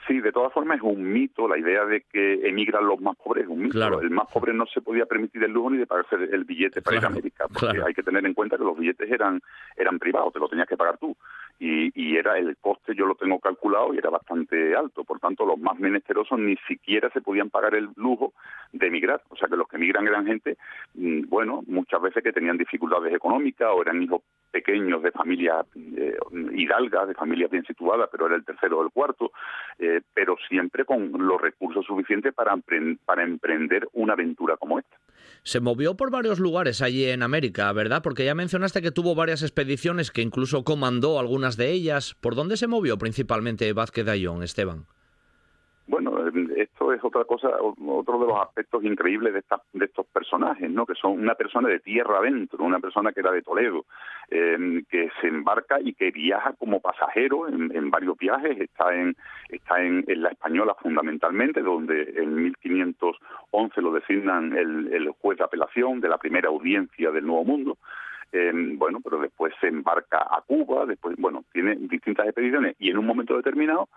Sí, 0.08 0.20
de 0.20 0.32
todas 0.32 0.54
formas 0.54 0.78
es 0.78 0.84
un 0.84 1.12
mito 1.12 1.48
la 1.48 1.58
idea 1.58 1.84
de 1.86 2.02
que 2.02 2.48
emigran 2.48 2.86
los 2.86 3.02
más 3.02 3.16
pobres, 3.16 3.46
es 3.46 3.50
un 3.50 3.64
mito. 3.64 4.02
El 4.02 4.12
más 4.12 4.32
pobre 4.32 4.54
no 4.54 4.66
se 4.68 4.82
podía 4.82 5.06
permitir 5.06 5.44
el 5.44 5.52
lujo 5.52 5.72
ni 5.72 5.78
de 5.78 5.88
pagarse 5.88 6.16
el 6.16 6.44
billete 6.44 6.84
para 6.84 6.98
ir 6.98 7.04
a 7.04 7.08
América, 7.08 7.48
porque 7.52 7.82
hay 7.84 7.94
que 7.94 8.04
tener 8.04 8.24
en 8.24 8.36
cuenta 8.36 8.56
que 8.58 8.64
los 8.64 8.78
billetes 8.78 9.10
eran 9.10 9.42
eran 9.76 9.98
privados, 9.98 10.32
te 10.32 10.40
lo 10.40 10.48
tenías 10.48 10.68
que 10.68 10.78
pagar 10.78 11.00
tú. 11.00 11.16
Y, 11.60 11.92
y 11.96 12.18
era 12.18 12.38
el 12.38 12.58
coste, 12.58 12.94
yo 12.96 13.06
lo 13.06 13.16
tengo 13.16 13.40
calculado, 13.40 13.94
y 13.94 13.98
era 13.98 14.10
bastante 14.10 14.76
alto. 14.76 15.04
Por 15.04 15.20
tanto, 15.20 15.46
los 15.46 15.58
más 15.58 15.80
menesterosos 15.80 16.38
ni 16.38 16.56
siquiera 16.68 17.10
se 17.12 17.22
podían 17.22 17.50
pagar 17.50 17.76
el 17.76 17.90
lujo 17.96 18.34
de 18.72 18.88
emigrar. 18.88 19.22
O 19.30 19.36
sea 19.36 19.48
que 19.48 19.56
los 19.56 19.68
que 19.68 19.78
emigran 19.78 20.08
eran 20.08 20.26
gente, 20.26 20.58
mm, 20.96 21.30
bueno, 21.30 21.64
muchas 21.68 22.02
veces 22.02 22.24
que 22.24 22.34
tenían 22.34 22.58
dificultades 22.58 23.14
económicas 23.14 23.70
o 23.74 23.82
eran 23.82 24.02
hijos 24.02 24.22
pequeños 24.52 25.02
de 25.04 25.12
familias 25.12 25.66
eh, 25.76 26.18
hidalgas, 26.54 27.08
de 27.08 27.14
familias 27.14 27.52
bien 27.52 27.66
situadas, 27.66 28.10
pero 28.12 28.28
era 28.28 28.36
el 28.36 28.46
tercero 28.46 28.80
o 28.80 28.84
el 28.84 28.92
cuarto. 28.92 29.32
Eh, 29.80 30.02
pero 30.14 30.36
siempre 30.48 30.86
con 30.86 31.12
los 31.12 31.42
recursos 31.42 31.86
suficientes 31.86 32.34
para, 32.34 32.56
para 33.06 33.24
emprender 33.24 33.88
una 33.94 34.14
aventura 34.14 34.58
como 34.58 34.80
esta. 34.80 34.98
Se 35.44 35.60
movió 35.60 35.96
por 35.96 36.10
varios 36.12 36.40
lugares 36.40 36.82
allí 36.82 37.06
en 37.06 37.22
América, 37.22 37.72
¿verdad? 37.72 38.02
Porque 38.02 38.26
ya 38.26 38.34
mencionaste 38.34 38.82
que 38.82 38.92
tuvo 38.92 39.14
varias 39.14 39.44
expediciones, 39.44 40.12
que 40.12 40.22
incluso 40.22 40.64
comandó 40.64 41.20
algunas 41.20 41.45
de 41.54 41.72
ellas. 41.72 42.16
¿Por 42.20 42.34
dónde 42.34 42.58
se 42.58 42.68
movió 42.68 42.98
principalmente 42.98 43.72
Vázquez 43.74 44.06
de 44.06 44.12
Ayón, 44.12 44.42
Esteban? 44.42 44.86
Bueno, 45.88 46.18
esto 46.58 46.94
es 46.94 47.04
otra 47.04 47.26
cosa, 47.26 47.50
otro 47.62 48.20
de 48.20 48.26
los 48.26 48.42
aspectos 48.42 48.84
increíbles 48.84 49.36
de, 49.36 49.44
de 49.74 49.86
estos 49.86 50.08
personajes, 50.08 50.70
¿no? 50.72 50.86
Que 50.86 50.96
son 50.96 51.12
una 51.12 51.36
persona 51.36 51.70
de 51.70 51.80
tierra 51.80 52.18
adentro, 52.18 52.64
una 52.64 52.80
persona 52.80 53.12
que 53.12 53.20
era 53.20 53.32
de 53.32 53.44
Toledo, 53.44 53.86
eh, 54.32 54.84
que 54.90 55.10
se 55.22 55.28
embarca 55.28 55.80
y 55.80 55.94
que 55.94 56.10
viaja 56.10 56.54
como 56.54 56.80
pasajero 56.80 57.48
en, 57.48 57.92
varios 57.92 58.18
viajes, 58.18 58.60
está 58.60 58.96
en 58.96 59.16
está 59.50 59.80
en, 59.80 60.04
la 60.08 60.30
española 60.30 60.76
fundamentalmente, 60.82 61.62
donde 61.62 62.14
en 62.16 62.34
1511 62.36 63.82
lo 63.82 63.92
designan 63.92 64.58
el, 64.58 64.92
el 64.92 65.10
juez 65.12 65.38
de 65.38 65.44
apelación 65.44 66.02
de 66.02 66.10
la 66.10 66.18
primera 66.18 66.50
audiencia 66.50 67.12
del 67.12 67.28
Nuevo 67.28 67.46
Mundo. 67.46 67.78
Eh, 68.38 68.52
bueno, 68.54 69.00
pero 69.02 69.20
después 69.20 69.54
se 69.62 69.70
embarca 69.70 70.18
a 70.18 70.42
Cuba, 70.46 70.86
después, 70.86 71.16
bueno, 71.18 71.46
tiene 71.54 71.78
distintas 71.78 72.26
expediciones 72.26 72.76
y 72.80 72.90
en 72.90 72.98
un 72.98 73.06
momento 73.06 73.38
determinado 73.38 73.88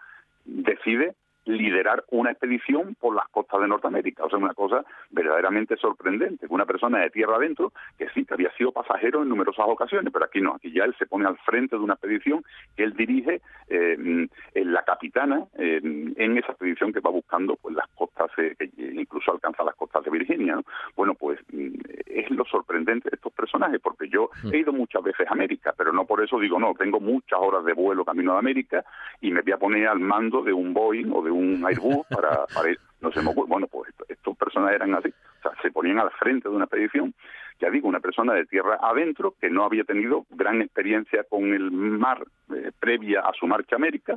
decide 0.44 1.16
liderar 1.48 2.04
una 2.10 2.30
expedición 2.30 2.94
por 3.00 3.14
las 3.14 3.28
costas 3.28 3.60
de 3.60 3.68
Norteamérica. 3.68 4.24
O 4.24 4.30
sea, 4.30 4.38
una 4.38 4.54
cosa 4.54 4.84
verdaderamente 5.10 5.76
sorprendente. 5.76 6.46
Una 6.48 6.66
persona 6.66 7.00
de 7.00 7.10
tierra 7.10 7.36
adentro, 7.36 7.72
que 7.96 8.08
sí, 8.10 8.24
que 8.24 8.34
había 8.34 8.52
sido 8.52 8.72
pasajero 8.72 9.22
en 9.22 9.28
numerosas 9.28 9.66
ocasiones, 9.66 10.12
pero 10.12 10.26
aquí 10.26 10.40
no, 10.40 10.54
aquí 10.54 10.70
ya 10.70 10.84
él 10.84 10.94
se 10.98 11.06
pone 11.06 11.26
al 11.26 11.38
frente 11.38 11.76
de 11.76 11.82
una 11.82 11.94
expedición 11.94 12.44
que 12.76 12.84
él 12.84 12.94
dirige 12.94 13.40
eh, 13.68 14.28
en 14.54 14.72
la 14.72 14.82
capitana 14.82 15.44
eh, 15.58 15.80
en 15.82 16.38
esa 16.38 16.52
expedición 16.52 16.92
que 16.92 17.00
va 17.00 17.10
buscando 17.10 17.56
pues 17.56 17.74
las 17.74 17.88
costas, 17.88 18.30
eh, 18.38 18.54
que 18.58 18.70
incluso 18.76 19.32
alcanza 19.32 19.64
las 19.64 19.74
costas 19.74 20.04
de 20.04 20.10
Virginia. 20.10 20.60
Bueno, 20.96 21.14
pues 21.14 21.38
mm, 21.52 21.74
es 22.06 22.30
lo 22.30 22.44
sorprendente 22.44 23.10
de 23.10 23.16
estos 23.16 23.32
personajes, 23.32 23.80
porque 23.80 24.08
yo 24.08 24.30
he 24.52 24.58
ido 24.58 24.72
muchas 24.72 25.02
veces 25.02 25.26
a 25.28 25.32
América, 25.32 25.74
pero 25.76 25.92
no 25.92 26.04
por 26.04 26.22
eso 26.22 26.38
digo, 26.38 26.58
no, 26.58 26.74
tengo 26.74 27.00
muchas 27.00 27.38
horas 27.40 27.64
de 27.64 27.72
vuelo 27.72 28.04
camino 28.04 28.34
a 28.34 28.38
América 28.38 28.84
y 29.20 29.30
me 29.30 29.42
voy 29.42 29.52
a 29.52 29.58
poner 29.58 29.88
al 29.88 30.00
mando 30.00 30.42
de 30.42 30.52
un 30.52 30.74
Boeing 30.74 31.10
o 31.12 31.22
de 31.22 31.30
un 31.30 31.37
Airbus 31.64 32.06
para, 32.08 32.46
para. 32.46 32.87
No 33.00 33.12
sé, 33.12 33.20
bueno, 33.22 33.66
pues 33.68 33.92
estos 34.08 34.36
personajes 34.36 34.76
eran 34.76 34.94
así, 34.94 35.08
o 35.08 35.42
sea, 35.42 35.52
se 35.62 35.70
ponían 35.70 35.98
al 35.98 36.10
frente 36.10 36.48
de 36.48 36.54
una 36.54 36.64
expedición 36.64 37.14
ya 37.60 37.70
digo, 37.70 37.88
una 37.88 38.00
persona 38.00 38.34
de 38.34 38.46
tierra 38.46 38.78
adentro 38.80 39.34
que 39.40 39.50
no 39.50 39.64
había 39.64 39.84
tenido 39.84 40.26
gran 40.30 40.62
experiencia 40.62 41.24
con 41.24 41.52
el 41.52 41.70
mar 41.70 42.24
eh, 42.54 42.70
previa 42.78 43.20
a 43.20 43.32
su 43.32 43.46
marcha 43.46 43.74
a 43.74 43.78
América 43.78 44.16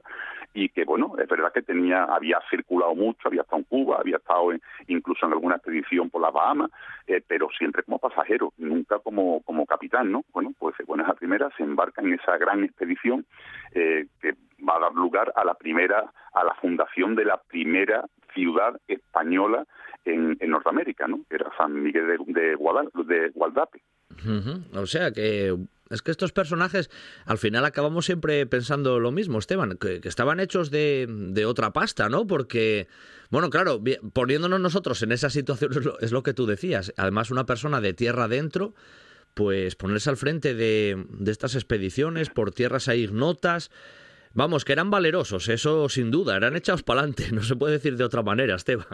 y 0.53 0.69
que, 0.69 0.83
bueno, 0.83 1.13
es 1.17 1.27
verdad 1.27 1.51
que 1.51 1.63
tenía, 1.63 2.03
había 2.03 2.39
circulado 2.49 2.93
mucho, 2.93 3.27
había 3.27 3.41
estado 3.41 3.59
en 3.59 3.63
Cuba, 3.65 3.97
había 3.99 4.17
estado 4.17 4.51
incluso 4.87 5.25
en 5.25 5.33
alguna 5.33 5.55
expedición 5.55 6.09
por 6.09 6.21
las 6.21 6.33
Bahamas, 6.33 6.71
eh, 7.07 7.21
pero 7.25 7.49
siempre 7.57 7.83
como 7.83 7.99
pasajero, 7.99 8.53
nunca 8.57 8.99
como, 8.99 9.41
como 9.41 9.65
capitán, 9.65 10.11
¿no? 10.11 10.23
Bueno, 10.33 10.53
pues 10.59 10.75
bueno, 10.85 11.03
esa 11.03 11.13
primera 11.13 11.49
se 11.57 11.63
embarca 11.63 12.01
en 12.01 12.13
esa 12.13 12.37
gran 12.37 12.63
expedición 12.63 13.25
eh, 13.73 14.05
que 14.21 14.35
va 14.67 14.75
a 14.75 14.81
dar 14.81 14.93
lugar 14.93 15.33
a 15.35 15.43
la 15.43 15.55
primera, 15.55 16.11
a 16.33 16.43
la 16.43 16.53
fundación 16.55 17.15
de 17.15 17.25
la 17.25 17.37
primera 17.37 18.05
ciudad 18.33 18.70
española 18.87 19.65
en, 20.05 20.37
Norteamérica, 20.39 21.07
¿no? 21.07 21.25
Era 21.29 21.51
San 21.57 21.81
Miguel 21.81 22.07
de, 22.07 22.33
de, 22.33 22.55
Gualdape. 23.33 23.81
O 24.73 24.85
sea 24.85 25.11
que 25.11 25.55
es 25.91 26.01
que 26.01 26.11
estos 26.11 26.31
personajes, 26.31 26.89
al 27.25 27.37
final 27.37 27.65
acabamos 27.65 28.05
siempre 28.05 28.45
pensando 28.45 28.99
lo 28.99 29.11
mismo, 29.11 29.39
Esteban, 29.39 29.77
que, 29.77 29.99
estaban 30.03 30.39
hechos 30.39 30.71
de, 30.71 31.05
de, 31.09 31.45
otra 31.45 31.71
pasta, 31.71 32.07
¿no? 32.07 32.25
Porque, 32.25 32.87
bueno, 33.29 33.49
claro, 33.49 33.81
poniéndonos 34.13 34.61
nosotros 34.61 35.03
en 35.03 35.11
esa 35.11 35.29
situación 35.29 35.71
es 35.99 36.11
lo, 36.13 36.23
que 36.23 36.33
tú 36.33 36.45
decías. 36.45 36.93
Además, 36.95 37.29
una 37.29 37.45
persona 37.45 37.81
de 37.81 37.93
tierra 37.93 38.25
adentro, 38.25 38.73
pues 39.33 39.75
ponerse 39.75 40.09
al 40.09 40.17
frente 40.17 40.55
de, 40.55 41.05
de 41.09 41.31
estas 41.31 41.55
expediciones 41.55 42.29
por 42.29 42.51
tierras 42.51 42.87
ahí 42.87 43.01
ignotas. 43.01 43.69
Vamos, 44.33 44.63
que 44.63 44.73
eran 44.73 44.89
valerosos, 44.89 45.49
eso 45.49 45.89
sin 45.89 46.09
duda, 46.09 46.37
eran 46.37 46.55
echados 46.55 46.83
para 46.83 47.01
adelante, 47.01 47.25
no 47.33 47.41
se 47.41 47.55
puede 47.55 47.73
decir 47.73 47.97
de 47.97 48.03
otra 48.03 48.21
manera, 48.21 48.55
Esteban. 48.55 48.85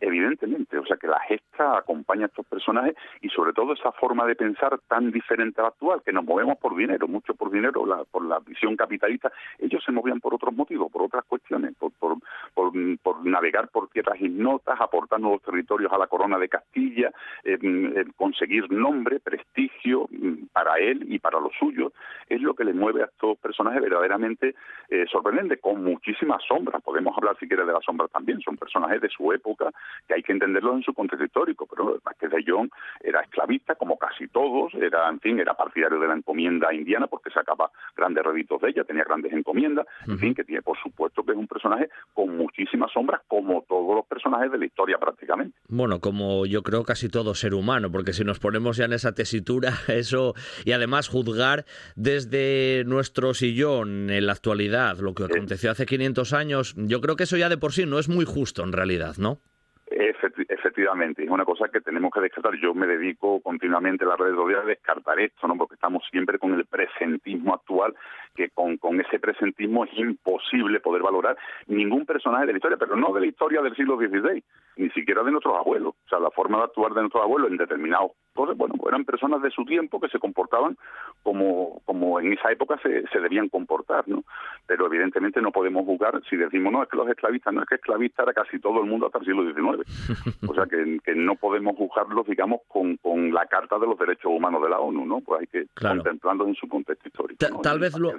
Evidentemente, 0.00 0.78
o 0.78 0.86
sea 0.86 0.96
que 0.96 1.08
la 1.08 1.20
gesta 1.20 1.47
acompaña 1.60 2.24
a 2.24 2.28
estos 2.28 2.46
personajes 2.46 2.94
y 3.20 3.28
sobre 3.28 3.52
todo 3.52 3.72
esa 3.72 3.92
forma 3.92 4.24
de 4.26 4.34
pensar 4.34 4.78
tan 4.88 5.10
diferente 5.10 5.60
a 5.60 5.64
la 5.64 5.68
actual, 5.68 6.02
que 6.04 6.12
nos 6.12 6.24
movemos 6.24 6.58
por 6.58 6.76
dinero, 6.76 7.08
mucho 7.08 7.34
por 7.34 7.50
dinero, 7.50 7.84
por 8.10 8.24
la 8.24 8.38
visión 8.40 8.76
capitalista, 8.76 9.30
ellos 9.58 9.82
se 9.84 9.92
movían 9.92 10.20
por 10.20 10.34
otros 10.34 10.54
motivos, 10.54 10.90
por 10.90 11.02
otras 11.02 11.24
cuestiones, 11.24 11.74
por, 11.76 11.92
por, 11.92 12.16
por, 12.54 13.26
navegar 13.26 13.68
por 13.68 13.88
tierras 13.88 14.20
ignotas, 14.20 14.80
aportar 14.80 15.20
nuevos 15.20 15.42
territorios 15.42 15.92
a 15.92 15.98
la 15.98 16.06
corona 16.06 16.38
de 16.38 16.48
Castilla, 16.48 17.12
eh, 17.44 17.58
eh, 17.60 18.04
conseguir 18.16 18.70
nombre, 18.70 19.20
prestigio 19.20 20.06
mm, 20.10 20.46
para 20.52 20.78
él 20.78 21.04
y 21.08 21.18
para 21.18 21.40
los 21.40 21.52
suyos, 21.58 21.92
es 22.28 22.40
lo 22.40 22.54
que 22.54 22.64
le 22.64 22.72
mueve 22.72 23.02
a 23.02 23.06
estos 23.06 23.38
personajes 23.38 23.82
verdaderamente 23.82 24.54
eh, 24.88 25.04
sorprendentes, 25.10 25.60
con 25.60 25.82
muchísimas 25.82 26.42
sombras, 26.46 26.82
podemos 26.82 27.16
hablar 27.16 27.36
si 27.38 27.48
quiere 27.48 27.64
de 27.64 27.72
las 27.72 27.84
sombras 27.84 28.10
también, 28.10 28.40
son 28.40 28.56
personajes 28.56 29.00
de 29.00 29.08
su 29.08 29.32
época, 29.32 29.70
que 30.06 30.14
hay 30.14 30.22
que 30.22 30.32
entenderlo 30.32 30.74
en 30.74 30.82
su 30.82 30.94
contexto 30.94 31.08
histórico, 31.48 31.66
pero 31.66 32.00
Vázquez 32.04 32.30
de 32.30 32.44
John 32.46 32.70
era 33.00 33.20
esclavista, 33.20 33.74
como 33.74 33.98
casi 33.98 34.28
todos, 34.28 34.72
era, 34.74 35.08
en 35.08 35.20
fin, 35.20 35.38
era 35.38 35.54
partidario 35.54 35.98
de 35.98 36.08
la 36.08 36.14
encomienda 36.14 36.72
indiana 36.72 37.06
porque 37.06 37.30
sacaba 37.30 37.70
grandes 37.96 38.24
réditos 38.24 38.60
de 38.60 38.70
ella, 38.70 38.84
tenía 38.84 39.04
grandes 39.04 39.32
encomiendas, 39.32 39.86
en 40.06 40.18
fin, 40.18 40.34
que 40.34 40.44
tiene, 40.44 40.62
por 40.62 40.78
supuesto, 40.78 41.24
que 41.24 41.32
es 41.32 41.38
un 41.38 41.46
personaje 41.46 41.88
con 42.14 42.36
muchísimas 42.36 42.92
sombras, 42.92 43.22
como 43.28 43.62
todos 43.68 43.96
los 43.96 44.06
personajes 44.06 44.50
de 44.52 44.58
la 44.58 44.66
historia 44.66 44.98
prácticamente. 44.98 45.56
Bueno, 45.68 46.00
como 46.00 46.46
yo 46.46 46.62
creo 46.62 46.84
casi 46.84 47.08
todo 47.08 47.34
ser 47.34 47.54
humano, 47.54 47.90
porque 47.90 48.12
si 48.12 48.24
nos 48.24 48.38
ponemos 48.38 48.76
ya 48.76 48.84
en 48.84 48.92
esa 48.92 49.12
tesitura, 49.12 49.72
eso, 49.88 50.34
y 50.64 50.72
además 50.72 51.08
juzgar 51.08 51.64
desde 51.96 52.84
nuestro 52.86 53.34
sillón 53.34 54.10
en 54.10 54.26
la 54.26 54.32
actualidad 54.32 54.98
lo 54.98 55.14
que 55.14 55.24
aconteció 55.24 55.70
hace 55.70 55.86
500 55.86 56.32
años, 56.32 56.74
yo 56.76 57.00
creo 57.00 57.16
que 57.16 57.24
eso 57.24 57.36
ya 57.36 57.48
de 57.48 57.58
por 57.58 57.72
sí 57.72 57.86
no 57.86 57.98
es 57.98 58.08
muy 58.08 58.24
justo 58.24 58.62
en 58.62 58.72
realidad, 58.72 59.16
¿no? 59.18 59.40
Efectivamente, 59.90 61.24
es 61.24 61.30
una 61.30 61.44
cosa 61.44 61.68
que 61.68 61.80
tenemos 61.80 62.10
que 62.12 62.20
descartar. 62.20 62.54
Yo 62.56 62.74
me 62.74 62.86
dedico 62.86 63.40
continuamente 63.40 64.04
a 64.04 64.08
las 64.08 64.18
redes 64.18 64.36
sociales 64.36 64.64
a 64.64 64.68
descartar 64.68 65.20
esto, 65.20 65.48
¿no? 65.48 65.56
Porque 65.56 65.74
estamos 65.74 66.02
siempre 66.10 66.38
con 66.38 66.54
el 66.54 66.66
presentismo 66.66 67.54
actual, 67.54 67.94
que 68.34 68.50
con, 68.50 68.76
con 68.76 69.00
ese 69.00 69.18
presentismo 69.18 69.84
es 69.84 69.98
imposible 69.98 70.80
poder 70.80 71.02
valorar 71.02 71.36
ningún 71.66 72.06
personaje 72.06 72.46
de 72.46 72.52
la 72.52 72.58
historia, 72.58 72.76
pero 72.78 72.96
no 72.96 73.12
de 73.12 73.20
la 73.20 73.26
historia 73.26 73.62
del 73.62 73.74
siglo 73.74 73.96
XVI, 73.96 74.42
ni 74.76 74.90
siquiera 74.90 75.22
de 75.22 75.30
nuestros 75.30 75.56
abuelos. 75.56 75.94
O 75.94 76.08
sea, 76.08 76.20
la 76.20 76.30
forma 76.30 76.58
de 76.58 76.64
actuar 76.64 76.92
de 76.92 77.00
nuestros 77.00 77.22
abuelos 77.22 77.50
en 77.50 77.56
determinados 77.56 78.12
cosas, 78.38 78.56
bueno, 78.56 78.74
eran 78.86 79.04
personas 79.04 79.42
de 79.42 79.50
su 79.50 79.64
tiempo 79.64 80.00
que 80.00 80.08
se 80.08 80.20
comportaban 80.20 80.76
como, 81.24 81.82
como 81.84 82.20
en 82.20 82.32
esa 82.34 82.52
época 82.52 82.78
se, 82.80 83.04
se 83.08 83.18
debían 83.18 83.48
comportar, 83.48 84.06
¿no? 84.06 84.22
Pero 84.66 84.86
evidentemente 84.86 85.42
no 85.42 85.50
podemos 85.50 85.84
juzgar 85.84 86.22
si 86.30 86.36
decimos, 86.36 86.72
no, 86.72 86.84
es 86.84 86.88
que 86.88 86.96
los 86.96 87.08
esclavistas, 87.08 87.52
no 87.52 87.62
es 87.62 87.68
que 87.68 87.74
esclavista 87.74 88.22
era 88.22 88.32
casi 88.32 88.60
todo 88.60 88.80
el 88.80 88.86
mundo 88.86 89.06
hasta 89.06 89.18
el 89.18 89.24
siglo 89.24 89.42
XIX. 89.42 90.48
O 90.48 90.54
sea, 90.54 90.66
que, 90.66 91.00
que 91.04 91.14
no 91.16 91.34
podemos 91.34 91.76
juzgarlos, 91.76 92.26
digamos, 92.26 92.60
con, 92.68 92.96
con 92.98 93.32
la 93.34 93.46
Carta 93.46 93.76
de 93.78 93.86
los 93.86 93.98
Derechos 93.98 94.30
Humanos 94.32 94.62
de 94.62 94.70
la 94.70 94.78
ONU, 94.78 95.04
¿no? 95.04 95.20
Pues 95.20 95.40
hay 95.40 95.46
que 95.48 95.66
contemplarlos 95.74 96.46
en 96.46 96.54
su 96.54 96.68
contexto 96.68 97.08
histórico. 97.08 97.60
Tal 97.60 97.80
vez 97.80 97.98
lo... 97.98 98.12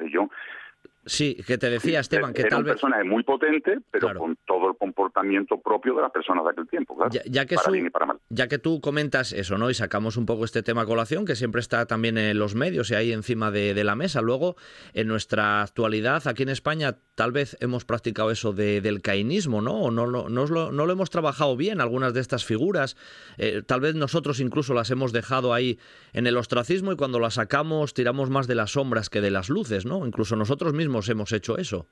Sí, 1.10 1.36
que 1.46 1.58
te 1.58 1.72
decía 1.72 2.02
Esteban, 2.02 2.34
que 2.34 2.44
tal 2.44 2.64
vez... 2.64 2.74
un 2.74 2.80
personaje 2.80 3.04
muy 3.04 3.24
potente, 3.24 3.80
pero 3.90 4.14
con 4.14 4.38
todo 4.46 4.70
el 4.70 4.78
comportamiento 4.78 5.60
propio 5.60 5.96
de 5.96 6.04
las 6.04 6.12
personas 6.12 6.44
de 6.44 6.52
aquel 6.52 6.68
tiempo, 6.68 6.96
claro, 6.96 7.12
ya, 7.26 7.46
que 7.48 7.56
para 7.56 7.72
bien 7.72 7.88
y 7.88 7.90
para 7.90 8.06
mal. 8.06 8.20
Ya 8.30 8.48
que 8.48 8.60
tú 8.60 8.80
comentas 8.80 9.34
eso, 9.34 9.58
¿no? 9.58 9.72
Y 9.72 9.74
sacamos 9.74 10.18
un 10.18 10.28
poco 10.28 10.46
este 10.46 10.62
tema 10.62 10.84
a 10.84 10.86
colación, 10.86 11.26
que 11.26 11.36
siempre 11.36 11.62
está 11.62 11.88
también 11.88 12.20
en 12.20 12.38
los 12.38 12.54
medios 12.54 12.92
y 12.92 12.96
ahí 12.96 13.12
encima 13.12 13.50
de, 13.50 13.84
la 13.84 13.96
mesa. 13.96 14.22
Luego, 14.22 14.56
en 14.94 15.08
nuestra 15.08 15.64
actualidad, 15.64 16.28
aquí 16.28 16.44
en 16.44 16.50
España, 16.50 16.98
tal 17.16 17.32
vez 17.32 17.58
hemos 17.60 17.86
practicado 17.86 18.30
eso 18.30 18.54
de, 18.54 18.80
del 18.82 19.02
cainismo, 19.02 19.62
¿no? 19.62 19.82
O 19.82 19.92
no, 19.92 20.06
no, 20.06 20.30
no, 20.30 20.46
lo, 20.46 20.72
no 20.72 20.86
lo 20.86 20.92
hemos 20.92 21.10
trabajado 21.10 21.58
bien, 21.58 21.82
algunas 21.82 22.14
de 22.14 22.20
estas 22.20 22.46
figuras. 22.46 22.98
Eh, 23.38 23.64
tal 23.66 23.82
vez 23.82 23.96
nosotros 23.96 24.40
incluso 24.40 24.76
las 24.76 24.92
hemos 24.92 25.12
dejado 25.12 25.56
ahí 25.56 25.80
en 26.14 26.28
el 26.28 26.38
ostracismo 26.38 26.92
y 26.92 26.96
cuando 26.98 27.20
las 27.20 27.36
sacamos 27.36 27.96
tiramos 27.96 28.30
más 28.30 28.46
de 28.46 28.56
las 28.56 28.74
sombras 28.74 29.10
que 29.10 29.22
de 29.22 29.32
las 29.32 29.50
luces, 29.50 29.86
¿no? 29.88 30.06
Incluso 30.06 30.36
nosotros 30.36 30.74
mismos 30.74 30.99
hemos 31.08 31.32
hecho 31.32 31.58
eso. 31.58 31.88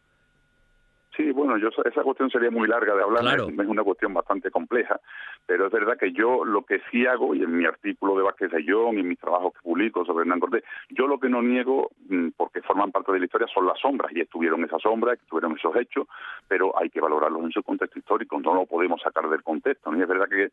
Sí, 1.17 1.31
bueno, 1.31 1.57
yo 1.57 1.69
esa 1.83 2.03
cuestión 2.03 2.29
sería 2.29 2.51
muy 2.51 2.67
larga 2.67 2.93
de 2.95 3.01
hablar, 3.01 3.39
es 3.39 3.67
una 3.67 3.83
cuestión 3.83 4.13
bastante 4.13 4.51
compleja, 4.51 4.99
pero 5.47 5.65
es 5.65 5.71
verdad 5.71 5.97
que 5.97 6.11
yo 6.11 6.45
lo 6.45 6.61
que 6.63 6.79
sí 6.91 7.07
hago, 7.07 7.33
y 7.33 7.41
en 7.41 7.57
mi 7.57 7.65
artículo 7.65 8.15
de 8.15 8.21
Vázquez 8.21 8.53
Ayón 8.53 8.97
y 8.97 8.99
en 8.99 9.07
mis 9.07 9.17
trabajos 9.17 9.53
que 9.53 9.61
publico 9.61 10.05
sobre 10.05 10.21
Hernán 10.21 10.39
Cortés, 10.39 10.63
yo 10.89 11.07
lo 11.07 11.19
que 11.19 11.27
no 11.27 11.41
niego, 11.41 11.89
mm, 12.07 12.29
porque 12.37 12.61
forman 12.61 12.91
parte 12.91 13.11
de 13.13 13.19
la 13.19 13.25
historia, 13.25 13.47
son 13.51 13.65
las 13.65 13.79
sombras, 13.79 14.11
y 14.15 14.21
estuvieron 14.21 14.63
esas 14.63 14.79
sombras, 14.79 15.17
estuvieron 15.19 15.57
esos 15.57 15.75
hechos, 15.75 16.07
pero 16.47 16.77
hay 16.79 16.91
que 16.91 17.01
valorarlos 17.01 17.45
en 17.45 17.51
su 17.51 17.63
contexto 17.63 17.97
histórico, 17.97 18.39
no 18.39 18.53
lo 18.53 18.67
podemos 18.67 19.01
sacar 19.01 19.27
del 19.27 19.41
contexto, 19.41 19.95
y 19.95 20.01
es 20.01 20.07
verdad 20.07 20.29
que, 20.29 20.51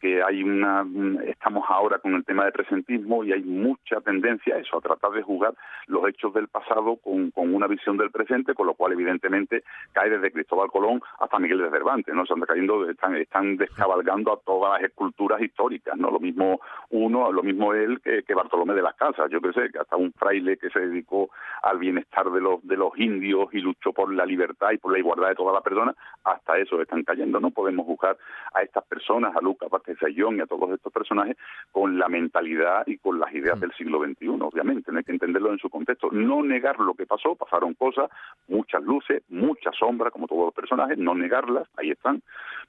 que 0.00 0.22
hay 0.22 0.42
una, 0.42 0.86
estamos 1.26 1.64
ahora 1.68 1.98
con 1.98 2.14
el 2.14 2.24
tema 2.24 2.46
de 2.46 2.52
presentismo 2.52 3.22
y 3.22 3.32
hay 3.32 3.42
mucha 3.42 4.00
tendencia 4.00 4.54
a 4.54 4.58
eso, 4.60 4.78
a 4.78 4.80
tratar 4.80 5.10
de 5.10 5.22
jugar 5.22 5.52
los 5.88 6.08
hechos 6.08 6.32
del 6.32 6.48
pasado 6.48 6.96
con, 6.96 7.30
con 7.32 7.54
una 7.54 7.66
visión 7.66 7.98
del 7.98 8.10
presente, 8.10 8.54
con 8.54 8.66
lo 8.66 8.72
cual 8.72 8.92
evidentemente 8.92 9.62
cae 9.92 10.05
desde 10.10 10.32
Cristóbal 10.32 10.70
Colón 10.70 11.00
hasta 11.20 11.38
Miguel 11.38 11.58
de 11.58 11.70
Cervantes, 11.70 12.14
¿no? 12.14 12.26
Se 12.26 12.34
están 12.34 12.46
cayendo, 12.46 12.88
están, 12.88 13.16
están 13.16 13.56
descabalgando 13.56 14.32
a 14.32 14.38
todas 14.38 14.74
las 14.74 14.90
esculturas 14.90 15.40
históricas, 15.40 15.96
¿no? 15.96 16.10
Lo 16.10 16.20
mismo 16.20 16.60
uno, 16.90 17.32
lo 17.32 17.42
mismo 17.42 17.74
él 17.74 18.00
que, 18.00 18.34
Bartolomé 18.34 18.74
de 18.74 18.82
las 18.82 18.94
Casas, 18.94 19.30
yo 19.30 19.40
qué 19.40 19.52
sé, 19.52 19.70
que 19.70 19.78
hasta 19.78 19.96
un 19.96 20.12
fraile 20.12 20.58
que 20.58 20.68
se 20.70 20.80
dedicó 20.80 21.30
al 21.62 21.78
bienestar 21.78 22.30
de 22.30 22.40
los, 22.40 22.62
de 22.66 22.76
los 22.76 22.96
indios 22.98 23.48
y 23.52 23.60
luchó 23.60 23.92
por 23.92 24.12
la 24.12 24.26
libertad 24.26 24.72
y 24.72 24.78
por 24.78 24.92
la 24.92 24.98
igualdad 24.98 25.28
de 25.28 25.34
todas 25.34 25.54
las 25.54 25.62
personas, 25.62 25.96
hasta 26.24 26.58
eso 26.58 26.80
están 26.80 27.02
cayendo. 27.02 27.40
No 27.40 27.50
podemos 27.50 27.86
juzgar 27.86 28.16
a 28.54 28.62
estas 28.62 28.84
personas, 28.84 29.34
a 29.34 29.40
Lucas 29.40 29.70
Vázquez 29.70 30.02
Ayllón 30.02 30.36
y 30.36 30.40
a 30.40 30.46
todos 30.46 30.70
estos 30.70 30.92
personajes 30.92 31.36
con 31.72 31.98
la 31.98 32.08
mentalidad 32.08 32.86
y 32.86 32.98
con 32.98 33.18
las 33.18 33.32
ideas 33.34 33.58
del 33.60 33.72
siglo 33.72 34.02
XXI, 34.04 34.28
obviamente, 34.28 34.92
no 34.92 34.98
hay 34.98 35.04
que 35.04 35.12
entenderlo 35.12 35.52
en 35.52 35.58
su 35.58 35.70
contexto, 35.70 36.08
no 36.12 36.42
negar 36.42 36.78
lo 36.78 36.94
que 36.94 37.06
pasó, 37.06 37.34
pasaron 37.34 37.74
cosas, 37.74 38.10
muchas 38.48 38.82
luces, 38.82 39.22
muchas 39.28 39.74
sombras, 39.76 39.95
como 39.98 40.26
todos 40.26 40.46
los 40.46 40.54
personajes, 40.54 40.98
no 40.98 41.14
negarlas, 41.14 41.68
ahí 41.76 41.90
están, 41.90 42.22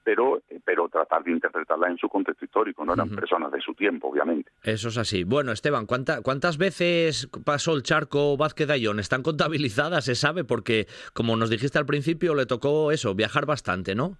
pero, 0.04 0.41
pero 0.64 0.88
tratar 0.88 1.24
de 1.24 1.32
interpretarlas 1.32 1.91
en 1.91 1.98
su 1.98 2.08
contexto 2.10 2.45
histórico, 2.45 2.86
no 2.86 2.94
eran 2.94 3.10
personas 3.10 3.52
de 3.52 3.60
su 3.62 3.74
tiempo, 3.74 4.10
obviamente. 4.10 4.52
Eso 4.64 4.90
es 4.90 4.98
así. 4.98 5.24
Bueno, 5.24 5.52
Esteban, 5.52 5.86
¿cuántas 5.86 6.58
veces 6.58 7.30
pasó 7.44 7.74
el 7.74 7.84
charco 7.84 8.38
Vázquez? 8.38 8.68
¿Están 8.70 9.24
contabilizadas, 9.24 10.06
se 10.06 10.16
sabe? 10.16 10.44
Porque, 10.44 10.88
como 11.14 11.36
nos 11.36 11.49
dijiste 11.49 11.78
al 11.78 11.86
principio, 11.86 12.36
le 12.36 12.45
tocó 12.45 12.91
eso, 12.91 13.16
viajar 13.16 13.45
bastante, 13.45 13.95
¿no? 13.95 14.18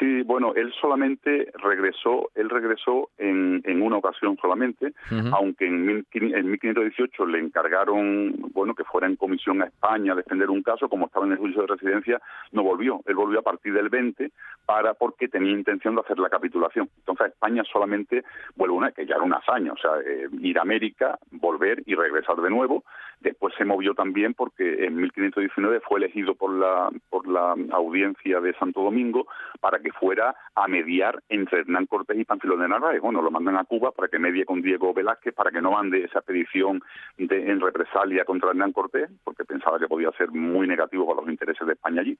Sí, 0.00 0.22
bueno, 0.22 0.54
él 0.56 0.72
solamente 0.80 1.52
regresó, 1.62 2.30
él 2.34 2.48
regresó 2.48 3.10
en, 3.18 3.60
en 3.66 3.82
una 3.82 3.98
ocasión 3.98 4.38
solamente, 4.40 4.94
aunque 5.30 5.66
en, 5.66 6.06
en 6.10 6.50
1518 6.50 7.26
le 7.26 7.38
encargaron, 7.38 8.34
bueno, 8.54 8.74
que 8.74 8.84
fuera 8.84 9.06
en 9.06 9.16
comisión 9.16 9.60
a 9.60 9.66
España 9.66 10.14
a 10.14 10.16
defender 10.16 10.48
un 10.48 10.62
caso, 10.62 10.88
como 10.88 11.04
estaba 11.04 11.26
en 11.26 11.32
el 11.32 11.38
juicio 11.38 11.60
de 11.60 11.66
residencia, 11.66 12.18
no 12.52 12.62
volvió. 12.62 13.02
Él 13.04 13.14
volvió 13.14 13.40
a 13.40 13.42
partir 13.42 13.74
del 13.74 13.90
20 13.90 14.30
para 14.64 14.94
porque 14.94 15.28
tenía 15.28 15.52
intención 15.52 15.94
de 15.94 16.00
hacer 16.00 16.18
la 16.18 16.30
capitulación. 16.30 16.88
Entonces 17.00 17.26
a 17.26 17.28
España 17.28 17.62
solamente 17.70 18.24
vuelve 18.56 18.76
una, 18.76 18.92
que 18.92 19.04
ya 19.04 19.16
era 19.16 19.24
una 19.24 19.36
hazaña, 19.36 19.74
o 19.74 19.76
sea, 19.76 19.90
eh, 20.06 20.28
ir 20.40 20.58
a 20.58 20.62
América, 20.62 21.18
volver 21.30 21.82
y 21.84 21.94
regresar 21.94 22.36
de 22.36 22.48
nuevo. 22.48 22.84
Después 23.20 23.52
se 23.58 23.66
movió 23.66 23.92
también 23.92 24.32
porque 24.32 24.86
en 24.86 24.96
1519 24.96 25.80
fue 25.80 25.98
elegido 25.98 26.34
por 26.34 26.54
la, 26.54 26.88
por 27.10 27.28
la 27.28 27.54
audiencia 27.72 28.40
de 28.40 28.54
Santo 28.54 28.82
Domingo 28.82 29.26
para 29.60 29.78
que 29.78 29.89
fuera 29.92 30.34
a 30.54 30.68
mediar 30.68 31.22
entre 31.28 31.60
Hernán 31.60 31.86
Cortés 31.86 32.18
y 32.18 32.24
Panfilo 32.24 32.56
de 32.56 32.68
Narváez. 32.68 33.00
Bueno, 33.00 33.22
lo 33.22 33.30
mandan 33.30 33.56
a 33.56 33.64
Cuba 33.64 33.92
para 33.92 34.08
que 34.08 34.18
medie 34.18 34.44
con 34.44 34.62
Diego 34.62 34.92
Velázquez, 34.92 35.34
para 35.34 35.50
que 35.50 35.60
no 35.60 35.72
mande 35.72 36.04
esa 36.04 36.18
expedición 36.18 36.82
de, 37.16 37.50
en 37.50 37.60
represalia 37.60 38.24
contra 38.24 38.50
Hernán 38.50 38.72
Cortés, 38.72 39.10
porque 39.24 39.44
pensaba 39.44 39.78
que 39.78 39.88
podía 39.88 40.10
ser 40.12 40.30
muy 40.30 40.66
negativo 40.66 41.06
para 41.06 41.20
los 41.20 41.30
intereses 41.30 41.66
de 41.66 41.74
España 41.74 42.00
allí. 42.00 42.18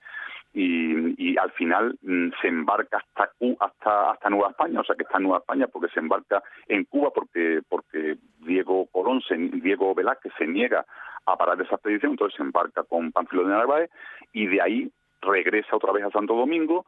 Y, 0.52 1.36
al 1.38 1.52
final 1.52 1.96
mm, 2.02 2.30
se 2.42 2.48
embarca 2.48 2.98
hasta, 2.98 3.30
hasta, 3.60 4.10
hasta 4.10 4.30
Nueva 4.30 4.50
España, 4.50 4.80
o 4.80 4.84
sea 4.84 4.94
que 4.94 5.04
está 5.04 5.16
en 5.16 5.22
Nueva 5.24 5.38
España 5.38 5.68
porque 5.68 5.88
se 5.88 6.00
embarca 6.00 6.42
en 6.68 6.84
Cuba 6.84 7.10
porque, 7.14 7.62
porque 7.66 8.16
Diego 8.40 8.86
Colón, 8.92 9.22
se, 9.22 9.36
Diego 9.36 9.94
Velázquez 9.94 10.32
se 10.36 10.46
niega 10.46 10.84
a 11.26 11.36
parar 11.36 11.60
esa 11.60 11.76
expedición, 11.76 12.12
entonces 12.12 12.36
se 12.36 12.42
embarca 12.42 12.82
con 12.84 13.12
Panfilo 13.12 13.44
de 13.44 13.50
Narváez 13.50 13.90
y 14.32 14.46
de 14.46 14.60
ahí 14.60 14.92
regresa 15.20 15.76
otra 15.76 15.92
vez 15.92 16.04
a 16.04 16.10
Santo 16.10 16.34
Domingo, 16.34 16.86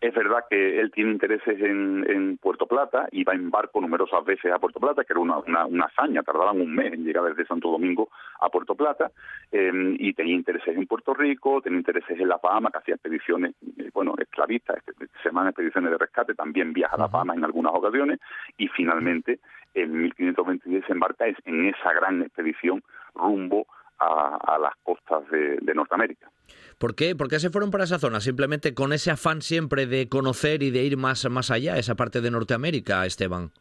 es 0.00 0.14
verdad 0.14 0.44
que 0.48 0.80
él 0.80 0.90
tiene 0.90 1.12
intereses 1.12 1.60
en, 1.60 2.38
Puerto 2.40 2.66
Plata 2.66 3.08
va 3.26 3.34
en 3.34 3.50
barco 3.50 3.80
numerosas 3.80 4.24
veces 4.24 4.52
a 4.52 4.58
Puerto 4.58 4.78
Plata, 4.78 5.04
que 5.04 5.12
era 5.12 5.20
una, 5.20 5.38
una, 5.38 5.84
hazaña, 5.84 6.22
tardaban 6.22 6.60
un 6.60 6.74
mes 6.74 6.92
en 6.92 7.04
llegar 7.04 7.24
desde 7.24 7.46
Santo 7.46 7.70
Domingo 7.70 8.10
a 8.40 8.48
Puerto 8.48 8.74
Plata, 8.74 9.10
em, 9.50 9.96
y 9.98 10.12
tenía 10.12 10.34
intereses 10.34 10.76
en 10.76 10.86
Puerto 10.86 11.14
Rico, 11.14 11.60
tenía 11.60 11.78
intereses 11.78 12.18
en 12.20 12.28
La 12.28 12.38
Palma, 12.38 12.70
que 12.70 12.78
hacía 12.78 12.94
expediciones, 12.94 13.54
eh, 13.78 13.90
bueno, 13.92 14.14
esclavistas, 14.18 14.82
se 14.84 15.28
llaman 15.28 15.48
expediciones 15.48 15.90
de 15.90 15.98
rescate, 15.98 16.34
también 16.34 16.72
viaja 16.72 16.94
a 16.94 17.00
La 17.00 17.08
Palma 17.08 17.34
en 17.34 17.44
algunas 17.44 17.72
ocasiones, 17.74 18.20
y 18.58 18.68
finalmente 18.68 19.40
en 19.74 20.02
1526 20.02 20.84
se 20.86 20.92
embarca 20.92 21.26
en 21.26 21.66
esa 21.66 21.92
gran 21.92 22.22
expedición 22.22 22.82
rumbo 23.14 23.66
a, 23.98 24.58
las 24.58 24.74
costas 24.82 25.22
de 25.30 25.74
Norteamérica. 25.74 26.30
¿Por 26.78 26.94
qué? 26.94 27.16
¿Por 27.16 27.28
qué 27.28 27.40
se 27.40 27.50
fueron 27.50 27.70
para 27.70 27.84
esa 27.84 27.98
zona? 27.98 28.20
Simplemente 28.20 28.74
con 28.74 28.92
ese 28.92 29.10
afán 29.10 29.40
siempre 29.40 29.86
de 29.86 30.08
conocer 30.08 30.62
y 30.62 30.70
de 30.70 30.82
ir 30.84 30.96
más, 30.96 31.28
más 31.30 31.50
allá, 31.50 31.78
esa 31.78 31.94
parte 31.94 32.20
de 32.20 32.30
Norteamérica, 32.30 33.06
Esteban 33.06 33.52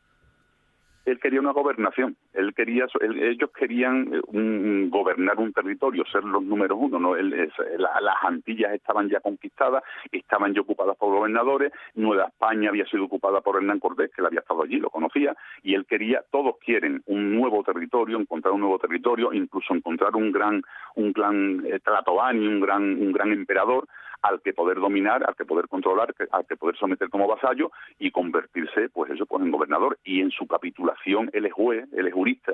él 1.06 1.20
quería 1.20 1.40
una 1.40 1.52
gobernación, 1.52 2.16
él 2.34 2.54
quería, 2.54 2.86
ellos 3.02 3.50
querían 3.52 4.14
eh, 4.14 4.88
gobernar 4.90 5.38
un 5.40 5.54
territorio, 5.54 6.04
ser 6.12 6.24
los 6.24 6.44
números 6.44 6.78
uno, 6.82 7.00
¿no? 7.00 7.16
las 7.16 8.16
Antillas 8.24 8.74
estaban 8.74 9.10
ya 9.10 9.20
conquistadas, 9.20 9.84
estaban 10.12 10.54
ya 10.54 10.62
ocupadas 10.62 10.98
por 10.98 11.14
gobernadores, 11.14 11.72
Nueva 11.96 12.26
España 12.26 12.70
había 12.70 12.86
sido 12.86 13.06
ocupada 13.06 13.42
por 13.42 13.58
Hernán 13.58 13.80
Cortés, 13.80 14.12
que 14.12 14.22
él 14.22 14.28
había 14.28 14.40
estado 14.40 14.64
allí, 14.64 14.78
lo 14.78 14.90
conocía, 14.90 15.36
y 15.64 15.76
él 15.76 15.86
quería, 15.86 16.24
todos 16.32 16.58
quieren 16.64 17.02
un 17.06 17.36
nuevo 17.36 17.64
territorio, 17.64 18.20
encontrar 18.20 18.54
un 18.54 18.62
nuevo 18.62 18.80
territorio, 18.80 19.34
incluso 19.34 19.74
encontrar 19.74 20.16
un 20.16 20.32
gran, 20.32 20.62
un 20.96 21.12
gran 21.12 21.66
eh, 21.66 21.80
un 22.34 22.60
gran, 22.60 22.84
un 22.84 23.12
gran 23.12 23.32
emperador, 23.32 23.88
al 24.22 24.42
que 24.42 24.54
poder 24.54 24.80
dominar, 24.80 25.24
al 25.28 25.36
que 25.36 25.46
poder 25.46 25.68
controlar, 25.68 26.14
al 26.32 26.46
que 26.46 26.56
poder 26.56 26.76
someter 26.78 27.10
como 27.10 27.28
vasallo 27.28 27.72
y 28.00 28.12
convertirse, 28.12 28.90
pues 28.90 29.12
eso, 29.12 29.26
pues 29.26 29.44
en 29.44 29.52
gobernador. 29.52 29.98
Y 30.04 30.22
en 30.22 30.32
su 30.32 30.48
capitulación 30.48 31.30
él 31.34 31.46
es 31.46 31.54
juez, 31.54 31.88
él 31.94 32.08
es 32.08 32.14
jurista, 32.14 32.54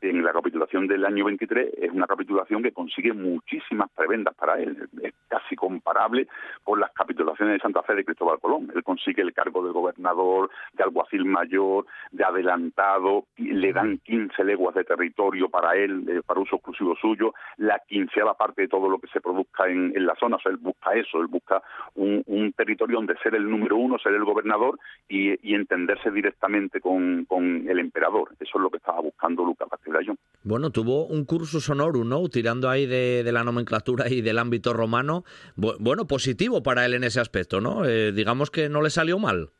en 0.00 0.22
la 0.22 0.32
capitulación 0.32 0.86
del 0.86 1.04
año 1.04 1.24
23 1.24 1.74
es 1.76 1.90
una 1.90 2.06
capitulación 2.06 2.62
que 2.62 2.72
consigue 2.72 3.12
muchísimas 3.12 3.90
prebendas 3.90 4.34
para 4.34 4.58
él. 4.60 4.88
Es 5.02 5.14
casi 5.28 5.56
comparable 5.56 6.28
con 6.62 6.80
las 6.80 6.92
capitulaciones 6.92 7.54
de 7.54 7.60
Santa 7.60 7.82
Fe 7.82 7.94
de 7.94 8.04
Cristóbal 8.04 8.38
Colón. 8.38 8.70
Él 8.74 8.82
consigue 8.82 9.22
el 9.22 9.32
cargo 9.32 9.64
de 9.64 9.72
gobernador, 9.72 10.50
de 10.72 10.84
alguacil 10.84 11.24
mayor, 11.24 11.86
de 12.12 12.24
adelantado, 12.24 13.24
le 13.36 13.72
dan 13.72 13.98
15 13.98 14.44
leguas 14.44 14.74
de 14.74 14.84
territorio 14.84 15.48
para 15.48 15.74
él, 15.76 16.04
eh, 16.08 16.22
para 16.24 16.40
uso 16.40 16.56
exclusivo 16.56 16.96
suyo, 16.96 17.34
la 17.56 17.80
quinceava 17.86 18.34
parte 18.34 18.62
de 18.62 18.68
todo 18.68 18.88
lo 18.88 18.98
que 18.98 19.08
se 19.08 19.20
produzca 19.20 19.66
en, 19.68 19.92
la 20.06 20.14
zona. 20.14 20.36
O 20.36 20.40
sea, 20.40 20.52
él 20.52 20.58
busca 20.58 20.92
eso, 20.94 21.20
él 21.20 21.26
busca 21.26 21.62
un, 21.94 22.52
territorio 22.56 22.96
donde 22.96 23.16
ser 23.18 23.34
el 23.34 23.48
número 23.48 23.76
uno, 23.76 23.98
ser 23.98 24.14
el 24.14 24.24
gobernador 24.24 24.78
y, 25.08 25.38
entenderse 25.54 26.10
directamente 26.10 26.80
con, 26.80 27.26
el 27.30 27.78
emperador. 27.78 28.30
Eso 28.38 28.58
es 28.58 28.62
lo 28.62 28.70
que 28.70 28.78
estaba 28.78 29.00
buscando 29.00 29.44
Lucas 29.44 29.68
bueno, 30.44 30.70
tuvo 30.70 31.06
un 31.06 31.24
curso 31.24 31.58
honorum, 31.72 32.08
¿no? 32.08 32.28
Tirando 32.28 32.70
ahí 32.70 32.86
de, 32.86 33.28
la 33.30 33.44
nomenclatura 33.44 34.08
y 34.08 34.22
del 34.22 34.38
ámbito 34.38 34.72
romano. 34.72 35.24
Bueno, 35.56 36.06
positivo 36.06 36.62
para 36.62 36.86
él 36.86 36.94
en 36.94 37.04
ese 37.04 37.20
aspecto, 37.20 37.60
¿no? 37.60 37.84
Eh, 37.84 38.12
digamos 38.12 38.50
que 38.50 38.68
no 38.68 38.80
le 38.80 38.90
salió 38.90 39.18
mal 39.18 39.50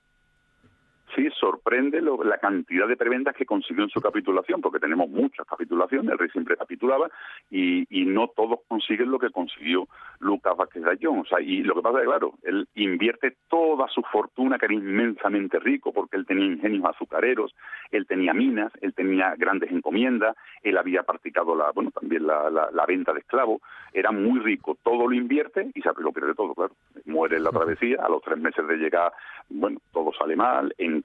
sí 1.19 1.29
sorprende 1.69 2.01
la 2.01 2.39
cantidad 2.39 2.89
de 2.89 2.97
prebendas 2.97 3.37
que 3.37 3.45
consiguió 3.45 3.85
en 3.85 3.91
su 3.91 4.01
capitulación, 4.01 4.63
porque 4.63 4.79
tenemos 4.79 5.09
muchas 5.11 5.47
capitulaciones, 5.47 6.11
el 6.11 6.19
rey 6.19 6.31
siempre 6.31 6.57
capitulaba, 6.57 7.11
y, 7.51 7.87
no 8.09 8.29
todos 8.29 8.61
consiguen 8.67 9.11
lo 9.11 9.19
que 9.19 9.29
consiguió 9.31 9.87
Lucas 10.21 10.57
Vázquez 10.57 10.83
de 10.83 10.91
Ayllón. 10.91 11.19
O 11.19 11.25
sea, 11.27 11.41
y 11.43 11.63
lo 11.63 11.75
que 11.75 11.83
pasa 11.83 11.99
es 11.99 12.05
que, 12.05 12.09
claro, 12.09 12.33
él 12.43 12.67
invierte 12.75 13.37
toda 13.51 13.87
su 13.89 14.01
fortuna, 14.03 14.59
que 14.59 14.65
era 14.65 14.75
inmensamente 14.75 15.59
rico, 15.59 15.93
porque 15.93 16.17
él 16.17 16.25
tenía 16.25 16.47
ingenios 16.47 16.87
azucareros, 16.87 17.55
él 17.91 18.07
tenía 18.07 18.33
minas, 18.33 18.73
él 18.81 18.95
tenía 18.95 19.35
grandes 19.37 19.71
encomiendas, 19.71 20.37
él 20.63 20.79
había 20.79 21.03
practicado 21.03 21.55
la, 21.55 21.71
bueno, 21.73 21.91
también 21.91 22.27
la, 22.27 22.49
la, 22.51 22.87
venta 22.87 23.13
de 23.13 23.21
esclavos, 23.21 23.61
era 23.93 24.11
muy 24.11 24.41
rico, 24.41 24.79
todo 24.83 25.07
lo 25.07 25.13
invierte 25.13 25.71
y 25.75 25.83
se 25.83 25.91
lo 25.99 26.13
pierde 26.13 26.35
todo, 26.35 26.55
claro. 26.55 26.75
Muere 27.05 27.37
en 27.37 27.45
la 27.45 27.51
travesía, 27.51 27.99
a 28.03 28.09
los 28.09 28.23
tres 28.23 28.39
meses 28.39 28.67
de 28.67 28.77
llegar, 28.77 29.13
bueno, 29.51 29.79
todo 29.93 30.13
sale 30.15 30.35
mal, 30.35 30.75
en 30.79 31.03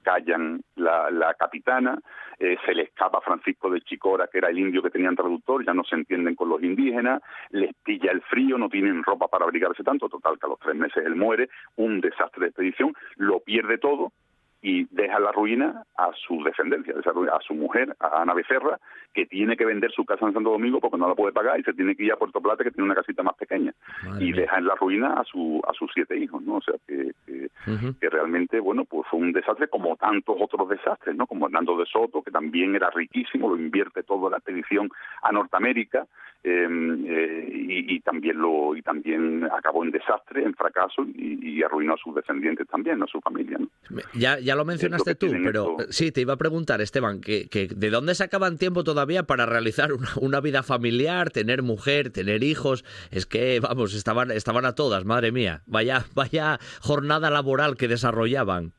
callan 0.54 1.18
la, 1.18 1.34
capitana, 1.34 1.98
eh, 2.38 2.56
se 2.64 2.74
le 2.74 2.82
escapa 2.84 3.20
Francisco 3.20 3.70
de 3.70 3.80
Chicora, 3.80 4.28
que 4.30 4.38
era 4.38 4.50
el 4.50 4.58
indio 4.58 4.82
que 4.82 4.90
tenían 4.90 5.16
traductor, 5.16 5.64
ya 5.64 5.72
no 5.72 5.84
se 5.84 5.94
entienden 5.94 6.34
con 6.34 6.48
los 6.48 6.62
indígenas, 6.62 7.22
les 7.50 7.74
pilla 7.84 8.12
el 8.12 8.22
frío, 8.22 8.58
no 8.58 8.68
tienen 8.68 9.02
ropa 9.02 9.28
para 9.28 9.44
abrigarse 9.44 9.82
tanto, 9.82 10.08
total 10.08 10.38
que 10.38 10.46
a 10.46 10.50
los 10.50 10.58
tres 10.58 10.76
meses 10.76 11.04
él 11.04 11.16
muere, 11.16 11.48
un 11.76 12.00
desastre 12.00 12.42
de 12.42 12.46
expedición, 12.48 12.94
lo 13.16 13.40
pierde 13.40 13.78
todo, 13.78 14.12
y 14.64 14.86
deja 14.90 15.20
la 15.20 15.30
ruina 15.30 15.84
a 15.98 16.10
su 16.26 16.42
descendencia, 16.42 16.94
a 16.96 17.40
su 17.46 17.52
mujer, 17.52 17.94
a 18.00 18.22
Ana 18.22 18.32
Becerra, 18.32 18.80
que 19.12 19.26
tiene 19.26 19.58
que 19.58 19.66
vender 19.66 19.92
su 19.92 20.06
casa 20.06 20.24
en 20.24 20.32
Santo 20.32 20.50
Domingo 20.50 20.80
porque 20.80 20.96
no 20.96 21.06
la 21.06 21.14
puede 21.14 21.34
pagar 21.34 21.60
y 21.60 21.64
se 21.64 21.74
tiene 21.74 21.94
que 21.94 22.04
ir 22.04 22.12
a 22.12 22.16
Puerto 22.16 22.40
Plata 22.40 22.64
que 22.64 22.70
tiene 22.70 22.86
una 22.86 22.94
casita 22.94 23.22
más 23.22 23.36
pequeña 23.36 23.74
y 24.18 24.32
deja 24.32 24.56
en 24.56 24.64
la 24.64 24.74
ruina 24.74 25.20
a 25.20 25.24
su 25.24 25.60
a 25.68 25.72
sus 25.74 25.90
siete 25.92 26.16
hijos, 26.16 26.42
¿no? 26.42 26.56
O 26.56 26.62
sea 26.62 26.74
que, 26.86 27.12
que, 28.00 28.08
realmente, 28.08 28.58
bueno, 28.58 28.86
pues 28.86 29.06
fue 29.10 29.20
un 29.20 29.32
desastre 29.32 29.68
como 29.68 29.96
tantos 29.96 30.36
otros 30.40 30.68
desastres, 30.70 31.14
¿no? 31.14 31.26
Como 31.26 31.46
Hernando 31.46 31.76
de 31.76 31.84
Soto, 31.84 32.22
que 32.22 32.30
también 32.30 32.74
era 32.74 32.88
riquísimo, 32.90 33.50
lo 33.50 33.56
invierte 33.58 34.02
toda 34.02 34.30
la 34.30 34.38
expedición 34.38 34.90
a 35.22 35.30
Norteamérica 35.30 36.06
em, 36.42 37.04
eh, 37.06 37.48
y, 37.50 38.00
también 38.00 38.38
lo 38.38 38.74
y 38.76 38.82
también 38.82 39.44
acabó 39.44 39.84
en 39.84 39.90
desastre, 39.90 40.42
en 40.42 40.54
fracaso 40.54 41.04
y, 41.14 41.62
arruinó 41.62 41.94
a 41.94 41.96
sus 41.96 42.14
descendientes 42.14 42.66
también, 42.68 43.02
a 43.02 43.06
su 43.06 43.20
familia, 43.20 43.58
¿no? 43.58 43.68
Ya, 44.12 44.38
ya 44.38 44.53
lo 44.54 44.64
mencionaste 44.64 45.14
tú, 45.14 45.28
pero 45.42 45.76
sí, 45.90 46.12
te 46.12 46.20
iba 46.20 46.34
a 46.34 46.36
preguntar, 46.36 46.80
Esteban, 46.80 47.20
que, 47.20 47.48
que 47.48 47.68
¿de 47.68 47.90
dónde 47.90 48.14
sacaban 48.14 48.58
tiempo 48.58 48.84
todavía 48.84 49.24
para 49.24 49.46
realizar 49.46 49.90
una, 50.20 50.40
vida 50.40 50.62
familiar, 50.62 51.30
tener 51.30 51.62
mujer, 51.62 52.10
tener 52.10 52.42
hijos? 52.42 52.84
Es 53.10 53.26
que, 53.26 53.60
vamos, 53.60 53.94
estaban, 53.94 54.30
estaban 54.30 54.64
a 54.64 54.74
todas, 54.74 55.04
madre 55.04 55.32
mía. 55.32 55.62
Vaya, 55.66 56.04
vaya 56.14 56.58
jornada 56.80 57.30
laboral 57.30 57.76
que 57.76 57.88
desarrollaban. 57.88 58.72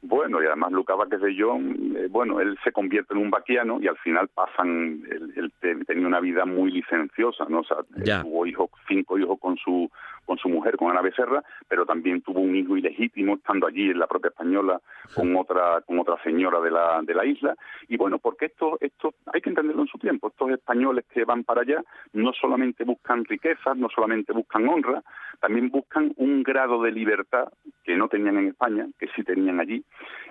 Bueno, 0.00 0.40
y 0.40 0.46
además 0.46 0.70
Lucas 0.70 0.96
Vázquez 0.96 1.20
de 1.20 1.36
John, 1.36 1.96
eh, 1.96 2.06
bueno, 2.08 2.40
él 2.40 2.56
se 2.62 2.70
convierte 2.70 3.14
en 3.14 3.20
un 3.20 3.30
vaquiano 3.30 3.80
y 3.80 3.88
al 3.88 3.96
final 3.98 4.28
pasan, 4.28 5.02
él, 5.34 5.52
tenía 5.60 6.06
una 6.06 6.20
vida 6.20 6.44
muy 6.44 6.70
licenciosa, 6.70 7.46
¿no? 7.48 7.60
O 7.60 7.64
sea, 7.64 7.78
tuvo 8.22 8.46
hijos, 8.46 8.70
cinco 8.86 9.18
hijos 9.18 9.38
con 9.40 9.56
su 9.56 9.90
con 10.28 10.36
su 10.36 10.50
mujer, 10.50 10.76
con 10.76 10.90
Ana 10.90 11.00
Becerra, 11.00 11.42
pero 11.66 11.86
también 11.86 12.20
tuvo 12.20 12.40
un 12.40 12.54
hijo 12.54 12.76
ilegítimo 12.76 13.36
estando 13.36 13.66
allí 13.66 13.90
en 13.90 13.98
la 13.98 14.06
propia 14.06 14.28
española 14.28 14.78
con 15.14 15.34
otra 15.34 15.80
con 15.86 15.98
otra 15.98 16.22
señora 16.22 16.60
de 16.60 16.70
la, 16.70 17.00
de 17.02 17.14
la 17.14 17.24
isla. 17.24 17.56
Y 17.88 17.96
bueno, 17.96 18.18
porque 18.18 18.46
esto, 18.46 18.76
esto 18.80 19.14
hay 19.32 19.40
que 19.40 19.48
entenderlo 19.48 19.82
en 19.82 19.88
su 19.88 19.96
tiempo. 19.96 20.28
Estos 20.28 20.50
españoles 20.50 21.06
que 21.10 21.24
van 21.24 21.44
para 21.44 21.62
allá 21.62 21.82
no 22.12 22.34
solamente 22.34 22.84
buscan 22.84 23.24
riquezas, 23.24 23.74
no 23.78 23.88
solamente 23.88 24.34
buscan 24.34 24.68
honra, 24.68 25.02
también 25.40 25.70
buscan 25.70 26.12
un 26.16 26.42
grado 26.42 26.82
de 26.82 26.92
libertad 26.92 27.48
que 27.82 27.96
no 27.96 28.08
tenían 28.08 28.36
en 28.36 28.48
España, 28.48 28.86
que 28.98 29.08
sí 29.16 29.22
tenían 29.22 29.60
allí, 29.60 29.82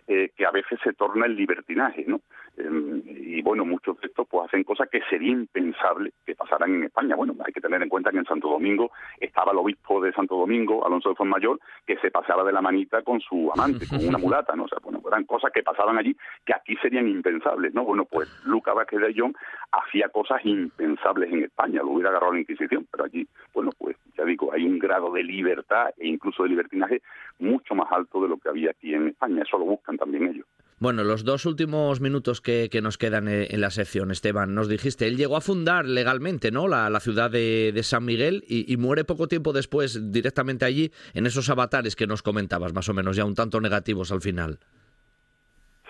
eh, 0.06 0.30
que 0.36 0.46
a 0.46 0.52
veces 0.52 0.80
se 0.84 0.94
torna 0.94 1.26
el 1.26 1.36
libertinaje, 1.36 2.06
¿no? 2.06 2.22
Em, 2.58 3.02
y 3.06 3.42
bueno, 3.42 3.66
muchos 3.66 4.00
de 4.02 4.08
estos 4.08 4.28
pues 4.28 4.48
hacen 4.48 4.64
cosas 4.64 4.90
que 4.90 5.02
sería 5.10 5.32
impensable 5.32 6.12
que 6.26 6.36
pasaran 6.36 6.74
en 6.76 6.84
España. 6.86 7.16
Bueno, 7.16 7.36
hay 7.46 7.54
que 7.54 7.62
tener 7.62 7.82
en 7.82 7.90
cuenta 7.90 8.12
que 8.12 8.18
en 8.18 8.26
Santo 8.26 8.50
Domingo 8.50 8.92
estaba 9.20 9.52
el 9.52 9.60
obispo 9.60 9.87
de 10.02 10.12
Santo 10.12 10.36
Domingo, 10.36 10.86
Alonso 10.86 11.10
de 11.10 11.16
Fuenmayor, 11.16 11.60
que 11.86 11.98
se 11.98 12.12
pasaba 12.12 12.44
de 12.44 12.52
la 12.52 12.62
manita 12.62 13.02
con 13.02 13.20
su 13.22 13.50
amante, 13.54 13.88
con 13.88 14.06
una 14.06 14.18
mulata, 14.18 14.56
¿no? 14.56 14.66
O 14.66 14.68
sea, 14.68 14.80
bueno, 14.84 15.02
eran 15.08 15.24
cosas 15.24 15.52
que 15.54 15.64
pasaban 15.64 15.98
allí 15.98 16.16
que 16.46 16.54
aquí 16.54 16.76
serían 16.82 17.08
impensables, 17.08 17.74
¿no? 17.74 17.84
Bueno, 17.86 18.06
pues 18.06 18.30
Luca 18.46 18.74
Vázquez 18.74 19.00
de 19.00 19.08
Ayllón 19.08 19.34
hacía 19.72 20.10
cosas 20.10 20.46
impensables 20.46 21.32
en 21.32 21.44
España, 21.44 21.82
lo 21.82 21.92
hubiera 21.92 22.10
agarrado 22.10 22.34
la 22.34 22.42
Inquisición, 22.42 22.86
pero 22.92 23.06
allí, 23.06 23.28
bueno, 23.54 23.72
pues 23.78 23.96
ya 24.18 24.26
digo, 24.26 24.52
hay 24.54 24.66
un 24.66 24.78
grado 24.80 25.12
de 25.12 25.24
libertad 25.24 25.90
e 25.98 26.08
incluso 26.08 26.44
de 26.44 26.50
libertinaje 26.50 27.02
mucho 27.40 27.76
más 27.76 27.92
alto 27.92 28.22
de 28.22 28.30
lo 28.30 28.38
que 28.38 28.50
había 28.50 28.72
aquí 28.72 28.94
en 28.94 29.08
España, 29.08 29.44
eso 29.44 29.58
lo 29.58 29.66
buscan 29.66 29.98
también 29.98 30.28
ellos. 30.28 30.46
Bueno, 30.80 31.04
los 31.04 31.24
dos 31.24 31.48
últimos 31.48 32.02
minutos 32.02 32.40
que, 32.40 32.70
nos 32.84 33.00
quedan 33.00 33.28
en 33.28 33.62
la 33.62 33.72
sección, 33.72 34.12
Esteban, 34.12 34.54
nos 34.54 34.68
dijiste, 34.68 35.08
él 35.08 35.18
llegó 35.18 35.36
a 35.36 35.42
fundar 35.42 35.88
legalmente 35.88 36.52
¿no? 36.52 36.68
la, 36.68 37.00
ciudad 37.00 37.32
de, 37.32 37.80
San 37.82 38.06
Miguel 38.06 38.44
y, 38.48 38.72
y, 38.72 38.78
muere 38.78 39.04
poco 39.04 39.28
tiempo 39.28 39.54
después 39.54 40.12
directamente 40.12 40.66
allí 40.66 40.92
en 41.16 41.26
esos 41.26 41.50
avatares 41.50 41.96
que 41.96 42.06
nos 42.06 42.22
comentabas, 42.22 42.74
más 42.74 42.90
o 42.90 42.94
menos, 42.94 43.16
ya 43.16 43.26
un 43.26 43.34
tanto 43.34 43.60
negativos 43.60 44.12
al 44.12 44.22
final. 44.22 44.60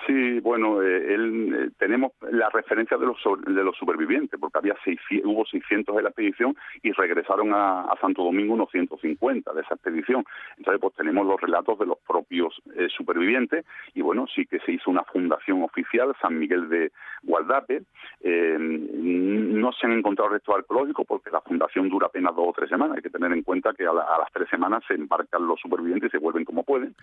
Sí, 0.08 0.40
bueno, 0.40 0.82
eh, 0.82 1.14
él, 1.14 1.54
eh, 1.54 1.70
tenemos 1.78 2.14
la 2.32 2.50
referencia 2.50 2.96
de 2.98 3.06
los 3.06 3.18
de 3.46 3.64
los 3.64 3.76
supervivientes, 3.76 4.40
porque 4.40 4.58
había 4.58 4.76
hubo 5.26 5.46
600 5.46 5.98
de 5.98 6.02
la 6.02 6.10
expedición 6.10 6.56
y 6.82 6.94
regresaron 6.94 7.52
a, 7.54 7.94
Santo 8.00 8.24
Domingo 8.24 8.54
unos 8.54 8.72
150 8.72 9.52
de 9.52 9.62
esa 9.62 9.74
expedición. 9.74 10.24
Entonces, 10.58 10.80
pues 10.80 10.94
tenemos 10.96 11.28
los 11.28 11.42
relatos 11.42 11.78
de 11.80 11.88
los 11.88 11.98
propios 12.08 12.56
eh, 12.76 12.88
supervivientes 12.96 13.66
y 13.96 14.02
bueno, 14.02 14.28
sí 14.34 14.46
que 14.46 14.60
se 14.60 14.72
hizo 14.72 14.90
una 14.90 15.04
fundación 15.04 15.62
oficial, 15.64 16.16
San 16.22 16.40
Miguel 16.40 16.70
de 16.70 16.92
Gualdape. 17.24 17.84
no 18.24 19.72
se 19.74 19.88
han 19.88 19.92
encontrado 19.92 20.30
restos 20.30 20.56
arqueológicos 20.56 21.06
porque 21.06 21.32
la 21.32 21.42
fundación 21.42 21.90
dura 21.90 22.08
apenas 22.08 22.34
dos 22.34 22.46
o 22.48 22.54
tres 22.56 22.70
semanas. 22.70 22.96
Hay 22.96 23.04
que 23.04 23.10
tener 23.10 23.34
en 23.34 23.44
cuenta 23.44 23.74
que 23.74 23.86
a, 23.86 23.92
las 23.94 24.32
tres 24.32 24.48
semanas 24.50 24.84
se 24.88 24.94
embarcan 24.94 25.46
los 25.46 25.60
supervivientes 25.60 26.08
y 26.08 26.12
se 26.12 26.18
vuelven 26.18 26.46
como 26.46 26.64
pueden. 26.64 26.96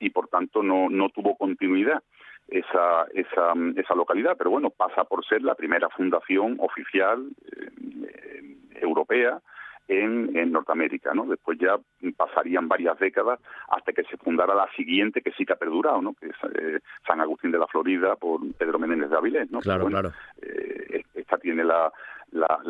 Y 0.00 0.08
por 0.08 0.28
tanto 0.28 0.62
no, 0.62 0.88
no 0.88 1.10
tuvo 1.10 1.36
continuidad 1.36 2.02
esa, 2.48 3.06
esa, 3.12 3.52
esa 3.76 3.94
localidad, 3.94 4.36
pero 4.36 4.50
bueno, 4.50 4.70
pasa 4.70 5.04
por 5.04 5.24
ser 5.26 5.42
la 5.42 5.54
primera 5.54 5.88
fundación 5.90 6.56
oficial 6.60 7.28
eh, 7.52 8.56
europea 8.80 9.40
en, 9.88 10.36
en, 10.36 10.52
Norteamérica, 10.52 11.14
¿no? 11.14 11.26
Después 11.26 11.58
ya 11.58 11.76
pasarían 12.16 12.68
varias 12.68 12.98
décadas 12.98 13.40
hasta 13.68 13.92
que 13.92 14.02
se 14.04 14.16
fundara 14.16 14.54
la 14.54 14.68
siguiente 14.76 15.22
que 15.22 15.32
sí 15.32 15.44
que 15.44 15.52
ha 15.52 15.56
perdurado, 15.56 16.02
¿no? 16.02 16.14
Que 16.14 16.26
es 16.26 16.36
eh, 16.58 16.80
San 17.06 17.20
Agustín 17.20 17.52
de 17.52 17.58
la 17.58 17.66
Florida 17.68 18.16
por 18.16 18.40
Pedro 18.54 18.78
Menéndez 18.78 19.10
de 19.10 19.16
Avilés, 19.16 19.50
¿no? 19.50 19.60
Claro, 19.60 19.86
claro. 19.86 20.12
Eh, 20.42 21.02
esta 21.14 21.38
tiene 21.38 21.64
la, 21.64 21.92
la, 22.32 22.60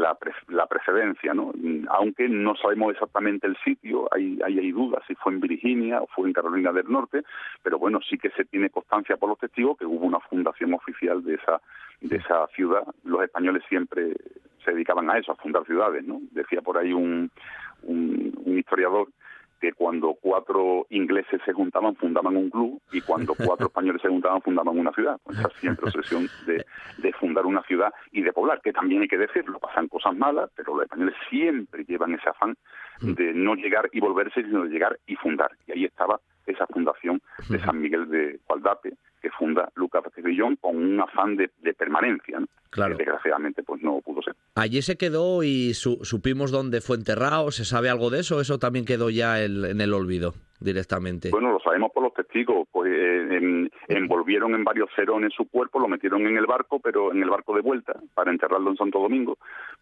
la, 0.49 0.67
precedencia, 0.67 1.35
¿no? 1.35 1.53
Aunque 1.89 2.29
no 2.29 2.55
sabemos 2.57 2.93
exactamente 2.93 3.47
el 3.47 3.57
sitio, 3.65 4.09
hay, 4.13 4.39
hay, 4.45 4.59
hay, 4.59 4.73
dudas 4.73 5.03
si 5.07 5.15
fue 5.15 5.33
en 5.33 5.41
Virginia 5.41 6.01
o 6.01 6.07
fue 6.09 6.29
en 6.29 6.33
Carolina 6.33 6.73
del 6.73 6.91
Norte, 6.91 7.23
pero 7.63 7.79
bueno, 7.79 8.01
sí 8.09 8.19
que 8.19 8.31
se 8.31 8.45
tiene 8.45 8.71
constancia 8.71 9.17
por 9.17 9.29
los 9.29 9.39
testigos 9.39 9.79
que 9.79 9.87
hubo 9.87 10.07
una 10.07 10.21
fundación 10.21 10.75
oficial 10.75 11.25
de 11.25 11.35
esa, 11.35 11.61
de 12.01 12.17
esa 12.17 12.47
ciudad. 12.49 12.85
Los 13.05 13.23
españoles 13.25 13.63
siempre 13.69 14.17
se 14.65 14.73
dedicaban 14.73 15.11
a 15.11 15.19
eso, 15.19 15.33
a 15.33 15.37
fundar 15.37 15.65
ciudades, 15.65 16.05
¿no? 16.05 16.21
Decía 16.31 16.61
por 16.61 16.79
ahí 16.79 16.93
un, 16.93 17.31
un 17.83 18.59
historiador 18.59 19.09
que 19.61 19.73
cuando 19.73 20.15
cuatro 20.21 20.87
ingleses 20.91 21.41
se 21.45 21.53
juntaban 21.53 21.97
fundaban 21.97 22.37
un 22.37 22.51
club 22.51 22.81
y 22.93 23.01
cuando 23.01 23.35
cuatro 23.47 23.67
españoles 23.67 24.03
se 24.03 24.09
juntaban 24.09 24.43
fundaban 24.43 24.79
una 24.79 24.93
ciudad. 24.93 25.19
Pues 25.25 25.39
esa 25.39 25.49
siempre 25.61 25.87
obsesión 25.87 26.29
de, 26.47 26.65
de, 26.99 27.13
fundar 27.15 27.47
una 27.47 27.63
ciudad 27.63 27.93
y 28.13 28.23
de 28.23 28.33
poblar, 28.33 28.61
que 28.61 28.73
también 28.73 29.03
hay 29.03 29.09
que 29.09 29.19
decirlo, 29.19 29.59
pasan 29.59 29.89
cosas 29.89 30.17
malas, 30.17 30.51
pero 30.55 30.75
los 30.75 30.85
españoles 30.85 31.15
siempre 31.29 31.85
llevan 31.85 32.15
ese 32.15 32.29
afán 32.29 32.57
mm. 33.01 33.13
de 33.15 33.33
no 33.35 33.55
llegar 33.55 33.89
y 33.93 34.01
volverse, 34.01 34.43
sino 34.43 34.65
de 34.65 34.71
llegar 34.71 34.99
y 35.07 35.17
fundar. 35.17 35.51
Y 35.67 35.73
ahí 35.73 35.85
estaba 35.85 36.21
esa 36.47 36.67
fundación 36.67 37.21
de 37.49 37.59
San 37.59 37.81
Miguel 37.81 38.09
de 38.09 38.39
Gualdape, 38.47 38.95
que 39.21 39.31
funda 39.31 39.71
Lucas 39.75 40.03
Castellón 40.05 40.57
con 40.57 40.77
un 40.77 41.01
afán 41.01 41.37
de, 41.37 41.49
permanencia, 41.75 42.39
claro. 42.71 42.97
que 42.97 43.05
desgraciadamente 43.05 43.63
pues 43.63 43.83
no 43.83 44.01
pudo 44.01 44.23
ser. 44.23 44.35
Allí 44.55 44.83
se 44.83 44.97
quedó 44.97 45.43
y 45.43 45.75
supimos 45.75 46.51
dónde 46.51 46.81
fue 46.81 46.97
enterrado, 46.97 47.51
¿se 47.51 47.65
sabe 47.65 47.91
algo 47.91 48.11
de 48.11 48.21
eso? 48.21 48.41
¿Eso 48.41 48.59
también 48.59 48.85
quedó 48.85 49.11
ya 49.11 49.43
en 49.43 49.81
el 49.81 49.93
olvido? 49.95 50.35
Directamente? 50.61 51.31
Bueno, 51.31 51.53
lo 51.53 51.61
sabemos 51.61 51.91
por 51.93 52.03
los 52.03 52.15
testigos, 52.15 52.67
pues 52.71 52.91
eh, 52.93 53.69
envolvieron 53.89 54.55
en 54.55 54.65
varios 54.65 54.91
cerones 54.95 55.33
su 55.35 55.49
cuerpo, 55.49 55.79
lo 55.79 55.89
metieron 55.89 56.27
en 56.27 56.37
el 56.37 56.47
barco, 56.47 56.81
pero 56.81 57.13
en 57.13 57.23
el 57.23 57.31
barco 57.31 57.55
de 57.55 57.63
vuelta 57.63 57.95
para 58.15 58.31
enterrarlo 58.31 58.71
en 58.71 58.77
Santo 58.77 58.99
Domingo, 58.99 59.39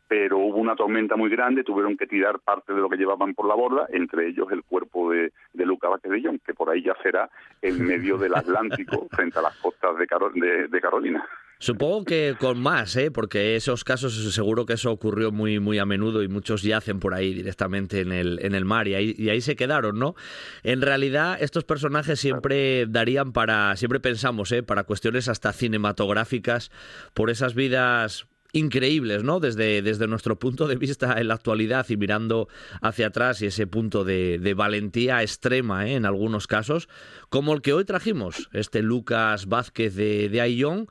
pero 0.09 0.39
hubo 0.39 0.59
una 0.59 0.77
tormenta 0.77 1.17
muy 1.17 1.31
grande, 1.31 1.65
tuvieron 1.65 1.97
que 1.97 2.07
tirar 2.07 2.41
parte 2.41 2.73
de 2.73 2.81
lo 2.81 2.89
que 2.89 2.97
llevaban 2.97 3.35
por 3.35 3.47
la 3.47 3.55
borda, 3.55 3.87
entre 3.91 4.29
ellos 4.29 4.49
el 4.51 4.63
cuerpo 4.63 5.11
de, 5.11 5.33
de 5.53 5.67
Luca 5.67 5.89
Baquedillón, 5.89 6.41
que 6.45 6.55
por 6.55 6.71
ahí 6.71 6.83
ya 6.83 6.95
será 7.03 7.31
en 7.63 7.85
medio 7.85 8.19
del 8.19 8.35
Atlántico 8.35 9.07
frente 9.11 9.39
a 9.39 9.43
las 9.43 9.57
costas 9.57 9.97
de, 9.97 10.69
de 10.69 10.81
Carolina. 10.81 11.27
Supongo 11.59 12.05
que 12.05 12.37
con 12.39 12.59
más, 12.61 12.95
¿eh? 12.97 13.11
porque 13.11 13.57
esos 13.57 13.85
casos 13.85 14.35
seguro 14.35 14.67
que 14.67 14.75
eso 14.75 14.91
ocurrió 14.91 15.33
muy, 15.33 15.61
muy 15.61 15.79
a 15.79 15.87
menudo 15.87 16.23
y 16.23 16.29
muchos 16.29 16.63
yacen 16.63 17.01
por 17.01 17.15
ahí 17.15 17.33
directamente 17.33 18.01
en 18.01 18.13
el, 18.13 18.39
en 18.43 18.55
el 18.55 18.65
mar 18.65 18.89
y 18.89 18.95
ahí, 18.95 19.15
y 19.17 19.29
ahí 19.31 19.41
se 19.41 19.57
quedaron, 19.57 19.99
¿no? 19.99 20.15
En 20.63 20.83
realidad, 20.83 21.39
estos 21.41 21.65
personajes 21.65 22.21
siempre 22.21 22.87
darían 22.87 23.33
para, 23.33 23.77
siempre 23.77 24.01
pensamos, 24.01 24.53
¿eh? 24.53 24.63
para 24.63 24.85
cuestiones 24.85 25.29
hasta 25.29 25.53
cinematográficas, 25.53 26.71
por 27.15 27.31
esas 27.31 27.55
vidas 27.55 28.27
increíbles, 28.55 29.25
¿no? 29.25 29.41
Desde, 29.41 29.83
desde 29.83 30.07
nuestro 30.07 30.39
punto 30.39 30.67
de 30.67 30.77
vista 30.77 31.21
en 31.21 31.29
la 31.29 31.35
actualidad 31.35 31.87
y 31.89 31.97
mirando 31.97 32.49
hacia 32.81 33.09
atrás 33.09 33.43
y 33.43 33.47
ese 33.47 33.67
punto 33.67 34.05
de, 34.05 34.39
de 34.39 34.55
valentía 34.55 35.23
extrema, 35.23 35.87
¿eh? 35.87 35.95
en 35.95 36.07
algunos 36.07 36.47
casos, 36.47 36.89
como 37.29 37.53
el 37.53 37.63
que 37.63 37.73
hoy 37.73 37.85
trajimos, 37.85 38.49
este 38.53 38.83
Lucas 38.83 39.47
Vázquez 39.47 39.95
de, 39.95 40.29
de 40.29 40.41
Ayllón, 40.41 40.89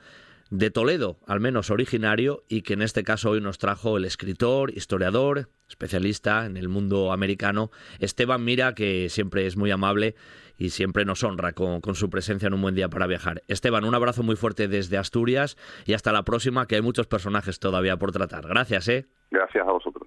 de 0.54 0.70
Toledo, 0.70 1.18
al 1.26 1.40
menos 1.40 1.72
originario, 1.72 2.44
y 2.48 2.62
que 2.62 2.74
en 2.74 2.84
este 2.84 3.04
caso 3.04 3.32
hoy 3.32 3.42
nos 3.42 3.58
trajo 3.58 3.98
el 3.98 4.06
escritor, 4.06 4.70
historiador, 4.70 5.50
especialista 5.68 6.46
en 6.46 6.58
el 6.58 6.70
mundo 6.70 7.12
americano, 7.12 7.72
Esteban 7.98 8.46
Mira, 8.46 8.76
que 8.76 9.10
siempre 9.10 9.48
es 9.48 9.58
muy 9.58 9.72
amable 9.72 10.14
y 10.56 10.70
siempre 10.70 11.06
nos 11.06 11.24
honra 11.24 11.54
con, 11.54 11.82
su 11.96 12.12
presencia 12.12 12.48
en 12.48 12.54
un 12.54 12.62
buen 12.62 12.76
día 12.76 12.88
para 12.88 13.08
viajar. 13.08 13.42
Esteban, 13.48 13.84
un 13.84 13.96
abrazo 13.96 14.22
muy 14.22 14.36
fuerte 14.36 14.68
desde 14.68 15.00
Asturias 15.00 15.58
y 15.88 15.94
hasta 15.94 16.12
la 16.12 16.22
próxima, 16.22 16.68
que 16.68 16.76
hay 16.76 16.84
muchos 16.84 17.08
personajes 17.08 17.60
todavía 17.60 17.98
por 17.98 18.12
tratar. 18.12 18.48
Gracias, 18.48 18.88
¿eh? 18.90 19.08
Gracias 19.32 19.68
a 19.68 19.72
vosotros. 19.72 20.03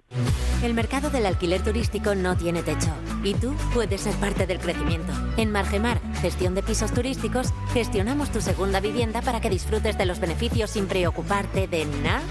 El 0.63 0.73
mercado 0.73 1.09
del 1.09 1.25
alquiler 1.25 1.61
turístico 1.61 2.15
no 2.15 2.35
tiene 2.35 2.63
techo 2.63 2.89
y 3.23 3.33
tú 3.35 3.53
puedes 3.73 4.01
ser 4.01 4.15
parte 4.15 4.47
del 4.47 4.59
crecimiento. 4.59 5.13
En 5.37 5.51
Margemar, 5.51 5.99
gestión 6.21 6.55
de 6.55 6.63
pisos 6.63 6.93
turísticos, 6.93 7.53
gestionamos 7.73 8.31
tu 8.31 8.41
segunda 8.41 8.79
vivienda 8.79 9.21
para 9.21 9.39
que 9.39 9.49
disfrutes 9.49 9.97
de 9.97 10.05
los 10.05 10.19
beneficios 10.19 10.71
sin 10.71 10.87
preocuparte 10.87 11.67
de 11.67 11.85
nada. 11.85 12.23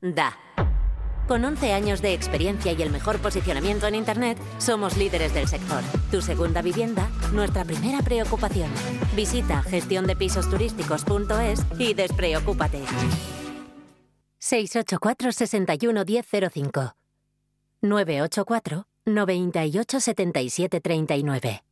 Da. 0.00 0.38
Con 1.26 1.44
11 1.44 1.74
años 1.74 2.00
de 2.00 2.14
experiencia 2.14 2.72
y 2.72 2.80
el 2.80 2.90
mejor 2.90 3.18
posicionamiento 3.18 3.86
en 3.86 3.96
Internet, 3.96 4.38
somos 4.56 4.96
líderes 4.96 5.34
del 5.34 5.46
sector. 5.46 5.82
Tu 6.10 6.22
segunda 6.22 6.62
vivienda, 6.62 7.10
nuestra 7.32 7.66
primera 7.66 8.00
preocupación. 8.00 8.70
Visita 9.14 9.62
gestiondepisosturísticos.es 9.62 11.66
y 11.78 11.92
despreocúpate. 11.92 12.80
684 14.40 15.32
61 15.32 16.04
1005 16.04 16.94
984 17.82 18.86
98 19.06 20.00
77 20.00 20.80
39 20.80 21.62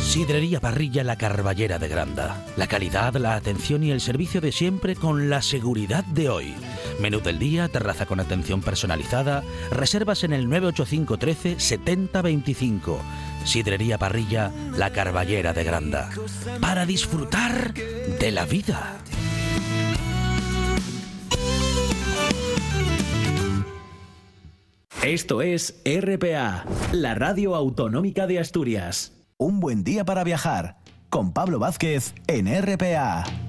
Sidrería 0.00 0.60
Parrilla 0.60 1.04
La 1.04 1.16
Carballera 1.16 1.78
de 1.78 1.88
Granda. 1.88 2.42
La 2.56 2.66
calidad, 2.68 3.14
la 3.16 3.34
atención 3.34 3.82
y 3.82 3.90
el 3.90 4.00
servicio 4.00 4.40
de 4.40 4.50
siempre 4.50 4.94
con 4.94 5.28
la 5.28 5.42
seguridad 5.42 6.04
de 6.04 6.30
hoy. 6.30 6.54
Menú 7.00 7.20
del 7.20 7.38
día, 7.38 7.68
terraza 7.68 8.06
con 8.06 8.20
atención 8.20 8.62
personalizada, 8.62 9.42
reservas 9.70 10.24
en 10.24 10.32
el 10.32 10.48
985 10.48 11.18
13 11.18 11.60
70 11.60 12.22
25. 12.22 12.98
Sidrería 13.44 13.98
Parrilla 13.98 14.50
La 14.78 14.90
Carballera 14.90 15.52
de 15.52 15.64
Granda. 15.64 16.08
Para 16.62 16.86
disfrutar 16.86 17.74
de 17.74 18.30
la 18.30 18.46
vida. 18.46 18.98
Esto 25.06 25.40
es 25.40 25.80
RPA, 25.84 26.64
la 26.90 27.14
radio 27.14 27.54
autonómica 27.54 28.26
de 28.26 28.40
Asturias. 28.40 29.12
Un 29.38 29.60
buen 29.60 29.84
día 29.84 30.04
para 30.04 30.24
viajar 30.24 30.78
con 31.10 31.32
Pablo 31.32 31.60
Vázquez 31.60 32.12
en 32.26 32.48
RPA. 32.48 33.45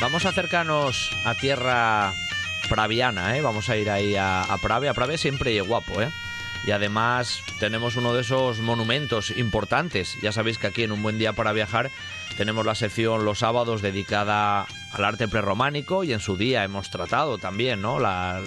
Vamos 0.00 0.24
a 0.24 0.30
acercarnos 0.30 1.10
a 1.24 1.34
tierra 1.34 2.14
praviana, 2.70 3.36
¿eh? 3.36 3.42
Vamos 3.42 3.68
a 3.68 3.76
ir 3.76 3.90
ahí 3.90 4.16
a, 4.16 4.40
a 4.40 4.56
Prave. 4.56 4.88
A 4.88 4.94
Prave 4.94 5.18
siempre 5.18 5.54
es 5.54 5.66
guapo, 5.66 6.00
¿eh? 6.00 6.08
Y 6.66 6.70
además 6.70 7.42
tenemos 7.58 7.96
uno 7.96 8.14
de 8.14 8.22
esos 8.22 8.60
monumentos 8.60 9.30
importantes. 9.36 10.16
Ya 10.22 10.32
sabéis 10.32 10.56
que 10.56 10.68
aquí 10.68 10.84
en 10.84 10.92
Un 10.92 11.02
Buen 11.02 11.18
Día 11.18 11.34
para 11.34 11.52
Viajar 11.52 11.90
tenemos 12.38 12.64
la 12.64 12.74
sección 12.74 13.26
los 13.26 13.40
sábados 13.40 13.82
dedicada 13.82 14.66
al 14.92 15.04
arte 15.04 15.28
prerrománico 15.28 16.02
y 16.02 16.14
en 16.14 16.20
su 16.20 16.36
día 16.36 16.64
hemos 16.64 16.90
tratado 16.90 17.36
también 17.36 17.82
¿no? 17.82 17.98
la, 17.98 18.40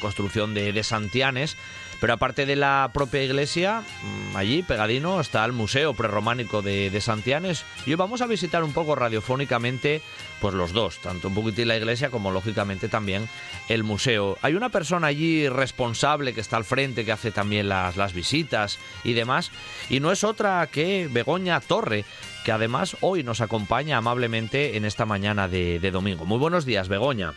construcción 0.00 0.52
de, 0.52 0.72
de 0.72 0.82
Santianes 0.82 1.56
pero 2.00 2.12
aparte 2.12 2.46
de 2.46 2.56
la 2.56 2.90
propia 2.92 3.22
iglesia, 3.22 3.82
mm, 4.02 4.36
allí 4.36 4.62
pegadino 4.62 5.20
está 5.20 5.44
el 5.44 5.52
Museo 5.52 5.94
Prerrománico 5.94 6.62
de, 6.62 6.98
Santianes. 7.00 7.64
Y 7.86 7.90
hoy 7.90 7.96
vamos 7.96 8.22
a 8.22 8.26
visitar 8.26 8.64
un 8.64 8.72
poco 8.72 8.94
radiofónicamente 8.94 10.02
pues 10.40 10.54
los 10.54 10.72
dos, 10.72 10.98
tanto 10.98 11.28
un 11.28 11.34
poquitín 11.34 11.68
la 11.68 11.76
iglesia 11.76 12.10
como 12.10 12.30
lógicamente 12.30 12.88
también 12.88 13.28
el 13.68 13.82
museo. 13.82 14.36
Hay 14.42 14.54
una 14.54 14.68
persona 14.68 15.08
allí 15.08 15.48
responsable 15.48 16.34
que 16.34 16.40
está 16.40 16.56
al 16.56 16.64
frente, 16.64 17.04
que 17.04 17.12
hace 17.12 17.30
también 17.30 17.68
las, 17.68 17.96
las 17.96 18.12
visitas 18.12 18.78
y 19.04 19.14
demás, 19.14 19.50
y 19.88 20.00
no 20.00 20.12
es 20.12 20.24
otra 20.24 20.66
que 20.66 21.08
Begoña 21.10 21.60
Torre, 21.60 22.04
que 22.44 22.52
además 22.52 22.96
hoy 23.00 23.22
nos 23.22 23.40
acompaña 23.40 23.96
amablemente 23.96 24.76
en 24.76 24.84
esta 24.84 25.06
mañana 25.06 25.48
de 25.48 25.90
domingo. 25.90 26.24
Muy 26.24 26.38
buenos 26.38 26.64
días, 26.64 26.88
Begoña. 26.88 27.34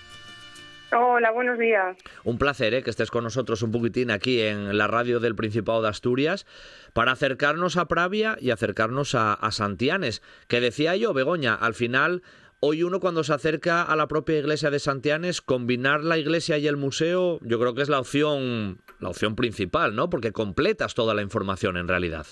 Hola, 0.94 1.32
buenos 1.32 1.58
días. 1.58 1.96
Un 2.26 2.38
placer 2.38 2.74
¿eh? 2.74 2.84
que 2.84 2.90
estés 2.90 3.12
con 3.12 3.24
nosotros 3.24 3.62
un 3.62 3.72
poquitín 3.72 4.12
aquí 4.12 4.42
en 4.42 4.78
la 4.78 4.88
radio 4.88 5.22
del 5.22 5.36
Principado 5.36 5.82
de 5.82 5.88
Asturias 5.88 6.46
para 6.92 7.14
acercarnos 7.14 7.78
a 7.78 7.88
Pravia 7.88 8.38
y 8.42 8.52
acercarnos 8.52 9.16
a, 9.16 9.38
Santianes. 9.52 10.22
Que 10.50 10.60
decía 10.60 10.98
yo, 10.98 11.14
Begoña, 11.14 11.56
al 11.56 11.76
final 11.76 12.24
hoy 12.60 12.84
uno 12.84 13.00
cuando 13.00 13.24
se 13.24 13.34
acerca 13.34 13.84
a 13.84 13.96
la 13.96 14.10
propia 14.10 14.38
iglesia 14.38 14.70
de 14.70 14.80
Santianes, 14.80 15.42
combinar 15.42 16.04
la 16.04 16.18
iglesia 16.18 16.58
y 16.58 16.68
el 16.68 16.76
museo, 16.76 17.40
yo 17.42 17.58
creo 17.58 17.74
que 17.74 17.84
es 17.84 17.90
la 17.90 18.00
opción, 18.00 18.82
la 19.00 19.10
opción 19.10 19.38
principal, 19.38 19.96
¿no? 19.96 20.10
Porque 20.10 20.34
completas 20.34 20.94
toda 20.94 21.14
la 21.14 21.22
información 21.22 21.78
en 21.78 21.88
realidad. 21.88 22.28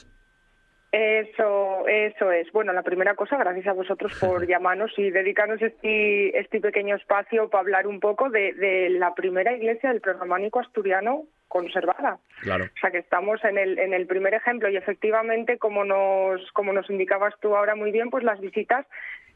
Eso, 0.91 1.87
eso 1.87 2.31
es. 2.31 2.51
Bueno, 2.51 2.73
la 2.73 2.81
primera 2.81 3.13
cosa, 3.13 3.37
gracias 3.37 3.67
a 3.67 3.73
vosotros 3.73 4.17
por 4.19 4.45
llamarnos 4.47 4.91
y 4.97 5.11
dedicarnos 5.11 5.61
este, 5.61 6.37
este 6.39 6.59
pequeño 6.59 6.95
espacio 6.95 7.49
para 7.49 7.61
hablar 7.61 7.87
un 7.87 7.99
poco 7.99 8.29
de, 8.29 8.87
la 8.89 9.13
primera 9.13 9.53
iglesia 9.55 9.91
del 9.91 10.01
prerrománico 10.01 10.59
asturiano 10.59 11.25
conservada. 11.47 12.19
Claro. 12.41 12.65
O 12.65 12.79
sea 12.79 12.91
que 12.91 12.99
estamos 12.99 13.43
en 13.43 13.57
el, 13.57 13.77
en 13.77 13.93
el 13.93 14.07
primer 14.07 14.33
ejemplo 14.33 14.69
y 14.69 14.77
efectivamente, 14.77 15.57
como 15.57 15.83
nos, 15.83 16.51
como 16.53 16.73
nos 16.73 16.89
indicabas 16.89 17.33
tú 17.39 17.55
ahora 17.55 17.75
muy 17.75 17.91
bien, 17.91 18.09
pues 18.09 18.23
las 18.23 18.39
visitas, 18.39 18.85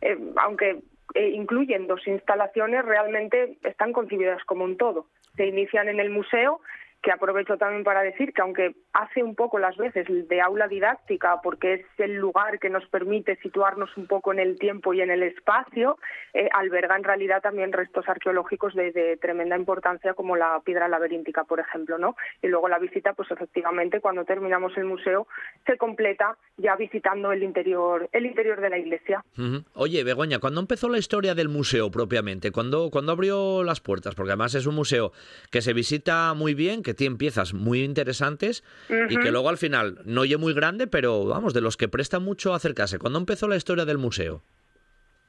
eh, 0.02 0.18
aunque 0.38 0.80
eh, 1.14 1.30
incluyen 1.30 1.88
dos 1.88 2.08
instalaciones, 2.08 2.84
realmente 2.86 3.58
están 3.64 3.94
concebidas 3.94 4.44
como 4.46 4.64
un 4.64 4.78
todo. 4.78 5.08
Se 5.36 5.46
inician 5.46 5.90
en 5.90 6.00
el 6.00 6.10
museo 6.10 6.62
que 7.04 7.12
aprovecho 7.12 7.58
también 7.58 7.84
para 7.84 8.02
decir 8.02 8.34
que 8.34 8.42
aunque 8.42 8.76
hace 8.94 9.22
un 9.22 9.36
poco 9.36 9.60
las 9.60 9.76
veces 9.76 10.08
de 10.10 10.42
aula 10.42 10.70
didáctica, 10.70 11.42
porque 11.44 11.74
es 11.74 11.86
el 11.98 12.16
lugar 12.16 12.60
que 12.60 12.70
nos 12.70 12.88
permite 12.88 13.36
situarnos 13.44 13.96
un 13.98 14.08
poco 14.08 14.32
en 14.32 14.40
el 14.40 14.58
tiempo 14.58 14.94
y 14.94 15.02
en 15.02 15.12
el 15.12 15.22
espacio, 15.22 15.98
eh, 16.34 16.48
alberga 16.54 16.96
en 16.96 17.04
realidad 17.04 17.42
también 17.42 17.74
restos 17.74 18.08
arqueológicos 18.08 18.74
de, 18.74 19.18
tremenda 19.22 19.58
importancia 19.58 20.14
como 20.14 20.38
la 20.38 20.62
piedra 20.64 20.88
laberíntica, 20.88 21.44
por 21.44 21.60
ejemplo, 21.60 21.98
¿no? 21.98 22.16
Y 22.42 22.48
luego 22.48 22.70
la 22.70 22.80
visita, 22.80 23.14
pues 23.14 23.30
efectivamente, 23.32 24.00
cuando 24.00 24.24
terminamos 24.24 24.76
el 24.78 24.86
museo, 24.86 25.28
se 25.66 25.78
completa 25.78 26.38
ya 26.56 26.78
visitando 26.78 27.34
el 27.34 27.44
interior, 27.44 28.08
el 28.14 28.26
interior 28.26 28.62
de 28.62 28.70
la 28.70 28.78
iglesia. 28.78 29.26
Oye, 29.74 30.06
Begoña, 30.06 30.40
¿cuándo 30.40 30.62
empezó 30.62 30.88
la 30.88 31.00
historia 31.00 31.36
del 31.36 31.50
museo 31.50 31.92
propiamente? 31.92 32.52
¿Cuándo, 32.52 32.90
¿Cuándo 32.92 33.12
abrió 33.12 33.64
las 33.64 33.82
puertas? 33.82 34.16
Porque 34.16 34.32
además 34.32 34.56
es 34.56 34.68
un 34.68 34.76
museo 34.76 35.12
que 35.52 35.62
se 35.62 35.74
visita 35.74 36.34
muy 36.34 36.54
bien, 36.54 36.82
que 36.82 36.93
tiene 36.94 37.18
piezas 37.18 37.54
muy 37.54 37.84
interesantes 37.84 38.64
y 39.10 39.18
que 39.18 39.32
luego 39.32 39.50
al 39.50 39.58
final 39.58 40.00
no 40.06 40.22
oye 40.22 40.38
muy 40.38 40.54
grande, 40.54 40.88
pero 40.88 41.26
vamos, 41.26 41.54
de 41.54 41.62
los 41.62 41.78
que 41.78 41.88
presta 41.88 42.20
mucho 42.20 42.54
acercarse. 42.54 43.00
¿Cuándo 43.00 43.20
empezó 43.20 43.48
la 43.48 43.56
historia 43.56 43.86
del 43.86 43.98
museo? 43.98 44.42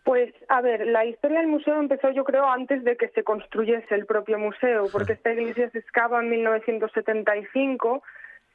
Pues 0.05 0.35
a 0.49 0.61
ver, 0.61 0.87
la 0.87 1.07
historia 1.07 1.41
del 1.41 1.49
museo 1.49 1.79
empezó 1.81 2.11
yo 2.11 2.25
creo 2.25 2.47
antes 2.47 2.85
de 2.85 2.97
que 2.97 3.09
se 3.09 3.25
construyese 3.25 3.95
el 3.95 4.05
propio 4.05 4.39
museo, 4.39 4.85
porque 4.93 5.15
esta 5.15 5.33
iglesia 5.33 5.71
se 5.71 5.79
excava 5.79 6.23
en 6.23 6.29
1975 6.29 8.03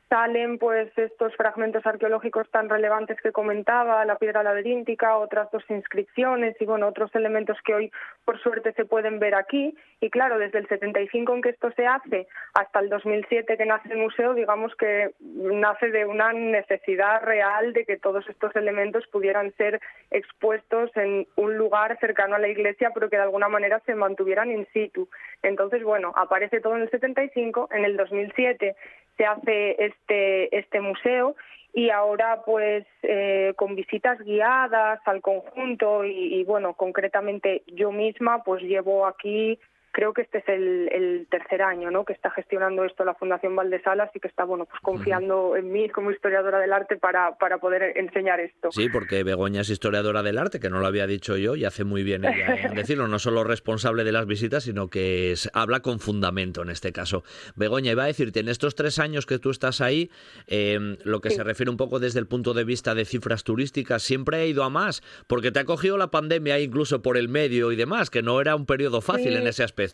salen 0.10 0.58
pues 0.58 0.92
estos 0.98 1.36
fragmentos 1.36 1.86
arqueológicos 1.86 2.50
tan 2.50 2.68
relevantes 2.68 3.22
que 3.22 3.32
comentaba, 3.32 4.04
la 4.06 4.18
piedra 4.18 4.42
laberíntica, 4.42 5.18
otras 5.18 5.52
dos 5.52 5.64
inscripciones 5.70 6.56
y 6.60 6.66
bueno, 6.66 6.88
otros 6.88 7.14
elementos 7.14 7.58
que 7.64 7.76
hoy 7.76 7.92
por 8.26 8.40
suerte 8.42 8.74
se 8.74 8.86
pueden 8.86 9.20
ver 9.20 9.36
aquí 9.36 9.76
y 10.02 10.10
claro, 10.10 10.40
desde 10.40 10.60
el 10.60 10.68
75 10.68 11.36
en 11.36 11.42
que 11.42 11.50
esto 11.50 11.72
se 11.76 11.86
hace 11.86 12.28
hasta 12.56 12.80
el 12.80 12.90
2007 12.90 13.56
que 13.56 13.66
nace 13.66 13.94
el 13.94 14.00
museo, 14.00 14.34
digamos 14.34 14.76
que 14.76 15.12
nace 15.20 15.92
de 15.92 16.06
una 16.06 16.34
necesidad 16.34 17.22
real 17.24 17.74
de 17.74 17.86
que 17.86 17.98
todos 17.98 18.28
estos 18.28 18.56
elementos 18.56 19.06
pudieran 19.08 19.54
ser 19.58 19.80
expuestos 20.10 20.90
en 20.96 21.28
un 21.36 21.58
lugar 21.58 21.98
cercano 22.00 22.36
a 22.36 22.40
la 22.40 22.48
iglesia, 22.48 22.92
pero 22.94 23.10
que 23.10 23.18
de 23.18 23.24
alguna 23.24 23.48
manera 23.48 23.80
se 23.86 23.94
mantuvieran 23.94 24.52
in 24.52 24.68
situ. 24.74 25.08
Entonces, 25.44 25.84
bueno, 25.84 26.14
aparece 26.16 26.62
todo 26.62 26.76
en 26.76 26.84
el 26.84 26.90
75, 26.90 27.70
en 27.72 27.86
el 27.86 27.96
2007 27.96 28.76
se 29.20 29.26
hace 29.26 29.76
este, 29.84 30.58
este 30.58 30.80
museo 30.80 31.36
y 31.74 31.90
ahora 31.90 32.42
pues 32.46 32.86
eh, 33.04 33.54
con 33.58 33.76
visitas 33.76 34.18
guiadas 34.20 35.02
al 35.06 35.22
conjunto 35.22 36.06
y, 36.06 36.44
bueno 36.46 36.74
concretamente 36.74 37.64
yo 37.68 37.92
misma 37.92 38.44
pues 38.44 38.64
llevo 38.64 39.06
aquí 39.06 39.60
creo 40.00 40.14
que 40.14 40.22
este 40.22 40.38
es 40.38 40.48
el, 40.48 41.28
tercer 41.30 41.62
año 41.62 41.92
¿no? 41.92 42.06
que 42.06 42.14
está 42.14 42.32
gestionando 42.32 42.86
esto 42.86 43.04
la 43.04 43.16
Fundación 43.16 43.54
Valdesalas 43.54 44.10
y 44.16 44.22
que 44.22 44.30
está 44.30 44.46
bueno 44.46 44.66
pues 44.66 44.80
confiando 44.82 45.58
en 45.58 45.74
mí 45.74 45.90
como 45.90 46.10
historiadora 46.10 46.58
del 46.60 46.72
arte 46.72 46.96
para, 46.96 47.38
para 47.38 47.58
poder 47.58 47.98
enseñar 47.98 48.40
esto. 48.40 48.72
Sí, 48.72 48.88
porque 48.88 49.24
Begoña 49.24 49.60
es 49.60 49.70
historiadora 49.70 50.24
del 50.24 50.38
arte, 50.38 50.62
que 50.62 50.70
no 50.70 50.80
lo 50.80 50.88
había 50.88 51.06
dicho 51.06 51.36
yo 51.36 51.58
y 51.58 51.66
hace 51.66 51.84
muy 51.84 52.04
bien 52.04 52.24
ella 52.24 52.72
decirlo, 52.74 53.10
no 53.10 53.20
solo 53.20 53.44
responsable 53.44 54.06
de 54.06 54.14
las 54.14 54.26
visitas, 54.26 54.64
sino 54.64 54.88
que 54.88 55.34
habla 55.52 55.82
con 55.82 56.00
fundamento 56.00 56.62
en 56.62 56.70
este 56.70 56.94
caso. 56.94 57.26
Begoña, 57.58 57.92
iba 57.92 58.04
a 58.04 58.08
decirte, 58.08 58.40
en 58.40 58.48
estos 58.48 58.76
tres 58.76 59.00
años 59.00 59.26
que 59.26 59.38
tú 59.38 59.50
estás 59.50 59.82
ahí, 59.82 60.10
em, 60.48 60.96
lo 61.04 61.20
que 61.20 61.30
se 61.30 61.44
refiere 61.44 61.72
un 61.72 61.78
poco 61.78 62.00
desde 62.00 62.20
el 62.20 62.26
punto 62.26 62.54
de 62.54 62.64
vista 62.64 62.96
de 62.96 63.04
cifras 63.04 63.44
turísticas, 63.44 64.02
siempre 64.02 64.38
ha 64.38 64.46
ido 64.46 64.64
a 64.64 64.70
más, 64.70 65.04
porque 65.28 65.52
te 65.52 65.60
ha 65.60 65.66
cogido 65.66 65.98
la 65.98 66.10
pandemia 66.10 66.58
incluso 66.62 67.02
por 67.02 67.18
el 67.18 67.28
medio 67.28 67.74
y 67.74 67.76
demás, 67.76 68.10
que 68.10 68.22
no 68.22 68.40
era 68.40 68.56
un 68.56 68.66
periodo 68.66 69.02
fácil 69.02 69.36
en 69.36 69.46
ese 69.46 69.62
aspecto. 69.62 69.89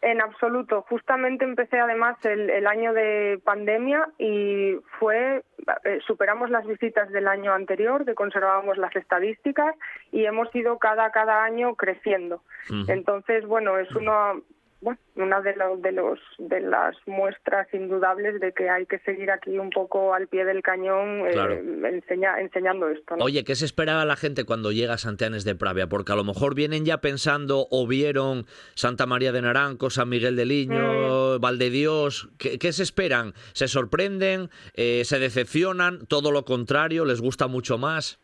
En 0.00 0.20
absoluto. 0.20 0.82
Justamente 0.82 1.44
empecé 1.44 1.80
además 1.80 2.16
el, 2.24 2.66
año 2.68 2.92
de 2.92 3.40
pandemia 3.44 4.08
y 4.16 4.76
fue 5.00 5.42
eh, 5.84 5.98
superamos 6.06 6.50
las 6.50 6.64
visitas 6.66 7.10
del 7.10 7.26
año 7.26 7.52
anterior, 7.52 8.04
que 8.04 8.14
conservábamos 8.14 8.78
las 8.78 8.94
estadísticas 8.94 9.74
y 10.12 10.24
hemos 10.24 10.54
ido 10.54 10.78
cada 10.78 11.10
cada 11.10 11.42
año 11.42 11.74
creciendo. 11.74 12.42
Entonces, 12.86 13.44
bueno, 13.44 13.76
es 13.78 13.90
uno 13.96 14.42
bueno, 14.80 15.00
una 15.16 15.40
de, 15.40 15.56
los, 15.56 15.82
de, 15.82 15.90
los, 15.90 16.20
de 16.38 16.60
las 16.60 16.94
muestras 17.06 17.66
indudables 17.74 18.40
de 18.40 18.52
que 18.52 18.70
hay 18.70 18.86
que 18.86 19.00
seguir 19.00 19.30
aquí 19.30 19.58
un 19.58 19.70
poco 19.70 20.14
al 20.14 20.28
pie 20.28 20.44
del 20.44 20.62
cañón 20.62 21.26
eh, 21.26 22.00
enseñando 22.38 22.88
esto. 22.88 23.16
Oye, 23.18 23.42
¿qué 23.42 23.56
se 23.56 23.64
esperaba 23.64 24.04
la 24.04 24.14
gente 24.14 24.44
cuando 24.44 24.70
llega 24.70 24.94
a 24.94 24.98
Santianes 24.98 25.44
de 25.44 25.56
Pravia? 25.56 25.88
Porque 25.88 26.12
a 26.12 26.16
lo 26.16 26.22
mejor 26.22 26.54
vienen 26.54 26.84
ya 26.84 26.98
pensando 26.98 27.66
o 27.70 27.88
vieron 27.88 28.46
Santa 28.74 29.06
María 29.06 29.32
de 29.32 29.42
Naranco, 29.42 29.90
San 29.90 30.08
Miguel 30.08 30.36
de 30.36 30.46
Liño, 30.46 31.38
mm. 31.38 31.40
Valdedios. 31.40 32.30
¿Qué, 32.38 32.58
¿Qué, 32.58 32.72
se 32.72 32.84
esperan? 32.84 33.34
¿Se 33.54 33.66
sorprenden? 33.66 34.48
Eh, 34.74 35.02
¿Se 35.04 35.18
decepcionan? 35.18 36.06
¿Todo 36.06 36.30
lo 36.30 36.44
contrario? 36.44 37.04
¿Les 37.04 37.20
gusta 37.20 37.48
mucho 37.48 37.78
más? 37.78 38.20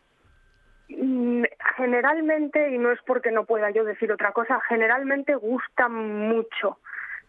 Mm, 0.87 1.43
generalmente, 1.75 2.69
y 2.71 2.77
no 2.77 2.91
es 2.91 2.99
porque 3.05 3.31
no 3.31 3.45
pueda 3.45 3.69
yo 3.69 3.83
decir 3.83 4.11
otra 4.11 4.31
cosa, 4.31 4.59
generalmente 4.67 5.35
gusta 5.35 5.87
mucho. 5.89 6.79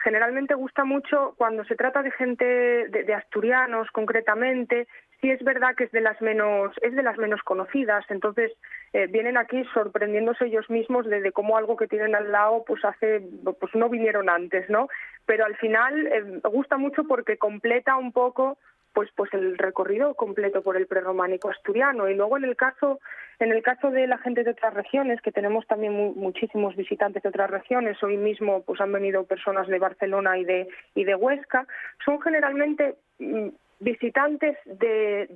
Generalmente 0.03 0.55
gusta 0.55 0.85
mucho 0.85 1.35
cuando 1.37 1.65
se 1.65 1.75
trata 1.75 2.03
de 2.03 2.11
gente, 2.13 2.45
de, 2.45 3.15
asturianos 3.15 3.91
concretamente, 3.91 4.87
sí 5.21 5.31
es 5.31 5.43
verdad 5.43 5.75
que 5.75 5.85
es 5.85 5.93
de 5.93 6.01
las 6.01 6.21
menos 6.21 6.73
es 6.83 6.95
de 6.95 7.03
las 7.03 7.17
menos 7.19 7.43
conocidas. 7.43 8.05
Entonces 8.11 8.53
eh, 8.93 9.07
vienen 9.09 9.37
aquí 9.37 9.65
sorprendiéndose 9.73 10.47
ellos 10.47 10.69
mismos 10.71 11.07
de, 11.07 11.33
cómo 11.33 11.57
algo 11.57 11.77
que 11.77 11.89
tienen 11.89 12.15
al 12.15 12.31
lado 12.31 12.63
pues 12.67 12.85
hace 12.85 13.23
pues 13.59 13.75
no 13.75 13.89
vinieron 13.89 14.29
antes 14.29 14.69
no 14.71 14.89
pero 15.27 15.45
al 15.45 15.57
final 15.57 16.07
eh, 16.07 16.41
gusta 16.45 16.77
mucho 16.77 17.05
porque 17.05 17.37
completa 17.37 17.97
un 17.97 18.13
poco 18.13 18.59
pues 18.97 19.11
pues 19.15 19.31
el 19.35 19.59
recorrido 19.59 20.15
completo 20.15 20.63
por 20.63 20.79
el 20.79 20.87
prerrománico 20.87 21.51
asturiano. 21.51 22.09
Y 22.09 22.15
luego 22.15 22.39
en 22.39 22.45
el 22.45 22.57
caso 22.57 22.99
en 23.39 23.53
el 23.53 23.63
caso 23.63 23.91
de 23.91 24.07
la 24.07 24.17
gente 24.17 24.43
de 24.43 24.53
otras 24.53 24.73
regiones 24.73 25.21
que 25.21 25.33
tenemos 25.33 25.67
también 25.67 25.93
muchísimos 25.93 26.75
visitantes 26.75 27.23
de 27.23 27.29
otras 27.29 27.51
regiones 27.51 28.03
hoy 28.03 28.17
mismo 28.17 28.63
pues 28.63 28.81
han 28.81 28.93
venido 28.93 29.25
personas 29.25 29.69
de 29.69 29.79
Barcelona 29.79 30.39
y 30.39 30.47
de 30.47 30.69
y 30.95 31.05
de 31.05 31.15
Huesca 31.15 31.67
son 32.07 32.23
generalmente 32.23 32.97
mm, 33.19 33.49
visitantes 33.79 34.57
de, 34.65 35.27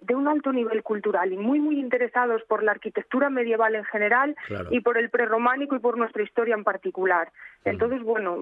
de, 0.00 0.14
un 0.14 0.26
alto 0.26 0.52
nivel 0.52 0.82
cultural 0.82 1.32
y 1.32 1.36
muy 1.36 1.60
muy 1.60 1.78
interesados 1.78 2.42
por 2.48 2.62
la 2.62 2.72
arquitectura 2.72 3.28
medieval 3.30 3.74
en 3.74 3.84
general 3.84 4.34
y 4.70 4.80
por 4.80 4.96
el 4.96 5.10
prerrománico 5.10 5.76
y 5.76 5.78
por 5.78 5.98
nuestra 5.98 6.22
historia 6.22 6.54
en 6.54 6.64
particular. 6.64 7.30
Entonces, 7.64 8.02
bueno, 8.02 8.36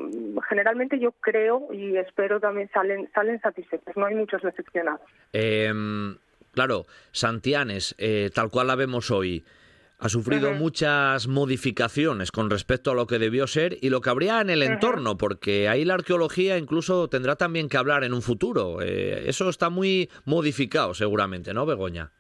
generalmente 0.48 0.98
yo 0.98 1.12
creo 1.12 1.69
y 1.73 1.97
espero 1.97 2.39
también 2.39 2.70
salen 2.73 3.11
salen 3.15 3.40
satisfechos, 3.40 3.97
no 3.97 4.07
hay 4.07 4.15
muchos 4.15 4.43
decepcionados. 4.43 5.01
Em, 5.32 6.16
claro, 6.53 6.86
Santianes, 7.11 7.97
eh, 7.98 8.31
tal 8.32 8.51
cual 8.51 8.69
la 8.69 8.77
vemos 8.77 9.11
hoy, 9.11 9.44
ha 9.98 10.09
sufrido 10.09 10.52
muchas 10.52 11.27
modificaciones 11.27 12.31
con 12.31 12.51
respecto 12.51 12.90
a 12.90 12.94
lo 12.94 13.06
que 13.06 13.18
debió 13.18 13.47
ser 13.47 13.78
y 13.81 13.89
lo 13.89 14.01
que 14.01 14.10
habría 14.10 14.40
en 14.40 14.51
el 14.51 14.62
entorno, 14.62 15.16
porque 15.16 15.68
ahí 15.68 15.85
la 15.85 15.94
arqueología 15.94 16.59
incluso 16.59 17.09
tendrá 17.09 17.36
también 17.36 17.68
que 17.68 17.78
hablar 17.78 18.05
en 18.05 18.12
un 18.12 18.23
futuro. 18.23 18.82
Eh, 18.82 19.28
eso 19.28 19.48
está 19.48 19.70
muy 19.70 20.10
modificado 20.24 20.93
seguramente, 20.93 21.55
¿no, 21.55 21.64
Begoña? 21.64 22.12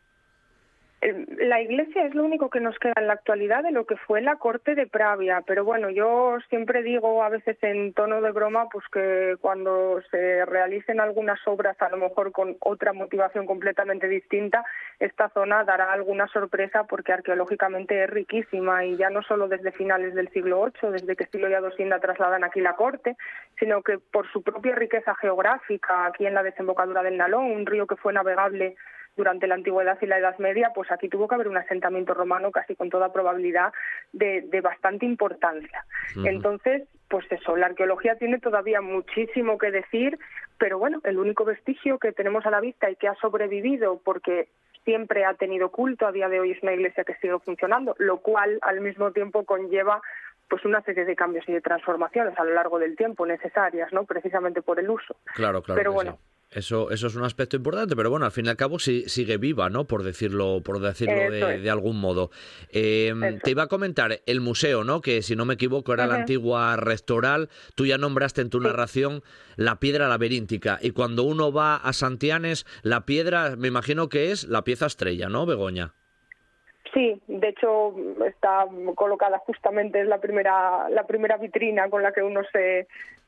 Eh, 1.02 1.26
la 1.40 1.60
iglesia 1.60 2.06
es 2.06 2.14
lo 2.14 2.24
único 2.24 2.48
que 2.48 2.60
nos 2.60 2.78
queda 2.78 2.94
en 2.96 3.06
la 3.06 3.12
actualidad 3.12 3.62
de 3.62 3.70
lo 3.70 3.84
que 3.84 3.96
fue 3.96 4.22
la 4.22 4.36
corte 4.36 4.74
de 4.74 4.86
Pravia, 4.86 5.42
pero 5.46 5.62
bueno, 5.62 5.90
yo 5.90 6.38
siempre 6.48 6.82
digo 6.82 7.22
a 7.22 7.28
veces 7.28 7.58
en 7.62 7.92
tono 7.92 8.22
de 8.22 8.32
broma 8.32 8.68
pues 8.70 8.84
que 8.90 9.36
cuando 9.42 10.00
se 10.10 10.46
realicen 10.46 10.98
algunas 10.98 11.38
obras 11.46 11.80
a 11.82 11.90
lo 11.90 11.98
mejor 11.98 12.32
con 12.32 12.56
otra 12.60 12.94
motivación 12.94 13.44
completamente 13.44 14.08
distinta, 14.08 14.64
esta 14.98 15.28
zona 15.28 15.64
dará 15.64 15.92
alguna 15.92 16.28
sorpresa 16.28 16.84
porque 16.84 17.12
arqueológicamente 17.12 18.04
es 18.04 18.08
riquísima 18.08 18.86
y 18.86 18.96
ya 18.96 19.10
no 19.10 19.22
solo 19.22 19.48
desde 19.48 19.72
finales 19.72 20.14
del 20.14 20.30
siglo 20.30 20.64
VIII, 20.64 20.92
desde 20.92 21.14
que 21.14 21.26
Silo 21.26 21.50
y 21.50 21.54
Adosinda 21.54 22.00
trasladan 22.00 22.42
aquí 22.42 22.60
la 22.60 22.74
corte, 22.74 23.16
sino 23.58 23.82
que 23.82 23.98
por 23.98 24.26
su 24.32 24.42
propia 24.42 24.74
riqueza 24.74 25.14
geográfica, 25.16 26.06
aquí 26.06 26.24
en 26.26 26.34
la 26.34 26.42
desembocadura 26.42 27.02
del 27.02 27.18
Nalón, 27.18 27.52
un 27.52 27.66
río 27.66 27.86
que 27.86 27.96
fue 27.96 28.14
navegable 28.14 28.76
durante 29.16 29.46
la 29.46 29.54
antigüedad 29.54 29.98
y 30.00 30.06
la 30.06 30.18
Edad 30.18 30.38
Media, 30.38 30.72
pues 30.74 30.90
aquí 30.92 31.08
tuvo 31.08 31.26
que 31.26 31.34
haber 31.34 31.48
un 31.48 31.56
asentamiento 31.56 32.14
romano 32.14 32.50
casi 32.50 32.76
con 32.76 32.90
toda 32.90 33.12
probabilidad 33.12 33.72
de, 34.12 34.60
bastante 34.60 35.06
importancia. 35.06 35.84
Entonces, 36.24 36.88
pues 37.08 37.24
eso, 37.30 37.56
la 37.56 37.66
arqueología 37.66 38.16
tiene 38.16 38.38
todavía 38.38 38.80
muchísimo 38.80 39.58
que 39.58 39.70
decir, 39.70 40.18
pero 40.58 40.78
bueno, 40.78 41.00
el 41.04 41.18
único 41.18 41.44
vestigio 41.44 41.98
que 41.98 42.12
tenemos 42.12 42.44
a 42.46 42.50
la 42.50 42.60
vista 42.60 42.90
y 42.90 42.96
que 42.96 43.08
ha 43.08 43.14
sobrevivido 43.16 44.00
porque 44.04 44.48
siempre 44.84 45.24
ha 45.24 45.34
tenido 45.34 45.70
culto, 45.70 46.06
a 46.06 46.12
día 46.12 46.28
de 46.28 46.40
hoy 46.40 46.52
es 46.52 46.62
una 46.62 46.72
iglesia 46.72 47.04
que 47.04 47.16
sigue 47.16 47.38
funcionando, 47.40 47.94
lo 47.98 48.18
cual 48.18 48.58
al 48.62 48.80
mismo 48.80 49.12
tiempo 49.12 49.44
conlleva 49.44 50.00
pues 50.48 50.64
una 50.64 50.80
serie 50.82 51.04
de 51.04 51.16
cambios 51.16 51.48
y 51.48 51.52
de 51.52 51.60
transformaciones 51.60 52.38
a 52.38 52.44
lo 52.44 52.54
largo 52.54 52.78
del 52.78 52.96
tiempo 52.96 53.26
necesarias, 53.26 53.92
¿no? 53.92 54.04
Precisamente 54.04 54.62
por 54.62 54.78
el 54.78 54.88
uso. 54.88 55.16
Claro, 55.34 55.60
claro. 55.62 55.78
Pero 55.78 55.92
bueno, 55.92 56.18
eso, 56.56 56.90
eso 56.90 57.06
es 57.06 57.14
un 57.14 57.22
aspecto 57.22 57.54
importante, 57.54 57.94
pero 57.94 58.08
bueno, 58.08 58.24
al 58.24 58.32
fin 58.32 58.46
y 58.46 58.48
al 58.48 58.56
cabo 58.56 58.78
sigue 58.78 59.36
viva, 59.36 59.68
¿no? 59.68 59.86
Por 59.86 60.02
decirlo, 60.02 60.62
por 60.64 60.80
decirlo 60.80 61.30
de, 61.30 61.70
algún 61.70 62.00
modo. 62.00 62.30
Em, 62.70 63.38
te 63.40 63.50
iba 63.50 63.64
a 63.64 63.66
comentar 63.66 64.22
el 64.24 64.40
museo, 64.40 64.82
¿no? 64.82 65.02
Que 65.02 65.20
si 65.20 65.36
no 65.36 65.44
me 65.44 65.54
equivoco 65.54 65.92
era 65.92 66.06
la 66.06 66.14
antigua 66.14 66.76
rectoral. 66.76 67.50
Tú 67.74 67.84
ya 67.84 67.98
nombraste 67.98 68.40
en 68.40 68.48
tu 68.48 68.60
narración 68.60 69.22
la 69.56 69.78
piedra 69.80 70.08
laberíntica. 70.08 70.78
Y 70.80 70.92
cuando 70.92 71.24
uno 71.24 71.52
va 71.52 71.76
a 71.76 71.92
Santianes, 71.92 72.64
la 72.82 73.04
piedra, 73.04 73.56
me 73.56 73.68
imagino 73.68 74.08
que 74.08 74.32
es 74.32 74.44
la 74.44 74.64
pieza 74.64 74.86
estrella, 74.86 75.28
¿no, 75.28 75.44
Begoña? 75.44 75.92
Sí, 76.96 77.20
de 77.26 77.48
hecho 77.48 77.94
está 78.24 78.64
colocada 78.94 79.36
justamente 79.40 80.00
es 80.00 80.06
la 80.06 80.16
primera 80.16 80.88
la 80.88 81.06
primera 81.06 81.36
vitrina 81.36 81.90
con 81.90 82.02
la 82.02 82.10
que 82.10 82.22
uno 82.22 82.40
se 82.50 82.86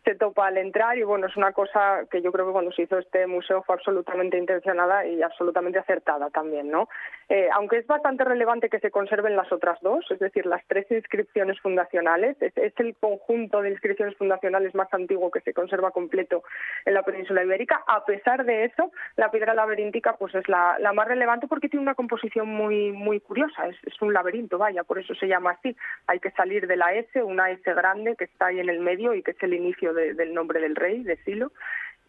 se 0.08 0.14
topa 0.14 0.46
al 0.46 0.56
entrar 0.56 0.96
y 0.96 1.02
bueno, 1.02 1.26
es 1.26 1.36
una 1.36 1.52
cosa 1.52 2.06
que 2.10 2.22
yo 2.22 2.32
creo 2.32 2.46
que 2.46 2.52
cuando 2.52 2.72
se 2.72 2.82
hizo 2.82 2.98
este 2.98 3.26
museo 3.26 3.62
fue 3.62 3.74
absolutamente 3.74 4.38
intencionada 4.38 5.06
y 5.06 5.20
absolutamente 5.22 5.78
acertada 5.78 6.30
también, 6.30 6.70
¿no? 6.70 6.88
Eh, 7.28 7.48
aunque 7.52 7.76
es 7.76 7.86
bastante 7.86 8.24
relevante 8.24 8.70
que 8.70 8.80
se 8.80 8.90
conserven 8.90 9.36
las 9.36 9.52
otras 9.52 9.78
dos, 9.82 10.06
es 10.10 10.18
decir, 10.18 10.46
las 10.46 10.64
tres 10.66 10.90
inscripciones 10.90 11.60
fundacionales, 11.60 12.36
es, 12.40 12.54
el 12.78 12.96
conjunto 12.96 13.60
de 13.60 13.70
inscripciones 13.70 14.16
fundacionales 14.16 14.74
más 14.74 14.88
antiguo 14.94 15.30
que 15.30 15.42
se 15.42 15.52
conserva 15.52 15.90
completo 15.90 16.42
en 16.86 16.94
la 16.94 17.02
península 17.02 17.44
ibérica, 17.44 17.82
a 17.86 18.06
pesar 18.06 18.46
de 18.46 18.64
eso, 18.64 18.90
la 19.16 19.30
piedra 19.30 19.52
laberíntica 19.52 20.16
pues 20.16 20.34
es 20.34 20.48
la, 20.48 20.78
más 20.94 21.06
relevante 21.06 21.48
porque 21.48 21.68
tiene 21.68 21.82
una 21.82 21.94
composición 21.94 22.48
muy, 22.48 22.92
muy 22.92 23.20
curiosa, 23.20 23.57
es, 23.66 24.02
un 24.02 24.12
laberinto, 24.12 24.58
vaya, 24.58 24.84
por 24.84 24.98
eso 24.98 25.14
se 25.14 25.26
llama 25.26 25.52
así, 25.52 25.76
hay 26.06 26.20
que 26.20 26.30
salir 26.32 26.66
de 26.66 26.76
la 26.76 26.94
S, 26.94 27.22
una 27.22 27.50
S 27.50 27.62
grande 27.74 28.16
que 28.16 28.24
está 28.24 28.46
ahí 28.46 28.60
en 28.60 28.68
el 28.68 28.80
medio 28.80 29.14
y 29.14 29.22
que 29.22 29.32
es 29.32 29.42
el 29.42 29.54
inicio 29.54 29.92
del 29.92 30.34
nombre 30.34 30.60
del 30.60 30.76
rey, 30.76 31.02
de 31.02 31.16
Silo, 31.24 31.52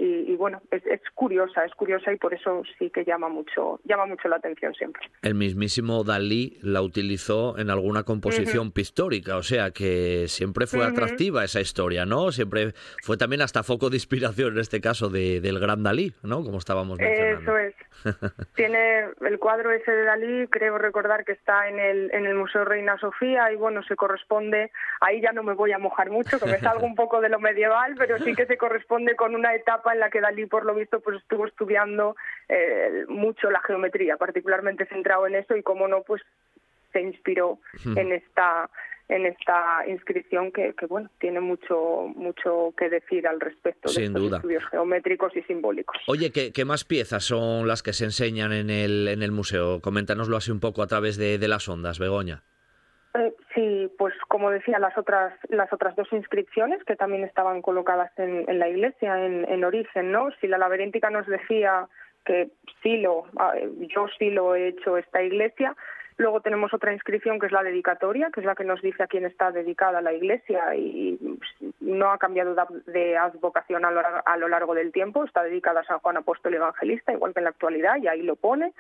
y, 0.02 0.34
bueno, 0.38 0.62
es, 0.72 1.02
curiosa, 1.14 1.66
es 1.66 1.76
curiosa 1.76 2.14
y 2.14 2.16
por 2.16 2.34
eso 2.34 2.64
sí 2.78 2.90
que 2.90 3.04
llama 3.04 3.28
mucho, 3.28 3.82
llama 3.84 4.06
mucho 4.06 4.30
la 4.30 4.38
atención 4.38 4.74
siempre. 4.74 5.02
El 5.22 5.36
mismísimo 5.36 6.06
Dalí 6.06 6.58
la 6.62 6.82
utilizó 6.82 7.58
en 7.58 7.70
alguna 7.70 8.04
composición 8.04 8.72
pictórica, 8.72 9.36
o 9.36 9.44
sea 9.44 9.72
que 9.72 10.30
siempre 10.30 10.68
fue 10.68 10.86
atractiva 10.86 11.44
esa 11.44 11.60
historia, 11.60 12.06
¿no? 12.06 12.32
Siempre 12.32 12.72
fue 13.04 13.18
también 13.18 13.42
hasta 13.42 13.62
foco 13.62 13.90
de 13.90 13.98
inspiración 13.98 14.54
en 14.54 14.60
este 14.60 14.80
caso 14.80 15.10
de, 15.10 15.42
del 15.42 15.60
gran 15.60 15.84
Dalí, 15.84 16.14
¿no? 16.24 16.46
Como 16.46 16.60
estábamos 16.60 16.98
mencionando. 16.98 17.42
Eso 17.42 17.58
es. 17.58 17.76
Tiene 18.56 19.10
el 19.20 19.38
cuadro 19.38 19.72
ese 19.72 19.92
de 19.92 20.04
Dalí, 20.04 20.48
creo 20.48 20.78
recordar 20.78 21.26
que 21.26 21.34
está 21.34 21.68
en 21.68 21.78
el, 21.78 22.10
en 22.14 22.26
el 22.26 22.36
Museo 22.36 22.64
Reina 22.64 22.98
Sofía 23.00 23.52
y 23.52 23.58
bueno, 23.58 23.84
se 23.84 23.98
corresponde, 23.98 24.72
ahí 25.02 25.20
ya 25.20 25.34
no 25.34 25.44
me 25.44 25.56
voy 25.56 25.74
a 25.74 25.78
mojar 25.78 26.10
mucho, 26.10 26.40
que 26.40 26.46
me 26.46 26.60
salgo 26.60 26.86
un 26.86 26.96
poco 26.96 27.20
de 27.20 27.28
lo 27.28 27.40
medieval, 27.40 27.96
pero 27.98 28.18
sí 28.20 28.34
que 28.34 28.46
se 28.46 28.58
corresponde 28.58 29.18
con 29.18 29.36
una 29.36 29.54
etapa 29.54 29.89
en 29.94 30.00
la 30.00 30.10
que 30.10 30.22
Dalí, 30.22 30.46
por 30.46 30.66
lo 30.66 30.76
visto, 30.76 31.00
pues 31.00 31.18
estuvo 31.22 31.46
estudiando 31.46 32.16
eh, 32.48 33.06
mucho 33.08 33.50
la 33.50 33.62
geometría, 33.62 34.18
particularmente 34.18 34.86
centrado 34.86 35.28
en 35.28 35.36
eso 35.36 35.56
y, 35.56 35.64
como 35.64 35.88
no, 35.88 36.02
pues 36.04 36.22
se 36.92 37.02
inspiró 37.02 37.60
en 37.96 38.12
esta 38.12 38.70
en 39.10 39.26
esta 39.26 39.84
inscripción 39.88 40.52
que, 40.52 40.74
bueno 40.88 41.10
tiene 41.20 41.40
mucho 41.40 42.12
mucho 42.16 42.74
que 42.78 42.90
decir 42.90 43.28
al 43.28 43.40
respecto 43.40 43.92
de 43.92 44.06
estos 44.06 44.34
estudios 44.34 44.64
geométricos 44.70 45.36
y 45.36 45.42
simbólicos. 45.44 45.98
Oye, 46.08 46.32
¿qué, 46.32 46.52
¿qué, 46.52 46.64
más 46.64 46.84
piezas 46.84 47.24
son 47.24 47.68
las 47.68 47.82
que 47.82 47.94
se 47.94 48.06
enseñan 48.06 48.54
en 48.54 48.70
el, 48.70 49.08
en 49.08 49.24
el 49.24 49.32
museo? 49.32 49.82
Coméntanoslo 49.82 50.38
así 50.38 50.52
un 50.52 50.60
poco 50.60 50.84
a 50.84 50.88
través 50.88 51.18
de, 51.18 51.40
de 51.40 51.48
las 51.48 51.68
ondas, 51.68 51.98
Begoña. 51.98 52.44
Eh, 53.16 53.34
sí, 53.56 53.92
pues 53.98 54.14
como 54.28 54.52
decía, 54.52 54.78
las 54.78 54.98
otras 54.98 55.34
las 55.50 55.72
otras 55.74 55.96
dos 55.96 56.08
inscripciones 56.12 56.84
que 56.84 56.96
también 56.96 57.24
estaban 57.24 57.62
colocadas 57.62 58.12
en, 58.18 58.46
en 58.48 58.60
la 58.60 58.70
iglesia 58.70 59.26
en, 59.26 59.50
en, 59.50 59.64
origen, 59.64 60.12
¿no? 60.12 60.30
Si 60.40 60.48
la 60.48 60.60
laberíntica 60.60 61.10
nos 61.10 61.26
decía 61.26 61.88
que 62.24 62.50
sí 62.84 62.98
lo, 62.98 63.26
yo 63.94 64.08
sí 64.20 64.30
lo 64.30 64.54
he 64.54 64.68
hecho 64.68 64.98
esta 64.98 65.24
iglesia, 65.24 65.76
Luego 66.20 66.42
tenemos 66.42 66.74
otra 66.74 66.92
inscripción 66.92 67.40
que 67.40 67.46
es 67.46 67.54
la 67.54 67.64
dedicatoria, 67.64 68.30
que 68.30 68.42
es 68.42 68.46
la 68.46 68.54
que 68.54 68.66
nos 68.66 68.82
dice 68.82 69.02
a 69.02 69.08
quién 69.08 69.24
está 69.24 69.54
dedicada 69.54 70.02
la 70.02 70.12
iglesia 70.12 70.76
y 70.76 71.18
no 71.80 72.12
ha 72.12 72.18
cambiado 72.18 72.54
de 72.88 73.18
advocación 73.18 73.86
a 73.86 73.92
lo, 73.92 74.02
a 74.26 74.36
lo 74.36 74.50
largo 74.50 74.76
del 74.76 74.92
tiempo. 74.92 75.24
Está 75.24 75.44
dedicada 75.44 75.80
a 75.80 75.86
San 75.86 76.00
Juan 76.00 76.18
Apóstol 76.18 76.56
Evangelista, 76.56 77.14
igual 77.14 77.34
que 77.34 77.40
en 77.40 77.46
la 77.46 77.52
actualidad, 77.52 77.96
y 78.02 78.10
ahí 78.10 78.22
lo 78.22 78.36
pone. 78.36 78.74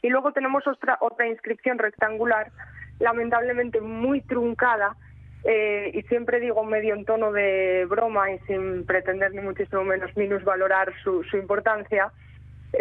Y 0.00 0.08
luego 0.08 0.32
tenemos 0.32 0.66
otra, 0.66 0.96
otra 1.02 1.26
inscripción 1.26 1.76
rectangular 1.76 2.50
lamentablemente 2.98 3.80
muy 3.80 4.20
truncada 4.22 4.96
eh, 5.44 5.92
y 5.94 6.02
siempre 6.02 6.40
digo 6.40 6.64
medio 6.64 6.94
en 6.94 7.04
tono 7.04 7.30
de 7.32 7.86
broma 7.88 8.32
y 8.32 8.38
sin 8.40 8.84
pretender 8.84 9.32
ni 9.32 9.40
muchísimo 9.42 9.84
menos 9.84 10.10
minusvalorar 10.16 10.92
su, 11.04 11.22
su 11.24 11.36
importancia, 11.36 12.10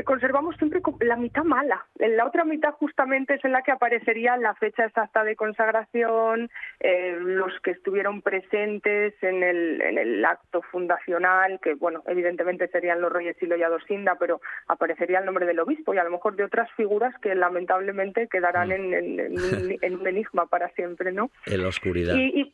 conservamos 0.03 0.55
siempre 0.57 0.81
la 1.01 1.15
mitad 1.15 1.43
mala. 1.43 1.85
En 1.99 2.17
la 2.17 2.25
otra 2.25 2.43
mitad 2.43 2.73
justamente 2.73 3.35
es 3.35 3.45
en 3.45 3.51
la 3.51 3.61
que 3.61 3.71
aparecería 3.71 4.37
la 4.37 4.53
fecha 4.55 4.85
exacta 4.85 5.23
de 5.23 5.35
consagración, 5.35 6.49
eh, 6.79 7.17
los 7.19 7.53
que 7.61 7.71
estuvieron 7.71 8.21
presentes 8.21 9.13
en 9.21 9.43
el, 9.43 9.81
en 9.81 9.97
el 9.97 10.25
acto 10.25 10.61
fundacional, 10.61 11.59
que 11.61 11.75
bueno, 11.75 12.03
evidentemente 12.07 12.67
serían 12.67 13.01
los 13.01 13.11
reyes 13.11 13.37
Silo 13.37 13.55
y 13.55 13.63
Adosinda, 13.63 14.15
pero 14.19 14.41
aparecería 14.67 15.19
el 15.19 15.25
nombre 15.25 15.45
del 15.45 15.59
obispo 15.59 15.93
y 15.93 15.97
a 15.97 16.03
lo 16.03 16.11
mejor 16.11 16.35
de 16.35 16.43
otras 16.43 16.71
figuras 16.73 17.13
que 17.21 17.35
lamentablemente 17.35 18.27
quedarán 18.27 18.69
mm. 18.69 18.93
en, 18.93 19.95
un 19.95 20.07
enigma 20.07 20.45
para 20.47 20.69
siempre, 20.69 21.11
¿no? 21.11 21.31
En 21.45 21.61
la 21.61 21.69
oscuridad. 21.69 22.15
y, 22.15 22.53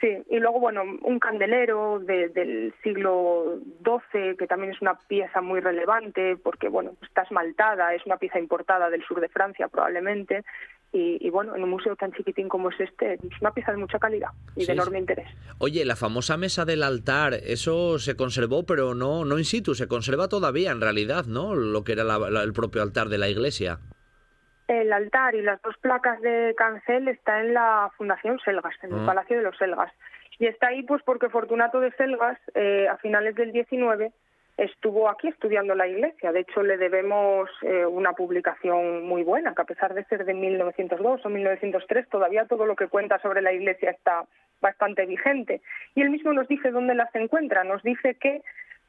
Sí, 0.00 0.16
y 0.30 0.38
luego, 0.38 0.60
bueno, 0.60 0.82
un 1.02 1.18
candelero 1.18 1.98
del 1.98 2.72
siglo 2.82 3.58
XII, 3.84 4.36
que 4.38 4.46
también 4.46 4.72
es 4.72 4.80
una 4.80 4.94
pieza 4.94 5.42
muy 5.42 5.60
relevante, 5.60 6.38
porque, 6.42 6.68
bueno, 6.68 6.92
está 7.02 7.22
esmaltada, 7.22 7.94
es 7.94 8.06
una 8.06 8.16
pieza 8.16 8.38
importada 8.38 8.88
del 8.88 9.04
sur 9.04 9.20
de 9.20 9.28
Francia 9.28 9.68
probablemente, 9.68 10.42
y, 10.92 11.30
bueno, 11.30 11.54
en 11.54 11.62
un 11.62 11.70
museo 11.70 11.94
tan 11.94 12.12
chiquitín 12.12 12.48
como 12.48 12.70
es 12.70 12.80
este, 12.80 13.14
es 13.14 13.40
una 13.40 13.52
pieza 13.52 13.70
de 13.70 13.78
mucha 13.78 13.98
calidad 13.98 14.30
y 14.56 14.64
de 14.64 14.72
enorme 14.72 14.98
interés. 14.98 15.28
Oye, 15.58 15.84
la 15.84 15.94
famosa 15.94 16.36
mesa 16.36 16.64
del 16.64 16.82
altar, 16.82 17.34
eso 17.34 17.98
se 18.00 18.16
conservó, 18.16 18.64
pero 18.64 18.94
no, 18.94 19.24
no 19.24 19.38
in 19.38 19.44
situ, 19.44 19.74
se 19.74 19.86
conserva 19.86 20.28
todavía 20.28 20.72
en 20.72 20.80
realidad, 20.80 21.26
¿no? 21.26 21.54
Lo 21.54 21.84
que 21.84 21.92
era 21.92 22.02
el 22.42 22.52
propio 22.52 22.82
altar 22.82 23.08
de 23.08 23.18
la 23.18 23.28
iglesia. 23.28 23.78
El 24.70 24.92
altar 24.92 25.34
y 25.34 25.42
las 25.42 25.60
dos 25.62 25.76
placas 25.78 26.20
de 26.20 26.54
cancel 26.56 27.08
está 27.08 27.40
en 27.40 27.54
la 27.54 27.90
Fundación 27.96 28.38
Selgas, 28.44 28.72
en 28.84 28.92
el 28.92 29.00
ah. 29.00 29.06
Palacio 29.06 29.38
de 29.38 29.42
los 29.42 29.58
Selgas. 29.58 29.92
Y 30.38 30.46
está 30.46 30.68
ahí 30.68 30.84
pues 30.84 31.02
porque 31.02 31.28
Fortunato 31.28 31.80
de 31.80 31.90
Selgas, 31.90 32.38
eh, 32.54 32.86
a 32.88 32.96
finales 32.98 33.34
del 33.34 33.50
19, 33.50 34.12
estuvo 34.58 35.10
aquí 35.10 35.26
estudiando 35.26 35.74
la 35.74 35.88
iglesia. 35.88 36.30
De 36.30 36.42
hecho, 36.42 36.62
le 36.62 36.76
debemos 36.76 37.50
eh, 37.62 37.84
una 37.84 38.12
publicación 38.12 39.02
muy 39.02 39.24
buena, 39.24 39.56
que 39.56 39.62
a 39.62 39.64
pesar 39.64 39.92
de 39.92 40.04
ser 40.04 40.24
de 40.24 40.34
1902 40.34 41.26
o 41.26 41.28
1903, 41.28 42.08
todavía 42.08 42.44
todo 42.44 42.64
lo 42.64 42.76
que 42.76 42.86
cuenta 42.86 43.18
sobre 43.18 43.42
la 43.42 43.52
iglesia 43.52 43.90
está 43.90 44.24
bastante 44.60 45.04
vigente. 45.04 45.62
Y 45.96 46.02
él 46.02 46.10
mismo 46.10 46.32
nos 46.32 46.46
dice 46.46 46.70
dónde 46.70 46.94
las 46.94 47.12
encuentra. 47.16 47.64
Nos 47.64 47.82
dice 47.82 48.14
que 48.14 48.40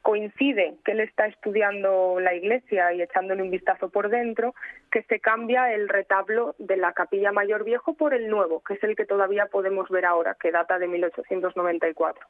coincide 0.02 0.74
que 0.84 0.92
él 0.92 1.00
está 1.00 1.26
estudiando 1.26 2.18
la 2.20 2.34
iglesia 2.34 2.92
y 2.92 3.02
echándole 3.02 3.42
un 3.42 3.50
vistazo 3.50 3.88
por 3.88 4.08
dentro, 4.08 4.54
que 4.90 5.02
se 5.04 5.20
cambia 5.20 5.72
el 5.72 5.88
retablo 5.88 6.54
de 6.58 6.76
la 6.76 6.92
capilla 6.92 7.32
mayor 7.32 7.64
viejo 7.64 7.94
por 7.94 8.12
el 8.12 8.28
nuevo, 8.28 8.62
que 8.62 8.74
es 8.74 8.82
el 8.82 8.96
que 8.96 9.06
todavía 9.06 9.46
podemos 9.46 9.88
ver 9.88 10.04
ahora, 10.04 10.36
que 10.38 10.50
data 10.50 10.78
de 10.78 10.88
1894. 10.88 12.26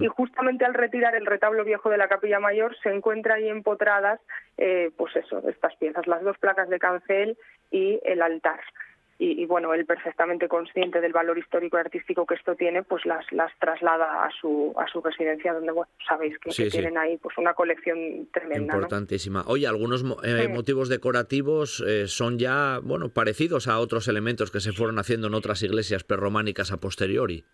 Y 0.00 0.06
justamente 0.08 0.64
al 0.64 0.74
retirar 0.74 1.14
el 1.14 1.26
retablo 1.26 1.64
viejo 1.64 1.88
de 1.90 1.96
la 1.96 2.08
capilla 2.08 2.40
mayor 2.40 2.76
se 2.82 2.90
encuentra 2.90 3.36
ahí 3.36 3.48
empotradas, 3.48 4.20
eh, 4.58 4.90
pues 4.96 5.14
eso, 5.16 5.48
estas 5.48 5.74
piezas, 5.76 6.06
las 6.06 6.22
dos 6.22 6.36
placas 6.38 6.68
de 6.68 6.78
cancel 6.78 7.38
y 7.70 8.00
el 8.04 8.20
altar 8.20 8.60
y, 9.24 9.46
bueno, 9.46 9.72
él 9.72 9.86
perfectamente 9.86 10.48
consciente 10.48 11.00
del 11.00 11.12
valor 11.12 11.38
histórico 11.38 11.76
y 11.76 11.80
artístico 11.80 12.26
que 12.26 12.34
esto 12.34 12.56
tiene, 12.56 12.82
pues 12.82 13.06
las, 13.06 13.24
las 13.30 13.52
traslada 13.60 14.24
a 14.24 14.30
su, 14.40 14.74
a 14.76 14.88
su 14.88 15.00
residencia, 15.00 15.52
donde 15.52 15.70
bueno, 15.70 15.88
sabéis 16.06 16.36
que, 16.38 16.50
tienen 16.68 16.98
ahí 16.98 17.18
pues 17.18 17.38
una 17.38 17.54
colección 17.54 18.28
tremenda. 18.32 18.74
Importantísima. 18.74 19.44
Oye, 19.46 19.68
algunos 19.68 20.04
eh, 20.24 20.48
motivos 20.48 20.88
decorativos 20.88 21.84
eh, 21.86 22.08
son 22.08 22.38
ya 22.38 22.80
bueno 22.82 23.10
parecidos 23.10 23.68
a 23.68 23.78
otros 23.78 24.08
elementos 24.08 24.50
que 24.50 24.58
se 24.58 24.72
fueron 24.72 24.98
haciendo 24.98 25.28
en 25.28 25.34
otras 25.34 25.62
iglesias 25.62 26.02
prerrománicas 26.02 26.72
a 26.72 26.78
posteriori. 26.78 27.44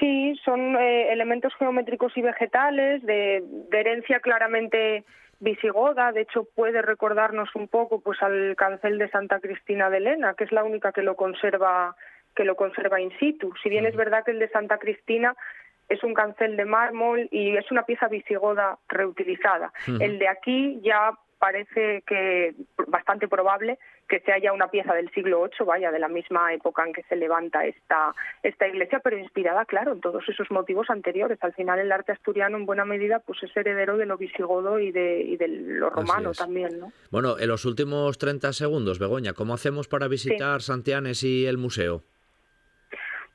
Sí, 0.00 0.34
son 0.44 0.74
eh, 0.74 1.12
elementos 1.12 1.52
geométricos 1.56 2.16
y 2.16 2.22
vegetales 2.22 3.00
de, 3.04 3.44
de 3.70 3.80
herencia 3.80 4.18
claramente 4.18 5.04
visigoda, 5.40 6.12
de 6.12 6.22
hecho 6.22 6.44
puede 6.54 6.82
recordarnos 6.82 7.54
un 7.54 7.68
poco 7.68 8.00
pues 8.00 8.22
al 8.22 8.56
cancel 8.56 8.98
de 8.98 9.08
Santa 9.10 9.40
Cristina 9.40 9.90
de 9.90 9.98
Elena, 9.98 10.34
que 10.34 10.44
es 10.44 10.52
la 10.52 10.64
única 10.64 10.92
que 10.92 11.02
lo 11.02 11.16
conserva 11.16 11.96
que 12.34 12.44
lo 12.44 12.54
conserva 12.54 13.00
in 13.00 13.10
situ. 13.18 13.52
Si 13.62 13.68
bien 13.68 13.84
es 13.84 13.96
verdad 13.96 14.24
que 14.24 14.30
el 14.30 14.38
de 14.38 14.48
Santa 14.48 14.78
Cristina 14.78 15.34
es 15.88 16.04
un 16.04 16.14
cancel 16.14 16.56
de 16.56 16.64
mármol 16.64 17.28
y 17.32 17.56
es 17.56 17.70
una 17.70 17.82
pieza 17.82 18.08
visigoda 18.08 18.78
reutilizada. 18.88 19.72
El 20.00 20.18
de 20.18 20.28
aquí 20.28 20.80
ya 20.82 21.12
parece 21.38 22.02
que 22.06 22.54
bastante 22.86 23.28
probable 23.28 23.78
que 24.08 24.20
se 24.20 24.32
haya 24.32 24.52
una 24.52 24.70
pieza 24.70 24.94
del 24.94 25.10
siglo 25.10 25.42
VIII, 25.42 25.66
vaya, 25.66 25.92
de 25.92 25.98
la 25.98 26.08
misma 26.08 26.52
época 26.54 26.84
en 26.86 26.94
que 26.94 27.02
se 27.04 27.16
levanta 27.16 27.66
esta, 27.66 28.14
esta 28.42 28.66
iglesia, 28.66 29.00
pero 29.00 29.18
inspirada, 29.18 29.66
claro, 29.66 29.92
en 29.92 30.00
todos 30.00 30.26
esos 30.28 30.50
motivos 30.50 30.88
anteriores. 30.88 31.38
Al 31.42 31.52
final 31.52 31.78
el 31.78 31.92
arte 31.92 32.12
asturiano 32.12 32.56
en 32.56 32.64
buena 32.64 32.86
medida 32.86 33.18
pues 33.20 33.42
es 33.42 33.54
heredero 33.54 33.98
de 33.98 34.06
lo 34.06 34.16
visigodo 34.16 34.78
y 34.80 34.92
de, 34.92 35.22
y 35.22 35.36
de 35.36 35.48
lo 35.48 35.90
romano 35.90 36.32
también, 36.32 36.80
¿no? 36.80 36.92
Bueno, 37.10 37.38
en 37.38 37.48
los 37.48 37.64
últimos 37.66 38.16
30 38.16 38.52
segundos, 38.54 38.98
Begoña, 38.98 39.34
¿cómo 39.34 39.54
hacemos 39.54 39.88
para 39.88 40.08
visitar 40.08 40.62
Santianes 40.62 41.22
y 41.22 41.46
el 41.46 41.58
museo? 41.58 42.02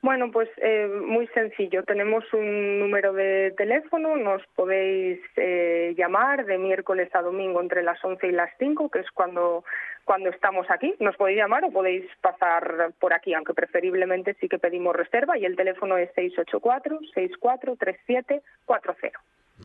Bueno, 0.04 0.30
pues 0.30 0.48
eh, 0.58 0.86
muy 0.86 1.26
sencillo. 1.28 1.82
Tenemos 1.82 2.24
un 2.34 2.78
número 2.78 3.14
de 3.14 3.54
teléfono, 3.56 4.18
nos 4.18 4.42
podéis 4.54 5.18
eh, 5.36 5.94
llamar 5.96 6.44
de 6.44 6.58
miércoles 6.58 7.08
a 7.14 7.22
domingo 7.22 7.62
entre 7.62 7.82
las 7.82 8.04
11 8.04 8.26
y 8.26 8.32
las 8.32 8.50
5, 8.58 8.90
que 8.90 8.98
es 8.98 9.10
cuando, 9.14 9.64
cuando 10.04 10.28
estamos 10.28 10.66
aquí. 10.68 10.94
Nos 11.00 11.16
podéis 11.16 11.38
llamar 11.38 11.64
o 11.64 11.70
podéis 11.70 12.04
pasar 12.20 12.92
por 13.00 13.14
aquí, 13.14 13.32
aunque 13.32 13.54
preferiblemente 13.54 14.36
sí 14.42 14.46
que 14.46 14.58
pedimos 14.58 14.94
reserva 14.94 15.38
y 15.38 15.46
el 15.46 15.56
teléfono 15.56 15.96
es 15.96 16.10
684-643740. 16.14 18.42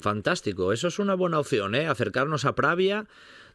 Fantástico, 0.01 0.71
eso 0.71 0.87
es 0.87 0.99
una 0.99 1.15
buena 1.15 1.39
opción, 1.39 1.75
¿eh? 1.75 1.87
acercarnos 1.87 2.45
a 2.45 2.55
Pravia, 2.55 3.07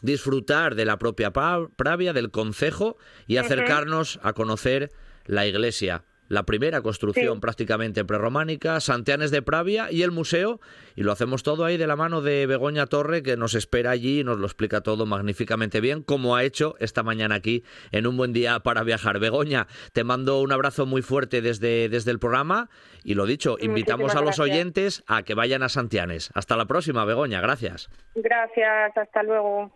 disfrutar 0.02 0.74
de 0.74 0.84
la 0.84 0.98
propia 0.98 1.32
Pravia, 1.32 2.12
del 2.12 2.30
concejo 2.30 2.98
y 3.26 3.38
acercarnos 3.38 4.20
a 4.22 4.34
conocer 4.34 4.90
la 5.24 5.46
iglesia 5.46 6.04
la 6.28 6.44
primera 6.44 6.80
construcción 6.80 7.40
prácticamente 7.40 8.04
prerrománica, 8.04 8.80
Santianes 8.80 9.30
de 9.30 9.42
Pravia 9.42 9.90
y 9.90 10.02
el 10.02 10.10
museo, 10.10 10.60
y 10.96 11.02
lo 11.02 11.12
hacemos 11.12 11.42
todo 11.42 11.64
ahí 11.64 11.76
de 11.76 11.86
la 11.86 11.96
mano 11.96 12.22
de 12.22 12.46
Begoña 12.46 12.86
Torre, 12.86 13.22
que 13.22 13.36
nos 13.36 13.54
espera 13.54 13.90
allí 13.90 14.20
y 14.20 14.24
nos 14.24 14.38
lo 14.38 14.46
explica 14.46 14.80
todo 14.80 15.06
magníficamente 15.06 15.80
bien, 15.80 16.02
como 16.02 16.36
ha 16.36 16.44
hecho 16.44 16.76
esta 16.78 17.02
mañana 17.02 17.36
aquí 17.36 17.64
en 17.92 18.06
un 18.06 18.16
buen 18.16 18.32
día 18.32 18.60
para 18.60 18.82
viajar. 18.82 19.18
Begoña, 19.18 19.66
te 19.92 20.04
mando 20.04 20.40
un 20.40 20.52
abrazo 20.52 20.86
muy 20.86 21.02
fuerte 21.02 21.42
desde, 21.42 21.88
desde 21.88 22.10
el 22.10 22.18
programa 22.18 22.70
y 23.02 23.14
lo 23.14 23.26
dicho, 23.26 23.56
invitamos 23.60 24.14
a 24.14 24.22
los 24.22 24.38
oyentes 24.38 25.04
a 25.06 25.22
que 25.22 25.34
vayan 25.34 25.62
a 25.62 25.68
Santianes. 25.68 26.30
Hasta 26.34 26.56
la 26.56 26.66
próxima, 26.66 27.04
Begoña, 27.04 27.40
gracias. 27.40 27.90
Gracias, 28.14 28.96
hasta 28.96 29.22
luego. 29.22 29.72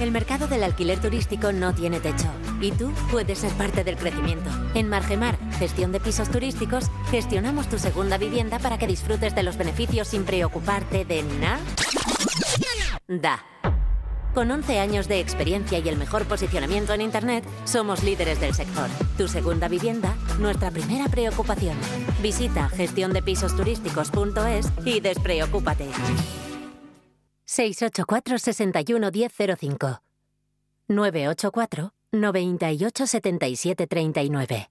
El 0.00 0.10
mercado 0.10 0.48
del 0.48 0.64
alquiler 0.64 0.98
turístico 0.98 1.52
no 1.52 1.72
tiene 1.72 2.00
techo 2.00 2.26
y 2.60 2.72
tú 2.72 2.92
puedes 3.12 3.38
ser 3.38 3.52
parte 3.52 3.84
del 3.84 3.96
crecimiento. 3.96 4.50
En 4.74 4.88
Margemar, 4.88 5.36
gestión 5.58 5.83
de 5.92 6.00
pisos 6.00 6.30
turísticos, 6.30 6.90
gestionamos 7.10 7.68
tu 7.68 7.78
segunda 7.78 8.18
vivienda 8.18 8.58
para 8.58 8.78
que 8.78 8.86
disfrutes 8.86 9.34
de 9.34 9.42
los 9.42 9.56
beneficios 9.56 10.08
sin 10.08 10.24
preocuparte 10.24 11.04
de 11.04 11.22
nada. 11.22 11.60
Da. 13.08 13.44
Con 14.34 14.50
11 14.50 14.80
años 14.80 15.06
de 15.06 15.20
experiencia 15.20 15.78
y 15.78 15.88
el 15.88 15.96
mejor 15.96 16.24
posicionamiento 16.24 16.92
en 16.92 17.02
Internet, 17.02 17.44
somos 17.64 18.02
líderes 18.02 18.40
del 18.40 18.52
sector. 18.52 18.88
Tu 19.16 19.28
segunda 19.28 19.68
vivienda, 19.68 20.16
nuestra 20.40 20.72
primera 20.72 21.08
preocupación. 21.08 21.76
Visita 22.20 22.68
gestiondepisosturísticos.es 22.68 24.66
y 24.84 24.98
despreocúpate. 24.98 25.86
684 27.44 28.38
61 28.38 29.10
1005 29.12 30.02
984 30.88 31.92
98 32.10 33.06
77 33.06 33.86
39 33.86 34.70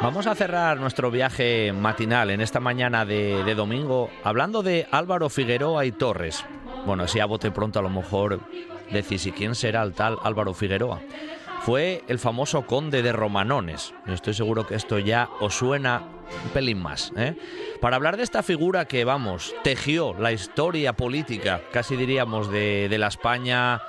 Vamos 0.00 0.28
a 0.28 0.34
cerrar 0.36 0.78
nuestro 0.78 1.10
viaje 1.10 1.72
matinal 1.72 2.30
en 2.30 2.40
esta 2.40 2.60
mañana 2.60 3.04
de, 3.04 3.54
domingo 3.56 4.10
hablando 4.22 4.62
de 4.62 4.86
Álvaro 4.92 5.28
Figueroa 5.28 5.84
y 5.86 5.92
Torres. 5.92 6.44
Bueno, 6.86 7.08
si 7.08 7.18
a 7.18 7.26
bote 7.26 7.50
pronto 7.50 7.80
a 7.80 7.82
lo 7.82 7.90
mejor 7.90 8.40
decís, 8.92 9.26
¿y 9.26 9.32
quién 9.32 9.56
será 9.56 9.82
el 9.82 9.94
tal 9.94 10.16
Álvaro 10.22 10.54
Figueroa? 10.54 11.00
fue 11.60 12.02
el 12.08 12.18
famoso 12.18 12.62
conde 12.64 13.02
de 13.02 13.12
Romanones. 13.12 13.92
Estoy 14.06 14.32
seguro 14.32 14.66
que 14.66 14.76
esto 14.76 14.98
ya 14.98 15.28
os 15.40 15.54
suena 15.54 16.02
un 16.44 16.50
pelín 16.50 16.80
más. 16.80 17.12
¿eh? 17.16 17.36
Para 17.80 17.96
hablar 17.96 18.16
de 18.16 18.22
esta 18.22 18.42
figura 18.42 18.86
que, 18.86 19.04
vamos, 19.04 19.54
tejió 19.64 20.14
la 20.14 20.32
historia 20.32 20.94
política, 20.94 21.60
casi 21.72 21.96
diríamos, 21.96 22.50
de, 22.50 22.88
de 22.88 22.98
la 22.98 23.08
España 23.08 23.82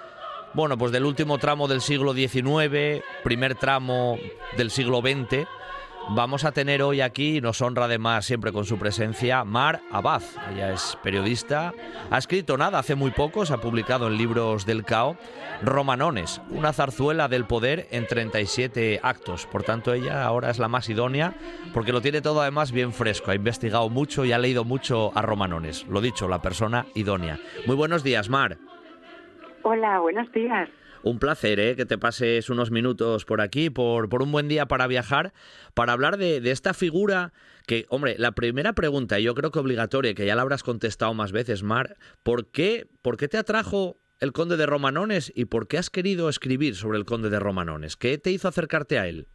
bueno, 0.54 0.78
pues 0.78 0.92
del 0.92 1.06
último 1.06 1.38
tramo 1.38 1.68
del 1.68 1.80
siglo 1.80 2.14
XIX, 2.14 3.04
primer 3.24 3.56
tramo 3.56 4.18
del 4.58 4.72
siglo 4.72 5.00
XX, 5.00 5.48
vamos 6.10 6.46
a 6.46 6.52
tener 6.52 6.82
hoy 6.82 7.02
aquí, 7.02 7.42
nos 7.42 7.62
honra 7.62 7.86
además 7.86 8.26
siempre 8.26 8.52
con 8.52 8.66
su 8.66 8.78
presencia, 8.78 9.44
Mar 9.44 9.82
Abad. 9.92 10.22
Ella 10.52 10.74
es 10.74 10.98
periodista, 11.04 11.74
ha 12.10 12.18
escrito 12.18 12.58
nada 12.58 12.80
hace 12.80 12.96
muy 12.96 13.12
poco, 13.12 13.46
se 13.46 13.54
ha 13.54 13.58
publicado 13.58 14.08
en 14.08 14.18
libros 14.18 14.66
del 14.66 14.84
CAO, 14.86 15.18
Romanones, 15.62 16.42
una 16.50 16.74
zarzuela 16.74 17.28
del 17.28 17.46
poder 17.46 17.88
en 17.92 18.08
37 18.08 19.00
actos. 19.04 19.46
Por 19.46 19.64
tanto, 19.64 19.94
ella 19.94 20.24
ahora 20.24 20.50
es 20.50 20.60
la 20.60 20.68
más 20.68 20.90
idónea 20.90 21.36
porque 21.74 21.92
lo 21.92 22.02
tiene 22.02 22.22
todo 22.22 22.42
además 22.42 22.72
bien 22.72 22.94
fresco. 22.94 23.32
Ha 23.32 23.36
investigado 23.36 23.90
mucho 23.90 24.26
y 24.26 24.32
ha 24.32 24.38
leído 24.38 24.64
mucho 24.64 25.12
a 25.16 25.22
Romanones. 25.22 25.86
Lo 25.88 26.02
dicho, 26.02 26.28
la 26.28 26.42
persona 26.42 26.86
idónea. 26.96 27.40
Muy 27.66 27.76
buenos 27.76 28.04
días, 28.04 28.30
Mar. 28.30 28.58
Hola, 29.64 30.00
buenos 30.00 30.32
días. 30.32 30.70
Un 31.02 31.20
placer 31.20 31.60
¿eh? 31.60 31.76
que 31.76 31.86
te 31.86 31.98
pases 31.98 32.50
unos 32.50 32.72
minutos 32.72 33.24
por 33.26 33.40
aquí, 33.42 33.70
por, 33.70 34.10
por 34.10 34.22
un 34.22 34.32
buen 34.32 34.48
día 34.48 34.68
para 34.68 34.88
viajar, 34.88 35.34
para 35.74 35.94
hablar 35.94 36.18
de, 36.18 36.42
de, 36.42 36.52
esta 36.52 36.74
figura 36.74 37.32
que, 37.66 37.86
hombre, 37.90 38.16
la 38.18 38.34
primera 38.34 38.74
pregunta, 38.74 39.20
yo 39.20 39.34
creo 39.34 39.52
que 39.52 39.60
obligatoria, 39.60 40.14
que 40.14 40.26
ya 40.26 40.36
la 40.36 40.42
habrás 40.42 40.64
contestado 40.64 41.14
más 41.14 41.32
veces, 41.32 41.64
Mar, 41.64 41.98
¿por 42.24 42.48
qué, 42.48 42.88
por 43.02 43.16
qué 43.16 43.28
te 43.28 43.38
atrajo 43.38 43.98
el 44.20 44.34
conde 44.34 44.58
de 44.58 44.66
Romanones 44.66 45.32
y 45.34 45.46
por 45.46 45.68
qué 45.68 45.78
has 45.78 45.90
querido 45.90 46.28
escribir 46.28 46.76
sobre 46.76 46.98
el 46.98 47.06
conde 47.06 47.30
de 47.30 47.40
Romanones? 47.40 47.96
¿Qué 47.96 48.18
te 48.18 48.32
hizo 48.32 48.48
acercarte 48.48 49.00
a 49.00 49.08
él? 49.08 49.28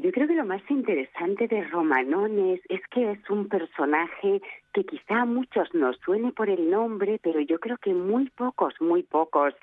Yo 0.00 0.12
creo 0.12 0.28
que 0.28 0.34
lo 0.34 0.44
más 0.44 0.62
interesante 0.70 1.48
de 1.48 1.64
Romanones 1.64 2.60
es 2.68 2.80
que 2.88 3.10
es 3.10 3.30
un 3.30 3.48
personaje 3.48 4.40
que 4.72 4.84
quizá 4.84 5.22
a 5.22 5.24
muchos 5.24 5.74
nos 5.74 5.96
suene 5.98 6.30
por 6.30 6.48
el 6.48 6.70
nombre, 6.70 7.18
pero 7.20 7.40
yo 7.40 7.58
creo 7.58 7.78
que 7.78 7.92
muy 7.92 8.30
pocos, 8.30 8.74
muy 8.80 9.02
pocos 9.02 9.54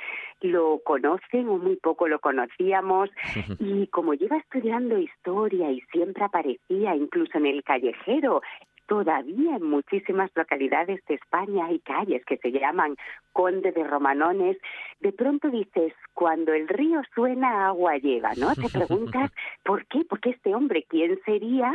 lo 0.41 0.81
conocen 0.83 1.47
o 1.47 1.57
muy 1.57 1.77
poco 1.77 2.09
lo 2.09 2.19
conocíamos. 2.19 3.09
Y 3.59 3.87
como 3.87 4.13
lleva 4.13 4.37
estudiando 4.37 4.97
historia 4.97 5.71
y 5.71 5.79
siempre 5.91 6.25
aparecía 6.25 6.95
incluso 6.95 7.37
en 7.37 7.45
el 7.45 7.63
callejero, 7.63 8.41
todavía 8.87 9.57
en 9.57 9.63
muchísimas 9.63 10.31
localidades 10.35 11.03
de 11.07 11.15
España 11.15 11.65
hay 11.65 11.79
calles 11.79 12.23
que 12.25 12.37
se 12.37 12.51
llaman 12.51 12.95
Conde 13.33 13.71
de 13.71 13.83
Romanones. 13.83 14.57
De 14.99 15.11
pronto 15.11 15.49
dices, 15.49 15.93
cuando 16.13 16.53
el 16.53 16.67
río 16.67 17.01
suena, 17.13 17.67
agua 17.67 17.97
lleva, 17.97 18.33
¿no? 18.35 18.53
Te 18.55 18.69
preguntas, 18.69 19.31
¿por 19.63 19.85
qué? 19.87 20.03
Porque 20.07 20.31
este 20.31 20.53
hombre, 20.53 20.85
¿quién 20.89 21.19
sería 21.25 21.73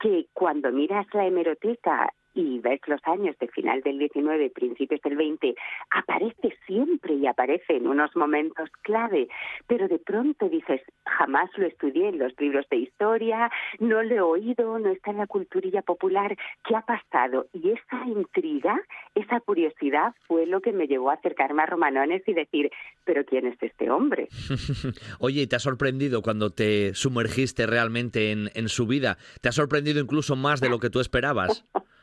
que 0.00 0.26
cuando 0.32 0.70
miras 0.70 1.06
la 1.12 1.26
hemeroteca 1.26 2.12
y 2.38 2.60
ves 2.60 2.80
los 2.86 3.00
años 3.04 3.36
de 3.40 3.48
final 3.48 3.82
del 3.82 3.98
19, 3.98 4.50
principios 4.50 5.00
del 5.02 5.16
20, 5.16 5.56
aparece 5.90 6.56
siempre 6.66 7.14
y 7.14 7.26
aparece 7.26 7.76
en 7.76 7.88
unos 7.88 8.14
momentos 8.14 8.70
clave, 8.82 9.28
pero 9.66 9.88
de 9.88 9.98
pronto 9.98 10.48
dices, 10.48 10.80
jamás 11.04 11.50
lo 11.56 11.66
estudié 11.66 12.10
en 12.10 12.18
los 12.18 12.32
libros 12.38 12.64
de 12.70 12.76
historia, 12.76 13.50
no 13.80 14.04
lo 14.04 14.14
he 14.14 14.20
oído, 14.20 14.78
no 14.78 14.90
está 14.90 15.10
en 15.10 15.16
la 15.16 15.26
culturilla 15.26 15.82
popular, 15.82 16.36
¿qué 16.64 16.76
ha 16.76 16.82
pasado? 16.82 17.46
Y 17.52 17.70
esa 17.70 18.06
intriga, 18.06 18.80
esa 19.16 19.40
curiosidad 19.40 20.14
fue 20.28 20.46
lo 20.46 20.60
que 20.60 20.72
me 20.72 20.86
llevó 20.86 21.10
a 21.10 21.14
acercarme 21.14 21.62
a 21.62 21.66
Romanones 21.66 22.22
y 22.28 22.34
decir, 22.34 22.70
pero 23.04 23.24
¿quién 23.24 23.46
es 23.46 23.60
este 23.60 23.90
hombre? 23.90 24.28
Oye, 25.18 25.42
¿y 25.42 25.46
te 25.48 25.56
ha 25.56 25.60
sorprendido 25.60 26.22
cuando 26.22 26.50
te 26.50 26.94
sumergiste 26.94 27.66
realmente 27.66 28.30
en, 28.30 28.50
en 28.54 28.68
su 28.68 28.86
vida? 28.86 29.18
¿Te 29.40 29.48
ha 29.48 29.52
sorprendido 29.52 30.00
incluso 30.00 30.36
más 30.36 30.60
de 30.60 30.68
lo 30.68 30.78
que 30.78 30.90
tú 30.90 31.00
esperabas? 31.00 31.64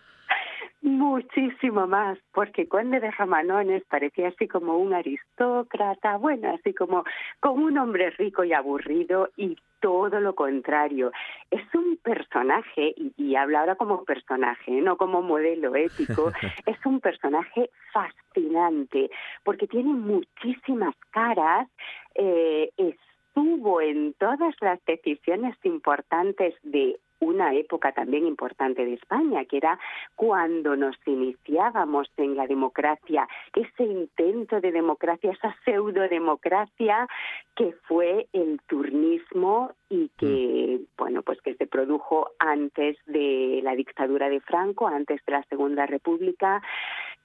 Muchísimo 0.85 1.87
más, 1.87 2.19
porque 2.31 2.67
Conde 2.67 2.99
de 2.99 3.11
Jamanones 3.11 3.83
parecía 3.85 4.27
así 4.27 4.47
como 4.47 4.77
un 4.77 4.93
aristócrata, 4.93 6.17
bueno, 6.17 6.51
así 6.51 6.75
como, 6.75 7.03
como 7.39 7.65
un 7.65 7.79
hombre 7.79 8.11
rico 8.11 8.43
y 8.43 8.53
aburrido 8.53 9.31
y 9.35 9.57
todo 9.79 10.19
lo 10.19 10.35
contrario. 10.35 11.11
Es 11.49 11.63
un 11.73 11.97
personaje, 11.97 12.93
y, 12.97 13.11
y 13.17 13.35
habla 13.35 13.61
ahora 13.61 13.75
como 13.77 14.03
personaje, 14.03 14.73
no 14.73 14.95
como 14.95 15.23
modelo 15.23 15.75
ético, 15.75 16.31
es 16.67 16.77
un 16.85 16.99
personaje 16.99 17.71
fascinante, 17.91 19.09
porque 19.43 19.65
tiene 19.65 19.91
muchísimas 19.91 20.93
caras, 21.09 21.67
eh, 22.13 22.69
estuvo 22.77 23.81
en 23.81 24.13
todas 24.19 24.53
las 24.61 24.79
decisiones 24.85 25.57
importantes 25.63 26.53
de 26.61 26.99
una 27.25 27.53
época 27.53 27.91
también 27.91 28.25
importante 28.25 28.85
de 28.85 28.93
España, 28.93 29.45
que 29.45 29.57
era 29.57 29.79
cuando 30.15 30.75
nos 30.75 30.95
iniciábamos 31.05 32.09
en 32.17 32.35
la 32.35 32.47
democracia, 32.47 33.27
ese 33.55 33.83
intento 33.83 34.61
de 34.61 34.71
democracia, 34.71 35.31
esa 35.31 35.55
pseudodemocracia 35.63 37.07
que 37.55 37.73
fue 37.87 38.27
el 38.33 38.59
turnismo 38.67 39.71
y 39.89 40.09
que, 40.17 40.79
mm. 40.81 40.85
bueno, 40.97 41.21
pues 41.21 41.41
que 41.41 41.55
se 41.55 41.67
produjo 41.67 42.31
antes 42.39 42.97
de 43.05 43.61
la 43.63 43.75
dictadura 43.75 44.29
de 44.29 44.41
Franco, 44.41 44.87
antes 44.87 45.21
de 45.25 45.33
la 45.33 45.43
Segunda 45.43 45.85
República. 45.85 46.61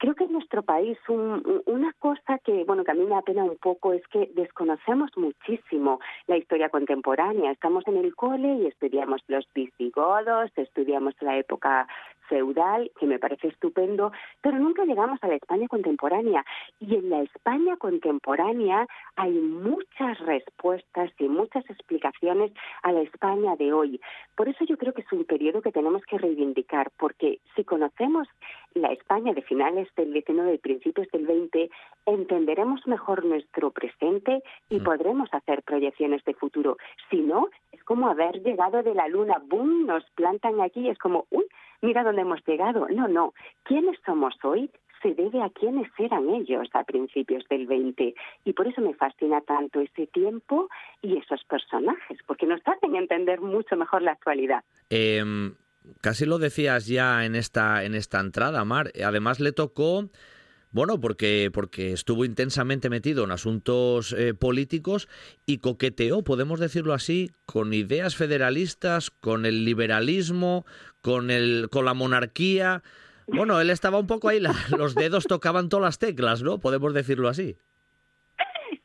Creo 0.01 0.15
que 0.15 0.25
en 0.25 0.33
nuestro 0.33 0.63
país 0.63 0.97
un, 1.09 1.63
una 1.67 1.93
cosa 1.99 2.39
que, 2.39 2.65
bueno, 2.65 2.85
que 2.85 2.91
a 2.91 2.95
mí 2.95 3.05
me 3.05 3.17
apena 3.17 3.45
un 3.45 3.59
poco 3.59 3.93
es 3.93 4.03
que 4.09 4.31
desconocemos 4.35 5.11
muchísimo 5.15 6.01
la 6.27 6.39
historia 6.39 6.71
contemporánea. 6.71 7.51
Estamos 7.51 7.87
en 7.87 7.99
el 7.99 8.17
cole 8.17 8.55
y 8.63 8.67
estudiamos 8.67 9.21
los 9.29 9.47
visigodos, 9.53 10.51
estudiamos 10.57 11.13
la 11.21 11.37
época 11.37 11.87
feudal, 12.31 12.91
que 12.99 13.07
me 13.07 13.19
parece 13.19 13.49
estupendo, 13.49 14.13
pero 14.41 14.59
nunca 14.59 14.85
llegamos 14.85 15.19
a 15.23 15.29
la 15.29 15.35
España 15.35 15.69
contemporánea. 15.69 16.47
Y 16.79 16.95
en 16.95 17.11
la 17.11 17.21
España 17.23 17.77
contemporánea 17.77 18.87
hay 19.17 19.33
muchas 19.33 20.19
respuestas 20.21 21.11
y 21.19 21.29
muchas 21.29 21.69
explicaciones 21.69 22.53
a 22.83 22.93
la 22.93 23.03
España 23.03 23.57
de 23.57 23.73
hoy. 23.73 24.01
Por 24.37 24.49
eso 24.49 24.65
yo 24.65 24.79
creo 24.79 24.95
que 24.95 25.03
es 25.03 25.13
un 25.13 25.25
periodo 25.25 25.61
que 25.61 25.73
tenemos 25.73 26.03
que 26.05 26.19
reivindicar, 26.19 26.91
porque 26.97 27.41
si 27.57 27.65
conocemos 27.65 28.29
la 28.75 28.93
España 28.93 29.35
de 29.35 29.43
finales 29.43 29.90
del 29.97 30.13
19 30.13 30.55
y 30.55 30.59
principios 30.59 31.09
del 31.13 31.27
20, 31.27 31.71
entenderemos 32.07 32.87
mejor 32.87 33.25
nuestro 33.25 33.71
presente 33.71 34.43
y 34.69 34.81
mm. 34.81 34.85
podremos 34.85 35.29
hacer 35.33 35.63
proyecciones 35.63 36.25
de 36.25 36.35
futuro. 36.35 36.77
Si 37.11 37.19
no, 37.19 37.49
es 37.73 37.83
como 37.85 38.09
haber 38.09 38.43
llegado 38.43 38.83
de 38.83 38.95
la 38.95 39.09
luna, 39.09 39.43
¡boom! 39.47 39.87
Nos 39.87 40.05
plantan 40.11 40.61
aquí 40.61 40.81
y 40.81 40.91
es 40.91 40.99
como, 40.99 41.27
uy, 41.31 41.47
mira 41.83 42.03
dónde 42.05 42.23
hemos 42.23 42.45
llegado. 42.47 42.89
No, 42.89 43.09
no. 43.09 43.35
¿Quiénes 43.65 43.99
somos 44.05 44.35
hoy? 44.45 44.71
se 45.03 45.15
debe 45.15 45.43
a 45.43 45.49
quiénes 45.49 45.91
eran 45.99 46.29
ellos 46.29 46.69
a 46.75 46.85
principios 46.85 47.43
del 47.49 47.67
20 47.67 48.15
y 48.45 48.53
por 48.53 48.69
eso 48.69 48.83
me 48.83 48.93
fascina 48.95 49.41
tanto 49.41 49.81
ese 49.81 50.07
tiempo 50.09 50.69
y 51.01 51.17
esos 51.17 51.43
personajes, 51.45 52.19
porque 52.27 52.47
nos 52.47 52.61
hacen 52.67 52.97
entender 52.97 53.41
mucho 53.41 53.77
mejor 53.77 54.03
la 54.03 54.13
actualidad. 54.13 54.63
Eh, 54.91 55.25
casi 56.01 56.27
lo 56.27 56.39
decías 56.39 56.87
ya 56.87 57.25
en 57.25 57.35
esta, 57.35 57.85
en 57.85 57.95
esta 57.95 58.21
entrada, 58.21 58.65
Mar. 58.65 58.93
Además 59.03 59.41
le 59.41 59.53
tocó 59.53 60.11
bueno, 60.73 61.01
porque, 61.01 61.51
porque 61.53 61.93
estuvo 61.93 62.25
intensamente 62.25 62.91
metido 62.91 63.25
en 63.25 63.33
asuntos 63.33 64.13
eh, 64.13 64.35
políticos 64.35 65.09
y 65.45 65.59
coqueteó, 65.59 66.23
podemos 66.23 66.61
decirlo 66.61 66.95
así, 66.95 67.33
con 67.45 67.75
ideas 67.75 68.15
federalistas, 68.15 69.11
con 69.11 69.47
el 69.47 69.65
liberalismo, 69.65 70.65
con, 71.03 71.33
el, 71.33 71.69
con 71.73 71.87
la 71.87 71.95
monarquía. 71.95 72.83
Bueno, 73.27 73.61
él 73.61 73.71
estaba 73.71 73.99
un 73.99 74.07
poco 74.07 74.29
ahí, 74.29 74.41
los 74.79 74.95
dedos 74.95 75.25
tocaban 75.25 75.69
todas 75.69 75.85
las 75.85 75.99
teclas, 75.99 76.43
¿no? 76.45 76.59
Podemos 76.59 76.95
decirlo 76.95 77.29
así. 77.29 77.57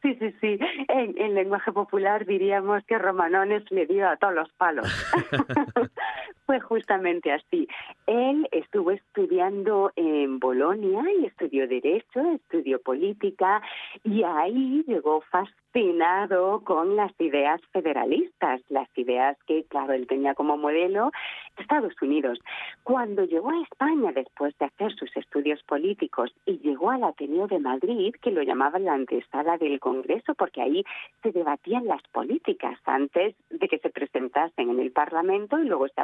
Sí, 0.01 0.15
sí, 0.19 0.35
sí. 0.41 0.59
En, 0.87 1.17
en, 1.19 1.35
lenguaje 1.35 1.71
popular 1.71 2.25
diríamos 2.25 2.83
que 2.87 2.97
Romanones 2.97 3.63
le 3.71 3.85
dio 3.85 4.07
a 4.07 4.17
todos 4.17 4.33
los 4.35 4.51
palos. 4.53 4.87
Fue 6.45 6.59
justamente 6.59 7.31
así. 7.31 7.67
Él 8.05 8.47
estuvo 8.51 8.91
estudiando 8.91 9.91
en 9.95 10.39
Bolonia 10.39 11.03
y 11.19 11.25
estudió 11.25 11.67
Derecho, 11.67 12.21
estudió 12.35 12.79
Política 12.81 13.63
y 14.03 14.21
ahí 14.21 14.83
llegó 14.85 15.21
fascinado 15.21 16.61
con 16.63 16.95
las 16.95 17.11
ideas 17.19 17.59
federalistas, 17.73 18.61
las 18.69 18.87
ideas 18.95 19.37
que, 19.47 19.63
claro, 19.63 19.93
él 19.93 20.05
tenía 20.05 20.35
como 20.35 20.55
modelo 20.55 21.11
Estados 21.57 21.93
Unidos. 22.01 22.39
Cuando 22.83 23.23
llegó 23.23 23.49
a 23.49 23.61
España 23.61 24.11
después 24.13 24.57
de 24.57 24.65
hacer 24.65 24.93
sus 24.95 25.15
estudios 25.17 25.63
políticos 25.63 26.33
y 26.45 26.59
llegó 26.59 26.91
al 26.91 27.03
Ateneo 27.03 27.47
de 27.47 27.59
Madrid, 27.59 28.13
que 28.21 28.31
lo 28.31 28.43
llamaban 28.43 28.85
la 28.85 28.93
antesala 28.93 29.57
del 29.57 29.79
Congreso, 29.79 30.35
porque 30.35 30.61
ahí 30.61 30.83
se 31.23 31.31
debatían 31.31 31.85
las 31.85 32.01
políticas 32.11 32.79
antes 32.85 33.35
de 33.49 33.67
que 33.67 33.79
se 33.79 33.89
presentasen 33.89 34.69
en 34.69 34.79
el 34.79 34.91
Parlamento 34.91 35.59
y 35.59 35.65
luego 35.65 35.87
se 35.87 36.01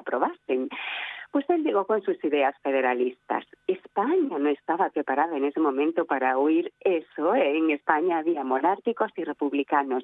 Pues 1.31 1.49
él 1.49 1.63
llegó 1.63 1.85
con 1.85 2.01
sus 2.01 2.21
ideas 2.25 2.53
federalistas. 2.61 3.45
España 3.65 4.37
no 4.37 4.49
estaba 4.49 4.89
preparada 4.89 5.37
en 5.37 5.45
ese 5.45 5.61
momento 5.61 6.05
para 6.05 6.37
oír 6.37 6.73
eso. 6.81 7.33
¿eh? 7.35 7.57
En 7.57 7.71
España 7.71 8.17
había 8.17 8.43
monárquicos 8.43 9.11
y 9.15 9.23
republicanos 9.23 10.03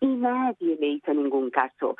y 0.00 0.06
nadie 0.06 0.76
le 0.80 0.86
hizo 0.86 1.12
ningún 1.12 1.50
caso 1.50 1.96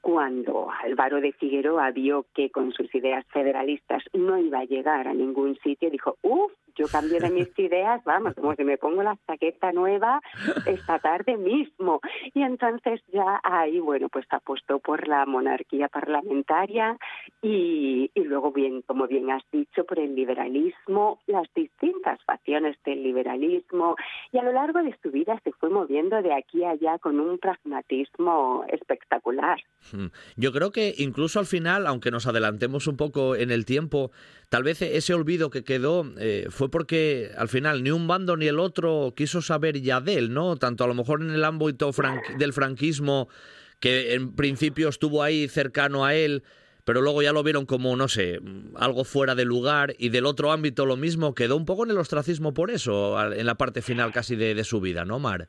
cuando 0.00 0.70
Álvaro 0.70 1.20
de 1.20 1.32
Figueroa 1.32 1.90
vio 1.90 2.26
que 2.34 2.50
con 2.50 2.72
sus 2.72 2.94
ideas 2.94 3.26
federalistas 3.32 4.02
no 4.12 4.38
iba 4.38 4.60
a 4.60 4.64
llegar 4.64 5.06
a 5.08 5.14
ningún 5.14 5.58
sitio, 5.58 5.90
dijo, 5.90 6.16
uff, 6.22 6.52
yo 6.76 6.86
cambio 6.88 7.20
de 7.20 7.30
mis 7.30 7.48
ideas, 7.58 8.02
vamos, 8.04 8.34
como 8.34 8.56
que 8.56 8.64
me 8.64 8.78
pongo 8.78 9.02
la 9.02 9.16
chaqueta 9.26 9.72
nueva 9.72 10.20
esta 10.66 10.98
tarde 10.98 11.36
mismo. 11.36 12.00
Y 12.34 12.42
entonces 12.42 13.00
ya 13.12 13.40
ahí, 13.42 13.78
bueno, 13.78 14.08
pues 14.08 14.26
apostó 14.30 14.78
por 14.78 15.06
la 15.06 15.26
monarquía 15.26 15.88
parlamentaria 15.88 16.96
y, 17.42 18.10
y 18.14 18.24
luego, 18.24 18.52
bien, 18.52 18.82
como 18.82 19.06
bien 19.06 19.30
has 19.30 19.42
dicho, 19.52 19.84
por 19.84 19.98
el 19.98 20.14
liberalismo, 20.14 21.20
las 21.26 21.46
distintas 21.54 22.22
facciones 22.24 22.76
del 22.84 23.02
liberalismo. 23.02 23.96
Y 24.32 24.38
a 24.38 24.42
lo 24.42 24.52
largo 24.52 24.82
de 24.82 24.96
su 25.02 25.10
vida 25.10 25.38
se 25.44 25.52
fue 25.52 25.68
moviendo 25.70 26.22
de 26.22 26.32
aquí 26.32 26.64
a 26.64 26.70
allá 26.70 26.98
con 26.98 27.20
un 27.20 27.38
pragmatismo 27.38 28.64
espectacular. 28.68 29.60
Hmm. 29.92 30.06
Yo 30.36 30.52
creo 30.52 30.70
que 30.70 30.94
incluso 30.98 31.38
al 31.38 31.46
final, 31.46 31.86
aunque 31.86 32.10
nos 32.10 32.26
adelantemos 32.26 32.86
un 32.86 32.96
poco 32.96 33.36
en 33.36 33.50
el 33.50 33.64
tiempo, 33.64 34.10
tal 34.48 34.62
vez 34.62 34.82
ese 34.82 35.14
olvido 35.14 35.50
que 35.50 35.64
quedó 35.64 36.04
eh, 36.18 36.46
fue 36.60 36.70
porque 36.70 37.32
al 37.38 37.48
final 37.48 37.82
ni 37.82 37.90
un 37.90 38.06
bando 38.06 38.36
ni 38.36 38.46
el 38.46 38.58
otro 38.58 39.14
quiso 39.16 39.40
saber 39.40 39.80
ya 39.80 40.02
de 40.02 40.18
él, 40.18 40.34
¿no? 40.34 40.56
Tanto 40.56 40.84
a 40.84 40.86
lo 40.86 40.92
mejor 40.92 41.22
en 41.22 41.30
el 41.30 41.42
ámbito 41.42 41.90
del 42.36 42.52
franquismo, 42.52 43.30
que 43.78 44.12
en 44.12 44.36
principio 44.36 44.90
estuvo 44.90 45.22
ahí 45.22 45.48
cercano 45.48 46.04
a 46.04 46.14
él, 46.14 46.42
pero 46.84 47.00
luego 47.00 47.22
ya 47.22 47.32
lo 47.32 47.42
vieron 47.42 47.64
como, 47.64 47.96
no 47.96 48.08
sé, 48.08 48.40
algo 48.76 49.04
fuera 49.04 49.34
de 49.34 49.46
lugar, 49.46 49.94
y 49.98 50.10
del 50.10 50.26
otro 50.26 50.52
ámbito 50.52 50.84
lo 50.84 50.98
mismo, 50.98 51.34
quedó 51.34 51.56
un 51.56 51.64
poco 51.64 51.84
en 51.84 51.92
el 51.92 51.98
ostracismo 51.98 52.52
por 52.52 52.70
eso, 52.70 53.18
en 53.32 53.46
la 53.46 53.54
parte 53.54 53.80
final 53.80 54.12
casi 54.12 54.36
de, 54.36 54.54
de 54.54 54.64
su 54.64 54.82
vida, 54.82 55.06
¿no, 55.06 55.18
Mar? 55.18 55.48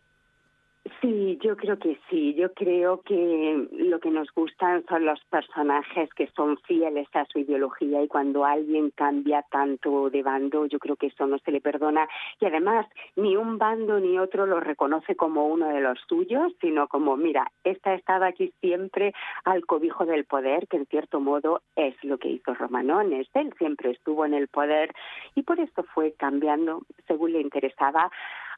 Sí, 0.99 1.39
yo 1.41 1.55
creo 1.55 1.79
que 1.79 1.97
sí. 2.09 2.33
Yo 2.33 2.53
creo 2.53 3.01
que 3.01 3.67
lo 3.71 3.99
que 3.99 4.09
nos 4.09 4.31
gustan 4.33 4.83
son 4.87 5.05
los 5.05 5.23
personajes 5.25 6.13
que 6.13 6.27
son 6.35 6.57
fieles 6.57 7.07
a 7.13 7.25
su 7.25 7.39
ideología 7.39 8.03
y 8.03 8.07
cuando 8.07 8.45
alguien 8.45 8.91
cambia 8.91 9.43
tanto 9.43 10.09
de 10.09 10.21
bando, 10.21 10.65
yo 10.65 10.79
creo 10.79 10.95
que 10.95 11.07
eso 11.07 11.25
no 11.27 11.37
se 11.39 11.51
le 11.51 11.61
perdona. 11.61 12.07
Y 12.39 12.45
además, 12.45 12.85
ni 13.15 13.35
un 13.35 13.57
bando 13.57 13.99
ni 13.99 14.19
otro 14.19 14.45
lo 14.45 14.59
reconoce 14.59 15.15
como 15.15 15.47
uno 15.47 15.69
de 15.69 15.81
los 15.81 15.99
suyos, 16.07 16.53
sino 16.59 16.87
como, 16.87 17.15
mira, 17.15 17.51
esta 17.63 17.93
estaba 17.93 18.27
aquí 18.27 18.53
siempre 18.59 19.13
al 19.45 19.65
cobijo 19.65 20.05
del 20.05 20.25
poder, 20.25 20.67
que 20.67 20.77
en 20.77 20.85
cierto 20.87 21.19
modo 21.19 21.61
es 21.75 21.95
lo 22.03 22.17
que 22.17 22.29
hizo 22.29 22.53
Romanones. 22.53 23.27
Él 23.33 23.53
siempre 23.57 23.91
estuvo 23.91 24.25
en 24.25 24.33
el 24.33 24.47
poder 24.47 24.93
y 25.35 25.43
por 25.43 25.59
eso 25.59 25.83
fue 25.93 26.13
cambiando 26.13 26.81
según 27.07 27.33
le 27.33 27.41
interesaba 27.41 28.11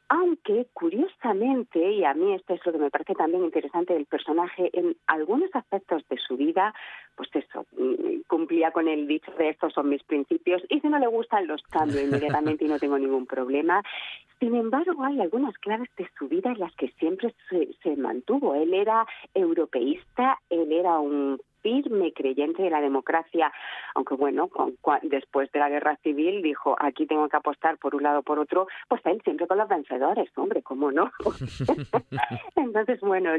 aunque 0.09 0.67
curiosamente, 0.73 1.80
y 1.80 2.03
a 2.03 2.13
mí 2.13 2.34
esto 2.34 2.53
es 2.53 2.65
lo 2.65 2.71
que 2.71 2.77
me 2.77 2.91
parece 2.91 3.15
también 3.15 3.43
interesante 3.43 3.93
del 3.93 4.05
personaje, 4.05 4.69
en 4.73 4.95
algunos 5.07 5.49
aspectos 5.55 6.07
de 6.09 6.17
su 6.17 6.38
vida, 6.38 6.73
pues 7.15 7.30
eso, 7.34 7.65
mm, 7.77 8.21
cumplía 8.27 8.71
con 8.71 8.88
el 8.88 9.07
dicho 9.07 9.31
de 9.38 9.49
estos 9.49 9.73
son 9.73 9.89
mis 9.89 10.03
principios, 10.03 10.61
y 10.69 10.80
si 10.80 10.88
no 10.88 10.99
le 10.99 11.07
gustan 11.07 11.47
los 11.47 11.61
cambio 11.63 12.01
inmediatamente 12.01 12.65
y 12.65 12.67
no 12.67 12.80
tengo 12.80 12.97
ningún 12.97 13.25
problema. 13.25 13.84
Sin 14.39 14.55
embargo, 14.55 15.03
hay 15.03 15.21
algunas 15.21 15.57
claves 15.59 15.89
de 15.97 16.07
su 16.17 16.27
vida 16.27 16.51
en 16.51 16.59
las 16.59 16.75
que 16.75 16.89
siempre 16.99 17.34
se, 17.49 17.69
se 17.81 17.95
mantuvo. 17.95 18.55
Él 18.55 18.73
era 18.73 19.05
europeísta, 19.34 20.39
él 20.49 20.71
era 20.71 20.99
un 20.99 21.39
firme 21.64 22.14
creyente 22.14 22.61
de 22.61 22.69
la 22.69 22.81
democracia, 22.81 23.52
aunque 23.95 24.14
bueno, 24.14 24.49
después 25.02 25.52
de 25.52 25.60
la 25.60 25.69
guerra 25.69 25.95
civil 26.03 26.44
dijo, 26.44 26.76
aquí 26.80 27.07
tengo 27.07 27.27
que 27.30 27.38
apostar 27.38 27.77
por 27.77 27.95
un 27.95 28.03
lado 28.03 28.19
o 28.19 28.23
por 28.23 28.38
otro, 28.38 28.68
pues 28.88 29.02
él 29.06 29.22
siempre 29.23 29.48
con 29.48 29.57
los 29.57 29.68
vencedores, 29.68 30.30
hombre, 30.35 30.61
¿cómo 30.61 30.91
no? 30.91 31.11
Entonces, 32.56 32.99
bueno, 32.99 33.31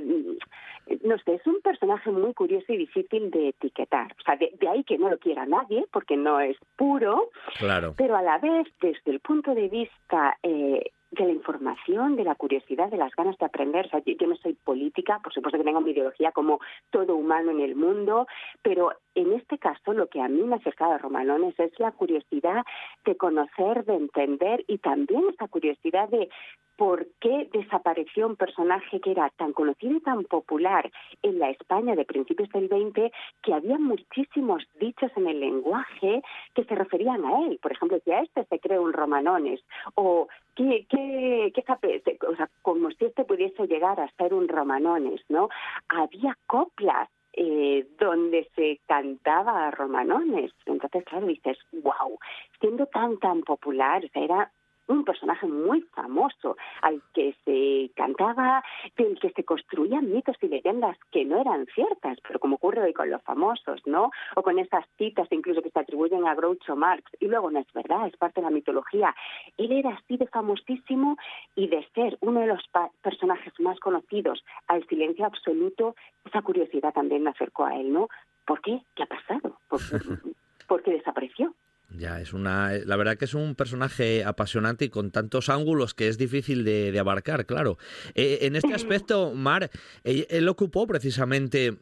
no 1.04 1.18
sé, 1.18 1.34
es 1.34 1.46
un 1.46 1.60
personaje 1.60 2.10
muy 2.10 2.34
curioso 2.34 2.72
y 2.72 2.78
difícil 2.78 3.30
de 3.30 3.50
etiquetar. 3.50 4.14
O 4.18 4.22
sea, 4.22 4.36
de, 4.36 4.50
ahí 4.68 4.82
que 4.84 4.98
no 4.98 5.10
lo 5.10 5.18
quiera 5.18 5.46
nadie, 5.46 5.86
porque 5.92 6.16
no 6.16 6.40
es 6.40 6.56
puro, 6.76 7.30
claro. 7.58 7.94
pero 7.96 8.16
a 8.16 8.22
la 8.22 8.38
vez, 8.38 8.66
desde 8.80 9.10
el 9.10 9.20
punto 9.20 9.54
de 9.54 9.68
vista 9.68 10.38
eh, 10.42 10.90
de 11.22 11.26
la 11.26 11.32
información, 11.32 12.16
de 12.16 12.24
la 12.24 12.34
curiosidad, 12.34 12.90
de 12.90 12.96
las 12.96 13.14
ganas 13.14 13.38
de 13.38 13.46
aprender. 13.46 13.86
O 13.86 13.88
sea, 13.90 14.02
yo, 14.04 14.26
no 14.26 14.36
soy 14.36 14.54
política, 14.54 15.20
por 15.22 15.32
supuesto 15.32 15.58
que 15.58 15.64
tengo 15.64 15.80
mi 15.80 15.92
ideología 15.92 16.32
como 16.32 16.60
todo 16.90 17.14
humano 17.14 17.50
en 17.50 17.60
el 17.60 17.76
mundo, 17.76 18.26
pero 18.62 18.92
en 19.14 19.32
este 19.32 19.58
caso 19.58 19.92
lo 19.92 20.08
que 20.08 20.20
a 20.20 20.28
mí 20.28 20.42
me 20.42 20.54
ha 20.54 20.58
acercado 20.58 20.92
a 20.92 20.98
Romanones 20.98 21.58
es 21.58 21.78
la 21.78 21.92
curiosidad 21.92 22.64
de 23.04 23.16
conocer, 23.16 23.84
de 23.84 23.94
entender 23.94 24.64
y 24.66 24.78
también 24.78 25.24
esa 25.32 25.48
curiosidad 25.48 26.08
de 26.08 26.28
por 26.76 27.06
qué 27.20 27.48
desapareció 27.52 28.26
un 28.26 28.36
personaje 28.36 29.00
que 29.00 29.12
era 29.12 29.30
tan 29.36 29.52
conocido 29.52 29.96
y 29.96 30.00
tan 30.00 30.24
popular 30.24 30.90
en 31.22 31.38
la 31.38 31.50
España 31.50 31.94
de 31.94 32.04
principios 32.04 32.48
del 32.50 32.68
20 32.68 33.12
que 33.42 33.54
había 33.54 33.78
muchísimos 33.78 34.64
dichos 34.80 35.10
en 35.16 35.28
el 35.28 35.40
lenguaje 35.40 36.22
que 36.54 36.64
se 36.64 36.74
referían 36.74 37.24
a 37.24 37.46
él. 37.46 37.58
Por 37.62 37.72
ejemplo, 37.72 37.98
que 38.04 38.14
a 38.14 38.22
este 38.22 38.44
se 38.44 38.58
cree 38.58 38.78
un 38.78 38.92
Romanones 38.92 39.60
o 39.94 40.28
que, 40.56 40.86
que, 40.88 41.52
que 41.54 42.16
o 42.26 42.36
sea, 42.36 42.50
como 42.62 42.90
si 42.90 43.04
este 43.04 43.24
pudiese 43.24 43.66
llegar 43.66 44.00
a 44.00 44.10
ser 44.16 44.34
un 44.34 44.48
Romanones, 44.48 45.20
¿no? 45.28 45.48
Había 45.88 46.36
coplas 46.46 47.08
eh, 47.36 47.86
donde 47.98 48.48
se 48.54 48.80
cantaba 48.86 49.68
a 49.68 49.70
romanones. 49.70 50.52
Entonces, 50.66 51.04
claro, 51.04 51.26
dices, 51.26 51.58
wow, 51.72 52.18
siendo 52.60 52.86
tan, 52.86 53.18
tan 53.18 53.42
popular, 53.42 54.04
o 54.04 54.08
sea, 54.08 54.22
era 54.22 54.52
un 54.88 55.04
personaje 55.04 55.46
muy 55.46 55.82
famoso 55.94 56.56
al 56.82 57.02
que 57.12 57.34
se 57.44 57.92
cantaba, 57.94 58.62
del 58.96 59.18
que 59.18 59.30
se 59.30 59.44
construían 59.44 60.12
mitos 60.12 60.36
y 60.40 60.48
leyendas 60.48 60.96
que 61.10 61.24
no 61.24 61.40
eran 61.40 61.66
ciertas, 61.74 62.18
pero 62.26 62.38
como 62.38 62.56
ocurre 62.56 62.82
hoy 62.82 62.92
con 62.92 63.10
los 63.10 63.22
famosos, 63.22 63.80
¿no? 63.86 64.10
O 64.36 64.42
con 64.42 64.58
esas 64.58 64.84
citas 64.96 65.28
incluso 65.30 65.62
que 65.62 65.70
se 65.70 65.78
atribuyen 65.78 66.26
a 66.26 66.34
Groucho 66.34 66.76
Marx 66.76 67.04
y 67.20 67.26
luego 67.26 67.50
no 67.50 67.60
es 67.60 67.72
verdad, 67.72 68.06
es 68.06 68.16
parte 68.16 68.40
de 68.40 68.46
la 68.46 68.50
mitología. 68.50 69.14
Él 69.56 69.72
era 69.72 69.90
así 69.90 70.16
de 70.16 70.26
famosísimo 70.26 71.16
y 71.54 71.68
de 71.68 71.86
ser 71.94 72.18
uno 72.20 72.40
de 72.40 72.46
los 72.46 72.62
personajes 73.02 73.52
más 73.60 73.78
conocidos 73.80 74.44
al 74.68 74.86
silencio 74.86 75.26
absoluto, 75.26 75.94
esa 76.24 76.42
curiosidad 76.42 76.92
también 76.92 77.22
me 77.22 77.30
acercó 77.30 77.64
a 77.64 77.76
él, 77.76 77.92
¿no? 77.92 78.08
¿Por 78.46 78.60
qué? 78.60 78.82
¿Qué 78.94 79.02
ha 79.02 79.06
pasado? 79.06 79.58
¿Por, 79.68 80.82
qué 80.82 80.90
desapareció? 80.92 81.54
Ya, 81.90 82.20
es 82.20 82.32
una. 82.32 82.72
La 82.84 82.96
verdad 82.96 83.16
que 83.16 83.24
es 83.24 83.34
un 83.34 83.54
personaje 83.54 84.24
apasionante 84.24 84.84
y 84.84 84.88
con 84.88 85.10
tantos 85.10 85.48
ángulos 85.48 85.94
que 85.94 86.08
es 86.08 86.18
difícil 86.18 86.64
de, 86.64 86.98
abarcar, 86.98 87.46
claro. 87.46 87.78
Eh, 88.14 88.38
en 88.42 88.56
este 88.56 88.74
aspecto, 88.74 89.32
Mar, 89.34 89.70
él 90.02 90.48
ocupó 90.48 90.86
precisamente 90.86 91.78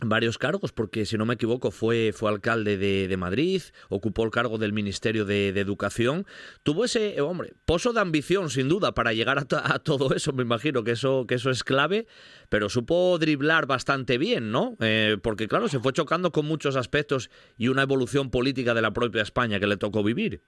varios 0.00 0.38
cargos, 0.38 0.72
porque 0.72 1.04
si 1.04 1.16
no 1.16 1.26
me 1.26 1.34
equivoco 1.34 1.70
fue, 1.70 2.12
fue 2.12 2.30
alcalde 2.30 2.76
de, 2.76 3.16
Madrid, 3.16 3.62
ocupó 3.88 4.24
el 4.24 4.30
cargo 4.30 4.58
del 4.58 4.72
Ministerio 4.72 5.24
de, 5.24 5.48
Educación, 5.48 6.24
tuvo 6.62 6.84
ese, 6.84 7.16
eh, 7.16 7.20
hombre, 7.20 7.52
pozo 7.64 7.92
de 7.92 8.00
ambición 8.00 8.48
sin 8.48 8.68
duda 8.68 8.92
para 8.92 9.12
llegar 9.12 9.38
a, 9.38 9.78
todo 9.78 10.14
eso, 10.14 10.32
me 10.32 10.42
imagino 10.42 10.84
que 10.84 10.92
eso, 10.92 11.26
que 11.26 11.34
eso 11.34 11.50
es 11.50 11.64
clave, 11.64 12.06
pero 12.48 12.68
supo 12.68 13.18
driblar 13.18 13.66
bastante 13.66 14.18
bien, 14.18 14.52
¿no? 14.52 14.76
Eh, 14.80 15.16
porque 15.22 15.48
claro, 15.48 15.68
se 15.68 15.80
fue 15.80 15.92
chocando 15.92 16.30
con 16.30 16.46
muchos 16.46 16.76
aspectos 16.76 17.30
y 17.56 17.68
una 17.68 17.82
evolución 17.82 18.30
política 18.30 18.74
de 18.74 18.82
la 18.82 18.92
propia 18.92 19.22
España 19.22 19.58
que 19.58 19.66
le 19.66 19.76
tocó 19.76 20.02
vivir. 20.02 20.42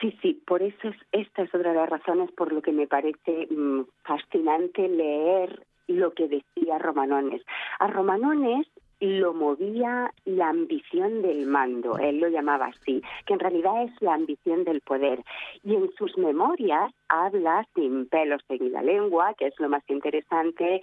Sí, 0.00 0.16
sí, 0.22 0.42
por 0.46 0.62
eso 0.62 0.88
es, 0.88 0.96
esta 1.12 1.42
es 1.42 1.54
otra 1.54 1.70
de 1.70 1.76
las 1.76 1.88
razones 1.88 2.30
por 2.32 2.52
lo 2.52 2.62
que 2.62 2.72
me 2.72 2.86
parece 2.86 3.46
mm, 3.50 3.82
fascinante 4.02 4.88
leer 4.88 5.66
lo 5.86 6.12
que 6.12 6.28
decía 6.28 6.78
Romanones. 6.78 7.42
A 7.78 7.86
Romanones 7.88 8.66
lo 9.00 9.34
movía 9.34 10.12
la 10.24 10.48
ambición 10.48 11.22
del 11.22 11.46
mando, 11.46 11.98
él 11.98 12.20
lo 12.20 12.28
llamaba 12.28 12.66
así, 12.66 13.02
que 13.26 13.34
en 13.34 13.40
realidad 13.40 13.82
es 13.82 13.92
la 14.00 14.14
ambición 14.14 14.64
del 14.64 14.80
poder. 14.80 15.22
Y 15.62 15.74
en 15.74 15.90
sus 15.98 16.16
memorias 16.16 16.92
habla 17.08 17.66
sin 17.74 18.06
pelos 18.08 18.42
en 18.48 18.72
la 18.72 18.82
lengua, 18.82 19.34
que 19.34 19.48
es 19.48 19.54
lo 19.58 19.68
más 19.68 19.82
interesante, 19.88 20.80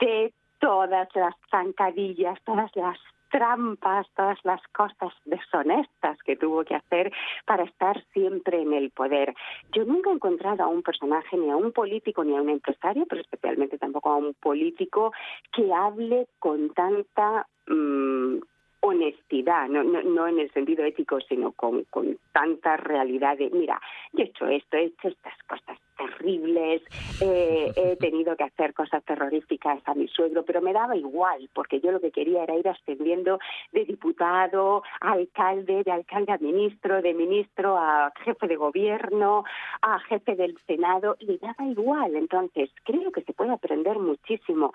de 0.00 0.32
todas 0.58 1.08
las 1.14 1.34
zancadillas, 1.50 2.38
todas 2.44 2.74
las 2.74 2.98
trampas, 3.30 4.06
todas 4.14 4.38
las 4.44 4.60
cosas 4.68 5.12
deshonestas 5.24 6.18
que 6.24 6.36
tuvo 6.36 6.64
que 6.64 6.74
hacer 6.74 7.12
para 7.46 7.64
estar 7.64 8.02
siempre 8.12 8.60
en 8.62 8.72
el 8.72 8.90
poder. 8.90 9.34
Yo 9.72 9.84
nunca 9.84 10.10
he 10.10 10.14
encontrado 10.14 10.62
a 10.62 10.68
un 10.68 10.82
personaje, 10.82 11.36
ni 11.36 11.50
a 11.50 11.56
un 11.56 11.72
político, 11.72 12.24
ni 12.24 12.36
a 12.36 12.42
un 12.42 12.50
empresario, 12.50 13.06
pero 13.08 13.20
especialmente 13.20 13.78
tampoco 13.78 14.10
a 14.10 14.16
un 14.16 14.34
político 14.34 15.12
que 15.52 15.72
hable 15.72 16.28
con 16.38 16.70
tanta 16.70 17.46
mm, 17.66 18.38
honestidad, 18.80 19.68
no, 19.68 19.82
no, 19.82 20.02
no, 20.02 20.28
en 20.28 20.38
el 20.38 20.52
sentido 20.52 20.84
ético, 20.84 21.20
sino 21.20 21.52
con, 21.52 21.84
con 21.84 22.18
tanta 22.32 22.76
realidad 22.76 23.36
de, 23.36 23.50
mira, 23.50 23.80
yo 24.12 24.24
he 24.24 24.26
hecho 24.28 24.46
esto, 24.46 24.76
he 24.76 24.84
hecho 24.84 25.08
estas 25.08 25.42
cosas, 25.44 25.78
terribles, 25.98 26.82
eh, 27.20 27.72
he 27.76 27.96
tenido 28.00 28.36
que 28.36 28.44
hacer 28.44 28.72
cosas 28.72 29.04
terroríficas 29.04 29.80
a 29.86 29.94
mi 29.94 30.08
suegro, 30.08 30.44
pero 30.44 30.62
me 30.62 30.72
daba 30.72 30.96
igual, 30.96 31.50
porque 31.52 31.80
yo 31.80 31.92
lo 31.92 32.00
que 32.00 32.12
quería 32.12 32.44
era 32.44 32.56
ir 32.56 32.68
ascendiendo 32.68 33.38
de 33.72 33.84
diputado 33.84 34.82
a 35.00 35.12
alcalde, 35.12 35.82
de 35.84 35.92
alcalde 35.92 36.32
a 36.32 36.38
ministro, 36.38 37.02
de 37.02 37.14
ministro 37.14 37.76
a 37.76 38.12
jefe 38.24 38.46
de 38.46 38.56
gobierno, 38.56 39.44
a 39.82 39.98
jefe 40.00 40.36
del 40.36 40.56
Senado, 40.66 41.16
y 41.18 41.26
me 41.26 41.38
daba 41.38 41.66
igual. 41.66 42.16
Entonces, 42.16 42.70
creo 42.84 43.12
que 43.12 43.22
se 43.22 43.32
puede 43.32 43.52
aprender 43.52 43.98
muchísimo 43.98 44.72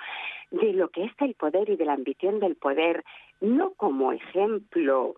de 0.52 0.74
lo 0.74 0.90
que 0.90 1.06
es 1.06 1.14
el 1.20 1.34
poder 1.36 1.70
y 1.70 1.78
de 1.78 1.86
la 1.86 1.94
ambición 1.94 2.40
del 2.40 2.56
poder, 2.56 3.04
no 3.42 3.72
como 3.74 4.12
ejemplo 4.12 5.16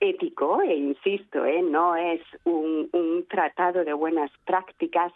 ético, 0.00 0.60
e 0.62 0.74
insisto, 0.74 1.44
¿eh? 1.44 1.62
no 1.62 1.96
es 1.96 2.20
un, 2.44 2.88
un 2.92 3.26
tratado 3.28 3.84
de 3.84 3.92
buenas 3.92 4.30
prácticas, 4.44 5.12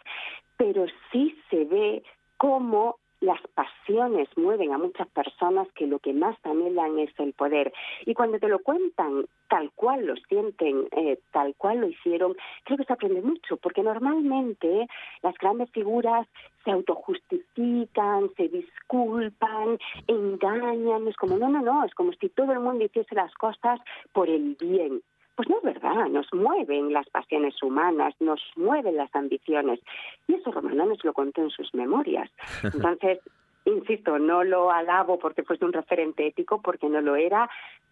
pero 0.57 0.85
sí 1.11 1.37
se 1.49 1.65
ve 1.65 2.03
cómo 2.37 2.97
las 3.21 3.39
pasiones 3.53 4.27
mueven 4.35 4.73
a 4.73 4.77
muchas 4.77 5.07
personas 5.09 5.67
que 5.73 5.87
lo 5.87 5.99
que 5.99 6.11
más 6.11 6.35
anhelan 6.43 6.99
es 6.99 7.11
el 7.19 7.33
poder. 7.33 7.71
Y 8.05 8.13
cuando 8.15 8.39
te 8.39 8.47
lo 8.47 8.59
cuentan 8.59 9.25
tal 9.47 9.71
cual 9.75 10.07
lo 10.07 10.15
sienten, 10.27 10.87
eh, 10.91 11.19
tal 11.31 11.55
cual 11.55 11.81
lo 11.81 11.87
hicieron, 11.87 12.35
creo 12.63 12.77
que 12.77 12.83
se 12.83 12.93
aprende 12.93 13.21
mucho, 13.21 13.57
porque 13.57 13.83
normalmente 13.83 14.87
las 15.21 15.35
grandes 15.37 15.69
figuras 15.71 16.27
se 16.65 16.71
autojustifican, 16.71 18.31
se 18.35 18.47
disculpan, 18.47 19.77
engañan, 20.07 21.07
es 21.07 21.15
como, 21.15 21.37
no, 21.37 21.49
no, 21.49 21.61
no, 21.61 21.85
es 21.85 21.93
como 21.93 22.11
si 22.13 22.29
todo 22.29 22.51
el 22.53 22.59
mundo 22.59 22.85
hiciese 22.85 23.13
las 23.15 23.33
cosas 23.35 23.79
por 24.13 24.29
el 24.29 24.55
bien. 24.59 25.01
Pues 25.35 25.49
no 25.49 25.57
es 25.57 25.63
verdad, 25.63 26.07
nos 26.07 26.31
mueven 26.33 26.93
las 26.93 27.09
pasiones 27.09 27.61
humanas, 27.63 28.13
nos 28.19 28.41
mueven 28.55 28.97
las 28.97 29.13
ambiciones. 29.15 29.79
Y 30.27 30.35
eso 30.35 30.51
Romanones 30.51 31.03
lo 31.03 31.13
contó 31.13 31.41
en 31.41 31.49
sus 31.49 31.73
memorias. 31.73 32.29
Entonces, 32.63 33.19
insisto, 33.65 34.19
no 34.19 34.43
lo 34.43 34.71
alabo 34.71 35.19
porque 35.19 35.43
fuese 35.43 35.65
un 35.65 35.73
referente 35.73 36.27
ético, 36.27 36.61
porque 36.61 36.89
no 36.89 37.01
lo 37.01 37.15
era, 37.15 37.49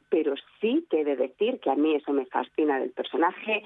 pero 0.09 0.33
sí 0.59 0.85
que 0.89 1.01
he 1.01 1.05
de 1.05 1.15
decir 1.15 1.59
que 1.59 1.69
a 1.69 1.75
mí 1.75 1.95
eso 1.95 2.11
me 2.11 2.25
fascina 2.25 2.79
del 2.79 2.91
personaje. 2.91 3.63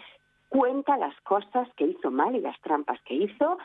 Cuenta 0.49 0.97
las 0.97 1.19
cosas 1.21 1.67
que 1.75 1.85
hizo 1.85 2.11
mal 2.11 2.35
y 2.35 2.41
las 2.41 2.59
trampas 2.61 3.01
que 3.03 3.15
hizo 3.15 3.57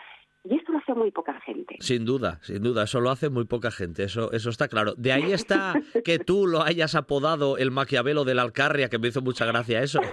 y 0.48 0.56
eso 0.56 0.72
lo 0.72 0.78
hace 0.78 0.94
muy 0.94 1.10
poca 1.10 1.38
gente. 1.40 1.76
Sin 1.80 2.04
duda, 2.04 2.38
sin 2.42 2.62
duda, 2.62 2.84
eso 2.84 3.00
lo 3.00 3.10
hace 3.10 3.28
muy 3.28 3.44
poca 3.44 3.70
gente, 3.70 4.04
eso, 4.04 4.32
eso 4.32 4.50
está 4.50 4.68
claro. 4.68 4.94
De 4.96 5.12
ahí 5.12 5.32
está 5.32 5.74
que 6.04 6.18
tú 6.18 6.46
lo 6.46 6.62
hayas 6.62 6.94
apodado 6.94 7.58
el 7.58 7.70
Maquiavelo 7.70 8.24
de 8.24 8.34
la 8.34 8.42
Alcarria, 8.42 8.88
que 8.88 8.98
me 8.98 9.08
hizo 9.08 9.20
mucha 9.20 9.44
gracia 9.44 9.82
eso. 9.82 10.00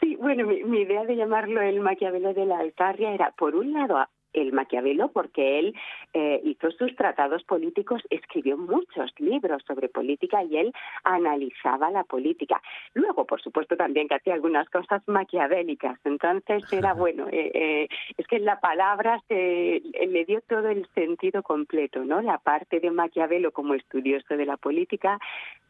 Sí, 0.00 0.14
bueno, 0.16 0.46
mi, 0.46 0.62
mi 0.62 0.82
idea 0.82 1.04
de 1.04 1.16
llamarlo 1.16 1.62
el 1.62 1.80
Maquiavelo 1.80 2.34
de 2.34 2.44
la 2.44 2.58
Alcarria 2.58 3.14
era, 3.14 3.32
por 3.32 3.54
un 3.54 3.72
lado, 3.72 3.96
el 4.36 4.52
Maquiavelo 4.52 5.08
porque 5.08 5.58
él 5.58 5.74
eh, 6.12 6.40
hizo 6.44 6.70
sus 6.70 6.94
tratados 6.94 7.42
políticos, 7.44 8.02
escribió 8.10 8.56
muchos 8.56 9.10
libros 9.18 9.62
sobre 9.66 9.88
política 9.88 10.44
y 10.44 10.58
él 10.58 10.72
analizaba 11.04 11.90
la 11.90 12.04
política. 12.04 12.62
Luego, 12.94 13.24
por 13.24 13.42
supuesto, 13.42 13.76
también 13.76 14.08
que 14.08 14.14
hacía 14.14 14.34
algunas 14.34 14.68
cosas 14.70 15.02
maquiavélicas. 15.06 15.98
Entonces 16.04 16.70
era 16.72 16.92
bueno, 16.94 17.26
eh, 17.28 17.50
eh, 17.54 17.88
es 18.16 18.26
que 18.26 18.38
la 18.38 18.60
palabra 18.60 19.20
se, 19.28 19.82
le 20.06 20.24
dio 20.24 20.40
todo 20.42 20.68
el 20.68 20.86
sentido 20.94 21.42
completo, 21.42 22.04
¿no? 22.04 22.22
La 22.22 22.38
parte 22.38 22.80
de 22.80 22.90
Maquiavelo 22.90 23.52
como 23.52 23.74
estudioso 23.74 24.36
de 24.36 24.46
la 24.46 24.56
política, 24.56 25.18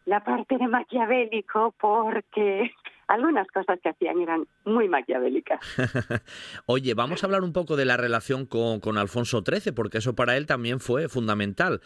la 0.06 0.22
parte 0.22 0.56
de 0.56 0.68
maquiavélico 0.68 1.74
porque 1.78 2.72
algunas 3.08 3.46
cosas 3.48 3.78
que 3.82 3.90
hacían 3.90 4.20
eran 4.20 4.46
muy 4.64 4.88
maquiavélicas. 4.88 5.60
Oye, 6.66 6.94
vamos 6.94 7.22
a 7.22 7.26
hablar 7.26 7.42
un 7.42 7.52
poco 7.52 7.76
de 7.76 7.84
la 7.84 7.96
relación 7.96 8.46
con, 8.46 8.80
con, 8.80 8.98
Alfonso 8.98 9.42
XIII, 9.46 9.72
porque 9.72 9.98
eso 9.98 10.14
para 10.14 10.36
él 10.36 10.46
también 10.46 10.80
fue 10.80 11.08
fundamental. 11.08 11.80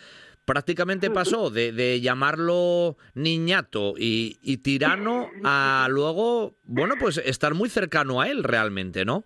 Prácticamente 0.45 1.11
pasó 1.11 1.51
de, 1.51 1.73
de 1.73 2.01
llamarlo 2.01 2.97
niñato 3.15 3.95
y, 3.97 4.39
y 4.43 4.59
tirano 4.59 5.29
a 5.45 5.87
luego, 5.91 6.57
bueno, 6.65 6.95
pues 6.99 7.19
estar 7.19 7.55
muy 7.55 7.69
cercano 7.69 8.21
a 8.21 8.29
él 8.29 8.43
realmente, 8.43 9.05
¿no? 9.05 9.25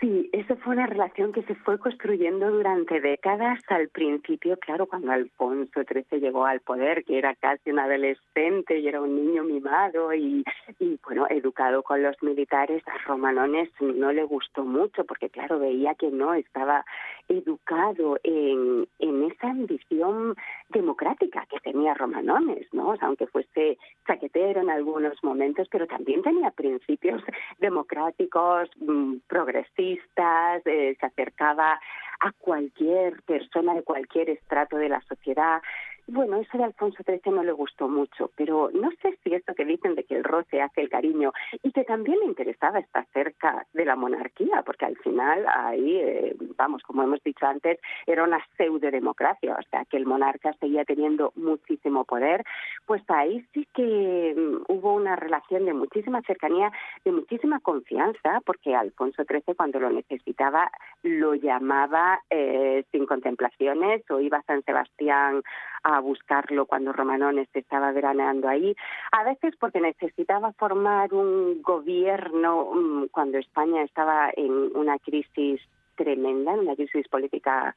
Sí, 0.00 0.28
eso 0.32 0.56
fue 0.56 0.74
una 0.74 0.86
relación 0.86 1.32
que 1.32 1.42
se 1.44 1.54
fue 1.54 1.78
construyendo 1.78 2.50
durante 2.50 3.00
décadas. 3.00 3.60
Al 3.68 3.88
principio, 3.88 4.58
claro, 4.58 4.86
cuando 4.86 5.10
Alfonso 5.10 5.80
XIII 5.84 6.20
llegó 6.20 6.44
al 6.44 6.60
poder, 6.60 7.02
que 7.04 7.16
era 7.16 7.34
casi 7.34 7.70
un 7.70 7.78
adolescente 7.78 8.78
y 8.78 8.88
era 8.88 9.00
un 9.00 9.16
niño 9.16 9.42
mimado 9.44 10.12
y, 10.12 10.44
y 10.78 10.98
bueno, 11.02 11.26
educado 11.30 11.82
con 11.82 12.02
los 12.02 12.22
militares, 12.22 12.82
a 12.86 12.98
Romanones 13.06 13.70
no 13.80 14.12
le 14.12 14.24
gustó 14.24 14.64
mucho 14.64 15.04
porque, 15.04 15.30
claro, 15.30 15.58
veía 15.58 15.94
que 15.94 16.10
no 16.10 16.34
estaba 16.34 16.84
educado 17.28 18.18
en, 18.22 18.86
en 18.98 19.24
esa 19.24 19.48
ambición 19.48 20.34
democrática 20.68 21.46
que 21.50 21.60
tenía 21.60 21.94
Romanones, 21.94 22.66
¿no? 22.72 22.94
Aunque 23.00 23.26
fuese 23.26 23.78
chaquetero 24.06 24.60
en 24.60 24.70
algunos 24.70 25.22
momentos, 25.22 25.68
pero 25.70 25.86
también 25.86 26.22
tenía 26.22 26.50
principios 26.50 27.22
democráticos, 27.58 28.68
mmm, 28.76 29.16
progresistas 29.26 30.62
eh, 30.66 30.96
se 30.98 31.06
acercaba 31.06 31.80
a 32.20 32.32
cualquier 32.32 33.22
persona 33.22 33.74
de 33.74 33.82
cualquier 33.82 34.30
estrato 34.30 34.76
de 34.76 34.88
la 34.88 35.00
sociedad, 35.02 35.60
bueno, 36.08 36.36
eso 36.36 36.56
de 36.56 36.64
Alfonso 36.64 37.02
XIII 37.04 37.32
no 37.32 37.42
le 37.42 37.52
gustó 37.52 37.88
mucho, 37.88 38.30
pero 38.36 38.70
no 38.72 38.90
sé 39.02 39.18
si 39.22 39.34
esto 39.34 39.54
que 39.54 39.64
dicen 39.64 39.94
de 39.94 40.04
que 40.04 40.16
el 40.16 40.24
roce 40.24 40.62
hace 40.62 40.82
el 40.82 40.88
cariño 40.88 41.32
y 41.62 41.72
que 41.72 41.84
también 41.84 42.18
le 42.20 42.26
interesaba 42.26 42.78
estar 42.78 43.06
cerca 43.12 43.66
de 43.72 43.84
la 43.84 43.96
monarquía, 43.96 44.62
porque 44.64 44.84
al 44.84 44.96
final 44.98 45.44
ahí, 45.48 45.96
eh, 45.96 46.36
vamos, 46.56 46.82
como 46.82 47.02
hemos 47.02 47.22
dicho 47.24 47.44
antes, 47.46 47.80
era 48.06 48.22
una 48.22 48.38
pseudodemocracia, 48.56 49.56
o 49.58 49.62
sea, 49.70 49.84
que 49.84 49.96
el 49.96 50.06
monarca 50.06 50.52
seguía 50.60 50.84
teniendo 50.84 51.32
muchísimo 51.34 52.04
poder, 52.04 52.44
pues 52.86 53.02
ahí 53.08 53.44
sí 53.52 53.66
que 53.74 54.34
um, 54.36 54.64
hubo 54.68 54.94
una 54.94 55.16
relación 55.16 55.64
de 55.64 55.74
muchísima 55.74 56.22
cercanía, 56.22 56.70
de 57.04 57.12
muchísima 57.12 57.58
confianza, 57.60 58.40
porque 58.44 58.74
Alfonso 58.74 59.24
XIII 59.24 59.56
cuando 59.56 59.80
lo 59.80 59.90
necesitaba 59.90 60.70
lo 61.02 61.34
llamaba 61.34 62.20
eh, 62.30 62.84
sin 62.92 63.06
contemplaciones 63.06 64.08
o 64.10 64.20
iba 64.20 64.38
a 64.38 64.42
San 64.42 64.62
Sebastián 64.62 65.42
a 65.86 66.00
buscarlo 66.00 66.66
cuando 66.66 66.92
Romanones 66.92 67.48
estaba 67.54 67.92
veraneando 67.92 68.48
ahí, 68.48 68.74
a 69.12 69.22
veces 69.22 69.54
porque 69.60 69.80
necesitaba 69.80 70.52
formar 70.54 71.14
un 71.14 71.62
gobierno 71.62 72.70
mm, 72.74 73.04
cuando 73.12 73.38
España 73.38 73.82
estaba 73.82 74.30
en 74.36 74.76
una 74.76 74.98
crisis 74.98 75.60
tremenda, 75.94 76.54
en 76.54 76.60
una 76.60 76.74
crisis 76.74 77.06
política 77.08 77.74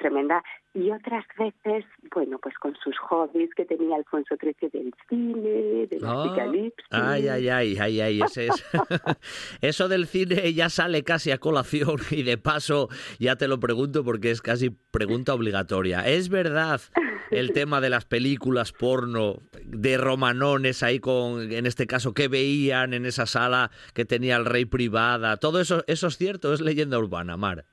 tremenda, 0.00 0.42
y 0.72 0.90
otras 0.90 1.24
veces, 1.36 1.84
bueno, 2.14 2.38
pues 2.40 2.54
con 2.58 2.76
sus 2.82 2.96
hobbies 2.98 3.50
que 3.56 3.64
tenía 3.64 3.96
Alfonso 3.96 4.36
XIII 4.40 4.70
del 4.70 4.94
cine, 5.08 5.86
del 5.88 6.04
oh, 6.04 6.22
apocalipsis. 6.22 6.86
Ay, 6.90 7.26
ay, 7.26 7.48
ay, 7.48 7.76
ay, 7.78 8.00
ay, 8.00 8.20
ese 8.22 8.46
es. 8.46 8.64
Eso 9.60 9.88
del 9.88 10.06
cine 10.06 10.52
ya 10.54 10.70
sale 10.70 11.02
casi 11.02 11.32
a 11.32 11.38
colación 11.38 11.98
y 12.12 12.22
de 12.22 12.38
paso 12.38 12.88
ya 13.18 13.34
te 13.34 13.48
lo 13.48 13.58
pregunto 13.58 14.04
porque 14.04 14.30
es 14.30 14.40
casi 14.42 14.70
pregunta 14.70 15.34
obligatoria. 15.34 16.06
¿Es 16.06 16.28
verdad 16.28 16.80
el 17.32 17.52
tema 17.52 17.80
de 17.80 17.90
las 17.90 18.04
películas 18.04 18.72
porno 18.72 19.38
de 19.64 19.98
romanones 19.98 20.84
ahí 20.84 21.00
con, 21.00 21.50
en 21.50 21.66
este 21.66 21.88
caso, 21.88 22.14
qué 22.14 22.28
veían 22.28 22.94
en 22.94 23.06
esa 23.06 23.26
sala 23.26 23.72
que 23.92 24.04
tenía 24.04 24.36
el 24.36 24.44
rey 24.44 24.66
privada? 24.66 25.36
Todo 25.38 25.60
eso, 25.60 25.82
eso 25.88 26.06
es 26.06 26.16
cierto, 26.16 26.54
es 26.54 26.60
leyenda 26.60 26.96
urbana, 26.96 27.36
Mar. 27.36 27.66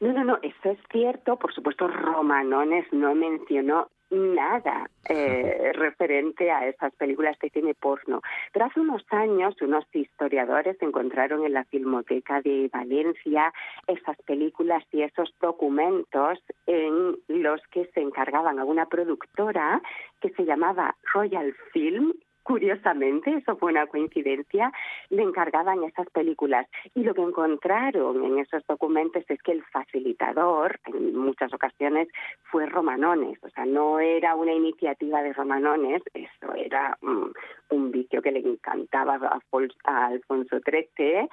No, 0.00 0.12
no, 0.12 0.24
no, 0.24 0.38
eso 0.42 0.70
es 0.70 0.78
cierto. 0.90 1.36
Por 1.36 1.54
supuesto, 1.54 1.88
Romanones 1.88 2.86
no 2.92 3.14
mencionó 3.14 3.88
nada 4.10 4.88
eh, 5.08 5.72
referente 5.74 6.50
a 6.50 6.66
esas 6.66 6.94
películas 6.94 7.38
de 7.40 7.50
cine 7.50 7.74
porno. 7.74 8.22
Pero 8.52 8.66
hace 8.66 8.80
unos 8.80 9.04
años 9.10 9.54
unos 9.60 9.84
historiadores 9.92 10.76
encontraron 10.80 11.44
en 11.44 11.52
la 11.52 11.64
Filmoteca 11.64 12.40
de 12.42 12.70
Valencia 12.72 13.52
esas 13.86 14.16
películas 14.22 14.84
y 14.92 15.02
esos 15.02 15.34
documentos 15.40 16.38
en 16.66 17.16
los 17.28 17.60
que 17.70 17.86
se 17.94 18.00
encargaban 18.00 18.58
a 18.58 18.64
una 18.64 18.86
productora 18.86 19.80
que 20.20 20.30
se 20.30 20.44
llamaba 20.44 20.96
Royal 21.12 21.54
Film 21.72 22.12
curiosamente, 22.44 23.34
eso 23.34 23.56
fue 23.56 23.72
una 23.72 23.86
coincidencia, 23.86 24.72
le 25.10 25.22
encargaban 25.22 25.82
esas 25.82 26.08
películas. 26.10 26.68
Y 26.94 27.02
lo 27.02 27.14
que 27.14 27.22
encontraron 27.22 28.24
en 28.24 28.38
esos 28.38 28.64
documentos 28.66 29.24
es 29.28 29.42
que 29.42 29.52
el 29.52 29.64
facilitador, 29.64 30.78
en 30.86 31.16
muchas 31.16 31.52
ocasiones, 31.52 32.08
fue 32.44 32.66
Romanones. 32.66 33.38
O 33.42 33.48
sea, 33.50 33.64
no 33.64 33.98
era 33.98 34.36
una 34.36 34.52
iniciativa 34.52 35.22
de 35.22 35.32
Romanones, 35.32 36.02
eso 36.12 36.54
era 36.54 36.96
um, 37.02 37.32
un 37.70 37.90
vicio 37.90 38.22
que 38.22 38.30
le 38.30 38.40
encantaba 38.40 39.16
a, 39.16 40.06
Alfonso 40.06 40.58
XIII, 40.60 41.28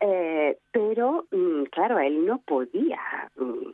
eh, 0.00 0.58
pero, 0.72 1.26
um, 1.30 1.64
claro, 1.66 1.98
él 1.98 2.26
no 2.26 2.38
podía. 2.38 3.30
Um, 3.36 3.72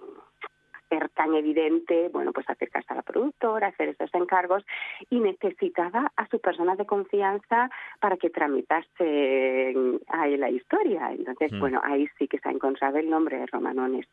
ser 0.90 1.08
tan 1.10 1.34
evidente, 1.34 2.10
bueno, 2.12 2.32
pues 2.32 2.50
acercarse 2.50 2.92
a 2.92 2.96
la 2.96 3.02
productora, 3.02 3.68
hacer 3.68 3.88
esos 3.90 4.12
encargos 4.12 4.64
y 5.08 5.20
necesitaba 5.20 6.12
a 6.16 6.26
su 6.28 6.40
persona 6.40 6.76
de 6.76 6.84
confianza 6.84 7.70
para 8.00 8.16
que 8.16 8.28
tramitase 8.28 9.74
ahí 10.08 10.36
la 10.36 10.50
historia. 10.50 11.12
Entonces, 11.12 11.52
mm. 11.52 11.60
bueno, 11.60 11.80
ahí 11.82 12.06
sí 12.18 12.28
que 12.28 12.38
se 12.38 12.48
ha 12.48 12.52
encontrado 12.52 12.98
el 12.98 13.08
nombre 13.08 13.38
de 13.38 13.46
Romanones. 13.46 14.06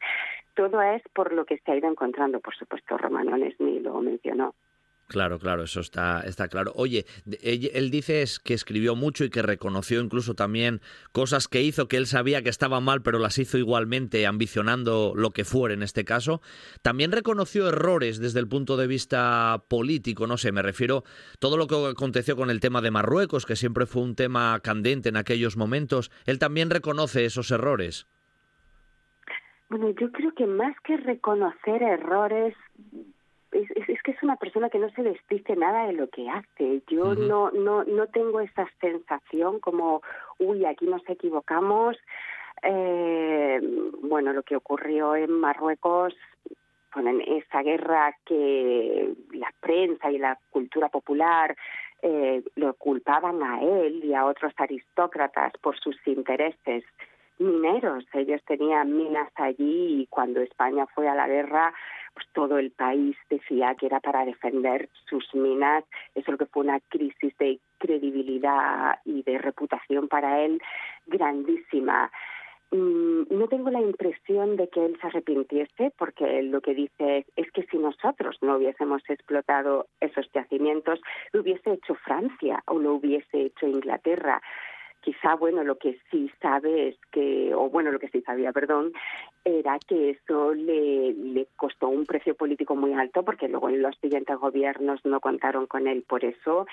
Todo 0.54 0.82
es 0.82 1.02
por 1.14 1.34
lo 1.34 1.46
que 1.46 1.58
se 1.58 1.72
ha 1.72 1.76
ido 1.76 1.90
encontrando, 1.90 2.40
por 2.40 2.56
supuesto, 2.56 2.98
Romanones 2.98 3.60
ni 3.60 3.80
lo 3.80 4.00
mencionó. 4.00 4.54
Claro, 5.08 5.40
claro, 5.40 5.64
eso 5.64 5.80
está, 5.80 6.20
está 6.22 6.50
claro. 6.50 6.74
Oye, 6.76 7.06
él, 7.42 7.92
dice 7.92 8.26
que 8.44 8.54
escribió 8.54 8.94
mucho 8.94 9.24
y 9.24 9.30
que 9.30 9.42
reconoció 9.42 10.02
incluso 10.02 10.34
también 10.36 10.82
cosas 11.14 11.48
que 11.48 11.62
hizo 11.62 11.88
que 11.88 11.96
él 11.96 12.08
sabía 12.08 12.42
que 12.42 12.50
estaban 12.50 12.84
mal, 12.84 13.02
pero 13.02 13.18
las 13.18 13.38
hizo 13.38 13.58
igualmente, 13.58 14.28
ambicionando 14.28 15.14
lo 15.16 15.32
que 15.32 15.46
fuera 15.46 15.74
en 15.74 15.82
este 15.82 16.04
caso. 16.04 16.42
También 16.82 17.14
reconoció 17.14 17.70
errores 17.70 18.20
desde 18.20 18.42
el 18.42 18.50
punto 18.50 18.76
de 18.76 18.88
vista 18.88 19.64
político, 19.70 20.28
no 20.28 20.36
sé, 20.36 20.52
me 20.52 20.62
refiero 20.62 21.06
todo 21.40 21.56
lo 21.56 21.68
que 21.68 21.76
aconteció 21.92 22.36
con 22.36 22.50
el 22.50 22.60
tema 22.60 22.82
de 22.82 22.92
Marruecos, 22.92 23.46
que 23.46 23.56
siempre 23.56 23.86
fue 23.86 24.02
un 24.02 24.16
tema 24.16 24.60
candente 24.60 25.08
en 25.08 25.16
aquellos 25.16 25.56
momentos. 25.56 26.12
Él 26.26 26.38
también 26.38 26.70
reconoce 26.70 27.24
esos 27.24 27.50
errores. 27.52 28.08
Bueno, 29.70 29.90
yo 29.92 30.12
creo 30.12 30.34
que 30.34 30.48
más 30.48 30.76
que 30.84 30.98
reconocer 30.98 31.82
errores, 31.82 32.56
es, 33.58 34.04
que 34.04 34.12
es 34.12 34.24
una 34.24 34.36
persona 34.36 34.70
que 34.70 34.80
no 34.80 34.90
se 34.92 35.04
despiste 35.04 35.56
nada 35.56 35.88
de 35.88 35.94
lo 35.94 36.08
que 36.10 36.30
hace. 36.30 36.82
Yo 36.88 37.16
no, 37.16 37.52
no, 37.52 37.84
no 37.84 38.08
tengo 38.08 38.40
esa 38.40 38.68
sensación 38.80 39.60
como, 39.60 40.02
uy, 40.40 40.66
aquí 40.66 40.86
nos 40.86 41.08
equivocamos. 41.08 41.98
Eh, 42.64 43.60
bueno, 44.02 44.34
lo 44.34 44.44
que 44.44 44.56
ocurrió 44.56 45.16
en 45.16 45.32
Marruecos, 45.32 46.16
en 46.96 47.22
esa 47.22 47.62
guerra 47.62 48.16
que 48.26 49.14
la 49.34 49.54
prensa 49.60 50.10
y 50.10 50.18
la 50.18 50.40
cultura 50.50 50.90
popular 50.90 51.56
eh, 52.02 52.44
lo 52.56 52.74
culpaban 52.76 53.42
a 53.44 53.62
él 53.62 54.04
y 54.04 54.14
a 54.14 54.26
otros 54.26 54.54
aristócratas 54.58 55.54
por 55.62 55.78
sus 55.80 55.96
intereses 56.08 56.84
mineros. 57.40 58.06
Ellos 58.14 58.42
tenían 58.46 58.96
minas 58.96 59.30
allí 59.36 60.02
y 60.02 60.08
cuando 60.08 60.42
España 60.42 60.86
fue 60.88 61.08
a 61.08 61.16
la 61.16 61.28
guerra, 61.28 61.74
pues 62.18 62.28
todo 62.34 62.58
el 62.58 62.72
país 62.72 63.16
decía 63.30 63.76
que 63.76 63.86
era 63.86 64.00
para 64.00 64.26
defender 64.26 64.90
sus 65.08 65.24
minas. 65.36 65.84
Eso 66.16 66.32
lo 66.32 66.38
que 66.40 66.48
fue 66.48 66.64
una 66.64 66.80
crisis 66.80 67.38
de 67.38 67.60
credibilidad 67.78 68.98
y 69.06 69.22
de 69.22 69.38
reputación 69.38 70.08
para 70.08 70.42
él 70.44 70.60
grandísima. 71.06 72.12
Mm, 72.72 73.26
no 73.30 73.48
tengo 73.48 73.70
la 73.70 73.82
impresión 73.82 74.56
de 74.56 74.68
que 74.68 74.84
él 74.84 74.98
se 75.00 75.08
arrepintiese, 75.08 75.94
porque 75.96 76.42
lo 76.42 76.60
que 76.60 76.74
dice 76.74 77.28
es 77.36 77.52
que 77.52 77.68
si 77.70 77.78
nosotros 77.78 78.36
no 78.42 78.58
hubiésemos 78.58 79.04
explotado 79.08 79.86
esos 80.02 80.28
yacimientos, 80.34 81.00
lo 81.34 81.42
hubiese 81.42 81.74
hecho 81.74 81.94
Francia 81.94 82.64
o 82.66 82.80
lo 82.80 82.96
hubiese 82.96 83.42
hecho 83.42 83.68
Inglaterra 83.68 84.42
quizá, 85.02 85.36
bueno, 85.36 85.64
lo 85.64 85.78
que 85.78 86.00
sí 86.12 86.30
sabe 86.42 86.90
es 86.90 86.98
que, 87.12 87.54
o 87.54 87.70
bueno, 87.70 87.92
lo 87.92 88.00
que 88.00 88.10
sí 88.10 88.22
sabía, 88.22 88.52
perdón, 88.52 88.94
era 89.44 89.78
que 89.80 90.12
eso 90.12 90.54
le, 90.54 91.14
le 91.14 91.48
costó 91.56 91.88
un 91.88 92.06
precio 92.06 92.36
político 92.36 92.76
muy 92.76 92.94
alto 92.94 93.24
porque 93.24 93.48
luego 93.48 93.70
en 93.70 93.82
los 93.82 93.96
siguientes 93.98 94.38
gobiernos 94.38 95.04
no 95.06 95.20
contaron 95.20 95.68
con 95.68 95.88
él 95.88 96.04
por 96.08 96.26
eso. 96.26 96.68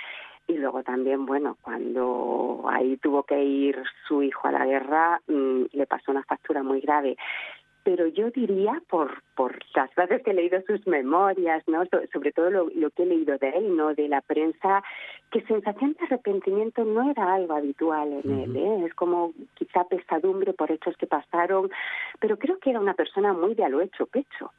Y 0.47 0.55
luego 0.55 0.83
también, 0.83 1.25
bueno, 1.25 1.57
cuando 1.63 2.65
ahí 2.69 2.99
tuvo 2.99 3.23
que 3.23 3.43
ir 3.43 3.83
su 4.07 4.23
hijo 4.23 4.49
a 4.49 4.53
la 4.53 4.67
guerra, 4.67 5.21
mm, 5.27 5.63
le 5.73 5.87
pasó 5.87 6.11
una 6.11 6.23
factura 6.25 6.63
muy 6.63 6.81
grave 6.81 7.17
pero 7.85 8.07
yo 8.09 8.31
diría 8.31 8.83
por 8.89 9.23
por 9.37 9.59
las 9.75 9.95
veces 9.95 10.23
que 10.23 10.31
he 10.31 10.35
leído 10.35 10.63
sus 10.67 10.87
memorias, 10.87 11.63
no, 11.67 11.83
sobre 12.13 12.33
todo 12.33 12.51
lo, 12.51 12.91
que 12.91 13.03
he 13.03 13.07
leído 13.07 13.37
de 13.39 13.49
él, 13.51 13.77
no, 13.77 13.95
de 13.95 14.09
la 14.09 14.21
prensa, 14.21 14.83
que 15.31 15.43
sensación 15.43 15.97
de 15.99 16.05
arrepentimiento 16.07 16.85
no 16.85 17.11
era 17.11 17.35
algo 17.35 17.55
habitual 17.55 18.21
en 18.25 18.39
él, 18.39 18.57
¿eh? 18.57 18.87
es 18.87 18.95
como 18.95 19.33
quizá 19.55 19.85
pesadumbre 19.85 20.53
por 20.53 20.71
hechos 20.71 20.97
que 20.97 21.07
pasaron, 21.07 21.71
pero 22.21 22.39
creo 22.39 22.59
que 22.59 22.71
era 22.71 22.81
una 22.81 22.95
persona 22.95 23.33
muy 23.33 23.55
de 23.55 23.65
a 23.65 23.69
lo 23.69 23.81
hecho 23.81 24.07
pecho. 24.07 24.53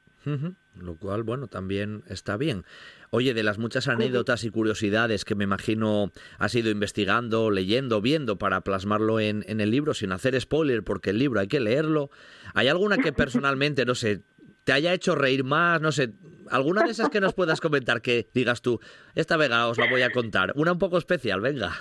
Lo 0.80 0.98
cual, 0.98 1.24
bueno, 1.24 1.48
también 1.48 2.04
está 2.08 2.38
bien. 2.38 2.64
Oye, 3.12 3.34
de 3.34 3.44
las 3.44 3.60
muchas 3.60 3.88
anécdotas 3.88 4.44
y 4.44 4.50
curiosidades 4.50 5.24
que 5.24 5.36
me 5.36 5.44
imagino 5.44 6.12
has 6.40 6.56
ido 6.56 6.72
investigando, 6.72 7.52
leyendo, 7.52 8.02
viendo 8.02 8.38
para 8.38 8.62
plasmarlo 8.62 9.20
en, 9.20 9.44
en 9.48 9.62
el 9.62 9.72
libro, 9.72 9.94
sin 9.94 10.12
hacer 10.12 10.40
spoiler, 10.42 10.84
porque 10.84 11.12
el 11.12 11.20
libro 11.20 11.40
hay 11.40 11.48
que 11.48 11.60
leerlo, 11.60 12.10
¿hay 12.54 12.68
alguna 12.68 12.98
que 12.98 13.14
personalmente, 13.14 13.86
no 13.86 13.96
sé, 13.96 14.24
te 14.66 14.74
haya 14.74 14.94
hecho 14.94 15.16
reír 15.16 15.44
más? 15.44 15.80
No 15.80 15.92
sé, 15.92 16.12
alguna 16.50 16.84
de 16.84 16.92
esas 16.92 17.10
que 17.10 17.22
nos 17.22 17.34
puedas 17.34 17.62
comentar 17.62 18.02
que 18.02 18.28
digas 18.34 18.62
tú, 18.62 18.80
esta 19.14 19.38
vega 19.38 19.68
os 19.68 19.78
la 19.78 19.90
voy 19.90 20.02
a 20.02 20.12
contar. 20.12 20.52
Una 20.56 20.74
un 20.74 20.80
poco 20.80 20.98
especial, 20.98 21.40
venga. 21.40 21.72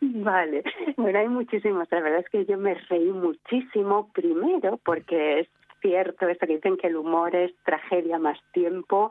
Vale, 0.00 0.62
bueno, 0.96 1.18
hay 1.18 1.28
muchísimas. 1.28 1.88
La 1.90 2.00
verdad 2.00 2.20
es 2.20 2.28
que 2.30 2.44
yo 2.44 2.58
me 2.58 2.74
reí 2.74 3.10
muchísimo 3.10 4.12
primero 4.12 4.78
porque 4.84 5.40
es 5.40 5.48
cierto 5.80 6.28
esto 6.28 6.46
que 6.46 6.56
dicen 6.56 6.76
que 6.76 6.88
el 6.88 6.96
humor 6.96 7.34
es 7.34 7.52
tragedia 7.64 8.18
más 8.18 8.38
tiempo. 8.52 9.10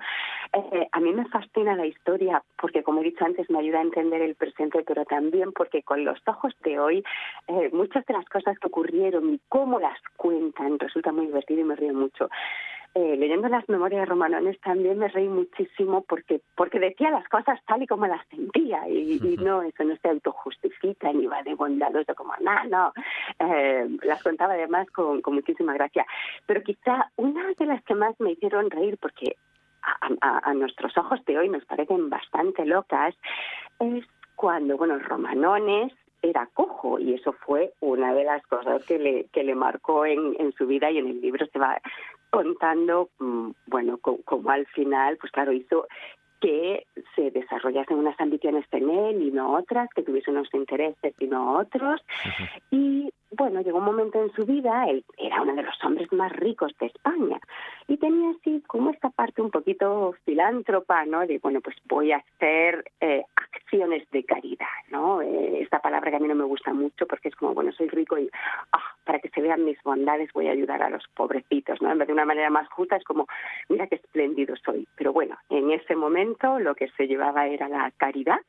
Eh, 0.54 0.88
a 0.92 1.00
mí 1.00 1.14
me 1.14 1.26
fascina 1.26 1.76
la 1.76 1.86
historia 1.86 2.44
porque, 2.60 2.84
como 2.84 3.02
he 3.02 3.06
dicho 3.06 3.26
antes, 3.26 3.50
me 3.50 3.60
ayuda 3.60 3.80
a 3.80 3.84
entender 3.84 4.22
el 4.22 4.36
presente, 4.36 4.84
pero 4.86 5.06
también 5.06 5.52
porque 5.52 5.84
con 5.84 6.06
los 6.06 6.20
ojos 6.28 6.54
de 6.64 6.80
hoy, 6.80 7.04
eh, 7.48 7.70
muchas 7.74 8.06
de 8.06 8.14
las 8.14 8.26
cosas 8.26 8.58
que 8.60 8.68
ocurrieron 8.68 9.34
y 9.34 9.40
cómo 9.50 9.80
las 9.80 10.00
cuentan 10.16 10.80
resulta 10.80 11.12
muy 11.12 11.28
divertido 11.28 11.62
y 11.62 11.66
me 11.66 11.76
río 11.76 11.94
mucho. 11.94 12.30
Eh, 12.96 13.16
leyendo 13.16 13.48
las 13.48 13.68
memorias 13.70 14.02
de 14.02 14.06
Romanones 14.06 14.60
también 14.62 14.98
me 14.98 15.08
reí 15.08 15.28
muchísimo 15.28 16.02
porque 16.02 16.42
porque 16.56 16.80
decía 16.80 17.12
las 17.12 17.28
cosas 17.30 17.60
tal 17.68 17.84
y 17.84 17.88
como 17.88 18.08
las 18.08 18.26
sentía 18.28 18.90
y, 18.90 19.38
no, 19.40 19.62
eso 19.62 19.84
no 19.84 19.96
se 19.98 20.10
autojustifica 20.10 21.14
ni 21.14 21.28
va 21.28 21.44
de 21.44 21.54
bondadoso 21.54 22.16
como, 22.16 22.34
no, 22.42 22.64
no, 22.66 22.94
eh, 23.40 23.88
las 24.02 24.24
contaba 24.24 24.54
además 24.56 24.90
con, 24.90 25.22
con 25.22 25.36
muchísima 25.36 25.76
gracia. 25.76 26.08
Pero 26.48 26.64
quizá 26.64 27.12
una 27.18 27.46
de 27.60 27.66
las 27.68 27.84
que 27.84 27.94
más 27.94 28.20
me 28.20 28.32
hicieron 28.32 28.72
reír 28.72 28.98
porque 29.00 29.36
a, 30.22 30.50
a, 30.50 30.54
nuestros 30.56 30.98
ojos 30.98 31.24
de 31.26 31.38
hoy 31.38 31.50
nos 31.50 31.66
parecen 31.66 32.10
bastante 32.10 32.66
locas 32.66 33.16
es 33.80 34.06
cuando, 34.36 34.76
bueno, 34.76 34.98
Romanones 35.00 35.94
era 36.22 36.50
cojo 36.54 37.00
y 37.00 37.14
eso 37.14 37.34
fue 37.34 37.74
una 37.80 38.14
de 38.14 38.24
las 38.24 38.46
cosas 38.48 38.84
que 38.86 39.00
le, 39.00 39.26
que 39.32 39.44
le 39.44 39.56
marcó 39.56 40.06
en, 40.06 40.36
en 40.40 40.52
su 40.54 40.66
vida 40.68 40.90
y 40.92 40.98
en 40.98 41.08
el 41.08 41.22
libro 41.22 41.46
se 41.48 41.60
va 41.60 41.80
contando, 42.30 43.10
mm, 43.20 43.52
bueno, 43.68 43.98
como 44.00 44.50
al 44.50 44.66
final, 44.68 45.18
pues 45.18 45.32
claro, 45.32 45.52
hizo 45.54 45.88
que 46.40 46.86
se 47.16 47.32
desarrollasen 47.32 47.98
unas 47.98 48.20
ambiciones 48.20 48.66
en 48.72 48.90
él 48.90 49.22
y 49.24 49.32
no 49.32 49.54
otras, 49.54 49.90
que 49.96 50.04
tuviese 50.04 50.32
unos 50.32 50.54
intereses 50.54 51.14
y 51.20 51.26
no 51.26 51.58
otros. 51.58 52.02
Y 52.70 53.12
bueno, 53.32 53.62
llegó 53.62 53.80
un 53.80 53.86
momento 53.86 54.22
en 54.22 54.32
su 54.34 54.46
vida, 54.46 54.86
él 54.88 55.04
era 55.18 55.42
uno 55.42 55.56
de 55.56 55.64
los 55.64 55.84
hombres 55.84 56.12
más 56.14 56.32
ricos 56.34 56.72
de 56.80 56.88
España 56.88 57.40
y 57.88 57.98
tenía 57.98 58.32
así 58.32 58.64
como 58.68 58.92
esta 58.92 59.10
parte 59.10 59.42
un 59.42 59.52
poquito 59.52 60.16
filántropa, 60.26 61.06
¿no? 61.06 61.26
De, 61.26 61.40
bueno, 61.40 61.62
pues 61.62 61.76
voy 61.86 62.12
a 62.12 62.18
hacer 62.18 62.86
eh, 63.02 63.24
acciones 63.36 64.10
de 64.12 64.24
caridad, 64.24 64.68
¿no? 64.90 65.22
Eh, 65.22 65.62
esta 65.62 65.80
palabra 65.80 66.10
que 66.10 66.18
a 66.18 66.20
mí 66.20 66.28
no 66.28 66.36
me 66.36 66.46
gusta 66.46 66.74
mucho 66.74 67.06
porque 67.06 67.30
es 67.30 67.36
como, 67.36 67.54
bueno, 67.54 67.72
soy 67.74 67.90
rico 67.90 68.18
y, 68.18 68.30
ah, 68.72 68.96
para 69.04 69.20
que 69.20 69.30
se 69.30 69.42
vean 69.42 69.66
mis 69.66 69.82
bondades 69.84 70.32
voy 70.34 70.48
a 70.48 70.52
ayudar 70.52 70.82
a 70.82 70.90
los 70.90 71.04
pobrecitos, 71.16 71.82
¿no? 71.82 71.92
En 71.92 71.98
vez 71.98 72.08
de 72.08 72.14
una 72.14 72.26
manera 72.26 72.50
más 72.50 72.70
justa 72.70 72.96
es 72.96 73.04
como, 73.04 73.28
mira 73.70 73.88
qué 73.88 73.96
espléndido 73.96 74.56
soy. 74.64 74.88
Pero 74.96 75.12
bueno, 75.12 75.38
en 75.50 75.72
ese 75.72 75.96
momento 75.96 76.60
lo 76.60 76.76
que 76.76 76.90
se 76.92 77.08
llevaba 77.08 77.48
era 77.48 77.68
la 77.68 77.92
caridad 77.98 78.40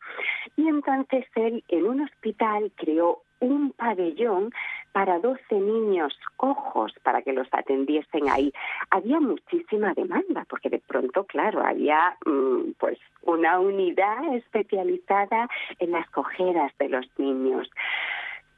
y 0.57 0.69
entonces 0.69 1.27
él 1.35 1.65
en 1.69 1.87
un 1.87 2.03
hospital 2.03 2.73
creó 2.77 3.23
un 3.41 3.73
pabellón 3.73 4.53
para 4.93 5.19
12 5.19 5.55
niños 5.55 6.19
cojos 6.37 6.93
para 7.03 7.23
que 7.23 7.33
los 7.33 7.49
atendiesen 7.53 8.29
ahí. 8.29 8.53
Había 8.91 9.21
muchísima 9.21 9.95
demanda 9.95 10.45
porque 10.49 10.71
de 10.71 10.81
pronto, 10.81 11.25
claro, 11.25 11.65
había 11.65 12.17
mm, 12.27 12.73
pues 12.79 12.99
una 13.23 13.61
unidad 13.61 14.35
especializada 14.35 15.49
en 15.79 15.93
las 15.93 16.09
cojeras 16.11 16.73
de 16.79 16.89
los 16.89 17.07
niños. 17.19 17.69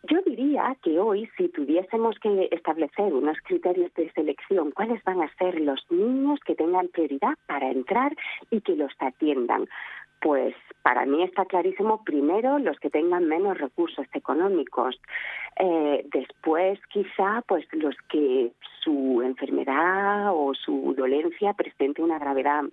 Yo 0.04 0.22
diría 0.22 0.74
que 0.82 0.98
hoy, 0.98 1.28
si 1.36 1.48
tuviésemos 1.48 2.18
que 2.20 2.48
establecer 2.52 3.12
unos 3.12 3.36
criterios 3.44 3.92
de 3.94 4.10
selección, 4.12 4.70
cuáles 4.70 5.04
van 5.04 5.20
a 5.20 5.28
ser 5.34 5.60
los 5.60 5.84
niños 5.90 6.40
que 6.46 6.54
tengan 6.54 6.88
prioridad 6.88 7.34
para 7.46 7.70
entrar 7.70 8.16
y 8.50 8.62
que 8.62 8.76
los 8.76 8.92
atiendan, 8.98 9.68
pues 10.20 10.54
para 10.82 11.04
mí 11.06 11.22
está 11.22 11.44
clarísimo, 11.44 12.04
primero, 12.04 12.58
los 12.58 12.78
que 12.78 12.90
tengan 12.90 13.26
menos 13.26 13.58
recursos 13.58 14.06
económicos. 14.14 15.00
Eh, 15.56 16.06
después, 16.12 16.78
quizá, 16.88 17.42
pues 17.46 17.66
los 17.72 17.94
que 18.08 18.52
su 18.82 19.22
enfermedad 19.22 20.30
o 20.32 20.54
su 20.54 20.94
dolencia 20.96 21.52
presente 21.52 22.02
una 22.02 22.18
gravedad 22.18 22.64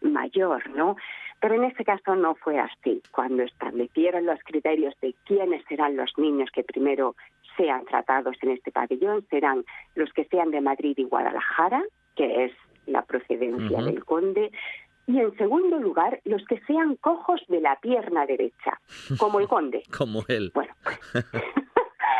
mayor, 0.00 0.68
¿no? 0.70 0.96
Pero 1.40 1.56
en 1.56 1.64
este 1.64 1.84
caso 1.84 2.14
no 2.14 2.34
fue 2.36 2.58
así. 2.58 3.02
Cuando 3.10 3.42
establecieron 3.42 4.26
los 4.26 4.38
criterios 4.44 4.94
de 5.00 5.14
quiénes 5.24 5.64
serán 5.66 5.96
los 5.96 6.16
niños 6.16 6.50
que 6.52 6.62
primero 6.62 7.16
sean 7.56 7.84
tratados 7.84 8.36
en 8.42 8.50
este 8.50 8.70
pabellón, 8.70 9.26
serán 9.28 9.64
los 9.94 10.12
que 10.12 10.24
sean 10.26 10.50
de 10.50 10.60
Madrid 10.60 10.94
y 10.96 11.04
Guadalajara, 11.04 11.82
que 12.16 12.44
es 12.44 12.52
la 12.86 13.02
procedencia 13.02 13.82
del 13.82 14.04
conde. 14.04 14.50
Y 15.06 15.18
en 15.18 15.36
segundo 15.36 15.78
lugar, 15.78 16.20
los 16.24 16.44
que 16.46 16.60
sean 16.66 16.96
cojos 16.96 17.40
de 17.48 17.60
la 17.60 17.78
pierna 17.80 18.24
derecha, 18.26 18.80
como 19.18 19.40
el 19.40 19.48
conde. 19.48 19.82
como 19.96 20.24
él. 20.28 20.52
Bueno, 20.54 20.72
pues, 21.12 21.34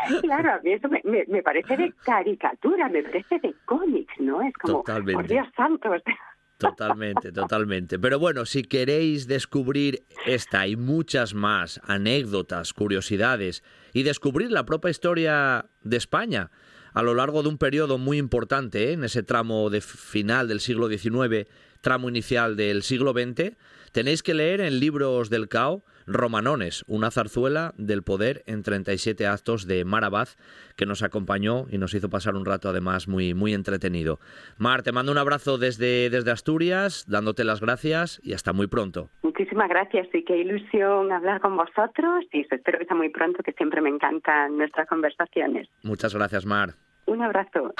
claro, 0.21 0.53
a 0.53 0.59
mí 0.59 0.73
eso 0.73 0.89
me, 0.89 1.01
me, 1.27 1.41
parece 1.41 1.77
de 1.77 1.93
caricatura, 2.03 2.89
me 2.89 3.03
parece 3.03 3.39
de 3.39 3.55
cómics, 3.65 4.13
¿no? 4.19 4.41
Es 4.41 4.53
como, 4.55 4.79
Totalmente. 4.79 5.13
por 5.13 5.27
Dios 5.27 5.47
santo. 5.55 5.89
Totalmente, 6.57 7.31
totalmente. 7.31 7.99
Pero 7.99 8.19
bueno, 8.19 8.45
si 8.45 8.63
queréis 8.63 9.27
descubrir 9.27 10.03
esta 10.25 10.67
y 10.67 10.75
muchas 10.75 11.33
más 11.33 11.81
anécdotas, 11.83 12.73
curiosidades 12.73 13.63
y 13.91 14.03
descubrir 14.03 14.51
la 14.51 14.65
propia 14.65 14.91
historia 14.91 15.65
de 15.81 15.97
España 15.97 16.51
a 16.93 17.01
lo 17.01 17.15
largo 17.15 17.41
de 17.43 17.49
un 17.49 17.57
periodo 17.57 17.97
muy 17.97 18.17
importante, 18.17 18.89
¿eh? 18.89 18.93
en 18.93 19.03
ese 19.03 19.23
tramo 19.23 19.69
de 19.69 19.81
final 19.81 20.47
del 20.47 20.59
siglo 20.59 20.87
XIX, 20.87 21.47
tramo 21.83 22.09
inicial 22.09 22.55
del 22.55 22.81
siglo 22.81 23.11
XX, 23.11 23.55
tenéis 23.91 24.23
que 24.23 24.33
leer 24.33 24.61
en 24.61 24.79
libros 24.79 25.29
del 25.29 25.49
CAO 25.49 25.83
Romanones, 26.07 26.83
una 26.87 27.11
zarzuela 27.11 27.73
del 27.77 28.03
poder 28.03 28.43
en 28.47 28.63
37 28.63 29.27
actos 29.27 29.67
de 29.67 29.85
Marabaz 29.85 30.37
que 30.75 30.85
nos 30.85 31.03
acompañó 31.03 31.65
y 31.69 31.77
nos 31.77 31.93
hizo 31.93 32.09
pasar 32.09 32.35
un 32.35 32.45
rato 32.45 32.69
además 32.69 33.07
muy, 33.07 33.33
muy 33.33 33.53
entretenido. 33.53 34.19
Mar, 34.57 34.81
te 34.81 34.91
mando 34.91 35.11
un 35.11 35.17
abrazo 35.17 35.57
desde, 35.57 36.09
desde 36.09 36.31
Asturias, 36.31 37.05
dándote 37.07 37.43
las 37.43 37.61
gracias 37.61 38.19
y 38.23 38.33
hasta 38.33 38.53
muy 38.53 38.67
pronto. 38.67 39.09
Muchísimas 39.21 39.69
gracias 39.69 40.07
y 40.13 40.23
qué 40.23 40.37
ilusión 40.37 41.11
hablar 41.11 41.41
con 41.41 41.55
vosotros 41.55 42.25
y 42.31 42.41
espero 42.49 42.79
que 42.79 42.85
sea 42.85 42.95
muy 42.95 43.09
pronto, 43.09 43.43
que 43.43 43.51
siempre 43.53 43.81
me 43.81 43.89
encantan 43.89 44.57
nuestras 44.57 44.87
conversaciones. 44.87 45.67
Muchas 45.83 46.15
gracias, 46.15 46.45
Mar. 46.45 46.73
Un 47.05 47.21
abrazo. 47.21 47.73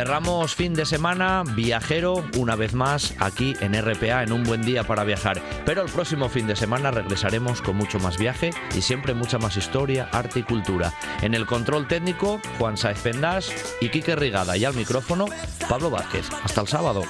Cerramos 0.00 0.54
fin 0.54 0.72
de 0.72 0.86
semana 0.86 1.44
viajero 1.54 2.24
una 2.38 2.56
vez 2.56 2.72
más 2.72 3.12
aquí 3.18 3.54
en 3.60 3.74
RPA 3.74 4.22
en 4.22 4.32
un 4.32 4.44
buen 4.44 4.62
día 4.62 4.82
para 4.82 5.04
viajar. 5.04 5.42
Pero 5.66 5.82
el 5.82 5.90
próximo 5.90 6.30
fin 6.30 6.46
de 6.46 6.56
semana 6.56 6.90
regresaremos 6.90 7.60
con 7.60 7.76
mucho 7.76 7.98
más 7.98 8.16
viaje 8.16 8.48
y 8.74 8.80
siempre 8.80 9.12
mucha 9.12 9.36
más 9.36 9.58
historia, 9.58 10.08
arte 10.10 10.38
y 10.38 10.42
cultura. 10.42 10.94
En 11.20 11.34
el 11.34 11.44
control 11.44 11.86
técnico, 11.86 12.40
Juan 12.58 12.78
Saez 12.78 12.98
Pendas 13.00 13.52
y 13.82 13.90
Quique 13.90 14.16
Rigada 14.16 14.56
y 14.56 14.64
al 14.64 14.72
micrófono, 14.72 15.26
Pablo 15.68 15.90
Vázquez. 15.90 16.30
Hasta 16.44 16.62
el 16.62 16.68
sábado. 16.68 17.02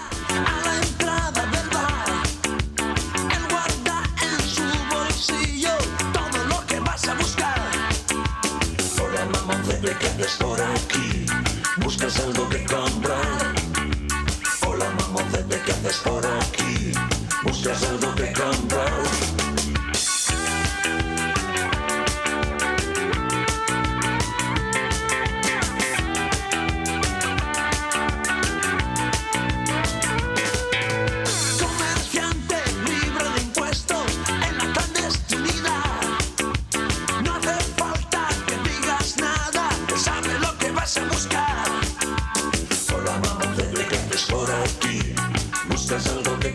Buscas 12.01 12.25
algo 12.25 12.49
que 12.49 12.65
comprar. 12.65 13.55
Hola 14.67 14.91
mamá, 14.91 15.23
¿qué 15.67 15.73
haces 15.73 15.99
por 15.99 16.25
aquí? 16.27 16.93
Buscas 17.45 17.83
algo 17.83 18.15
que 18.15 18.33
comprar. 18.33 19.10
¿Qué 45.91 46.55